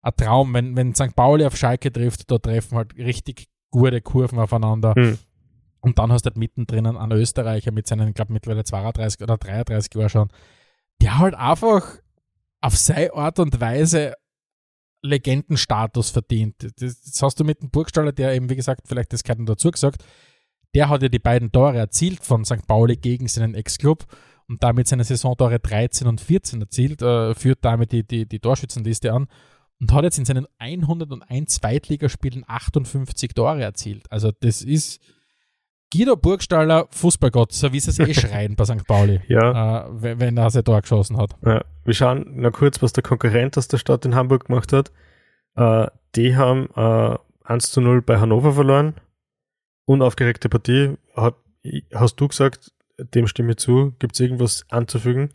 ein 0.00 0.12
Traum. 0.16 0.54
Wenn, 0.54 0.74
wenn 0.76 0.94
St. 0.94 1.14
Pauli 1.14 1.44
auf 1.44 1.56
Schalke 1.56 1.92
trifft, 1.92 2.30
da 2.30 2.38
treffen 2.38 2.78
halt 2.78 2.96
richtig 2.96 3.48
gute 3.70 4.00
Kurven 4.00 4.38
aufeinander. 4.38 4.94
Hm. 4.94 5.18
Und 5.84 5.98
dann 5.98 6.10
hast 6.10 6.24
du 6.24 6.30
halt 6.30 6.38
mittendrin 6.38 6.86
einen 6.86 7.12
Österreicher 7.12 7.70
mit 7.70 7.86
seinen, 7.86 8.08
ich 8.08 8.14
glaube, 8.14 8.32
mittlerweile 8.32 8.64
32 8.64 9.20
oder 9.20 9.36
33 9.36 9.94
Jahren 9.94 10.08
schon, 10.08 10.28
der 11.02 11.18
halt 11.18 11.34
einfach 11.34 11.98
auf 12.62 12.74
seine 12.74 13.12
Art 13.12 13.38
und 13.38 13.60
Weise 13.60 14.14
Legendenstatus 15.02 16.08
verdient. 16.08 16.56
Das, 16.78 17.02
das 17.02 17.20
hast 17.20 17.38
du 17.38 17.44
mit 17.44 17.60
dem 17.60 17.68
Burgstaller, 17.68 18.12
der 18.12 18.34
eben, 18.34 18.48
wie 18.48 18.56
gesagt, 18.56 18.88
vielleicht 18.88 19.12
das 19.12 19.24
gehört 19.24 19.46
dazu 19.46 19.70
gesagt, 19.70 20.02
der 20.74 20.88
hat 20.88 21.02
ja 21.02 21.10
die 21.10 21.18
beiden 21.18 21.52
Tore 21.52 21.76
erzielt 21.76 22.24
von 22.24 22.46
St. 22.46 22.66
Pauli 22.66 22.96
gegen 22.96 23.28
seinen 23.28 23.54
Ex-Club 23.54 24.06
und 24.48 24.62
damit 24.62 24.88
seine 24.88 25.04
Saisontore 25.04 25.60
13 25.60 26.08
und 26.08 26.22
14 26.22 26.62
erzielt, 26.62 27.02
äh, 27.02 27.34
führt 27.34 27.58
damit 27.60 27.92
die, 27.92 28.06
die, 28.06 28.26
die 28.26 28.40
Torschützenliste 28.40 29.12
an 29.12 29.28
und 29.80 29.92
hat 29.92 30.04
jetzt 30.04 30.18
in 30.18 30.24
seinen 30.24 30.46
101 30.56 31.56
Zweitligaspielen 31.56 32.44
58 32.46 33.34
Tore 33.34 33.62
erzielt. 33.62 34.10
Also 34.10 34.32
das 34.40 34.62
ist 34.62 35.02
Guido 35.94 36.16
Burgstaller, 36.16 36.88
Fußballgott, 36.90 37.52
so 37.52 37.72
wie 37.72 37.78
es 37.78 37.98
eh 37.98 38.14
schreien 38.14 38.56
bei 38.56 38.64
St. 38.64 38.86
Pauli, 38.86 39.20
ja. 39.28 39.86
äh, 39.86 40.18
wenn 40.18 40.36
er 40.36 40.50
sein 40.50 40.64
Tor 40.64 40.80
geschossen 40.80 41.16
hat. 41.16 41.36
Ja. 41.44 41.64
Wir 41.84 41.94
schauen 41.94 42.40
noch 42.40 42.52
kurz, 42.52 42.82
was 42.82 42.92
der 42.92 43.02
Konkurrent 43.02 43.56
aus 43.56 43.68
der 43.68 43.78
Stadt 43.78 44.04
in 44.04 44.14
Hamburg 44.14 44.46
gemacht 44.46 44.72
hat. 44.72 44.90
Äh, 45.56 45.86
die 46.16 46.36
haben 46.36 46.68
äh, 46.74 47.16
1 47.44 47.70
zu 47.70 47.80
0 47.80 48.02
bei 48.02 48.18
Hannover 48.18 48.54
verloren 48.54 48.94
unaufgeregte 49.86 50.48
Partie. 50.48 50.96
Hat, 51.14 51.36
hast 51.94 52.16
du 52.16 52.28
gesagt, 52.28 52.72
dem 52.98 53.26
stimme 53.26 53.52
ich 53.52 53.58
zu. 53.58 53.92
Gibt 53.98 54.14
es 54.14 54.20
irgendwas 54.20 54.64
anzufügen? 54.70 55.32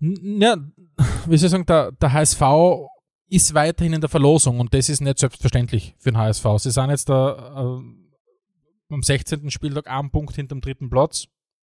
Ja, 0.00 0.56
wie 1.26 1.36
soll 1.36 1.46
ich 1.46 1.50
sagen, 1.50 1.66
der, 1.66 1.92
der 1.92 2.12
HSV 2.12 2.42
ist 3.28 3.54
weiterhin 3.54 3.94
in 3.94 4.00
der 4.00 4.10
Verlosung 4.10 4.60
und 4.60 4.74
das 4.74 4.88
ist 4.88 5.00
nicht 5.00 5.18
selbstverständlich 5.18 5.94
für 5.98 6.10
den 6.10 6.18
HSV. 6.18 6.44
Sie 6.58 6.70
sind 6.70 6.90
jetzt 6.90 7.08
da 7.08 7.78
äh, 7.78 8.01
am 8.92 9.02
16. 9.02 9.50
Spieltag 9.50 9.88
einen 9.88 10.10
Punkt 10.10 10.34
hinter 10.34 10.54
dem 10.54 10.60
dritten 10.60 10.90
Platz. 10.90 11.26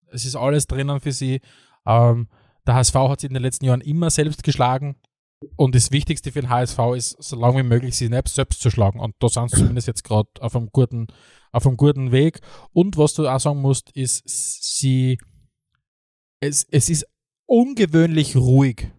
Es 0.08 0.24
ist 0.24 0.36
alles 0.36 0.66
drinnen 0.66 1.00
für 1.00 1.12
sie. 1.12 1.40
Ähm, 1.86 2.28
der 2.66 2.74
HSV 2.74 2.94
hat 2.94 3.20
sich 3.20 3.30
in 3.30 3.34
den 3.34 3.42
letzten 3.42 3.64
Jahren 3.64 3.80
immer 3.80 4.10
selbst 4.10 4.42
geschlagen. 4.42 4.96
und 5.56 5.74
das 5.74 5.90
Wichtigste 5.90 6.32
für 6.32 6.40
den 6.40 6.48
HSV 6.48 6.78
ist, 6.96 7.22
so 7.22 7.36
lange 7.36 7.58
wie 7.58 7.68
möglich 7.68 7.96
sie 7.96 8.08
nicht 8.08 8.28
selbst 8.28 8.62
zu 8.62 8.70
schlagen. 8.70 8.98
Und 8.98 9.14
da 9.18 9.28
sind 9.28 9.50
sie 9.50 9.58
zumindest 9.58 9.86
jetzt 9.86 10.04
gerade 10.04 10.28
auf 10.40 10.56
einem 10.56 10.70
guten, 10.72 11.08
auf 11.52 11.66
einem 11.66 11.76
guten 11.76 12.12
Weg. 12.12 12.40
Und 12.72 12.96
was 12.96 13.12
du 13.12 13.28
auch 13.28 13.40
sagen 13.40 13.60
musst, 13.60 13.90
ist, 13.90 14.22
sie, 14.26 15.18
es, 16.40 16.66
es 16.70 16.88
ist 16.88 17.06
ungewöhnlich 17.46 18.36
ruhig 18.36 18.90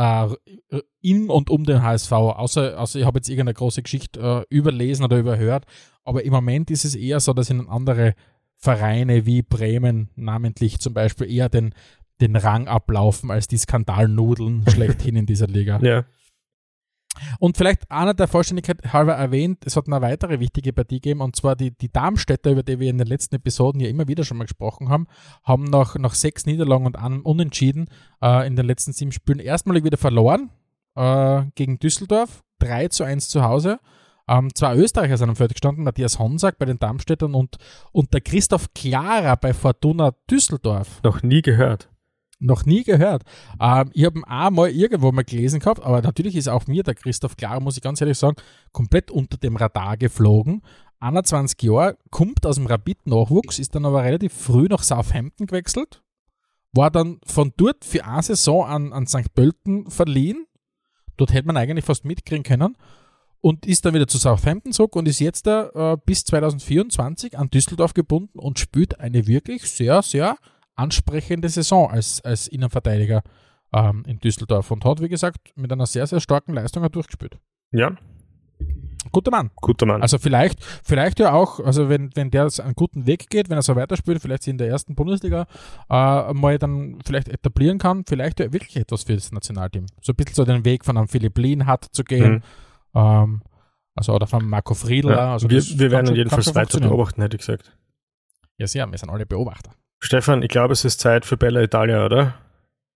äh, 0.00 0.80
in 1.02 1.28
und 1.28 1.50
um 1.50 1.64
den 1.64 1.82
HSV. 1.82 2.12
Außer, 2.12 2.78
außer 2.78 2.98
ich 2.98 3.04
habe 3.04 3.18
jetzt 3.18 3.28
irgendeine 3.28 3.54
große 3.54 3.82
Geschichte 3.82 4.46
äh, 4.50 4.54
überlesen 4.54 5.04
oder 5.04 5.18
überhört. 5.18 5.66
Aber 6.04 6.24
im 6.24 6.32
Moment 6.32 6.70
ist 6.70 6.84
es 6.84 6.94
eher 6.94 7.20
so, 7.20 7.32
dass 7.32 7.50
in 7.50 7.68
andere 7.68 8.14
Vereine 8.56 9.26
wie 9.26 9.42
Bremen 9.42 10.10
namentlich 10.16 10.78
zum 10.80 10.94
Beispiel 10.94 11.30
eher 11.30 11.48
den, 11.48 11.74
den 12.20 12.36
Rang 12.36 12.68
ablaufen 12.68 13.30
als 13.30 13.48
die 13.48 13.58
Skandalnudeln 13.58 14.64
schlechthin 14.68 15.16
in 15.16 15.26
dieser 15.26 15.46
Liga. 15.46 15.78
Ja. 15.82 16.04
Und 17.38 17.56
vielleicht 17.56 17.90
einer 17.90 18.14
der 18.14 18.28
Vollständigkeit 18.28 18.92
halber 18.92 19.14
erwähnt, 19.14 19.64
es 19.64 19.76
hat 19.76 19.86
eine 19.86 20.00
weitere 20.00 20.40
wichtige 20.40 20.72
Partie 20.72 20.96
gegeben, 20.96 21.20
und 21.20 21.36
zwar 21.36 21.56
die, 21.56 21.72
die 21.72 21.92
Darmstädter, 21.92 22.50
über 22.52 22.62
die 22.62 22.78
wir 22.78 22.90
in 22.90 22.98
den 22.98 23.06
letzten 23.06 23.36
Episoden 23.36 23.80
ja 23.80 23.88
immer 23.88 24.08
wieder 24.08 24.24
schon 24.24 24.38
mal 24.38 24.44
gesprochen 24.44 24.88
haben, 24.88 25.06
haben 25.42 25.64
nach, 25.64 25.96
nach 25.96 26.14
sechs 26.14 26.46
Niederlagen 26.46 26.86
und 26.86 26.98
einem 26.98 27.22
Unentschieden 27.22 27.88
äh, 28.22 28.46
in 28.46 28.56
den 28.56 28.66
letzten 28.66 28.92
sieben 28.92 29.12
Spielen 29.12 29.40
erstmalig 29.40 29.84
wieder 29.84 29.98
verloren 29.98 30.50
äh, 30.94 31.42
gegen 31.54 31.78
Düsseldorf, 31.78 32.42
3 32.60 32.88
zu 32.88 33.04
1 33.04 33.28
zu 33.28 33.42
Hause. 33.42 33.80
Ähm, 34.28 34.54
zwei 34.54 34.76
Österreicher 34.76 35.16
sind 35.16 35.28
am 35.28 35.36
Feld 35.36 35.52
gestanden, 35.52 35.82
Matthias 35.82 36.20
Honsack 36.20 36.58
bei 36.58 36.64
den 36.64 36.78
Darmstädtern 36.78 37.34
und, 37.34 37.56
und 37.90 38.14
der 38.14 38.20
Christoph 38.20 38.72
Klara 38.74 39.34
bei 39.34 39.52
Fortuna 39.52 40.12
Düsseldorf. 40.30 41.00
Noch 41.02 41.22
nie 41.22 41.42
gehört. 41.42 41.88
Noch 42.42 42.64
nie 42.64 42.84
gehört. 42.84 43.22
Ähm, 43.60 43.90
ich 43.92 44.04
habe 44.06 44.18
ihn 44.18 44.24
auch 44.24 44.50
mal 44.50 44.70
irgendwo 44.70 45.12
mal 45.12 45.24
gelesen 45.24 45.60
gehabt, 45.60 45.82
aber 45.82 46.00
natürlich 46.00 46.34
ist 46.36 46.48
auch 46.48 46.66
mir 46.66 46.82
der 46.82 46.94
Christoph 46.94 47.36
Klar, 47.36 47.60
muss 47.60 47.76
ich 47.76 47.82
ganz 47.82 48.00
ehrlich 48.00 48.18
sagen, 48.18 48.36
komplett 48.72 49.10
unter 49.10 49.36
dem 49.36 49.56
Radar 49.56 49.98
geflogen. 49.98 50.62
21 51.00 51.62
Jahre, 51.62 51.98
kommt 52.10 52.46
aus 52.46 52.56
dem 52.56 52.66
Rapid-Nachwuchs, 52.66 53.58
ist 53.58 53.74
dann 53.74 53.84
aber 53.84 54.04
relativ 54.04 54.32
früh 54.32 54.66
nach 54.68 54.82
Southampton 54.82 55.46
gewechselt, 55.46 56.02
war 56.72 56.90
dann 56.90 57.20
von 57.26 57.52
dort 57.56 57.84
für 57.84 58.04
eine 58.04 58.22
Saison 58.22 58.64
an, 58.64 58.92
an 58.92 59.06
St. 59.06 59.34
Pölten 59.34 59.90
verliehen. 59.90 60.46
Dort 61.16 61.34
hätte 61.34 61.46
man 61.46 61.58
eigentlich 61.58 61.84
fast 61.84 62.06
mitkriegen 62.06 62.42
können 62.42 62.76
und 63.42 63.66
ist 63.66 63.84
dann 63.84 63.94
wieder 63.94 64.06
zu 64.06 64.18
Southampton 64.18 64.72
zurück 64.72 64.96
und 64.96 65.08
ist 65.08 65.20
jetzt 65.20 65.46
da 65.46 65.92
äh, 65.92 65.96
bis 66.04 66.24
2024 66.24 67.38
an 67.38 67.50
Düsseldorf 67.50 67.92
gebunden 67.92 68.38
und 68.38 68.58
spielt 68.58 69.00
eine 69.00 69.26
wirklich 69.26 69.70
sehr, 69.70 70.02
sehr 70.02 70.36
ansprechende 70.80 71.48
Saison 71.48 71.90
als, 71.90 72.20
als 72.22 72.48
Innenverteidiger 72.48 73.22
ähm, 73.72 74.02
in 74.06 74.18
Düsseldorf 74.18 74.70
und 74.70 74.84
hat, 74.84 75.00
wie 75.00 75.08
gesagt, 75.08 75.52
mit 75.56 75.70
einer 75.72 75.86
sehr, 75.86 76.06
sehr 76.06 76.20
starken 76.20 76.54
Leistung 76.54 76.90
durchgespielt. 76.90 77.38
Ja. 77.72 77.96
Guter 79.12 79.30
Mann. 79.30 79.50
Guter 79.56 79.86
Mann. 79.86 80.02
Also 80.02 80.18
vielleicht, 80.18 80.62
vielleicht 80.84 81.18
ja 81.20 81.32
auch, 81.32 81.60
also 81.60 81.88
wenn, 81.88 82.10
wenn 82.14 82.30
der 82.30 82.48
einen 82.62 82.74
guten 82.74 83.06
Weg 83.06 83.30
geht, 83.30 83.48
wenn 83.48 83.56
er 83.56 83.62
so 83.62 83.74
weiterspielt, 83.74 84.20
vielleicht 84.20 84.46
in 84.46 84.58
der 84.58 84.68
ersten 84.68 84.94
Bundesliga 84.94 85.46
äh, 85.88 86.32
mal 86.34 86.58
dann 86.58 86.98
vielleicht 87.04 87.28
etablieren 87.28 87.78
kann, 87.78 88.04
vielleicht 88.06 88.40
ja 88.40 88.52
wirklich 88.52 88.76
etwas 88.76 89.04
für 89.04 89.14
das 89.14 89.32
Nationalteam. 89.32 89.86
So 90.02 90.12
ein 90.12 90.16
bisschen 90.16 90.34
so 90.34 90.44
den 90.44 90.64
Weg 90.64 90.84
von 90.84 90.96
einem 90.96 91.08
Philipp 91.08 91.38
Lien 91.38 91.66
hat 91.66 91.86
zu 91.92 92.04
gehen. 92.04 92.32
Mhm. 92.32 93.00
Ähm, 93.00 93.42
also 93.94 94.14
oder 94.14 94.26
von 94.26 94.46
Marco 94.46 94.74
Friedler. 94.74 95.16
Ja, 95.16 95.32
also 95.32 95.48
wir, 95.48 95.62
wir 95.62 95.90
werden 95.90 96.08
ihn 96.08 96.16
jedenfalls 96.16 96.54
weiter 96.54 96.80
beobachten, 96.80 97.22
hätte 97.22 97.36
ich 97.36 97.40
gesagt. 97.40 97.76
Ja, 98.58 98.66
sehr, 98.66 98.90
wir 98.90 98.98
sind 98.98 99.10
alle 99.10 99.24
Beobachter. 99.24 99.72
Stefan, 100.02 100.42
ich 100.42 100.48
glaube, 100.48 100.72
es 100.72 100.84
ist 100.84 101.00
Zeit 101.00 101.26
für 101.26 101.36
Bella 101.36 101.62
Italia, 101.62 102.04
oder? 102.04 102.34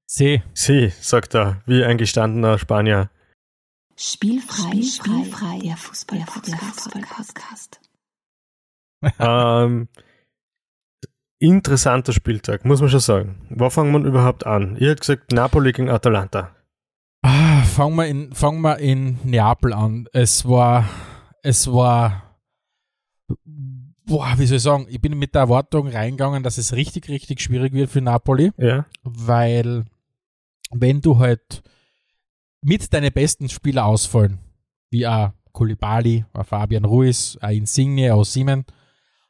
Sie. 0.06 0.42
Sie, 0.54 0.92
sagt 1.00 1.34
er, 1.34 1.62
wie 1.66 1.84
ein 1.84 1.98
gestandener 1.98 2.58
Spanier. 2.58 3.10
Spielfrei, 3.96 4.82
spielfrei, 4.82 5.60
der 5.62 5.76
Fußball-Podcast. 5.76 7.80
ähm, 9.18 9.88
interessanter 11.38 12.12
Spieltag, 12.12 12.64
muss 12.64 12.80
man 12.80 12.90
schon 12.90 13.00
sagen. 13.00 13.46
Wo 13.50 13.70
fangen 13.70 13.92
wir 13.92 14.08
überhaupt 14.08 14.46
an? 14.46 14.76
Ihr 14.76 14.90
habt 14.90 15.00
gesagt, 15.00 15.32
Napoli 15.32 15.72
gegen 15.72 15.90
Atalanta. 15.90 16.54
Ah, 17.22 17.62
fangen 17.62 17.96
wir 17.96 18.06
in, 18.06 18.32
fangen 18.32 18.62
wir 18.62 18.78
in 18.78 19.18
Neapel 19.24 19.72
an. 19.72 20.08
Es 20.12 20.48
war, 20.48 20.88
es 21.42 21.70
war 21.70 22.38
boah, 24.06 24.34
wie 24.36 24.46
soll 24.46 24.56
ich 24.56 24.62
sagen, 24.62 24.86
ich 24.88 25.00
bin 25.00 25.18
mit 25.18 25.34
der 25.34 25.42
Erwartung 25.42 25.88
reingegangen, 25.88 26.42
dass 26.42 26.58
es 26.58 26.72
richtig, 26.72 27.08
richtig 27.08 27.40
schwierig 27.40 27.72
wird 27.72 27.90
für 27.90 28.00
Napoli. 28.00 28.52
Ja. 28.56 28.86
Weil, 29.02 29.84
wenn 30.70 31.00
du 31.00 31.18
halt 31.18 31.62
mit 32.60 32.92
deinen 32.92 33.12
besten 33.12 33.48
Spieler 33.48 33.86
ausfallen, 33.86 34.38
wie 34.90 35.06
auch 35.06 35.32
Koulibaly, 35.52 36.24
auch 36.32 36.46
Fabian 36.46 36.84
Ruiz, 36.84 37.38
auch 37.40 37.48
Insigne, 37.48 38.14
auch 38.14 38.24
Simon, 38.24 38.64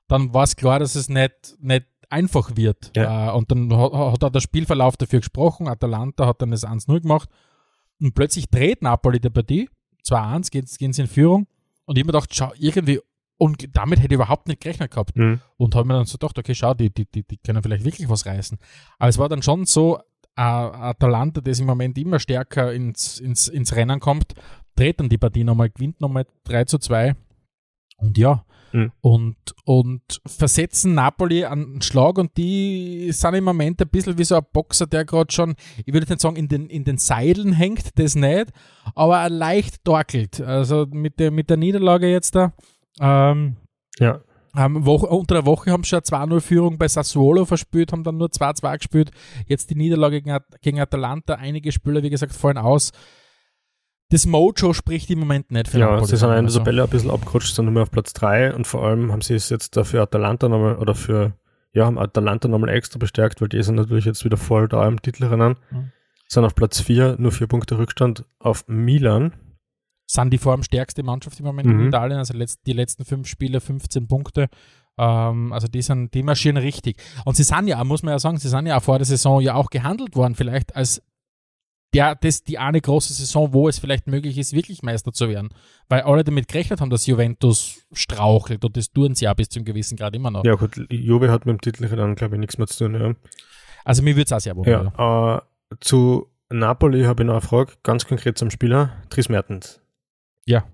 dann 0.08 0.32
war 0.32 0.44
es 0.44 0.56
klar, 0.56 0.78
dass 0.78 0.94
es 0.94 1.08
nicht, 1.08 1.56
nicht 1.60 1.86
einfach 2.10 2.56
wird. 2.56 2.92
Ja. 2.96 3.30
Äh, 3.30 3.36
und 3.36 3.50
dann 3.50 3.74
hat, 3.76 3.92
hat 3.92 4.24
auch 4.24 4.30
der 4.30 4.40
Spielverlauf 4.40 4.96
dafür 4.96 5.20
gesprochen. 5.20 5.68
Atalanta 5.68 6.26
hat 6.26 6.42
dann 6.42 6.50
das 6.50 6.66
1-0 6.66 7.00
gemacht. 7.00 7.28
Und 8.00 8.14
plötzlich 8.14 8.48
dreht 8.48 8.82
Napoli 8.82 9.20
die 9.20 9.30
Partie. 9.30 9.68
2-1 10.06 10.50
gehen, 10.50 10.66
gehen 10.78 10.92
sie 10.92 11.02
in 11.02 11.08
Führung. 11.08 11.46
Und 11.86 11.96
ich 11.96 12.02
habe 12.02 12.12
mir 12.12 12.18
gedacht, 12.18 12.34
schau, 12.34 12.52
irgendwie 12.58 13.00
und 13.36 13.76
damit 13.76 13.98
hätte 13.98 14.14
ich 14.14 14.20
überhaupt 14.20 14.48
nicht 14.48 14.60
gerechnet 14.60 14.90
gehabt. 14.90 15.16
Mhm. 15.16 15.40
Und 15.56 15.74
habe 15.74 15.88
mir 15.88 15.94
dann 15.94 16.06
so 16.06 16.18
gedacht, 16.18 16.38
okay, 16.38 16.54
schau, 16.54 16.74
die, 16.74 16.90
die, 16.90 17.06
die, 17.06 17.24
die 17.24 17.36
können 17.38 17.62
vielleicht 17.62 17.84
wirklich 17.84 18.08
was 18.08 18.26
reißen. 18.26 18.58
Aber 18.98 19.08
es 19.08 19.18
war 19.18 19.28
dann 19.28 19.42
schon 19.42 19.66
so, 19.66 19.98
äh, 20.36 20.40
Atalanta, 20.40 21.40
das 21.40 21.60
im 21.60 21.66
Moment 21.66 21.98
immer 21.98 22.18
stärker 22.18 22.72
ins, 22.72 23.18
ins, 23.18 23.48
ins 23.48 23.74
Rennen 23.74 24.00
kommt, 24.00 24.34
dreht 24.76 25.00
dann 25.00 25.08
die 25.08 25.18
Partie 25.18 25.44
nochmal, 25.44 25.70
gewinnt 25.70 26.00
nochmal 26.00 26.26
3 26.44 26.64
zu 26.64 26.78
2. 26.78 27.14
Und 27.96 28.18
ja, 28.18 28.44
mhm. 28.72 28.92
und, 29.00 29.36
und 29.64 30.20
versetzen 30.26 30.94
Napoli 30.94 31.44
an 31.44 31.64
einen 31.64 31.82
Schlag 31.82 32.18
und 32.18 32.36
die 32.36 33.10
sind 33.12 33.34
im 33.34 33.44
Moment 33.44 33.80
ein 33.80 33.88
bisschen 33.88 34.18
wie 34.18 34.24
so 34.24 34.36
ein 34.36 34.46
Boxer, 34.52 34.86
der 34.86 35.04
gerade 35.04 35.32
schon, 35.32 35.54
ich 35.84 35.92
würde 35.94 36.08
nicht 36.08 36.20
sagen, 36.20 36.36
in 36.36 36.48
den, 36.48 36.68
in 36.68 36.84
den 36.84 36.98
Seilen 36.98 37.52
hängt, 37.52 37.98
das 37.98 38.16
nicht, 38.16 38.48
aber 38.94 39.28
leicht 39.28 39.84
torkelt. 39.84 40.40
Also 40.40 40.86
mit 40.90 41.20
der, 41.20 41.30
mit 41.30 41.50
der 41.50 41.56
Niederlage 41.56 42.10
jetzt 42.10 42.34
da 42.34 42.52
ähm, 43.00 43.56
ja. 43.98 44.20
Haben 44.54 44.86
Woche, 44.86 45.06
unter 45.06 45.34
der 45.34 45.46
Woche 45.46 45.72
haben 45.72 45.82
sie 45.82 45.88
schon 45.88 46.00
2-0-Führung 46.00 46.78
bei 46.78 46.86
Sassuolo 46.86 47.44
verspielt, 47.44 47.90
haben 47.90 48.04
dann 48.04 48.18
nur 48.18 48.28
2-2 48.28 48.78
gespielt. 48.78 49.10
Jetzt 49.46 49.70
die 49.70 49.74
Niederlage 49.74 50.22
gegen, 50.22 50.38
gegen 50.60 50.80
Atalanta. 50.80 51.34
Einige 51.34 51.72
Spieler, 51.72 52.04
wie 52.04 52.10
gesagt, 52.10 52.32
fallen 52.32 52.58
aus. 52.58 52.92
Das 54.10 54.26
Mojo 54.26 54.72
spricht 54.72 55.10
im 55.10 55.18
Moment 55.18 55.50
nicht 55.50 55.66
für 55.66 55.80
Ja, 55.80 56.04
sie 56.04 56.16
sind 56.16 56.30
in 56.30 56.46
der. 56.46 56.54
Tabelle 56.54 56.84
ein 56.84 56.88
bisschen 56.88 57.10
abgerutscht, 57.10 57.54
sind 57.54 57.64
nur 57.64 57.74
mehr 57.74 57.82
auf 57.82 57.90
Platz 57.90 58.12
3 58.12 58.54
und 58.54 58.66
vor 58.66 58.84
allem 58.84 59.10
haben 59.10 59.22
sie 59.22 59.34
es 59.34 59.48
jetzt 59.48 59.76
dafür 59.76 60.02
Atalanta 60.02 60.48
nochmal 60.48 60.76
oder 60.76 60.94
für, 60.94 61.32
ja, 61.72 61.86
haben 61.86 61.98
Atalanta 61.98 62.46
nochmal 62.46 62.68
extra 62.68 62.98
bestärkt, 62.98 63.40
weil 63.40 63.48
die 63.48 63.62
sind 63.62 63.74
natürlich 63.74 64.04
jetzt 64.04 64.24
wieder 64.24 64.36
voll 64.36 64.68
da 64.68 64.86
im 64.86 65.02
Titelrennen. 65.02 65.56
Mhm. 65.70 65.92
Sind 66.28 66.44
auf 66.44 66.54
Platz 66.54 66.80
4, 66.80 67.16
nur 67.18 67.32
vier 67.32 67.48
Punkte 67.48 67.76
Rückstand 67.76 68.24
auf 68.38 68.68
Milan 68.68 69.32
sind 70.06 70.30
die 70.30 70.38
formstärkste 70.38 71.02
Mannschaft 71.02 71.38
im 71.40 71.46
Moment 71.46 71.68
mhm. 71.68 71.80
in 71.80 71.86
Italien. 71.88 72.18
Also 72.18 72.34
die 72.34 72.72
letzten 72.72 73.04
fünf 73.04 73.28
Spiele 73.28 73.60
15 73.60 74.06
Punkte. 74.06 74.48
Ähm, 74.98 75.52
also 75.52 75.66
die, 75.66 75.82
sind, 75.82 76.14
die 76.14 76.22
marschieren 76.22 76.56
richtig. 76.56 77.02
Und 77.24 77.36
sie 77.36 77.42
sind 77.42 77.66
ja, 77.68 77.82
muss 77.84 78.02
man 78.02 78.12
ja 78.12 78.18
sagen, 78.18 78.38
sie 78.38 78.48
sind 78.48 78.66
ja 78.66 78.78
auch 78.78 78.82
vor 78.82 78.98
der 78.98 79.06
Saison 79.06 79.40
ja 79.40 79.54
auch 79.54 79.70
gehandelt 79.70 80.14
worden, 80.16 80.34
vielleicht 80.34 80.76
als 80.76 81.02
der, 81.94 82.16
das 82.16 82.42
die 82.42 82.58
eine 82.58 82.80
große 82.80 83.12
Saison, 83.12 83.52
wo 83.52 83.68
es 83.68 83.78
vielleicht 83.78 84.08
möglich 84.08 84.36
ist, 84.36 84.52
wirklich 84.52 84.82
Meister 84.82 85.12
zu 85.12 85.28
werden. 85.28 85.50
Weil 85.88 86.02
alle 86.02 86.24
damit 86.24 86.48
gerechnet 86.48 86.80
haben, 86.80 86.90
dass 86.90 87.06
Juventus 87.06 87.86
strauchelt 87.92 88.64
und 88.64 88.76
das 88.76 88.90
tun 88.90 89.14
sie 89.14 89.26
ja 89.26 89.34
bis 89.34 89.48
zum 89.48 89.64
gewissen 89.64 89.96
Grad 89.96 90.14
immer 90.16 90.30
noch. 90.30 90.44
Ja 90.44 90.56
gut, 90.56 90.76
Juve 90.90 91.30
hat 91.30 91.46
mit 91.46 91.54
dem 91.54 91.60
Titel 91.60 91.88
dann 91.96 92.16
glaube 92.16 92.34
ich 92.34 92.40
nichts 92.40 92.58
mehr 92.58 92.66
zu 92.66 92.84
tun. 92.84 93.00
Ja. 93.00 93.14
Also 93.84 94.02
mir 94.02 94.16
würde 94.16 94.26
es 94.26 94.32
auch 94.32 94.40
sehr 94.40 94.56
wohl. 94.56 94.68
Ja, 94.68 95.36
äh, 95.36 95.40
zu 95.80 96.26
Napoli 96.50 97.04
habe 97.04 97.22
ich 97.22 97.26
noch 97.26 97.34
eine 97.34 97.40
Frage, 97.42 97.72
ganz 97.82 98.06
konkret 98.06 98.38
zum 98.38 98.50
Spieler, 98.50 98.92
Dries 99.08 99.28
Mertens. 99.28 99.80
Ja. 100.46 100.64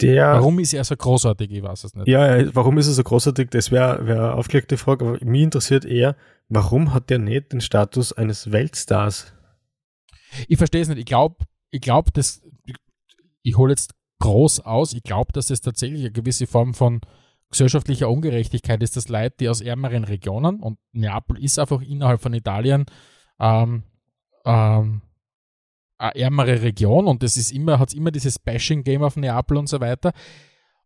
Der, 0.00 0.34
warum 0.34 0.60
ist 0.60 0.74
er 0.74 0.84
so 0.84 0.96
großartig? 0.96 1.50
Ich 1.50 1.62
weiß 1.62 1.84
es 1.84 1.94
nicht. 1.94 2.06
Ja, 2.06 2.54
warum 2.54 2.78
ist 2.78 2.86
er 2.86 2.92
so 2.92 3.02
großartig? 3.02 3.50
Das 3.50 3.72
wäre 3.72 4.06
wär 4.06 4.16
eine 4.16 4.34
aufgelegte 4.34 4.76
Frage, 4.76 5.04
aber 5.04 5.24
mich 5.24 5.42
interessiert 5.42 5.84
eher, 5.84 6.14
warum 6.48 6.94
hat 6.94 7.10
der 7.10 7.18
nicht 7.18 7.52
den 7.52 7.60
Status 7.60 8.12
eines 8.12 8.52
Weltstars? 8.52 9.32
Ich 10.46 10.56
verstehe 10.56 10.82
es 10.82 10.88
nicht. 10.88 10.98
Ich 10.98 11.06
glaube, 11.06 11.36
ich 11.70 11.80
glaube, 11.80 12.12
dass 12.12 12.42
ich 13.42 13.56
hole 13.56 13.72
jetzt 13.72 13.94
groß 14.20 14.60
aus. 14.60 14.92
Ich 14.92 15.02
glaube, 15.02 15.32
dass 15.32 15.50
es 15.50 15.60
tatsächlich 15.60 16.00
eine 16.00 16.12
gewisse 16.12 16.46
Form 16.46 16.74
von 16.74 17.00
gesellschaftlicher 17.50 18.10
Ungerechtigkeit 18.10 18.82
ist, 18.82 18.96
dass 18.96 19.08
Leute, 19.08 19.36
die 19.40 19.48
aus 19.48 19.60
ärmeren 19.60 20.04
Regionen 20.04 20.60
und 20.60 20.78
Neapel 20.92 21.42
ist 21.42 21.58
einfach 21.58 21.80
innerhalb 21.80 22.20
von 22.20 22.34
Italien 22.34 22.84
ähm, 23.40 23.84
ähm, 24.44 25.02
ärmere 25.98 26.62
Region 26.62 27.06
und 27.06 27.22
es 27.22 27.36
ist 27.36 27.52
immer, 27.52 27.78
hat 27.78 27.92
immer 27.94 28.10
dieses 28.10 28.38
Bashing-Game 28.38 29.02
auf 29.02 29.16
Neapel 29.16 29.56
und 29.56 29.68
so 29.68 29.80
weiter. 29.80 30.12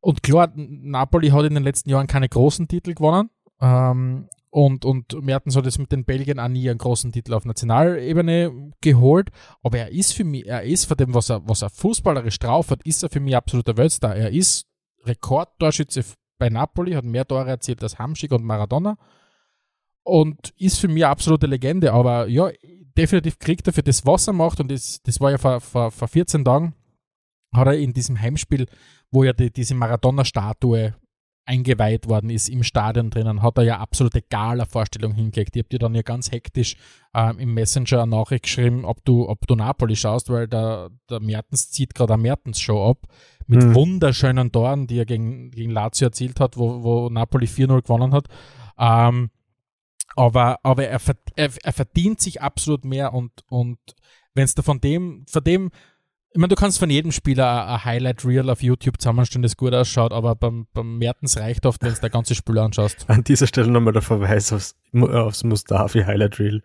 Und 0.01 0.23
klar, 0.23 0.53
Napoli 0.55 1.29
hat 1.29 1.45
in 1.45 1.55
den 1.55 1.63
letzten 1.63 1.91
Jahren 1.91 2.07
keine 2.07 2.29
großen 2.29 2.67
Titel 2.67 2.95
gewonnen. 2.95 3.31
Ähm, 3.61 4.29
Und, 4.55 4.85
und 4.85 5.15
Mertens 5.23 5.57
hat 5.57 5.65
jetzt 5.65 5.79
mit 5.79 5.93
den 5.93 6.05
Belgiern 6.05 6.39
auch 6.39 6.49
nie 6.49 6.69
einen 6.69 6.79
großen 6.79 7.11
Titel 7.11 7.33
auf 7.33 7.47
Nationalebene 7.47 8.73
geholt. 8.83 9.31
Aber 9.63 9.79
er 9.79 9.91
ist 9.93 10.13
für 10.13 10.25
mich, 10.25 10.47
er 10.47 10.63
ist 10.63 10.85
von 10.85 10.99
dem, 10.99 11.15
was 11.15 11.31
er, 11.31 11.41
was 11.49 11.63
er 11.63 11.71
fußballerisch 11.71 12.39
drauf 12.39 12.71
hat, 12.71 12.83
ist 12.85 13.03
er 13.03 13.09
für 13.09 13.21
mich 13.21 13.35
absoluter 13.35 13.79
Weltstar. 13.79 14.15
Er 14.15 14.31
ist 14.31 14.67
Rekordtorschütze 15.05 16.05
bei 16.39 16.51
Napoli, 16.51 16.93
hat 16.93 17.05
mehr 17.05 17.27
Tore 17.27 17.49
erzielt 17.49 17.83
als 17.83 17.99
Hamschick 17.99 18.33
und 18.33 18.45
Maradona. 18.45 18.99
Und 20.03 20.53
ist 20.59 20.81
für 20.81 20.89
mich 20.89 21.05
eine 21.05 21.13
absolute 21.13 21.47
Legende. 21.47 21.95
Aber 21.95 22.27
ja, 22.29 22.51
definitiv 22.97 23.39
kriegt 23.39 23.67
er 23.67 23.73
für 23.73 23.83
das, 23.83 24.07
was 24.07 24.27
er 24.27 24.33
macht. 24.33 24.61
Und 24.61 24.71
das, 24.71 25.03
das 25.03 25.21
war 25.21 25.31
ja 25.31 25.39
vor, 25.39 25.61
vor, 25.61 25.91
vor 25.91 26.09
14 26.09 26.45
Tagen, 26.45 26.75
hat 27.55 27.67
er 27.67 27.79
in 27.79 27.93
diesem 27.93 28.21
Heimspiel, 28.21 28.67
wo 29.11 29.25
ja 29.25 29.33
die, 29.33 29.51
diese 29.51 29.75
Maradona-Statue 29.75 30.95
eingeweiht 31.45 32.09
worden 32.09 32.31
ist 32.31 32.49
im 32.49 32.63
Stadion 32.63 33.11
drinnen, 33.11 33.43
hat 33.43 33.59
er 33.59 33.65
ja 33.65 33.79
absolute 33.79 34.23
Gala-Vorstellung 34.23 35.13
hingelegt. 35.13 35.57
Ich 35.57 35.63
habe 35.63 35.69
dir 35.69 35.79
dann 35.81 35.95
ja 35.95 36.03
ganz 36.03 36.31
hektisch 36.31 36.77
ähm, 37.15 37.39
im 37.39 37.55
Messenger 37.55 38.03
eine 38.03 38.13
Nachricht 38.13 38.45
geschrieben, 38.45 38.85
ob 38.85 39.05
du, 39.05 39.29
ob 39.29 39.47
du 39.47 39.57
Napoli 39.57 39.97
schaust, 39.97 40.31
weil 40.31 40.47
der, 40.47 40.91
der 41.11 41.21
Mertens 41.21 41.71
zieht 41.71 41.95
gerade 41.95 42.15
eine 42.15 42.23
Mertens-Show 42.23 42.91
ab 42.91 43.09
mit 43.47 43.63
mhm. 43.63 43.75
wunderschönen 43.75 44.53
Toren, 44.53 44.87
die 44.87 44.99
er 44.99 45.05
gegen, 45.05 45.51
gegen 45.51 45.73
Lazio 45.73 46.07
erzielt 46.07 46.39
hat, 46.39 46.57
wo, 46.57 46.83
wo 46.85 47.09
Napoli 47.11 47.47
4-0 47.47 47.83
gewonnen 47.83 48.15
hat. 48.15 48.29
Ähm, 48.79 49.31
aber 50.17 50.59
aber 50.63 50.87
er, 50.87 51.01
er, 51.37 51.51
er 51.63 51.73
verdient 51.73 52.21
sich 52.21 52.43
absolut 52.43 52.85
mehr 52.85 53.13
und, 53.13 53.33
und 53.47 53.79
wenn 54.35 54.45
es 54.45 54.55
da 54.55 54.63
von 54.63 54.81
dem, 54.81 55.25
von 55.29 55.45
dem 55.45 55.71
ich 56.35 56.39
meine, 56.39 56.49
du 56.49 56.55
kannst 56.55 56.79
von 56.79 56.89
jedem 56.89 57.13
Spieler 57.13 57.69
ein 57.69 57.85
Highlight 57.85 58.25
Reel 58.25 58.49
auf 58.49 58.63
YouTube 58.63 58.99
zusammenstellen, 58.99 59.43
das 59.43 59.59
gut 59.59 59.75
ausschaut, 59.75 60.13
aber 60.13 60.35
beim, 60.35 60.67
beim 60.73 60.97
Mertens 60.97 61.37
reicht 61.37 61.67
oft, 61.67 61.83
wenn 61.83 61.93
du 61.93 62.01
der 62.01 62.09
ganze 62.09 62.35
Spiel 62.35 62.59
anschaust. 62.59 63.05
An 63.09 63.23
dieser 63.23 63.47
Stelle 63.47 63.71
nochmal 63.71 63.93
der 63.93 64.01
Verweis 64.01 64.51
aufs, 64.51 64.75
aufs 64.95 65.45
Mustafi 65.45 66.05
Highlight 66.05 66.39
Reel. 66.39 66.63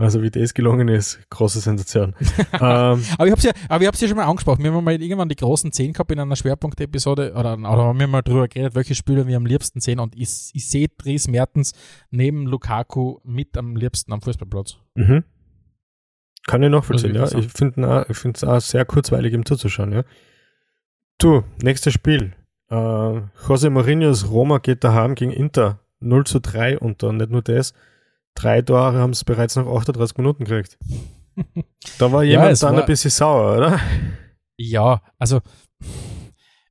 Also 0.00 0.22
wie 0.22 0.30
das 0.30 0.54
gelungen 0.54 0.88
ist, 0.88 1.20
große 1.28 1.60
Sensation. 1.60 2.14
ähm, 2.54 3.04
aber 3.18 3.26
ich 3.26 3.32
habe 3.32 3.40
ja, 3.42 3.52
aber 3.68 3.82
ich 3.82 3.86
habe 3.86 3.96
ja 3.98 4.08
schon 4.08 4.16
mal 4.16 4.24
angesprochen. 4.24 4.64
Wir 4.64 4.72
haben 4.72 4.82
mal 4.82 5.00
irgendwann 5.00 5.28
die 5.28 5.36
großen 5.36 5.70
10 5.72 5.92
gehabt 5.92 6.10
in 6.10 6.18
einer 6.18 6.36
Schwerpunkt-Episode 6.36 7.32
oder, 7.32 7.52
oder 7.52 7.84
haben 7.84 8.00
wir 8.00 8.06
mal 8.06 8.22
drüber 8.22 8.48
geredet, 8.48 8.74
welche 8.74 8.94
Spieler 8.94 9.26
wir 9.26 9.36
am 9.36 9.44
liebsten 9.44 9.80
sehen 9.80 10.00
und 10.00 10.16
ich, 10.16 10.52
ich 10.54 10.70
sehe 10.70 10.88
Dries 10.88 11.28
Mertens 11.28 11.74
neben 12.10 12.46
Lukaku 12.46 13.18
mit 13.24 13.58
am 13.58 13.76
liebsten 13.76 14.14
am 14.14 14.22
Fußballplatz. 14.22 14.78
Mhm. 14.94 15.22
Kann 16.46 16.62
ich 16.62 16.70
nachvollziehen, 16.70 17.14
ja. 17.14 17.30
Ich 17.30 17.52
finde 17.52 18.32
es 18.32 18.42
auch 18.42 18.60
sehr 18.60 18.86
kurzweilig, 18.86 19.34
ihm 19.34 19.44
zuzuschauen, 19.44 19.92
ja. 19.92 20.04
Du, 21.18 21.44
nächstes 21.62 21.92
Spiel. 21.92 22.32
Äh, 22.70 22.74
José 22.74 23.68
Mourinho's 23.68 24.30
Roma 24.30 24.60
geht 24.60 24.82
daheim 24.82 25.14
gegen 25.14 25.30
Inter 25.30 25.80
0 25.98 26.24
zu 26.24 26.40
3 26.40 26.78
unter. 26.78 27.12
Nicht 27.12 27.30
nur 27.30 27.42
das, 27.42 27.74
drei 28.34 28.62
Tore 28.62 28.94
haben 28.94 29.10
es 29.10 29.24
bereits 29.24 29.56
nach 29.56 29.66
38 29.66 30.16
Minuten 30.16 30.44
gekriegt. 30.44 30.78
Da 31.98 32.12
war 32.12 32.22
jemand 32.24 32.58
ja, 32.58 32.66
dann 32.66 32.76
war, 32.76 32.82
ein 32.82 32.86
bisschen 32.86 33.10
sauer, 33.10 33.56
oder? 33.56 33.80
Ja, 34.56 35.02
also 35.18 35.40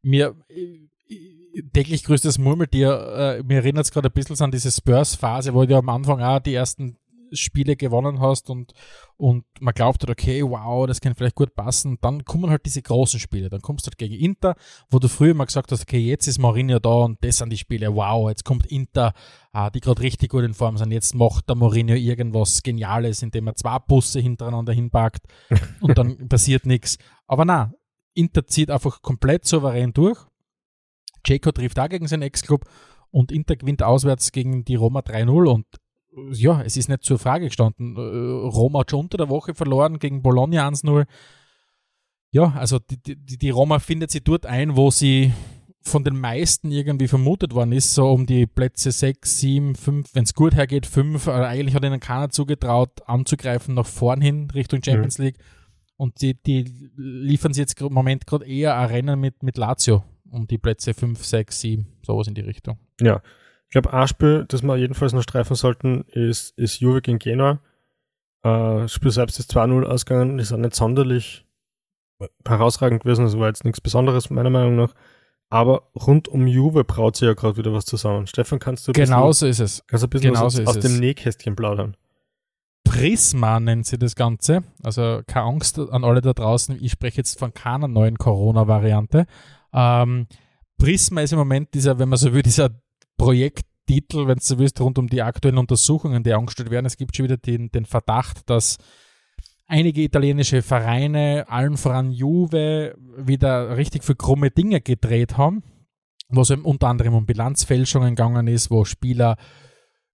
mir 0.01 0.36
täglich 1.74 2.03
grüßtes 2.03 2.38
Murmeltier, 2.38 3.39
äh, 3.39 3.43
mir 3.43 3.57
erinnert 3.57 3.86
es 3.86 3.91
gerade 3.91 4.10
ein 4.10 4.14
bisschen 4.14 4.39
an 4.39 4.51
diese 4.51 4.72
Spurs-Phase, 4.72 5.53
wo 5.53 5.66
du 5.66 5.78
am 5.78 5.89
Anfang 5.89 6.22
auch 6.22 6.39
die 6.39 6.53
ersten 6.53 6.97
Spiele 7.32 7.76
gewonnen 7.76 8.20
hast 8.20 8.50
und, 8.50 8.74
und 9.18 9.46
man 9.60 9.74
glaubt 9.74 10.02
halt, 10.02 10.10
okay, 10.10 10.44
wow, 10.44 10.88
das 10.88 11.02
kann 11.02 11.16
vielleicht 11.16 11.36
gut 11.36 11.56
passen. 11.56 11.98
Dann 12.02 12.26
kommen 12.26 12.50
halt 12.50 12.66
diese 12.66 12.82
großen 12.82 13.20
Spiele. 13.20 13.50
Dann 13.50 13.62
kommst 13.62 13.86
du 13.86 13.90
halt 13.90 13.98
gegen 13.98 14.16
Inter, 14.16 14.56
wo 14.90 15.00
du 15.00 15.08
früher 15.08 15.34
mal 15.34 15.46
gesagt 15.46 15.72
hast, 15.72 15.84
okay, 15.84 16.00
jetzt 16.00 16.28
ist 16.28 16.40
Mourinho 16.40 16.80
da 16.80 16.90
und 16.90 17.24
das 17.24 17.38
sind 17.38 17.52
die 17.52 17.58
Spiele. 17.58 17.94
Wow, 17.94 18.30
jetzt 18.30 18.46
kommt 18.46 18.66
Inter, 18.68 19.14
ah, 19.52 19.70
die 19.70 19.80
gerade 19.80 20.02
richtig 20.02 20.32
gut 20.32 20.44
in 20.44 20.54
Form 20.54 20.78
sind. 20.78 20.92
Jetzt 20.92 21.16
macht 21.16 21.50
der 21.50 21.56
Mourinho 21.56 21.96
irgendwas 21.96 22.64
Geniales, 22.64 23.22
indem 23.22 23.48
er 23.48 23.56
zwei 23.56 23.80
Busse 23.80 24.20
hintereinander 24.20 24.74
hinpackt 24.74 25.26
und 25.82 25.98
dann 25.98 26.28
passiert 26.30 26.66
nichts. 26.66 26.98
Aber 27.28 27.46
na, 27.46 27.74
Inter 28.14 28.46
zieht 28.48 28.72
einfach 28.72 29.02
komplett 29.02 29.46
souverän 29.46 29.94
durch. 29.94 30.20
Jaco 31.26 31.52
trifft 31.52 31.78
da 31.78 31.88
gegen 31.88 32.08
seinen 32.08 32.24
Ex-Club 32.24 32.66
und 33.12 33.32
Inter 33.32 33.56
gewinnt 33.56 33.84
auswärts 33.84 34.32
gegen 34.32 34.66
die 34.66 34.76
Roma 34.76 35.00
3-0 35.00 35.50
und 35.50 35.66
ja, 36.32 36.61
es 36.61 36.78
ist 36.78 36.89
nicht 36.89 37.03
zur 37.03 37.20
Frage 37.20 37.45
gestanden. 37.45 37.95
Äh, 37.95 38.47
Roma 38.47 38.82
hat 38.82 38.91
schon 38.91 39.01
unter 39.01 39.17
der 39.17 39.30
Woche 39.30 39.53
verloren 39.53 39.99
gegen 39.99 40.22
Bologna 40.22 40.67
1-0. 40.67 41.05
Ja, 42.32 42.53
also 42.53 42.80
die, 42.80 42.97
die, 42.97 43.38
die 43.38 43.49
Roma 43.49 43.80
findet 43.80 44.11
sie 44.11 44.22
dort 44.22 44.45
ein, 44.45 44.76
wo 44.76 44.91
sie 44.91 45.34
von 45.82 46.03
den 46.03 46.20
meisten 46.20 46.72
irgendwie 46.72 47.07
vermutet 47.07 47.53
worden 47.53 47.72
ist, 47.72 47.93
so 47.93 48.09
um 48.11 48.26
die 48.26 48.45
Plätze 48.45 48.91
6, 48.91 49.39
7, 49.39 49.76
5, 49.76 50.13
wenn 50.13 50.24
es 50.24 50.34
gut 50.34 50.53
hergeht, 50.53 50.86
5. 50.86 51.28
Eigentlich 51.28 51.76
hat 51.76 51.84
ihnen 51.84 51.99
keiner 51.99 52.30
zugetraut, 52.30 53.07
anzugreifen 53.07 53.74
nach 53.76 53.86
vorn 53.86 54.22
hin 54.22 54.49
Richtung 54.51 54.84
Champions 54.84 55.17
mhm. 55.17 55.26
League. 55.26 55.38
Und 55.97 56.22
die, 56.22 56.36
die 56.36 56.91
liefern 56.95 57.53
sie 57.53 57.61
jetzt 57.61 57.82
im 57.82 57.93
Moment 57.93 58.28
gerade 58.28 58.45
eher 58.45 58.78
ein 58.78 58.88
Rennen 58.88 59.20
mit, 59.20 59.43
mit 59.43 59.57
Lazio 59.57 60.03
um 60.32 60.47
die 60.47 60.57
Plätze 60.57 60.93
5, 60.93 61.24
6, 61.24 61.59
7, 61.59 61.88
sowas 62.05 62.28
in 62.28 62.36
die 62.36 62.41
Richtung. 62.41 62.78
Ja, 63.01 63.22
ich 63.70 63.74
glaube, 63.74 63.93
ein 63.93 64.07
Spiel, 64.07 64.45
das 64.47 64.63
wir 64.63 64.78
jedenfalls 64.78 65.13
noch 65.13 65.22
streifen 65.22 65.55
sollten, 65.55 66.01
ist, 66.07 66.57
ist 66.57 66.80
Juve 66.80 67.03
gegen 67.03 67.20
Genua. 67.20 67.59
Äh, 68.41 68.82
das 68.82 68.93
Spiel 68.93 69.11
selbst 69.11 69.38
ist 69.38 69.55
2-0 69.55 69.84
ausgegangen, 69.84 70.39
ist 70.39 70.51
auch 70.51 70.57
nicht 70.57 70.74
sonderlich 70.74 71.45
herausragend 72.47 73.03
gewesen, 73.03 73.26
das 73.26 73.38
war 73.38 73.47
jetzt 73.47 73.65
nichts 73.65 73.80
Besonderes, 73.80 74.32
meiner 74.32 74.49
Meinung 74.49 74.76
nach. 74.76 74.95
Aber 75.51 75.84
rund 75.95 76.28
um 76.28 76.47
Juve 76.47 76.84
braut 76.84 77.15
sich 77.15 77.28
ja 77.28 77.36
gerade 77.36 77.57
wieder 77.57 77.72
was 77.72 77.86
zusammen. 77.86 78.26
Stefan, 78.26 78.57
kannst 78.57 78.88
du 78.88 78.91
genau 78.91 79.28
bisschen, 79.28 79.53
so 79.53 79.63
ist 79.63 79.78
es. 79.78 79.84
Kannst 79.86 80.03
du 80.03 80.07
ein 80.07 80.09
bisschen 80.09 80.36
aus, 80.36 80.59
aus 80.59 80.80
dem 80.80 80.99
Nähkästchen 80.99 81.55
plaudern? 81.55 81.95
Prisma 82.84 83.59
nennt 83.59 83.86
sie 83.86 83.99
das 83.99 84.15
Ganze. 84.15 84.63
Also 84.82 85.22
keine 85.28 85.45
Angst 85.45 85.78
an 85.78 86.03
alle 86.03 86.22
da 86.22 86.34
draußen. 86.34 86.84
Ich 86.84 86.93
spreche 86.93 87.17
jetzt 87.17 87.38
von 87.38 87.53
keiner 87.53 87.88
neuen 87.88 88.17
Corona-Variante. 88.17 89.28
Ähm, 89.74 90.26
Prisma 90.80 91.22
ist 91.22 91.34
im 91.34 91.39
Moment 91.39 91.74
dieser, 91.76 91.99
wenn 91.99 92.09
man 92.09 92.17
so 92.17 92.34
will, 92.34 92.41
dieser 92.41 92.72
Projekttitel, 93.20 94.28
wenn 94.28 94.38
du 94.38 94.43
so 94.43 94.57
willst, 94.57 94.82
rund 94.82 94.97
um 94.97 95.07
die 95.07 95.22
aktuellen 95.22 95.59
Untersuchungen, 95.59 96.24
die 96.24 96.34
angestellt 96.34 96.72
werden. 96.72 96.88
Es 96.88 96.97
gibt 96.97 97.15
schon 97.15 97.26
wieder 97.26 97.38
den, 97.38 97.70
den 97.70 97.86
Verdacht, 97.86 98.49
dass 98.49 98.78
einige 99.67 100.01
italienische 100.01 100.63
Vereine, 100.63 101.45
allen 101.47 101.78
voran 101.78 102.11
Juve, 102.11 102.95
wieder 103.17 103.78
richtig 103.78 104.03
für 104.03 104.15
krumme 104.15 104.49
Dinge 104.49 104.82
gedreht 104.82 105.38
haben, 105.38 105.61
wo 106.30 106.41
es 106.41 106.49
unter 106.49 106.88
anderem 106.88 107.13
um 107.13 107.28
Bilanzfälschungen 107.28 108.15
gegangen 108.15 108.47
ist, 108.47 108.72
wo 108.72 108.86
Spieler 108.86 109.36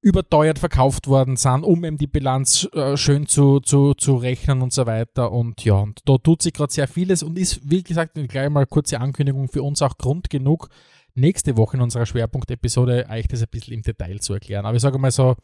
überteuert 0.01 0.59
verkauft 0.59 1.07
worden 1.07 1.35
sind, 1.35 1.63
um 1.63 1.83
eben 1.83 1.97
die 1.97 2.05
Bilanz 2.05 2.69
äh, 2.73 2.95
schön 2.95 3.25
zu, 3.25 3.59
zu, 3.59 3.95
zu 3.95 4.17
rechnen 4.17 4.61
und 4.61 4.71
so 4.71 4.85
weiter. 4.85 5.31
Und 5.31 5.63
ja, 5.65 5.75
und 5.75 6.01
da 6.05 6.17
tut 6.17 6.43
sich 6.43 6.53
gerade 6.53 6.71
sehr 6.71 6.87
vieles 6.87 7.23
und 7.23 7.39
ist, 7.39 7.67
wie 7.67 7.81
gesagt, 7.81 8.13
gleich 8.13 8.49
mal 8.49 8.67
kurze 8.67 8.99
Ankündigung 8.99 9.47
für 9.47 9.63
uns 9.63 9.81
auch 9.81 9.97
Grund 9.97 10.29
genug, 10.29 10.69
nächste 11.15 11.57
Woche 11.57 11.77
in 11.77 11.81
unserer 11.81 12.05
Schwerpunktepisode 12.05 13.07
euch 13.09 13.27
das 13.27 13.41
ein 13.41 13.47
bisschen 13.49 13.73
im 13.73 13.81
Detail 13.81 14.19
zu 14.19 14.33
erklären. 14.33 14.65
Aber 14.65 14.75
ich 14.75 14.81
sage 14.81 14.97
mal 14.99 15.11
so, 15.11 15.35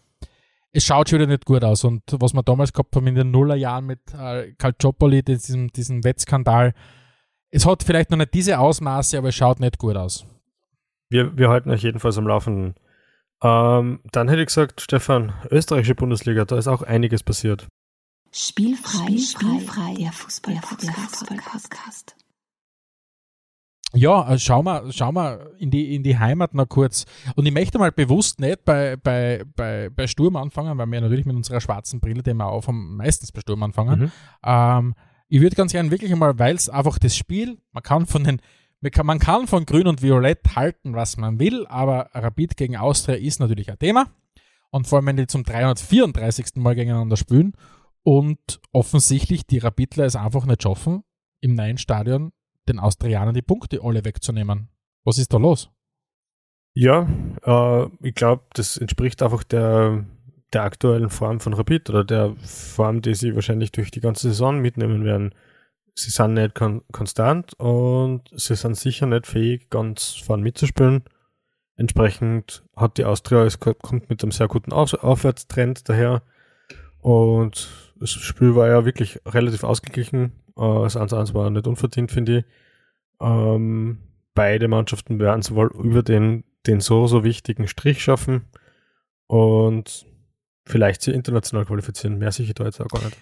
es 0.74 0.84
schaut 0.84 1.10
schon 1.10 1.20
wieder 1.20 1.28
nicht 1.28 1.46
gut 1.46 1.64
aus. 1.64 1.84
Und 1.84 2.04
was 2.12 2.34
wir 2.34 2.44
damals 2.44 2.74
gehabt 2.74 2.96
haben 2.96 3.08
in 3.08 3.16
den 3.16 3.32
Nullerjahren 3.32 3.86
mit 3.86 4.00
äh, 4.14 4.54
Calciopoli, 4.58 5.24
diesem, 5.24 5.72
diesem 5.72 6.04
Wettskandal, 6.04 6.74
es 7.50 7.66
hat 7.66 7.84
vielleicht 7.84 8.12
noch 8.12 8.18
nicht 8.18 8.34
diese 8.34 8.60
Ausmaße, 8.60 9.18
aber 9.18 9.30
es 9.30 9.36
schaut 9.36 9.60
nicht 9.60 9.78
gut 9.78 9.98
aus. 9.98 10.26
Wir, 11.10 11.38
wir 11.38 11.50
halten 11.50 11.70
euch 11.70 11.84
jedenfalls 11.84 12.18
am 12.18 12.28
Laufenden. 12.28 12.76
Ähm, 13.44 14.00
dann 14.12 14.30
hätte 14.30 14.42
ich 14.42 14.48
gesagt, 14.48 14.80
Stefan, 14.80 15.34
österreichische 15.50 15.96
Bundesliga, 15.96 16.46
da 16.46 16.58
ist 16.58 16.68
auch 16.68 16.84
einiges 16.84 17.24
passiert. 17.24 17.68
Spielfrei, 18.32 19.18
Spielfrei, 19.18 19.20
Spielfrei 19.20 19.94
der 19.96 20.12
Fußball-Podcast. 20.14 21.28
Fußball 21.28 22.21
ja, 23.94 24.34
äh, 24.34 24.40
schau 24.40 24.64
mal, 24.64 24.92
schau 24.92 25.12
mal 25.12 25.52
in 25.58 25.72
die, 25.72 25.96
in 25.96 26.04
die 26.04 26.18
Heimat 26.18 26.54
noch 26.54 26.68
kurz. 26.68 27.06
Und 27.36 27.46
ich 27.46 27.54
möchte 27.54 27.78
mal 27.78 27.92
bewusst 27.92 28.40
nicht 28.40 28.64
bei, 28.64 28.96
bei, 28.96 29.44
bei, 29.56 29.90
bei 29.90 30.08
Sturm 30.08 30.36
anfangen, 30.36 30.78
weil 30.78 30.88
wir 30.88 31.02
natürlich 31.02 31.26
mit 31.26 31.36
unserer 31.36 31.62
schwarzen 31.62 32.00
Brille, 32.00 32.24
die 32.24 32.34
wir 32.34 32.46
auf 32.46 32.68
haben, 32.68 32.96
meistens 32.96 33.32
bei 33.32 33.42
Sturm 33.42 33.64
anfangen. 33.64 34.00
Mhm. 34.00 34.12
Ähm, 34.44 34.96
ich 35.28 35.42
würde 35.42 35.56
ganz 35.56 35.72
gerne 35.72 35.92
wirklich 35.92 36.12
einmal, 36.12 36.38
weil 36.40 36.56
es 36.56 36.70
einfach 36.70 37.00
das 37.00 37.16
Spiel, 37.16 37.58
man 37.72 37.84
kann 37.84 38.06
von 38.06 38.24
den, 38.24 38.42
man 38.82 38.92
kann, 38.92 39.06
man 39.06 39.20
kann 39.20 39.48
von 39.48 39.66
Grün 39.66 39.88
und 39.88 40.02
Violett 40.02 40.56
halten, 40.56 40.94
was 40.94 41.18
man 41.18 41.40
will, 41.40 41.66
aber 41.68 42.10
Rapid 42.14 42.58
gegen 42.58 42.78
Austria 42.78 43.16
ist 43.16 43.40
natürlich 43.40 43.70
ein 43.70 43.80
Thema. 43.80 44.08
Und 44.72 44.88
vor 44.88 44.98
allem, 44.98 45.08
wenn 45.08 45.18
die 45.18 45.28
zum 45.28 45.44
334. 45.44 46.56
Mal 46.56 46.76
gegeneinander 46.76 47.18
spielen 47.18 47.54
und 48.04 48.62
offensichtlich 48.72 49.46
die 49.46 49.58
Rapidler 49.58 50.06
es 50.06 50.16
einfach 50.16 50.46
nicht 50.46 50.64
schaffen, 50.64 51.04
im 51.42 51.56
neuen 51.56 51.78
Stadion 51.78 52.32
den 52.68 52.80
Austrianern 52.80 53.34
die 53.34 53.42
Punkte 53.42 53.82
alle 53.84 54.06
wegzunehmen. 54.06 54.70
Was 55.04 55.18
ist 55.18 55.34
da 55.34 55.38
los? 55.38 55.70
Ja, 56.74 57.08
äh, 57.44 57.88
ich 58.02 58.16
glaube, 58.16 58.44
das 58.54 58.78
entspricht 58.78 59.22
einfach 59.22 59.44
der, 59.44 60.06
der 60.54 60.64
aktuellen 60.64 61.10
Form 61.10 61.40
von 61.40 61.54
Rapid 61.54 61.90
oder 61.90 62.04
der 62.04 62.36
Form, 62.44 63.02
die 63.02 63.16
sie 63.16 63.36
wahrscheinlich 63.36 63.72
durch 63.72 63.92
die 63.92 64.00
ganze 64.00 64.30
Saison 64.30 64.60
mitnehmen 64.60 65.04
werden. 65.04 65.36
Sie 65.94 66.10
sind 66.10 66.36
nicht 66.36 66.56
kon 66.56 66.84
konstant 66.94 67.54
und 67.60 68.30
sie 68.34 68.56
sind 68.56 68.78
sicher 68.78 69.08
nicht 69.08 69.28
fähig, 69.28 69.70
ganz 69.70 70.14
vorn 70.14 70.42
mitzuspielen. 70.42 71.04
Entsprechend 71.76 72.64
hat 72.76 72.98
die 72.98 73.06
Austria, 73.06 73.44
es 73.44 73.60
kommt 73.60 74.10
mit 74.10 74.24
einem 74.24 74.32
sehr 74.32 74.48
guten 74.48 74.72
Auf 74.72 74.94
Aufwärtstrend 74.94 75.90
daher. 75.90 76.22
Und 77.00 77.70
das 78.00 78.12
Spiel 78.12 78.56
war 78.56 78.68
ja 78.68 78.86
wirklich 78.86 79.20
relativ 79.26 79.64
ausgeglichen. 79.64 80.32
Äh, 80.58 80.84
das 80.84 80.98
1-1 80.98 81.34
war 81.34 81.50
nicht 81.50 81.68
unverdient, 81.68 82.12
finde 82.12 82.40
ich. 82.40 82.46
Ähm, 83.20 84.00
beide 84.34 84.68
Mannschaften 84.68 85.20
werden 85.20 85.42
es 85.42 85.54
wohl 85.54 85.72
über 85.74 86.04
den, 86.04 86.44
den 86.66 86.80
so, 86.80 87.08
so 87.08 87.24
wichtigen 87.24 87.68
Strich 87.68 88.02
schaffen 88.04 88.48
und 89.28 90.06
vielleicht 90.66 91.02
sie 91.02 91.12
international 91.12 91.66
qualifizieren. 91.66 92.18
Mehr 92.18 92.32
sicher 92.32 92.54
da 92.54 92.66
jetzt 92.66 92.82
auch 92.82 92.88
gar 92.88 93.04
nicht. 93.04 93.18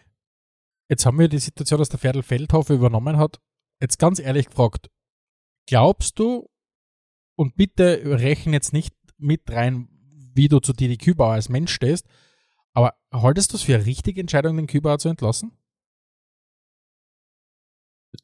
Jetzt 0.90 1.06
haben 1.06 1.20
wir 1.20 1.28
die 1.28 1.40
Situation, 1.40 1.80
dass 1.80 1.90
der 1.90 2.00
Ferdl 2.00 2.24
Feldhofer 2.24 2.74
übernommen 2.74 3.18
hat. 3.18 3.40
Jetzt 3.82 4.00
ganz 4.00 4.20
ehrlich 4.20 4.48
gefragt, 4.48 4.90
glaubst 5.68 6.18
du, 6.20 6.50
und 7.40 7.56
bitte 7.56 8.02
rechne 8.04 8.52
jetzt 8.52 8.74
nicht 8.74 8.94
mit 9.18 9.50
rein, 9.50 9.88
wie 10.34 10.50
du 10.50 10.60
zu 10.60 10.74
Didi 10.74 10.98
Kübauer 10.98 11.34
als 11.34 11.48
Mensch 11.48 11.72
stehst, 11.72 12.06
aber 12.74 12.96
haltest 13.14 13.54
du 13.54 13.56
es 13.56 13.64
für 13.64 13.76
eine 13.76 13.86
richtige 13.86 14.20
Entscheidung, 14.20 14.58
den 14.58 14.68
Kübauer 14.68 15.00
zu 15.00 15.08
entlassen? 15.08 15.54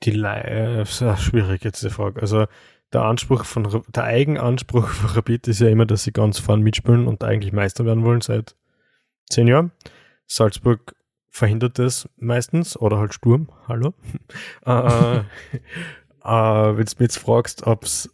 Die 0.04 0.12
ist 0.12 1.02
ja 1.02 1.18
schwierig 1.18 1.64
jetzt 1.64 1.84
die 1.84 1.90
Frage. 1.90 2.22
Also 2.22 2.46
der 2.94 3.04
Anspruch 3.04 3.46
von, 3.46 3.84
der 3.94 4.04
Eigenanspruch 4.04 4.88
von 4.88 5.10
Rapid 5.12 5.48
ist 5.48 5.60
ja 5.60 5.68
immer, 5.68 5.86
dass 5.86 6.04
sie 6.04 6.12
ganz 6.12 6.40
vorn 6.40 6.62
mitspielen 6.62 7.08
und 7.08 7.24
eigentlich 7.24 7.54
Meister 7.54 7.86
werden 7.86 8.04
wollen 8.04 8.22
seit 8.22 8.56
zehn 9.30 9.48
Jahren. 9.48 9.72
Salzburg 10.28 10.96
verhindert 11.30 11.78
das 11.80 12.10
meistens 12.18 12.78
oder 12.78 12.98
halt 12.98 13.14
Sturm, 13.14 13.50
hallo. 13.68 13.94
äh, 14.66 15.18
äh, 15.18 15.24
wenn 16.24 16.76
du 16.76 16.82
mich 16.82 17.00
jetzt 17.00 17.20
fragst, 17.20 17.68
ob 17.68 17.84
es 17.84 18.10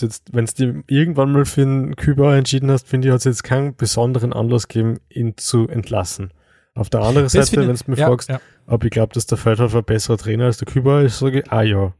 jetzt, 0.00 0.34
wenn 0.34 0.44
dir 0.44 0.82
irgendwann 0.86 1.32
mal 1.32 1.44
für 1.44 1.62
einen 1.62 1.96
Küber 1.96 2.36
entschieden 2.36 2.70
hast, 2.70 2.88
finde 2.88 3.08
ich, 3.08 3.12
hat 3.12 3.20
es 3.20 3.24
jetzt 3.24 3.44
keinen 3.44 3.74
besonderen 3.74 4.32
Anlass 4.32 4.68
gegeben, 4.68 5.00
ihn 5.08 5.36
zu 5.36 5.68
entlassen. 5.68 6.32
Auf 6.76 6.90
der 6.90 7.00
anderen 7.00 7.28
Seite, 7.28 7.56
wenn 7.56 7.74
du 7.74 7.90
mich 7.90 7.98
ja, 7.98 8.08
fragst, 8.08 8.28
ja. 8.28 8.40
ob 8.66 8.84
ich 8.84 8.90
glaube, 8.90 9.14
dass 9.14 9.26
der 9.26 9.38
Feldhofer 9.38 9.78
ein 9.78 9.84
besserer 9.84 10.18
Trainer 10.18 10.44
als 10.44 10.58
der 10.58 10.68
Küber 10.68 11.02
ist, 11.02 11.18
sage 11.18 11.40
ich, 11.40 11.50
ah 11.50 11.62
ja. 11.62 11.94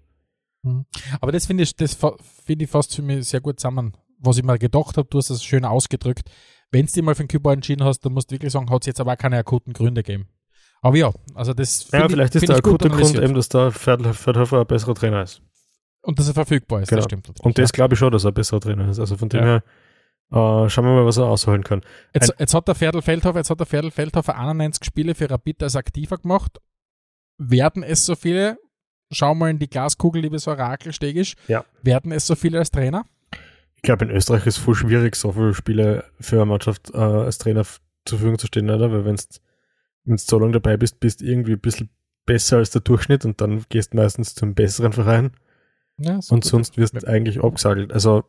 Mhm. 0.63 0.85
Aber 1.21 1.33
das 1.33 1.47
finde 1.47 1.63
ich, 1.63 1.75
das 1.77 1.97
finde 2.45 2.65
ich 2.67 2.71
fast 2.71 2.95
für 2.95 3.03
mich 3.03 3.27
sehr 3.27 3.41
gut 3.41 3.59
zusammen. 3.59 3.97
Was 4.19 4.37
ich 4.37 4.45
mir 4.45 4.59
gedacht 4.59 4.99
habe, 4.99 5.09
du 5.09 5.19
hast 5.19 5.31
das 5.31 5.43
schön 5.43 5.65
ausgedrückt. 5.65 6.31
Wenn 6.71 6.87
du 6.87 6.93
dich 6.93 7.03
mal 7.03 7.15
für 7.15 7.25
den 7.25 7.29
Küber 7.29 7.53
entschieden 7.53 7.85
hast, 7.85 8.01
dann 8.01 8.13
musst 8.13 8.31
du 8.31 8.35
wirklich 8.35 8.53
sagen, 8.53 8.71
hat 8.71 8.83
es 8.83 8.87
jetzt 8.87 9.01
aber 9.01 9.13
auch 9.13 9.19
keine 9.19 9.39
akuten 9.39 9.73
Gründe 9.73 10.03
gegeben. 10.03 10.29
Aber 10.83 10.97
ja, 10.97 11.11
also 11.35 11.55
das 11.55 11.91
Ja, 11.91 12.09
vielleicht 12.09 12.35
ich, 12.35 12.43
ist 12.43 12.49
der 12.49 12.57
akute 12.57 12.91
Grund 12.91 13.15
eben, 13.15 13.35
dass 13.35 13.49
der 13.49 13.73
Feldhofer 13.73 14.61
ein 14.61 14.67
besserer 14.67 14.95
Trainer 14.95 15.23
ist. 15.23 15.41
Und 16.03 16.19
dass 16.19 16.29
er 16.29 16.35
verfügbar 16.35 16.83
ist, 16.83 16.89
genau. 16.89 16.99
das 16.99 17.05
stimmt. 17.07 17.41
Und 17.41 17.59
das 17.59 17.73
glaube 17.73 17.95
ich 17.95 17.99
schon, 17.99 18.13
dass 18.13 18.25
er 18.25 18.31
ein 18.31 18.35
besserer 18.35 18.61
Trainer 18.61 18.89
ist. 18.89 19.01
Also 19.01 19.17
von 19.17 19.29
dem 19.29 19.41
ja. 19.41 19.47
her 19.47 19.63
Uh, 20.33 20.69
schauen 20.69 20.85
wir 20.85 20.93
mal, 20.93 21.07
was 21.07 21.19
er 21.19 21.27
ausholen 21.27 21.63
kann. 21.63 21.83
Jetzt, 22.13 22.35
jetzt 22.39 22.53
hat 22.53 22.67
der 22.67 22.75
Ferdl 22.75 23.01
Feldhofer, 23.01 23.39
jetzt 23.39 23.51
hat 23.51 23.61
der 23.61 23.67
Ferdl 23.67 23.93
Feldhofer 23.93 24.37
91 24.37 24.85
Spiele 24.85 25.15
für 25.15 25.31
Rapid 25.31 25.63
als 25.63 25.77
aktiver 25.77 26.19
gemacht. 26.19 26.59
Werden 27.39 27.85
es 27.85 28.05
so 28.05 28.17
viele? 28.17 28.59
Schau 29.13 29.37
mal 29.37 29.51
in 29.51 29.61
die 29.61 29.69
Glaskugel, 29.69 30.23
liebes 30.23 30.49
Orakel 30.49 30.93
Stegisch. 30.93 31.37
Ja. 31.47 31.65
Werden 31.83 32.11
es 32.11 32.27
so 32.27 32.35
viele 32.35 32.59
als 32.59 32.73
Trainer? 32.73 33.05
Ich 33.77 33.83
glaube, 33.83 34.05
in 34.05 34.11
Österreich 34.11 34.47
ist 34.47 34.59
es 34.59 34.65
voll 34.65 34.75
schwierig, 34.75 35.15
so 35.15 35.33
viele 35.33 35.55
Spiele 35.55 36.05
für 36.19 36.37
eine 36.37 36.47
Mannschaft 36.47 36.91
äh, 36.93 36.99
als 36.99 37.39
Trainer 37.39 37.63
zur 38.05 38.19
Verfügung 38.19 38.39
zu 38.39 38.49
stehen, 38.49 38.69
oder? 38.69 38.91
Weil 38.91 39.05
wenn 39.05 39.17
du 39.17 40.17
so 40.17 40.39
lange 40.41 40.53
dabei 40.53 40.77
bist, 40.77 40.99
bist 40.99 41.21
du 41.21 41.25
irgendwie 41.25 41.53
ein 41.53 41.61
bisschen 41.61 41.91
besser 42.25 42.57
als 42.57 42.71
der 42.71 42.81
Durchschnitt 42.81 43.25
und 43.25 43.41
dann 43.41 43.65
gehst 43.69 43.93
du 43.93 43.99
meistens 43.99 44.35
zum 44.35 44.55
besseren 44.55 44.93
Verein. 44.93 45.31
Ja, 45.99 46.21
und 46.29 46.45
sonst 46.45 46.77
wirst 46.77 46.95
du 46.95 47.09
eigentlich 47.09 47.43
abgesagelt. 47.43 47.93
Also 47.93 48.25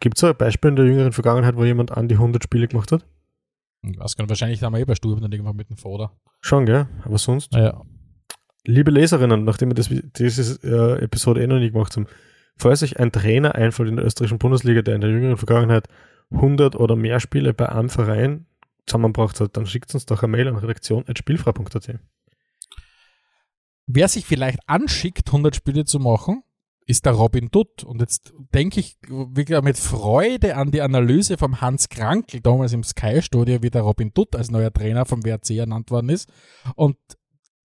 gibt 0.00 0.18
es 0.18 0.24
ein 0.24 0.36
Beispiel 0.36 0.70
in 0.70 0.76
der 0.76 0.84
jüngeren 0.84 1.12
Vergangenheit, 1.12 1.56
wo 1.56 1.64
jemand 1.64 1.90
an 1.92 2.08
die 2.08 2.16
100 2.16 2.44
Spiele 2.44 2.68
gemacht 2.68 2.92
hat? 2.92 3.06
Ich 3.82 3.98
weiß 3.98 4.16
gar 4.16 4.24
nicht, 4.24 4.30
wahrscheinlich 4.30 4.62
haben 4.62 4.74
wir 4.74 4.80
eh 4.80 4.84
bei 4.84 4.94
Sturm 4.94 5.20
dann 5.20 5.32
irgendwann 5.32 5.56
mit 5.56 5.70
dem 5.70 5.76
Vater. 5.76 6.12
Schon, 6.40 6.66
gell? 6.66 6.88
Aber 7.04 7.18
sonst? 7.18 7.54
Ja. 7.54 7.82
Liebe 8.64 8.90
Leserinnen, 8.90 9.44
nachdem 9.44 9.70
wir 9.70 9.74
das, 9.74 9.88
diese 9.88 10.60
äh, 10.62 11.04
Episode 11.04 11.42
eh 11.42 11.46
noch 11.46 11.58
nie 11.58 11.70
gemacht 11.70 11.96
haben, 11.96 12.06
falls 12.56 12.80
sich 12.80 12.98
ein 12.98 13.12
Trainer 13.12 13.54
einfällt 13.54 13.88
in 13.88 13.96
der 13.96 14.04
österreichischen 14.04 14.38
Bundesliga, 14.38 14.82
der 14.82 14.96
in 14.96 15.00
der 15.00 15.10
jüngeren 15.10 15.36
Vergangenheit 15.36 15.88
100 16.30 16.76
oder 16.76 16.96
mehr 16.96 17.20
Spiele 17.20 17.54
bei 17.54 17.68
einem 17.68 17.88
Verein 17.88 18.46
zusammengebracht 18.86 19.40
hat, 19.40 19.56
dann 19.56 19.66
schickt 19.66 19.94
uns 19.94 20.06
doch 20.06 20.22
eine 20.22 20.32
Mail 20.32 20.48
an 20.48 20.56
redaktion.spielfrei.at. 20.56 22.00
Wer 23.86 24.08
sich 24.08 24.26
vielleicht 24.26 24.58
anschickt, 24.66 25.28
100 25.28 25.54
Spiele 25.54 25.84
zu 25.84 26.00
machen, 26.00 26.42
ist 26.86 27.04
der 27.04 27.12
Robin 27.12 27.48
Dutt. 27.50 27.84
Und 27.84 28.00
jetzt 28.00 28.32
denke 28.54 28.80
ich 28.80 28.96
wirklich 29.08 29.60
mit 29.62 29.76
Freude 29.76 30.56
an 30.56 30.70
die 30.70 30.82
Analyse 30.82 31.36
vom 31.36 31.60
Hans 31.60 31.88
Krankel 31.88 32.40
damals 32.40 32.72
im 32.72 32.84
Sky-Studio, 32.84 33.62
wie 33.62 33.70
der 33.70 33.82
Robin 33.82 34.12
Dutt 34.14 34.36
als 34.36 34.50
neuer 34.50 34.72
Trainer 34.72 35.04
vom 35.04 35.24
WRC 35.24 35.50
ernannt 35.50 35.90
worden 35.90 36.08
ist. 36.08 36.28
Und 36.76 36.96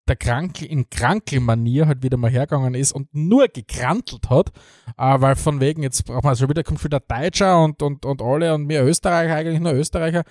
der 0.07 0.15
Krankel 0.15 0.68
in 0.68 0.89
Krankel-Manier 0.89 1.88
halt 1.88 2.03
wieder 2.03 2.18
mal 2.18 2.31
hergegangen 2.31 2.73
ist 2.73 2.91
und 2.91 3.14
nur 3.14 3.48
gekrantelt 3.48 4.30
hat, 4.30 4.49
äh, 4.98 5.22
weil 5.22 5.35
von 5.35 5.61
wegen, 5.61 5.84
jetzt 5.84 6.06
braucht 6.06 6.23
man 6.23 6.35
schon 6.35 6.49
wieder, 6.49 6.64
kommt 6.64 6.84
wieder 6.84 6.99
Deutscher 6.99 7.64
und, 7.64 7.81
und, 7.81 8.06
und 8.06 8.22
alle 8.22 8.53
und 8.53 8.65
mehr 8.65 8.85
Österreicher, 8.85 9.35
eigentlich 9.35 9.60
nur 9.60 9.73
Österreicher. 9.73 10.23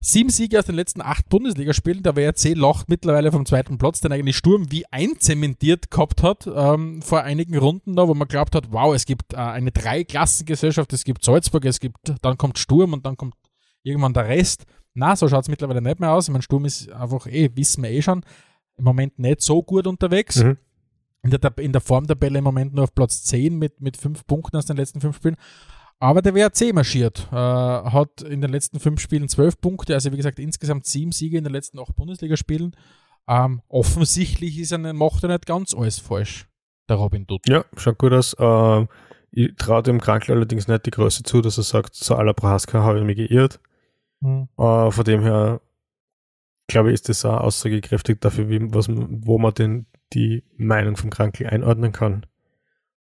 Sieben 0.00 0.30
Siege 0.30 0.58
aus 0.58 0.66
den 0.66 0.76
letzten 0.76 1.00
acht 1.00 1.28
Bundesligaspielen. 1.28 2.04
Der 2.04 2.14
WRC 2.14 2.54
lacht 2.54 2.88
mittlerweile 2.88 3.32
vom 3.32 3.44
zweiten 3.44 3.78
Platz, 3.78 4.00
den 4.00 4.12
eigentlich 4.12 4.36
Sturm 4.36 4.70
wie 4.70 4.86
einzementiert 4.92 5.90
gehabt 5.90 6.22
hat 6.22 6.46
ähm, 6.46 7.02
vor 7.02 7.22
einigen 7.22 7.58
Runden 7.58 7.96
da, 7.96 8.06
wo 8.06 8.14
man 8.14 8.28
glaubt 8.28 8.54
hat, 8.54 8.70
wow, 8.70 8.94
es 8.94 9.06
gibt 9.06 9.34
äh, 9.34 9.38
eine 9.38 9.72
Dreiklassengesellschaft, 9.72 10.92
es 10.92 11.02
gibt 11.02 11.24
Salzburg, 11.24 11.64
es 11.64 11.80
gibt, 11.80 11.98
dann 12.22 12.38
kommt 12.38 12.58
Sturm 12.58 12.92
und 12.92 13.06
dann 13.06 13.16
kommt 13.16 13.34
irgendwann 13.82 14.14
der 14.14 14.28
Rest. 14.28 14.66
Na, 14.94 15.16
so 15.16 15.28
schaut 15.28 15.42
es 15.42 15.48
mittlerweile 15.48 15.82
nicht 15.82 15.98
mehr 15.98 16.12
aus. 16.12 16.28
Ich 16.28 16.32
meine, 16.32 16.42
Sturm 16.42 16.64
ist 16.64 16.90
einfach 16.92 17.26
eh, 17.26 17.50
wissen 17.54 17.82
wir 17.82 17.90
eh 17.90 18.02
schon, 18.02 18.24
im 18.76 18.84
Moment 18.84 19.18
nicht 19.18 19.42
so 19.42 19.64
gut 19.64 19.88
unterwegs. 19.88 20.44
Mhm. 20.44 20.58
In 21.24 21.30
der, 21.30 21.58
in 21.58 21.72
der 21.72 21.80
Formtabelle 21.80 22.38
im 22.38 22.44
Moment 22.44 22.72
nur 22.72 22.84
auf 22.84 22.94
Platz 22.94 23.24
10 23.24 23.58
mit, 23.58 23.80
mit 23.80 23.96
fünf 23.96 24.24
Punkten 24.28 24.56
aus 24.56 24.66
den 24.66 24.76
letzten 24.76 25.00
fünf 25.00 25.16
Spielen. 25.16 25.36
Aber 26.00 26.22
der 26.22 26.34
WRC 26.34 26.72
marschiert, 26.72 27.28
äh, 27.32 27.34
hat 27.34 28.22
in 28.22 28.40
den 28.40 28.50
letzten 28.50 28.78
fünf 28.78 29.00
Spielen 29.00 29.28
zwölf 29.28 29.60
Punkte, 29.60 29.94
also 29.94 30.12
wie 30.12 30.16
gesagt 30.16 30.38
insgesamt 30.38 30.86
sieben 30.86 31.10
Siege 31.10 31.38
in 31.38 31.44
den 31.44 31.52
letzten 31.52 31.78
acht 31.80 31.96
Bundesligaspielen. 31.96 32.76
Ähm, 33.26 33.62
offensichtlich 33.68 34.58
ist 34.58 34.72
er, 34.72 34.78
macht 34.78 35.24
er 35.24 35.30
nicht 35.30 35.46
ganz 35.46 35.74
alles 35.74 35.98
falsch, 35.98 36.48
der 36.88 36.96
Robin 36.96 37.26
Dutt. 37.26 37.48
Ja, 37.48 37.64
schaut 37.76 37.98
gut 37.98 38.12
aus. 38.12 38.34
Äh, 38.34 38.86
ich 39.32 39.54
traue 39.56 39.82
dem 39.82 40.00
Krankel 40.00 40.36
allerdings 40.36 40.68
nicht 40.68 40.86
die 40.86 40.90
Größe 40.90 41.24
zu, 41.24 41.40
dass 41.40 41.58
er 41.58 41.64
sagt, 41.64 41.94
so 41.94 42.14
aller 42.14 42.32
Prohaska 42.32 42.82
habe 42.82 43.00
ich 43.00 43.04
mich 43.04 43.16
geirrt. 43.16 43.60
Mhm. 44.20 44.48
Äh, 44.56 44.90
von 44.90 45.04
dem 45.04 45.22
her, 45.22 45.60
glaube 46.68 46.88
ich, 46.90 46.94
ist 46.94 47.08
das 47.08 47.24
auch 47.24 47.40
aussagekräftig 47.40 48.20
dafür, 48.20 48.48
wie, 48.48 48.72
was, 48.72 48.88
wo 48.88 49.38
man 49.38 49.52
den, 49.52 49.86
die 50.12 50.44
Meinung 50.56 50.96
vom 50.96 51.10
Krankel 51.10 51.48
einordnen 51.48 51.92
kann. 51.92 52.24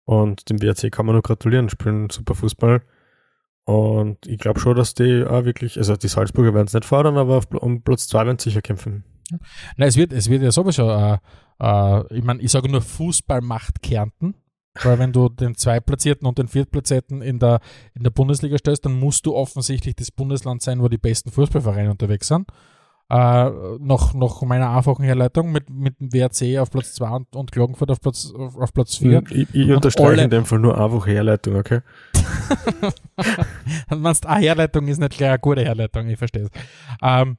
Und 0.07 0.49
dem 0.49 0.61
WRC 0.61 0.89
kann 0.89 1.05
man 1.05 1.15
nur 1.15 1.21
gratulieren, 1.21 1.69
spielen 1.69 2.09
super 2.09 2.33
Fußball. 2.33 2.81
Und 3.65 4.25
ich 4.25 4.37
glaube 4.37 4.61
schon, 4.61 4.77
dass 4.77 4.93
die 4.93 5.25
auch 5.25 5.43
wirklich, 5.43 5.77
also 5.77 5.97
die 5.97 6.07
Salzburger 6.07 6.53
werden 6.53 6.67
es 6.67 6.73
nicht 6.73 6.85
fordern, 6.85 7.17
aber 7.17 7.35
auf, 7.35 7.47
um 7.51 7.81
Platz 7.81 8.07
2 8.07 8.25
werden 8.25 8.39
sie 8.39 8.49
sicher 8.49 8.61
kämpfen. 8.61 9.03
Nein, 9.75 9.89
es 9.89 9.97
wird, 9.97 10.13
es 10.13 10.29
wird 10.29 10.43
ja 10.43 10.51
sowieso, 10.53 10.89
äh, 10.89 11.17
äh, 11.59 12.15
ich 12.15 12.23
meine, 12.23 12.41
ich 12.41 12.49
sage 12.49 12.71
nur 12.71 12.81
Fußball 12.81 13.41
macht 13.41 13.81
Kärnten. 13.83 14.35
Weil 14.81 14.97
wenn 14.97 15.11
du 15.11 15.27
den 15.27 15.55
Zweitplatzierten 15.55 16.25
und 16.25 16.37
den 16.37 16.47
Viertplatzierten 16.47 17.21
in 17.21 17.39
der, 17.39 17.59
in 17.93 18.03
der 18.03 18.11
Bundesliga 18.11 18.57
stellst, 18.57 18.85
dann 18.85 18.97
musst 18.97 19.25
du 19.25 19.35
offensichtlich 19.35 19.95
das 19.95 20.11
Bundesland 20.11 20.61
sein, 20.61 20.81
wo 20.81 20.87
die 20.87 20.99
besten 20.99 21.31
Fußballvereine 21.31 21.91
unterwegs 21.91 22.27
sind. 22.27 22.47
Äh, 23.09 23.49
noch, 23.79 24.13
noch 24.13 24.41
meiner 24.41 24.75
einfachen 24.75 25.05
Herleitung 25.05 25.53
mit, 25.53 25.69
mit 25.69 25.97
dem 26.01 26.11
WRC 26.11 26.59
auf 26.59 26.71
Platz 26.71 26.93
2 26.95 27.09
und, 27.09 27.35
und 27.37 27.51
Klagenfurt 27.53 27.89
auf 27.89 28.01
Platz, 28.01 28.33
auf, 28.37 28.57
auf 28.57 28.73
Platz 28.73 28.97
4. 28.97 29.23
Ich, 29.29 29.47
ich 29.53 29.71
unterstreiche 29.71 30.23
in 30.23 30.29
dem 30.29 30.43
Fall 30.43 30.59
nur 30.59 30.77
einfache 30.77 31.11
Herleitung, 31.11 31.55
okay? 31.55 31.79
Dann 33.87 34.01
meinst 34.01 34.25
du, 34.25 34.29
ah, 34.29 34.35
Herleitung 34.35 34.89
ist 34.89 34.99
nicht 34.99 35.17
gleich 35.17 35.29
eine 35.29 35.39
gute 35.39 35.63
Herleitung, 35.63 36.09
ich 36.09 36.17
verstehe 36.17 36.43
es. 36.43 36.49
Ähm, 37.01 37.37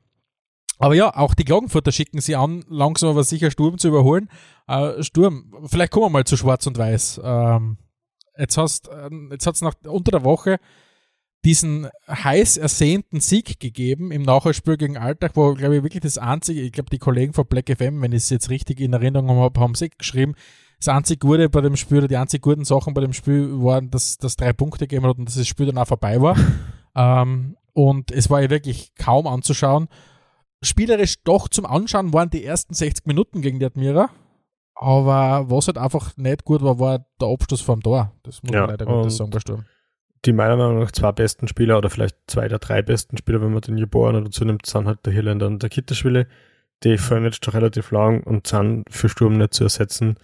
aber 0.79 0.95
ja, 0.95 1.15
auch 1.15 1.35
die 1.35 1.45
Klagenfurter 1.45 1.93
schicken 1.93 2.23
sie 2.23 2.35
an, 2.35 2.65
langsam 2.69 3.11
aber 3.11 3.25
sicher 3.25 3.51
Sturm 3.51 3.77
zu 3.77 3.89
überholen. 3.89 4.31
Äh, 4.69 5.03
Sturm, 5.03 5.53
vielleicht 5.67 5.93
kommen 5.93 6.07
wir 6.07 6.11
mal 6.11 6.25
zu 6.25 6.39
Schwarz 6.39 6.67
und 6.67 6.79
Weiß. 6.79 7.21
Ähm, 7.23 7.77
jetzt 8.39 8.57
hast, 8.57 8.89
äh, 8.89 9.11
jetzt 9.33 9.47
hat's 9.47 9.61
nach 9.61 9.75
unter 9.87 10.13
der 10.13 10.25
Woche 10.25 10.61
diesen 11.49 11.89
heiß 12.07 12.59
ersehnten 12.59 13.21
Sieg 13.21 13.59
gegeben 13.59 14.13
im 14.13 14.21
Nachholspiel 14.21 14.77
gegen 14.77 14.99
Alltag, 14.99 15.31
wo, 15.33 15.55
glaube 15.55 15.79
ich, 15.79 15.83
wirklich 15.83 16.03
das 16.03 16.19
einzige, 16.19 16.61
ich 16.61 16.73
glaube, 16.73 16.91
die 16.91 16.99
Kollegen 16.99 17.33
von 17.33 17.47
Black 17.47 17.75
FM, 17.75 18.03
wenn 18.03 18.13
ich 18.13 18.25
es 18.25 18.29
jetzt 18.29 18.51
richtig 18.51 18.81
in 18.81 18.93
Erinnerung 18.93 19.39
habe, 19.39 19.59
haben 19.59 19.75
sie 19.75 19.89
geschrieben, 19.89 20.35
das 20.79 20.89
einzige 20.89 21.27
Gute 21.27 21.49
bei 21.49 21.63
dem 21.63 21.77
Spiel 21.77 21.99
oder 21.99 22.09
die 22.09 22.19
einzig 22.19 22.43
guten 22.43 22.67
Sachen 22.67 22.93
bei 22.93 23.01
dem 23.01 23.15
Spiel 23.15 23.49
waren, 23.63 23.91
dass 23.91 24.19
das 24.19 24.37
drei 24.37 24.53
Punkte 24.53 24.87
gegeben 24.87 25.07
hat 25.07 25.17
und 25.17 25.25
dass 25.25 25.37
das 25.37 25.49
Spiel 25.49 25.65
dann 25.65 25.79
auch 25.79 25.89
vorbei 25.89 26.21
war. 26.21 26.37
ähm, 26.95 27.57
und 27.73 28.11
es 28.11 28.29
war 28.29 28.43
ja 28.43 28.51
wirklich 28.51 28.95
kaum 28.97 29.27
anzuschauen. 29.27 29.89
Spielerisch 30.61 31.23
doch 31.25 31.49
zum 31.49 31.65
Anschauen 31.65 32.13
waren 32.13 32.29
die 32.29 32.45
ersten 32.45 32.75
60 32.75 33.07
Minuten 33.07 33.41
gegen 33.41 33.59
die 33.59 33.65
Admira. 33.65 34.11
Aber 34.75 35.51
was 35.51 35.67
halt 35.67 35.79
einfach 35.79 36.15
nicht 36.19 36.45
gut 36.45 36.61
war, 36.61 36.79
war 36.79 37.07
der 37.19 37.29
Abschluss 37.29 37.63
vom 37.63 37.83
Tor. 37.83 38.13
Das 38.23 38.43
muss 38.43 38.53
ja, 38.53 38.61
man 38.61 38.71
leider 38.71 38.85
Gottes 38.85 39.17
sagen 39.17 39.31
bei 39.31 39.41
Sturm 39.41 39.65
die 40.25 40.33
meiner 40.33 40.57
Meinung 40.57 40.81
nach 40.81 40.93
zwei 40.93 41.13
besten 41.13 41.49
Spieler 41.49 41.79
oder 41.79 41.91
vielleicht 41.91 42.17
zwei 42.27 42.49
der 42.49 42.59
drei 42.59 42.83
besten 42.83 43.17
Spieler, 43.17 43.41
wenn 43.41 43.53
man 43.53 43.61
den 43.61 43.77
Geborenen 43.77 44.25
dazu 44.25 44.45
nimmt, 44.45 44.67
sind 44.67 44.87
halt 44.87 45.05
der 45.07 45.13
Hirländer 45.13 45.47
und 45.47 45.63
der 45.63 45.71
Kitteschwille. 45.71 46.27
Die 46.85 46.99
fallen 46.99 47.25
jetzt 47.25 47.45
schon 47.45 47.55
relativ 47.55 47.91
lang 47.91 48.23
und 48.23 48.47
sind 48.47 48.85
für 48.91 49.09
Sturm 49.09 49.39
nicht 49.39 49.55
zu 49.55 49.65
ersetzen. 49.65 50.17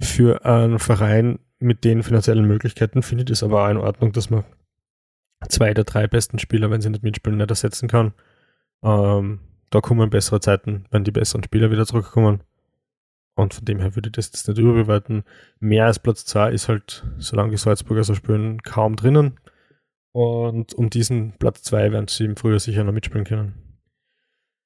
Für 0.00 0.44
einen 0.44 0.78
Verein 0.78 1.38
mit 1.58 1.84
den 1.84 2.02
finanziellen 2.02 2.46
Möglichkeiten 2.46 3.02
finde 3.02 3.24
ich 3.24 3.30
es 3.30 3.42
aber 3.42 3.64
auch 3.64 3.70
in 3.70 3.76
Ordnung, 3.78 4.12
dass 4.12 4.30
man 4.30 4.44
zwei 5.48 5.74
der 5.74 5.84
drei 5.84 6.06
besten 6.06 6.38
Spieler, 6.38 6.70
wenn 6.70 6.80
sie 6.80 6.90
nicht 6.90 7.02
mitspielen, 7.02 7.38
nicht 7.38 7.50
ersetzen 7.50 7.88
kann. 7.88 8.12
Ähm, 8.82 9.40
da 9.70 9.80
kommen 9.80 10.10
bessere 10.10 10.40
Zeiten, 10.40 10.84
wenn 10.90 11.04
die 11.04 11.10
besseren 11.10 11.44
Spieler 11.44 11.70
wieder 11.70 11.86
zurückkommen. 11.86 12.42
Und 13.36 13.52
von 13.52 13.64
dem 13.66 13.80
her 13.80 13.94
würde 13.94 14.08
ich 14.08 14.14
das 14.14 14.32
jetzt 14.32 14.48
nicht 14.48 14.58
überbewerten. 14.58 15.22
Mehr 15.60 15.86
als 15.86 15.98
Platz 15.98 16.24
2 16.24 16.52
ist 16.52 16.68
halt, 16.68 17.06
solange 17.18 17.50
die 17.50 17.58
Salzburger 17.58 18.02
so 18.02 18.14
spielen, 18.14 18.62
kaum 18.62 18.96
drinnen. 18.96 19.38
Und 20.12 20.72
um 20.72 20.88
diesen 20.88 21.32
Platz 21.38 21.62
2 21.64 21.92
werden 21.92 22.08
sie 22.08 22.24
im 22.24 22.36
Frühjahr 22.36 22.58
sicher 22.58 22.82
noch 22.82 22.94
mitspielen 22.94 23.26
können. 23.26 23.54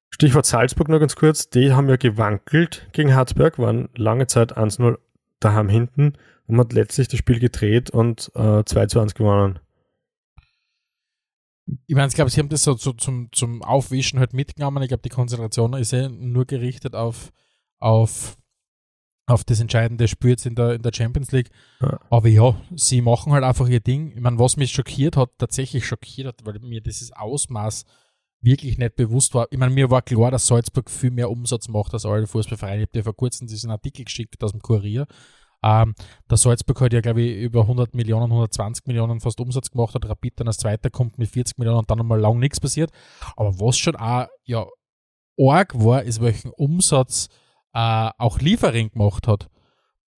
Stichwort 0.09 0.45
Salzburg 0.45 0.87
noch 0.87 0.99
ganz 0.99 1.17
kurz. 1.17 1.49
Die 1.49 1.73
haben 1.73 1.89
ja 1.89 1.97
gewankelt 1.97 2.87
gegen 2.93 3.13
Harzberg, 3.13 3.59
waren 3.59 3.89
lange 3.93 4.27
Zeit 4.27 4.57
1-0 4.57 4.97
daheim 5.41 5.67
hinten 5.67 6.13
und 6.47 6.57
hat 6.57 6.71
letztlich 6.71 7.09
das 7.09 7.19
Spiel 7.19 7.39
gedreht 7.39 7.89
und 7.89 8.31
äh, 8.35 8.63
2 8.63 9.01
1 9.01 9.15
gewonnen. 9.15 9.59
Ich 11.87 11.95
meine, 11.95 12.07
ich 12.07 12.15
glaube, 12.15 12.31
sie 12.31 12.39
haben 12.39 12.49
das 12.49 12.63
so, 12.63 12.75
so 12.77 12.93
zum, 12.93 13.29
zum 13.33 13.63
Aufwischen 13.63 14.19
halt 14.19 14.33
mitgenommen. 14.33 14.81
Ich 14.83 14.89
glaube, 14.89 15.03
die 15.03 15.09
Konzentration 15.09 15.73
ist 15.73 15.91
ja 15.91 16.07
nur 16.07 16.45
gerichtet 16.45 16.95
auf, 16.95 17.33
auf 17.79 18.37
auf 19.27 19.43
das 19.43 19.59
entscheidende 19.59 20.07
Spiel 20.07 20.31
jetzt 20.31 20.45
in 20.45 20.55
der, 20.55 20.73
in 20.73 20.81
der 20.81 20.91
Champions 20.93 21.31
League. 21.31 21.49
Ja. 21.81 21.99
Aber 22.09 22.27
ja, 22.27 22.55
sie 22.75 23.01
machen 23.01 23.33
halt 23.33 23.43
einfach 23.43 23.67
ihr 23.67 23.79
Ding. 23.79 24.11
Ich 24.11 24.19
meine, 24.21 24.39
was 24.39 24.57
mich 24.57 24.71
schockiert 24.71 25.15
hat, 25.17 25.29
tatsächlich 25.37 25.85
schockiert 25.85 26.27
hat, 26.27 26.45
weil 26.45 26.59
mir 26.59 26.81
dieses 26.81 27.11
Ausmaß 27.13 27.85
wirklich 28.41 28.77
nicht 28.77 28.95
bewusst 28.95 29.33
war. 29.35 29.47
Ich 29.51 29.57
meine, 29.57 29.73
mir 29.73 29.89
war 29.89 30.01
klar, 30.01 30.31
dass 30.31 30.47
Salzburg 30.47 30.89
viel 30.89 31.11
mehr 31.11 31.29
Umsatz 31.29 31.67
macht 31.67 31.93
als 31.93 32.05
alle 32.05 32.27
Fußballvereine. 32.27 32.81
Ich 32.81 32.87
habe 32.87 32.99
dir 32.99 33.03
vor 33.03 33.15
kurzem 33.15 33.47
diesen 33.47 33.71
Artikel 33.71 34.05
geschickt 34.05 34.43
aus 34.43 34.51
dem 34.51 34.61
Kurier. 34.61 35.05
Ähm, 35.63 35.93
der 36.29 36.37
Salzburg 36.37 36.81
hat 36.81 36.93
ja, 36.93 37.01
glaube 37.01 37.21
ich, 37.21 37.37
über 37.37 37.61
100 37.61 37.93
Millionen, 37.93 38.31
120 38.31 38.87
Millionen 38.87 39.21
fast 39.21 39.39
Umsatz 39.39 39.69
gemacht, 39.69 39.93
hat 39.93 40.09
Rapid 40.09 40.39
dann 40.39 40.47
als 40.47 40.57
Zweiter 40.57 40.89
kommt 40.89 41.19
mit 41.19 41.29
40 41.29 41.59
Millionen 41.59 41.79
und 41.79 41.91
dann 41.91 41.99
nochmal 41.99 42.19
lang 42.19 42.39
nichts 42.39 42.59
passiert. 42.59 42.91
Aber 43.35 43.59
was 43.59 43.77
schon 43.77 43.95
auch, 43.95 44.27
ja, 44.43 44.65
arg 45.39 45.75
war, 45.75 46.03
ist 46.03 46.19
welchen 46.19 46.49
Umsatz 46.51 47.29
äh, 47.73 48.09
auch 48.17 48.39
Liefering 48.39 48.91
gemacht 48.91 49.27
hat. 49.27 49.49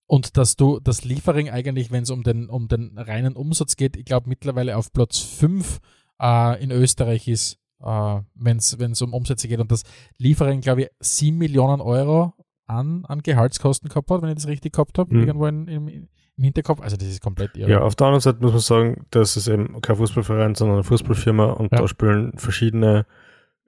Und 0.05 0.37
dass 0.37 0.55
du 0.55 0.79
das 0.79 1.03
Liefering 1.03 1.49
eigentlich, 1.49 1.91
wenn 1.91 2.03
es 2.03 2.09
um 2.09 2.23
den, 2.23 2.49
um 2.49 2.67
den 2.67 2.97
reinen 2.97 3.35
Umsatz 3.35 3.75
geht, 3.75 3.95
ich 3.95 4.05
glaube 4.05 4.29
mittlerweile 4.29 4.77
auf 4.77 4.91
Platz 4.91 5.19
5 5.19 5.79
äh, 6.21 6.63
in 6.63 6.71
Österreich 6.71 7.27
ist, 7.27 7.57
äh, 7.81 8.19
wenn 8.35 8.57
es 8.57 9.01
um 9.01 9.13
Umsätze 9.13 9.47
geht. 9.47 9.59
Und 9.59 9.71
das 9.71 9.83
Liefering, 10.17 10.61
glaube 10.61 10.83
ich, 10.83 10.89
7 10.99 11.37
Millionen 11.37 11.81
Euro 11.81 12.33
an, 12.65 13.05
an 13.05 13.21
Gehaltskosten 13.21 13.89
gehabt 13.89 14.09
hat, 14.09 14.21
wenn 14.21 14.29
ich 14.29 14.35
das 14.35 14.47
richtig 14.47 14.73
gehabt 14.73 14.97
habe, 14.97 15.13
mhm. 15.13 15.27
irgendwo 15.27 15.47
in, 15.47 15.67
in, 15.67 15.87
im 15.87 16.43
Hinterkopf. 16.43 16.81
Also 16.81 16.97
das 16.97 17.07
ist 17.07 17.21
komplett 17.21 17.55
irre. 17.57 17.69
Ja, 17.69 17.81
auf 17.81 17.95
der 17.95 18.07
anderen 18.07 18.21
Seite 18.21 18.39
muss 18.41 18.51
man 18.51 18.61
sagen, 18.61 19.05
das 19.11 19.37
ist 19.37 19.47
eben 19.47 19.81
kein 19.81 19.95
Fußballverein, 19.95 20.55
sondern 20.55 20.77
eine 20.77 20.83
Fußballfirma 20.83 21.51
und 21.51 21.71
ja. 21.71 21.79
da 21.79 21.87
spielen 21.87 22.37
verschiedene 22.37 23.05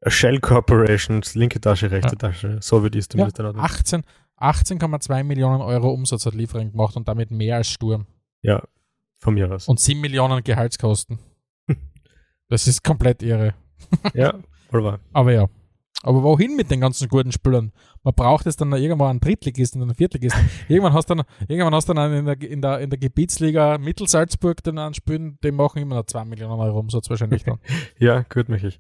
Shell 0.08 0.40
Corporations, 0.40 1.36
linke 1.36 1.60
Tasche, 1.60 1.90
rechte 1.90 2.14
ja. 2.14 2.16
Tasche, 2.16 2.58
so 2.62 2.84
wie 2.84 2.90
die 2.90 3.00
es 3.00 3.08
zumindest 3.08 3.40
ja, 3.40 3.52
18, 3.56 4.04
18,2 4.38 5.24
Millionen 5.24 5.62
Euro 5.62 5.92
Umsatz 5.92 6.26
hat 6.26 6.34
Liefering 6.34 6.72
gemacht 6.72 6.96
und 6.96 7.08
damit 7.08 7.32
mehr 7.32 7.58
als 7.58 7.70
Sturm. 7.70 8.06
Ja, 8.42 8.64
von 9.20 9.34
mir 9.34 9.52
aus. 9.52 9.68
Und 9.68 9.80
7 9.80 10.00
Millionen 10.00 10.44
Gehaltskosten. 10.44 11.20
das 12.50 12.68
ist 12.68 12.84
komplett 12.84 13.24
irre. 13.24 13.56
ja, 14.14 14.36
voll 14.70 14.84
wahr. 14.84 15.00
Aber 15.14 15.32
ja. 15.32 15.48
Aber 16.04 16.22
wohin 16.22 16.56
mit 16.56 16.70
den 16.70 16.82
ganzen 16.82 17.08
guten 17.08 17.32
Spielern? 17.32 17.72
Man 18.04 18.14
braucht 18.14 18.46
es 18.46 18.56
dann 18.56 18.72
irgendwann 18.74 19.10
einen 19.10 19.20
Drittligisten 19.22 19.82
und 19.82 19.88
einen 19.90 19.96
Viertligisten. 19.96 20.48
irgendwann 20.68 20.94
hast 20.94 21.10
du 21.10 21.16
dann, 21.16 21.26
irgendwann 21.48 21.74
hast 21.74 21.90
du 21.90 21.94
dann 21.94 22.14
in 22.14 22.26
der, 22.26 22.42
in 22.42 22.62
der, 22.62 22.80
in 22.82 22.90
der 22.92 23.00
Gebietsliga 23.00 23.80
Mittelsalzburg 23.80 24.62
dann 24.64 24.78
anspielen, 24.78 25.40
die 25.44 25.52
machen 25.52 25.82
immer 25.82 25.96
noch 25.96 26.06
2 26.06 26.26
Millionen 26.26 26.60
Euro 26.60 26.78
Umsatz 26.78 27.10
wahrscheinlich 27.10 27.44
dann. 27.44 27.58
ja, 27.98 28.24
gut, 28.32 28.50
Michi. 28.50 28.76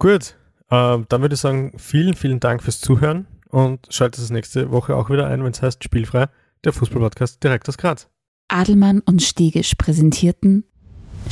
Gut, 0.00 0.36
ähm, 0.70 1.06
dann 1.08 1.20
würde 1.22 1.34
ich 1.34 1.40
sagen, 1.40 1.72
vielen, 1.76 2.14
vielen 2.14 2.40
Dank 2.40 2.62
fürs 2.62 2.80
Zuhören 2.80 3.26
und 3.48 3.86
schaltet 3.90 4.22
das 4.22 4.30
nächste 4.30 4.70
Woche 4.70 4.96
auch 4.96 5.10
wieder 5.10 5.26
ein, 5.26 5.42
wenn 5.44 5.52
es 5.52 5.62
heißt 5.62 5.82
Spielfrei, 5.82 6.28
der 6.64 6.72
Fußballpodcast 6.72 7.42
direkt 7.42 7.68
aus 7.68 7.78
Graz. 7.78 8.08
Adelmann 8.48 9.00
und 9.00 9.22
Stegisch 9.22 9.74
präsentierten 9.74 10.64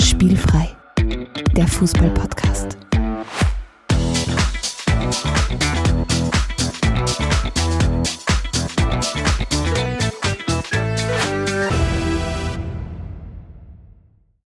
Spielfrei, 0.01 0.77
der 1.57 1.67
Fußballpodcast. 1.67 2.76